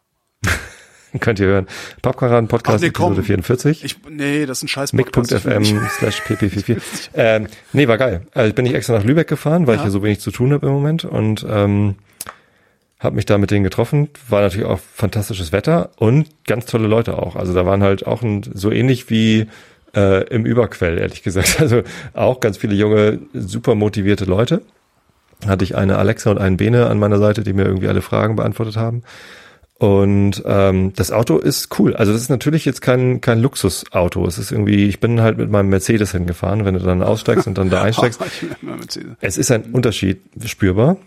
Könnt 1.20 1.40
ihr 1.40 1.46
hören. 1.46 1.66
Pappkameraden 2.02 2.48
Podcast 2.48 2.82
nee, 2.82 2.90
komm. 2.90 3.12
Episode 3.12 3.26
44. 3.26 3.84
Ich, 3.84 3.96
nee, 4.08 4.46
das 4.46 4.58
ist 4.58 4.64
ein 4.64 4.68
scheiß 4.68 4.92
Podcast. 4.92 5.32
Ich 5.32 5.44
nicht- 5.44 5.90
slash 5.90 6.22
pp44. 6.22 6.78
ähm, 7.14 7.48
nee, 7.72 7.86
war 7.88 7.98
geil. 7.98 8.26
Also 8.32 8.54
bin 8.54 8.64
ich 8.64 8.74
extra 8.74 8.94
nach 8.94 9.04
Lübeck 9.04 9.28
gefahren, 9.28 9.66
weil 9.66 9.74
ich 9.74 9.80
Ja. 9.80 9.84
hier 9.86 9.90
so 9.90 10.02
wenig 10.02 10.20
zu 10.20 10.30
tun 10.30 10.52
habe 10.52 10.66
im 10.68 10.72
Moment 10.72 11.04
und 11.04 11.44
ähm, 11.50 11.96
habe 13.00 13.16
mich 13.16 13.26
da 13.26 13.38
mit 13.38 13.50
denen 13.50 13.64
getroffen. 13.64 14.10
War 14.28 14.42
natürlich 14.42 14.66
auch 14.66 14.78
fantastisches 14.78 15.52
Wetter 15.52 15.90
und 15.96 16.26
ganz 16.46 16.66
tolle 16.66 16.86
Leute 16.86 17.18
auch. 17.18 17.34
Also 17.34 17.54
da 17.54 17.66
waren 17.66 17.82
halt 17.82 18.06
auch 18.06 18.22
ein, 18.22 18.42
so 18.54 18.70
ähnlich 18.70 19.08
wie 19.10 19.48
äh, 19.96 20.24
im 20.28 20.44
Überquell, 20.44 20.98
ehrlich 20.98 21.22
gesagt. 21.22 21.56
Also 21.60 21.82
auch 22.12 22.40
ganz 22.40 22.58
viele 22.58 22.74
junge, 22.74 23.18
super 23.32 23.74
motivierte 23.74 24.26
Leute. 24.26 24.62
Hatte 25.46 25.64
ich 25.64 25.74
eine 25.74 25.96
Alexa 25.96 26.30
und 26.30 26.38
einen 26.38 26.58
Bene 26.58 26.86
an 26.88 26.98
meiner 26.98 27.18
Seite, 27.18 27.42
die 27.42 27.54
mir 27.54 27.64
irgendwie 27.64 27.88
alle 27.88 28.02
Fragen 28.02 28.36
beantwortet 28.36 28.76
haben. 28.76 29.02
Und 29.78 30.42
ähm, 30.44 30.92
das 30.94 31.10
Auto 31.10 31.38
ist 31.38 31.78
cool. 31.78 31.96
Also 31.96 32.12
das 32.12 32.20
ist 32.20 32.28
natürlich 32.28 32.66
jetzt 32.66 32.82
kein 32.82 33.22
kein 33.22 33.40
Luxusauto. 33.40 34.26
Es 34.26 34.36
ist 34.36 34.52
irgendwie, 34.52 34.84
ich 34.84 35.00
bin 35.00 35.22
halt 35.22 35.38
mit 35.38 35.50
meinem 35.50 35.70
Mercedes 35.70 36.12
hingefahren. 36.12 36.66
Wenn 36.66 36.74
du 36.74 36.80
dann 36.80 37.02
aussteigst 37.02 37.46
und 37.46 37.56
dann 37.56 37.70
da 37.70 37.82
einsteigst, 37.84 38.20
Mercedes. 38.60 39.16
es 39.22 39.38
ist 39.38 39.50
ein 39.50 39.62
Unterschied 39.72 40.20
spürbar. 40.44 40.98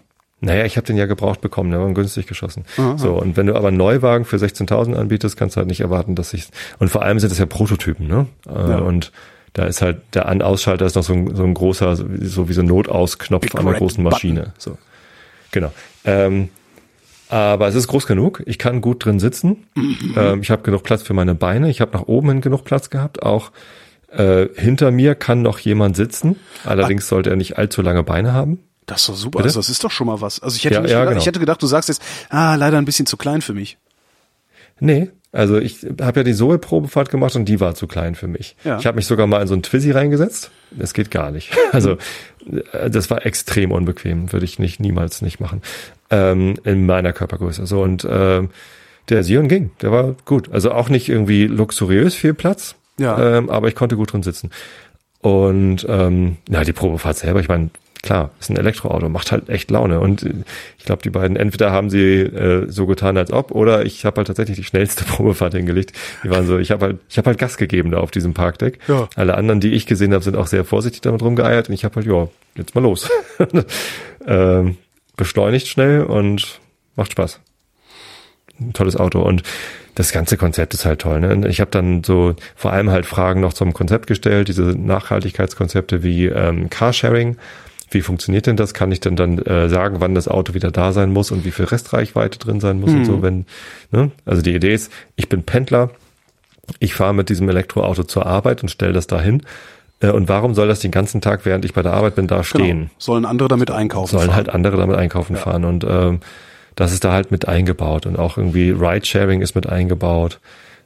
Naja, 0.43 0.65
ich 0.65 0.77
habe 0.77 0.85
den 0.85 0.97
ja 0.97 1.05
gebraucht 1.05 1.41
bekommen, 1.41 1.71
der 1.71 1.79
war 1.79 1.91
günstig 1.93 2.27
geschossen. 2.27 2.65
So, 2.97 3.13
und 3.13 3.37
wenn 3.37 3.47
du 3.47 3.55
aber 3.55 3.69
einen 3.69 3.77
Neuwagen 3.77 4.25
für 4.25 4.35
16.000 4.37 4.93
anbietest, 4.95 5.37
kannst 5.37 5.55
du 5.55 5.59
halt 5.59 5.67
nicht 5.67 5.81
erwarten, 5.81 6.15
dass 6.15 6.33
ich 6.33 6.47
und 6.79 6.89
vor 6.89 7.01
allem 7.03 7.19
sind 7.19 7.31
es 7.31 7.37
ja 7.39 7.45
Prototypen, 7.45 8.07
ne? 8.07 8.27
Äh, 8.47 8.51
Ja. 8.71 8.77
Und 8.79 9.11
da 9.53 9.65
ist 9.65 9.81
halt 9.81 10.01
der 10.15 10.27
An-Ausschalter 10.27 10.85
ist 10.85 10.95
noch 10.95 11.03
so 11.03 11.13
ein, 11.13 11.35
so 11.35 11.43
ein 11.43 11.53
großer, 11.53 11.95
so 11.95 12.49
wie- 12.49 12.53
so 12.53 12.61
ein 12.61 12.67
Notausknopf 12.67 13.41
Big 13.43 13.55
an 13.55 13.67
einer 13.67 13.77
großen 13.77 14.03
button. 14.03 14.13
Maschine. 14.15 14.53
So, 14.57 14.77
genau. 15.51 15.71
Ähm, 16.05 16.49
aber 17.29 17.67
es 17.67 17.75
ist 17.75 17.87
groß 17.87 18.05
genug. 18.05 18.43
Ich 18.45 18.59
kann 18.59 18.81
gut 18.81 19.05
drin 19.05 19.19
sitzen. 19.19 19.65
Ähm, 20.15 20.41
ich 20.41 20.51
habe 20.51 20.61
genug 20.63 20.83
Platz 20.83 21.01
für 21.03 21.13
meine 21.13 21.33
Beine. 21.35 21.69
Ich 21.69 21.81
habe 21.81 21.91
nach 21.93 22.03
oben 22.07 22.29
hin 22.29 22.41
genug 22.41 22.63
Platz 22.63 22.89
gehabt. 22.89 23.23
Auch 23.23 23.51
äh, 24.11 24.47
hinter 24.55 24.91
mir 24.91 25.15
kann 25.15 25.41
noch 25.41 25.57
jemand 25.59 25.95
sitzen. 25.95 26.35
Allerdings 26.65 27.07
sollte 27.07 27.29
er 27.31 27.35
nicht 27.35 27.57
allzu 27.57 27.81
lange 27.81 28.03
Beine 28.03 28.33
haben. 28.33 28.59
Das 28.85 29.01
ist 29.01 29.09
doch 29.09 29.15
super. 29.15 29.37
Bitte? 29.39 29.49
Also 29.49 29.59
das 29.59 29.69
ist 29.69 29.83
doch 29.83 29.91
schon 29.91 30.07
mal 30.07 30.21
was. 30.21 30.39
Also 30.41 30.55
ich 30.57 30.65
hätte, 30.65 30.75
Ja, 30.75 30.81
nicht 30.81 30.91
ja, 30.91 30.99
gedacht, 30.99 31.09
genau. 31.11 31.21
ich 31.21 31.27
hätte 31.27 31.39
gedacht, 31.39 31.61
du 31.61 31.67
sagst 31.67 31.89
jetzt, 31.89 32.01
ah, 32.29 32.55
leider 32.55 32.77
ein 32.77 32.85
bisschen 32.85 33.05
zu 33.05 33.17
klein 33.17 33.41
für 33.41 33.53
mich. 33.53 33.77
Nee, 34.79 35.09
also 35.31 35.57
ich 35.57 35.85
habe 36.01 36.19
ja 36.19 36.23
die 36.23 36.33
Zoe-Probefahrt 36.33 37.09
gemacht 37.09 37.35
und 37.35 37.45
die 37.45 37.59
war 37.59 37.73
zu 37.75 37.87
klein 37.87 38.15
für 38.15 38.27
mich. 38.27 38.55
Ja. 38.63 38.77
Ich 38.79 38.85
habe 38.85 38.95
mich 38.95 39.05
sogar 39.07 39.25
mal 39.27 39.41
in 39.41 39.47
so 39.47 39.53
einen 39.53 39.63
Twizy 39.63 39.91
reingesetzt. 39.91 40.51
Das 40.71 40.93
geht 40.93 41.11
gar 41.11 41.31
nicht. 41.31 41.51
Also 41.71 41.97
äh, 42.73 42.89
das 42.89 43.09
war 43.09 43.25
extrem 43.25 43.71
unbequem, 43.71 44.31
würde 44.33 44.45
ich 44.45 44.59
nicht 44.59 44.79
niemals 44.79 45.21
nicht 45.21 45.39
machen 45.39 45.61
ähm, 46.11 46.55
in 46.65 46.85
meiner 46.85 47.13
Körpergröße. 47.13 47.65
So 47.65 47.81
und 47.81 48.05
ähm, 48.09 48.49
Der 49.09 49.23
Sion 49.23 49.47
ging, 49.47 49.71
der 49.81 49.91
war 49.91 50.15
gut. 50.25 50.51
Also 50.51 50.71
auch 50.71 50.89
nicht 50.89 51.09
irgendwie 51.09 51.47
luxuriös 51.47 52.13
viel 52.15 52.33
Platz, 52.33 52.75
Ja. 52.99 53.37
ähm, 53.37 53.49
aber 53.49 53.67
ich 53.69 53.75
konnte 53.75 53.95
gut 53.95 54.13
drin 54.13 54.23
sitzen. 54.23 54.51
Und 55.21 55.85
ähm, 55.89 56.37
na, 56.49 56.63
die 56.63 56.73
Probefahrt 56.73 57.17
selber, 57.17 57.39
ich 57.39 57.47
meine, 57.47 57.69
klar, 58.03 58.31
ist 58.39 58.51
ein 58.51 58.57
Elektroauto, 58.57 59.09
macht 59.09 59.31
halt 59.31 59.49
echt 59.49 59.71
Laune. 59.71 59.99
Und 59.99 60.21
äh, 60.23 60.33
ich 60.77 60.85
glaube, 60.85 61.01
die 61.01 61.09
beiden, 61.09 61.35
entweder 61.35 61.71
haben 61.71 61.89
sie 61.89 62.19
äh, 62.19 62.69
so 62.69 62.85
getan, 62.85 63.17
als 63.17 63.31
ob, 63.31 63.51
oder 63.51 63.85
ich 63.85 64.05
habe 64.05 64.17
halt 64.17 64.27
tatsächlich 64.27 64.57
die 64.57 64.63
schnellste 64.63 65.03
Probefahrt 65.05 65.53
hingelegt. 65.53 65.93
Die 66.23 66.29
waren 66.29 66.45
so, 66.45 66.59
ich 66.59 66.69
habe 66.69 66.85
halt, 66.85 66.99
ich 67.09 67.17
habe 67.17 67.27
halt 67.27 67.39
Gas 67.39 67.57
gegeben 67.57 67.89
da 67.89 67.97
auf 67.97 68.11
diesem 68.11 68.33
Parkdeck. 68.35 68.77
Ja. 68.87 69.09
Alle 69.15 69.35
anderen, 69.35 69.59
die 69.61 69.71
ich 69.71 69.87
gesehen 69.87 70.13
habe, 70.13 70.23
sind 70.23 70.35
auch 70.35 70.47
sehr 70.47 70.65
vorsichtig 70.65 71.01
damit 71.01 71.23
rumgeeiert 71.23 71.69
und 71.69 71.73
ich 71.73 71.85
habe 71.85 71.95
halt, 71.95 72.05
ja, 72.05 72.27
jetzt 72.55 72.75
mal 72.75 72.81
los. 72.81 73.09
ähm, 74.27 74.77
beschleunigt 75.15 75.67
schnell 75.67 76.03
und 76.03 76.59
macht 76.95 77.13
Spaß. 77.13 77.39
Ein 78.59 78.73
tolles 78.73 78.97
Auto 78.97 79.21
und 79.21 79.43
das 79.95 80.11
ganze 80.11 80.37
Konzept 80.37 80.73
ist 80.73 80.85
halt 80.85 81.01
toll. 81.01 81.19
Ne? 81.19 81.47
Ich 81.47 81.61
habe 81.61 81.71
dann 81.71 82.03
so 82.03 82.35
vor 82.55 82.73
allem 82.73 82.89
halt 82.89 83.05
Fragen 83.05 83.41
noch 83.41 83.53
zum 83.53 83.73
Konzept 83.73 84.07
gestellt, 84.07 84.47
diese 84.47 84.63
Nachhaltigkeitskonzepte 84.63 86.03
wie 86.03 86.25
ähm, 86.25 86.69
Carsharing. 86.69 87.37
Wie 87.93 88.01
funktioniert 88.01 88.47
denn 88.47 88.57
das? 88.57 88.73
Kann 88.73 88.91
ich 88.91 88.99
denn 88.99 89.15
dann 89.15 89.39
äh, 89.39 89.69
sagen, 89.69 89.97
wann 89.99 90.15
das 90.15 90.27
Auto 90.27 90.53
wieder 90.53 90.71
da 90.71 90.91
sein 90.91 91.11
muss 91.11 91.31
und 91.31 91.45
wie 91.45 91.51
viel 91.51 91.65
Restreichweite 91.65 92.39
drin 92.39 92.59
sein 92.59 92.79
muss 92.79 92.91
und 92.91 93.05
so, 93.05 93.21
wenn, 93.21 93.45
ne? 93.91 94.11
Also 94.25 94.41
die 94.41 94.53
Idee 94.53 94.73
ist, 94.73 94.91
ich 95.15 95.29
bin 95.29 95.43
Pendler, 95.43 95.89
ich 96.79 96.93
fahre 96.95 97.13
mit 97.13 97.29
diesem 97.29 97.49
Elektroauto 97.49 98.03
zur 98.03 98.25
Arbeit 98.25 98.63
und 98.63 98.69
stelle 98.69 98.93
das 98.93 99.07
dahin. 99.07 99.43
Äh, 99.99 100.11
und 100.11 100.29
warum 100.29 100.53
soll 100.53 100.67
das 100.67 100.79
den 100.79 100.91
ganzen 100.91 101.21
Tag, 101.21 101.45
während 101.45 101.65
ich 101.65 101.73
bei 101.73 101.81
der 101.81 101.93
Arbeit 101.93 102.15
bin, 102.15 102.27
da 102.27 102.43
stehen? 102.43 102.79
Genau. 102.79 102.91
Sollen 102.97 103.25
andere 103.25 103.49
damit 103.49 103.71
einkaufen 103.71 104.11
sollen 104.11 104.27
fahren. 104.27 104.35
halt 104.35 104.49
andere 104.49 104.77
damit 104.77 104.97
einkaufen 104.97 105.35
fahren 105.35 105.65
und 105.65 105.83
ähm, 105.83 106.19
das 106.75 106.91
ist 106.91 107.03
da 107.03 107.11
halt 107.11 107.31
mit 107.31 107.47
eingebaut 107.47 108.05
und 108.05 108.17
auch 108.17 108.37
irgendwie 108.37 108.71
Ride-Sharing 108.71 109.41
ist 109.41 109.55
mit 109.55 109.67
eingebaut. 109.67 110.39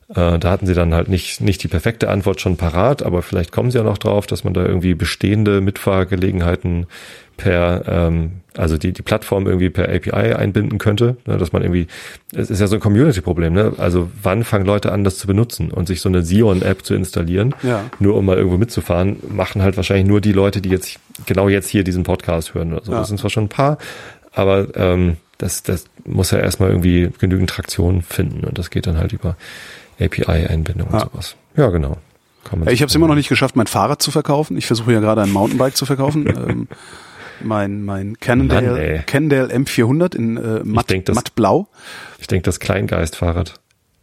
Äh, 0.10 0.40
da 0.40 0.50
hatten 0.52 0.66
sie 0.68 0.74
dann 0.74 0.94
halt 0.94 1.10
nicht, 1.10 1.42
nicht 1.42 1.62
die 1.64 1.68
perfekte 1.68 2.10
Antwort 2.10 2.40
schon 2.40 2.56
parat, 2.56 3.04
aber 3.04 3.22
vielleicht 3.22 3.52
kommen 3.52 3.72
sie 3.72 3.78
ja 3.78 3.84
noch 3.84 3.98
drauf, 3.98 4.26
dass 4.26 4.44
man 4.46 4.54
da 4.54 4.66
irgendwie 4.66 4.94
bestehende 4.94 5.60
Mitfahrgelegenheiten 5.60 6.86
per, 7.36 7.84
ähm, 7.88 8.32
also 8.56 8.78
die, 8.78 8.94
die 8.94 9.02
Plattform 9.04 9.46
irgendwie 9.46 9.70
per 9.70 9.90
API 9.90 10.34
einbinden 10.34 10.80
könnte, 10.80 11.18
ne, 11.26 11.38
dass 11.38 11.52
man 11.52 11.62
irgendwie, 11.62 11.88
es 12.34 12.50
ist 12.50 12.60
ja 12.60 12.68
so 12.68 12.76
ein 12.76 12.80
Community-Problem, 12.82 13.54
ne? 13.54 13.74
Also 13.78 14.10
wann 14.24 14.44
fangen 14.44 14.66
Leute 14.66 14.92
an, 14.92 15.04
das 15.04 15.18
zu 15.20 15.28
benutzen 15.28 15.70
und 15.72 15.88
sich 15.88 16.02
so 16.02 16.10
eine 16.10 16.24
Sion-App 16.24 16.84
zu 16.84 16.96
installieren, 16.96 17.54
Ja. 17.62 17.84
nur 18.00 18.16
um 18.16 18.26
mal 18.26 18.38
irgendwo 18.38 18.58
mitzufahren, 18.58 19.18
machen 19.30 19.62
halt 19.62 19.78
wahrscheinlich 19.78 20.08
nur 20.08 20.22
die 20.22 20.32
Leute, 20.34 20.62
die 20.62 20.70
jetzt 20.70 21.00
genau 21.28 21.48
jetzt 21.50 21.70
hier 21.70 21.84
diesen 21.84 22.04
Podcast 22.04 22.54
hören 22.56 22.74
oder 22.74 22.84
so. 22.84 22.92
Ja. 22.94 23.00
Das 23.00 23.10
sind 23.10 23.20
zwar 23.20 23.30
schon 23.30 23.44
ein 23.46 23.50
paar, 23.50 23.78
aber 24.34 24.68
ähm, 24.76 25.18
das, 25.38 25.62
das 25.62 25.86
muss 26.06 26.32
ja 26.32 26.40
erstmal 26.40 26.70
irgendwie 26.70 27.12
genügend 27.20 27.50
Traktion 27.52 28.02
finden 28.02 28.46
und 28.46 28.58
das 28.58 28.72
geht 28.72 28.88
dann 28.88 28.98
halt 28.98 29.14
über 29.14 29.36
API-Einbindung 30.00 30.88
und 30.88 30.94
Ja. 31.00 31.10
sowas. 31.12 31.36
Ja, 31.56 31.70
genau. 31.70 31.98
Ja, 32.66 32.72
ich 32.72 32.82
habe 32.82 32.88
es 32.90 32.96
immer 32.96 33.08
noch 33.08 33.16
nicht 33.16 33.28
geschafft, 33.30 33.56
mein 33.58 33.68
Fahrrad 33.68 34.02
zu 34.02 34.10
verkaufen. 34.12 34.58
Ich 34.58 34.68
versuche 34.68 34.94
ja 34.94 35.00
gerade 35.02 35.22
ein 35.22 35.32
Mountainbike 35.32 35.76
zu 35.76 35.86
verkaufen. 35.86 36.26
ähm, 36.50 36.68
mein 37.44 37.84
mein 37.84 38.18
Cannondale, 38.20 38.72
Mann. 38.96 39.06
Cannondale 39.06 39.54
M400 39.54 40.16
in 40.16 40.38
äh, 40.38 40.62
matt, 40.64 40.90
denk, 40.90 41.06
das- 41.06 41.16
mattblau. 41.16 41.68
Ich 42.20 42.28
denke, 42.28 42.44
das 42.44 42.60
Kleingeist-Fahrrad. 42.60 43.56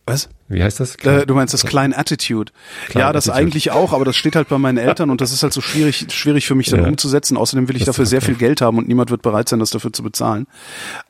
Was? 0.07 0.29
Wie 0.49 0.63
heißt 0.63 0.81
das? 0.81 0.97
Äh, 0.97 1.25
du 1.25 1.35
meinst 1.35 1.55
das 1.55 1.65
Klein 1.65 1.95
Attitude. 1.95 2.53
Klein 2.89 3.01
ja, 3.07 3.13
das 3.15 3.29
Attitude. 3.31 3.39
eigentlich 3.47 3.71
auch, 3.71 3.95
aber 3.95 4.05
das 4.05 4.17
steht 4.17 4.37
halt 4.37 4.49
bei 4.51 4.59
meinen 4.59 4.77
Eltern 4.77 5.09
und 5.09 5.23
das 5.23 5.33
ist 5.33 5.43
halt 5.43 5.55
so 5.55 5.63
schwierig, 5.63 6.07
schwierig 6.13 6.47
für 6.47 6.55
mich 6.55 6.69
dann 6.69 6.81
Ja. 6.83 6.89
umzusetzen. 6.89 7.39
Außerdem 7.39 7.69
will 7.69 7.77
ich 7.77 7.85
Das 7.85 7.95
dafür 7.97 8.05
sehr 8.05 8.19
okay. 8.19 8.27
viel 8.27 8.35
Geld 8.35 8.61
haben 8.61 8.77
und 8.77 8.87
niemand 8.87 9.11
wird 9.11 9.23
bereit 9.23 9.49
sein, 9.49 9.61
das 9.61 9.71
dafür 9.71 9.95
zu 9.95 10.03
bezahlen. 10.03 10.47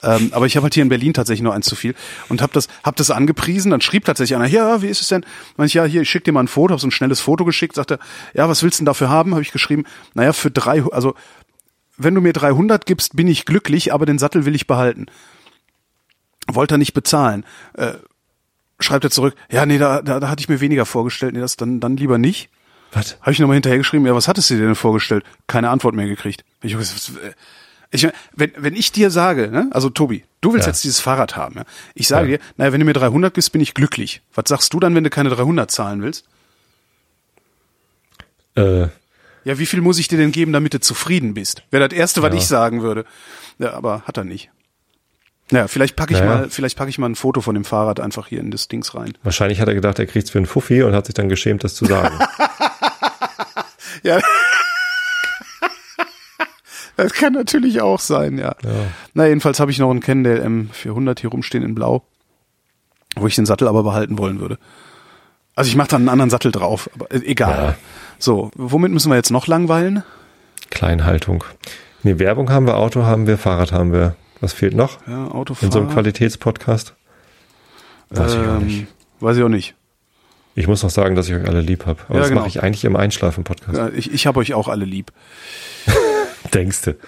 Ähm, 0.05 0.31
aber 0.33 0.47
ich 0.47 0.55
habe 0.57 0.63
halt 0.65 0.75
hier 0.75 0.85
in 0.85 0.89
Berlin 0.89 1.13
tatsächlich 1.13 1.43
noch 1.43 1.53
eins 1.53 1.67
zu 1.67 1.75
viel 1.75 1.97
und 2.29 2.41
habe 2.41 2.53
das, 2.53 2.69
hab 2.85 2.95
das 2.95 3.11
angepriesen. 3.11 3.73
Dann 3.73 3.81
schrieb 3.81 4.05
tatsächlich 4.05 4.37
einer, 4.37 4.47
ja, 4.47 4.81
wie 4.81 4.87
ist 4.87 5.01
es 5.01 5.09
denn? 5.09 5.27
Meinte 5.57 5.69
ich, 5.69 5.75
ja, 5.75 5.85
hier, 5.85 6.03
ich 6.03 6.09
schick 6.11 6.23
dir 6.23 6.31
mal 6.31 6.41
ein 6.45 6.49
Foto, 6.49 6.71
habe 6.71 6.81
so 6.81 6.87
ein 6.87 6.93
schnelles 6.93 7.19
Foto 7.19 7.45
geschickt, 7.45 7.75
sagte, 7.75 7.99
ja, 8.33 8.49
was 8.49 8.63
willst 8.63 8.79
du 8.79 8.83
denn 8.83 8.87
dafür 8.87 9.09
haben? 9.09 9.33
Habe 9.33 9.43
ich 9.43 9.51
geschrieben, 9.51 9.85
naja, 10.15 10.33
für 10.33 10.53
drei, 10.53 10.85
also 10.93 11.15
wenn 11.99 12.15
du 12.15 12.21
mir 12.21 12.33
300 12.33 12.87
gibst, 12.87 13.17
bin 13.17 13.27
ich 13.27 13.45
glücklich, 13.45 13.93
aber 13.93 14.07
den 14.07 14.19
Sattel 14.21 14.45
will 14.47 14.55
ich 14.55 14.69
behalten. 14.69 15.07
Wollte 16.47 16.75
er 16.77 16.79
nicht 16.79 16.95
bezahlen. 16.95 17.45
Äh, 17.75 17.95
schreibt 18.85 19.05
er 19.05 19.11
zurück, 19.11 19.35
ja, 19.51 19.67
nee, 19.67 19.79
da, 19.79 20.03
da, 20.03 20.21
da 20.21 20.29
hatte 20.29 20.41
ich 20.41 20.49
mir 20.49 20.61
weniger 20.61 20.87
vorgestellt, 20.87 21.35
nee, 21.35 21.41
das 21.41 21.57
dann, 21.57 21.81
dann 21.81 21.97
lieber 21.97 22.19
nicht. 22.19 22.49
Was? 22.93 23.17
Habe 23.21 23.33
ich 23.33 23.41
nochmal 23.41 23.57
hinterhergeschrieben, 23.57 24.07
ja, 24.07 24.15
was 24.15 24.29
hattest 24.29 24.51
du 24.51 24.55
dir 24.55 24.67
denn 24.67 24.75
vorgestellt? 24.77 25.25
Keine 25.49 25.71
Antwort 25.71 25.95
mehr 25.97 26.07
gekriegt. 26.07 26.45
Ich, 26.63 26.75
äh, 26.75 26.79
ich, 27.91 28.09
wenn, 28.35 28.53
wenn 28.57 28.75
ich 28.77 28.93
dir 28.93 29.11
sage, 29.11 29.49
ne, 29.51 29.69
also 29.73 29.91
Tobi, 29.91 30.25
du 30.41 30.53
willst 30.53 30.67
Ja. 30.67 30.71
jetzt 30.73 30.85
dieses 30.85 31.01
Fahrrad 31.01 31.35
haben, 31.37 31.57
ja? 31.57 31.65
ich 31.95 32.07
sage 32.07 32.31
Ja. 32.31 32.37
dir, 32.39 32.45
naja, 32.57 32.73
wenn 32.73 32.81
du 32.81 32.87
mir 32.87 32.93
300 32.93 33.35
gibst, 33.35 33.51
bin 33.53 33.61
ich 33.61 33.75
glücklich. 33.75 34.23
Was 34.35 34.45
sagst 34.49 34.73
du 34.75 34.79
dann, 34.81 34.95
wenn 34.95 35.03
du 35.05 35.11
keine 35.11 35.31
300 35.31 35.71
zahlen 35.71 36.03
willst? 36.03 36.27
Äh, 38.57 38.89
Ja, 39.47 39.59
wie 39.59 39.67
viel 39.67 39.81
muss 39.83 39.99
ich 39.99 40.09
dir 40.09 40.17
denn 40.17 40.33
geben, 40.33 40.53
damit 40.53 40.73
du 40.75 40.81
zufrieden 40.81 41.35
bist? 41.35 41.63
Wäre 41.71 41.87
das 41.89 41.99
Erste, 41.99 42.23
was 42.23 42.35
ich 42.35 42.47
sagen 42.47 42.81
würde. 42.83 43.05
Ja, 43.59 43.75
aber 43.75 44.03
hat 44.03 44.17
er 44.17 44.25
nicht. 44.25 44.51
Ja, 45.51 45.69
vielleicht 45.69 45.95
packe 45.97 46.15
ich 46.15 46.21
Naja. 46.21 46.35
mal, 46.35 46.51
vielleicht 46.51 46.77
packe 46.79 46.89
ich 46.91 46.99
mal 46.99 47.09
ein 47.09 47.15
Foto 47.17 47.41
von 47.41 47.55
dem 47.55 47.65
Fahrrad 47.65 48.01
einfach 48.01 48.29
hier 48.29 48.41
in 48.41 48.51
das 48.51 48.67
Dings 48.69 48.95
rein. 48.95 49.13
wahrscheinlich 49.23 49.61
hat 49.61 49.69
er 49.69 49.75
gedacht, 49.75 49.99
er 49.99 50.07
kriegt's 50.07 50.31
für 50.31 50.39
einen 50.39 50.47
Fuffi 50.47 50.83
und 50.83 50.95
hat 50.95 51.07
sich 51.07 51.15
dann 51.15 51.29
geschämt, 51.29 51.65
das 51.65 51.75
zu 51.75 51.85
sagen. 51.87 52.19
Ja. 54.03 54.19
Das 56.97 57.13
kann 57.13 57.33
natürlich 57.33 57.81
auch 57.81 57.99
sein, 58.01 58.39
ja. 58.39 58.55
Na, 59.15 59.27
jedenfalls 59.27 59.59
habe 59.61 59.71
ich 59.71 59.79
noch 59.79 59.91
einen 59.91 60.01
Cannondale 60.01 60.45
M400 60.45 61.21
hier 61.21 61.31
rumstehen 61.31 61.65
in 61.65 61.75
Blau, 61.75 62.03
wo 63.17 63.27
ich 63.27 63.35
den 63.35 63.47
Sattel 63.47 63.67
aber 63.67 63.83
behalten 63.83 64.19
wollen 64.19 64.41
würde. 64.41 64.59
Also 65.57 65.69
ich 65.69 65.77
mache 65.77 65.89
dann 65.89 66.03
einen 66.03 66.09
anderen 66.09 66.31
Sattel 66.31 66.53
drauf, 66.53 66.91
aber 66.95 67.11
äh, 67.13 67.19
egal. 67.25 67.57
Ja. 67.65 67.75
So, 68.19 68.51
womit 68.57 68.93
müssen 68.93 69.11
wir 69.11 69.17
jetzt 69.17 69.31
noch 69.31 69.47
langweilen? 69.47 70.03
Kleinhaltung. 70.71 71.45
Nee, 72.03 72.19
Werbung 72.19 72.51
haben 72.51 72.67
wir, 72.67 72.77
Auto 72.77 73.05
haben 73.05 73.27
wir, 73.27 73.39
Fahrrad 73.39 73.73
haben 73.73 73.93
wir. 73.93 74.15
Was 74.41 74.53
fehlt 74.53 74.75
noch 74.75 74.99
Ja, 75.07 75.27
in 75.27 75.33
Autofahren. 75.33 75.73
so 75.73 75.79
einem 75.81 75.91
Qualitätspodcast? 75.91 76.95
Weiß 78.11 78.33
ich 78.35 78.39
auch 78.39 78.59
nicht. 78.61 78.79
Ähm, 78.81 78.87
Weiß 79.21 79.37
ich 79.37 79.43
auch 79.43 79.49
nicht. 79.49 79.75
Ich 80.57 80.69
muss 80.69 80.83
noch 80.83 80.91
sagen, 80.91 81.15
dass 81.17 81.29
ich 81.29 81.35
euch 81.35 81.47
alle 81.49 81.61
lieb 81.61 81.87
hab. 81.87 82.05
Aber 82.07 82.15
Ja, 82.15 82.21
das 82.21 82.29
genau. 82.29 82.41
mache 82.43 82.49
ich 82.49 82.63
eigentlich 82.63 82.85
im 82.85 82.95
Einschlafen-Podcast. 82.97 83.77
Ja, 83.77 83.89
ich 83.89 84.13
ich 84.13 84.27
habe 84.27 84.39
euch 84.41 84.55
auch 84.55 84.69
alle 84.69 84.85
lieb. 84.85 85.13
Denkste. 86.53 86.99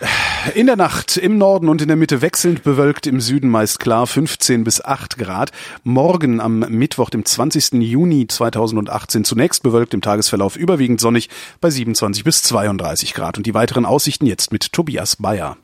In 0.55 0.66
der 0.66 0.77
Nacht 0.77 1.16
im 1.19 1.36
Norden 1.39 1.69
und 1.69 1.82
in 1.82 1.89
der 1.89 1.97
Mitte 1.97 2.23
wechselnd 2.23 2.62
bewölkt, 2.65 3.07
im 3.07 3.20
Süden 3.20 3.51
meist 3.51 3.78
klar 3.78 4.07
15 4.07 4.65
bis 4.65 4.82
8 4.82 5.19
Grad. 5.19 5.53
Morgen 5.85 6.40
am 6.40 6.61
Mittwoch, 6.61 7.11
dem 7.11 7.24
20. 7.24 7.74
Juni 7.74 8.27
2018 8.27 9.24
zunächst 9.24 9.62
bewölkt, 9.62 9.93
im 9.94 10.01
Tagesverlauf 10.01 10.57
überwiegend 10.57 11.01
sonnig 11.01 11.28
bei 11.61 11.70
27 11.70 12.24
bis 12.24 12.43
32 12.44 13.12
Grad. 13.15 13.36
Und 13.36 13.47
die 13.47 13.55
weiteren 13.55 13.85
Aussichten 13.85 14.27
jetzt 14.27 14.53
mit 14.53 14.73
Tobias 14.73 15.16
Bayer. 15.16 15.57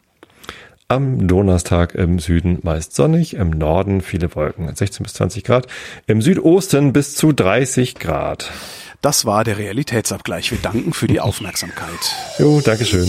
Am 0.93 1.27
Donnerstag 1.27 1.95
im 1.95 2.19
Süden 2.19 2.59
meist 2.61 2.95
sonnig, 2.95 3.33
im 3.33 3.49
Norden 3.49 4.03
viele 4.03 4.35
Wolken, 4.35 4.69
16 4.75 5.05
bis 5.05 5.15
20 5.15 5.43
Grad, 5.43 5.67
im 6.07 6.21
Südosten 6.21 6.93
bis 6.93 7.15
zu 7.15 7.33
30 7.33 7.95
Grad. 7.95 8.53
Das 9.01 9.25
war 9.25 9.43
der 9.43 9.57
Realitätsabgleich. 9.57 10.51
Wir 10.51 10.59
danken 10.59 10.93
für 10.93 11.07
die 11.07 11.19
Aufmerksamkeit. 11.19 12.15
Jo, 12.39 12.61
Dankeschön. 12.61 13.09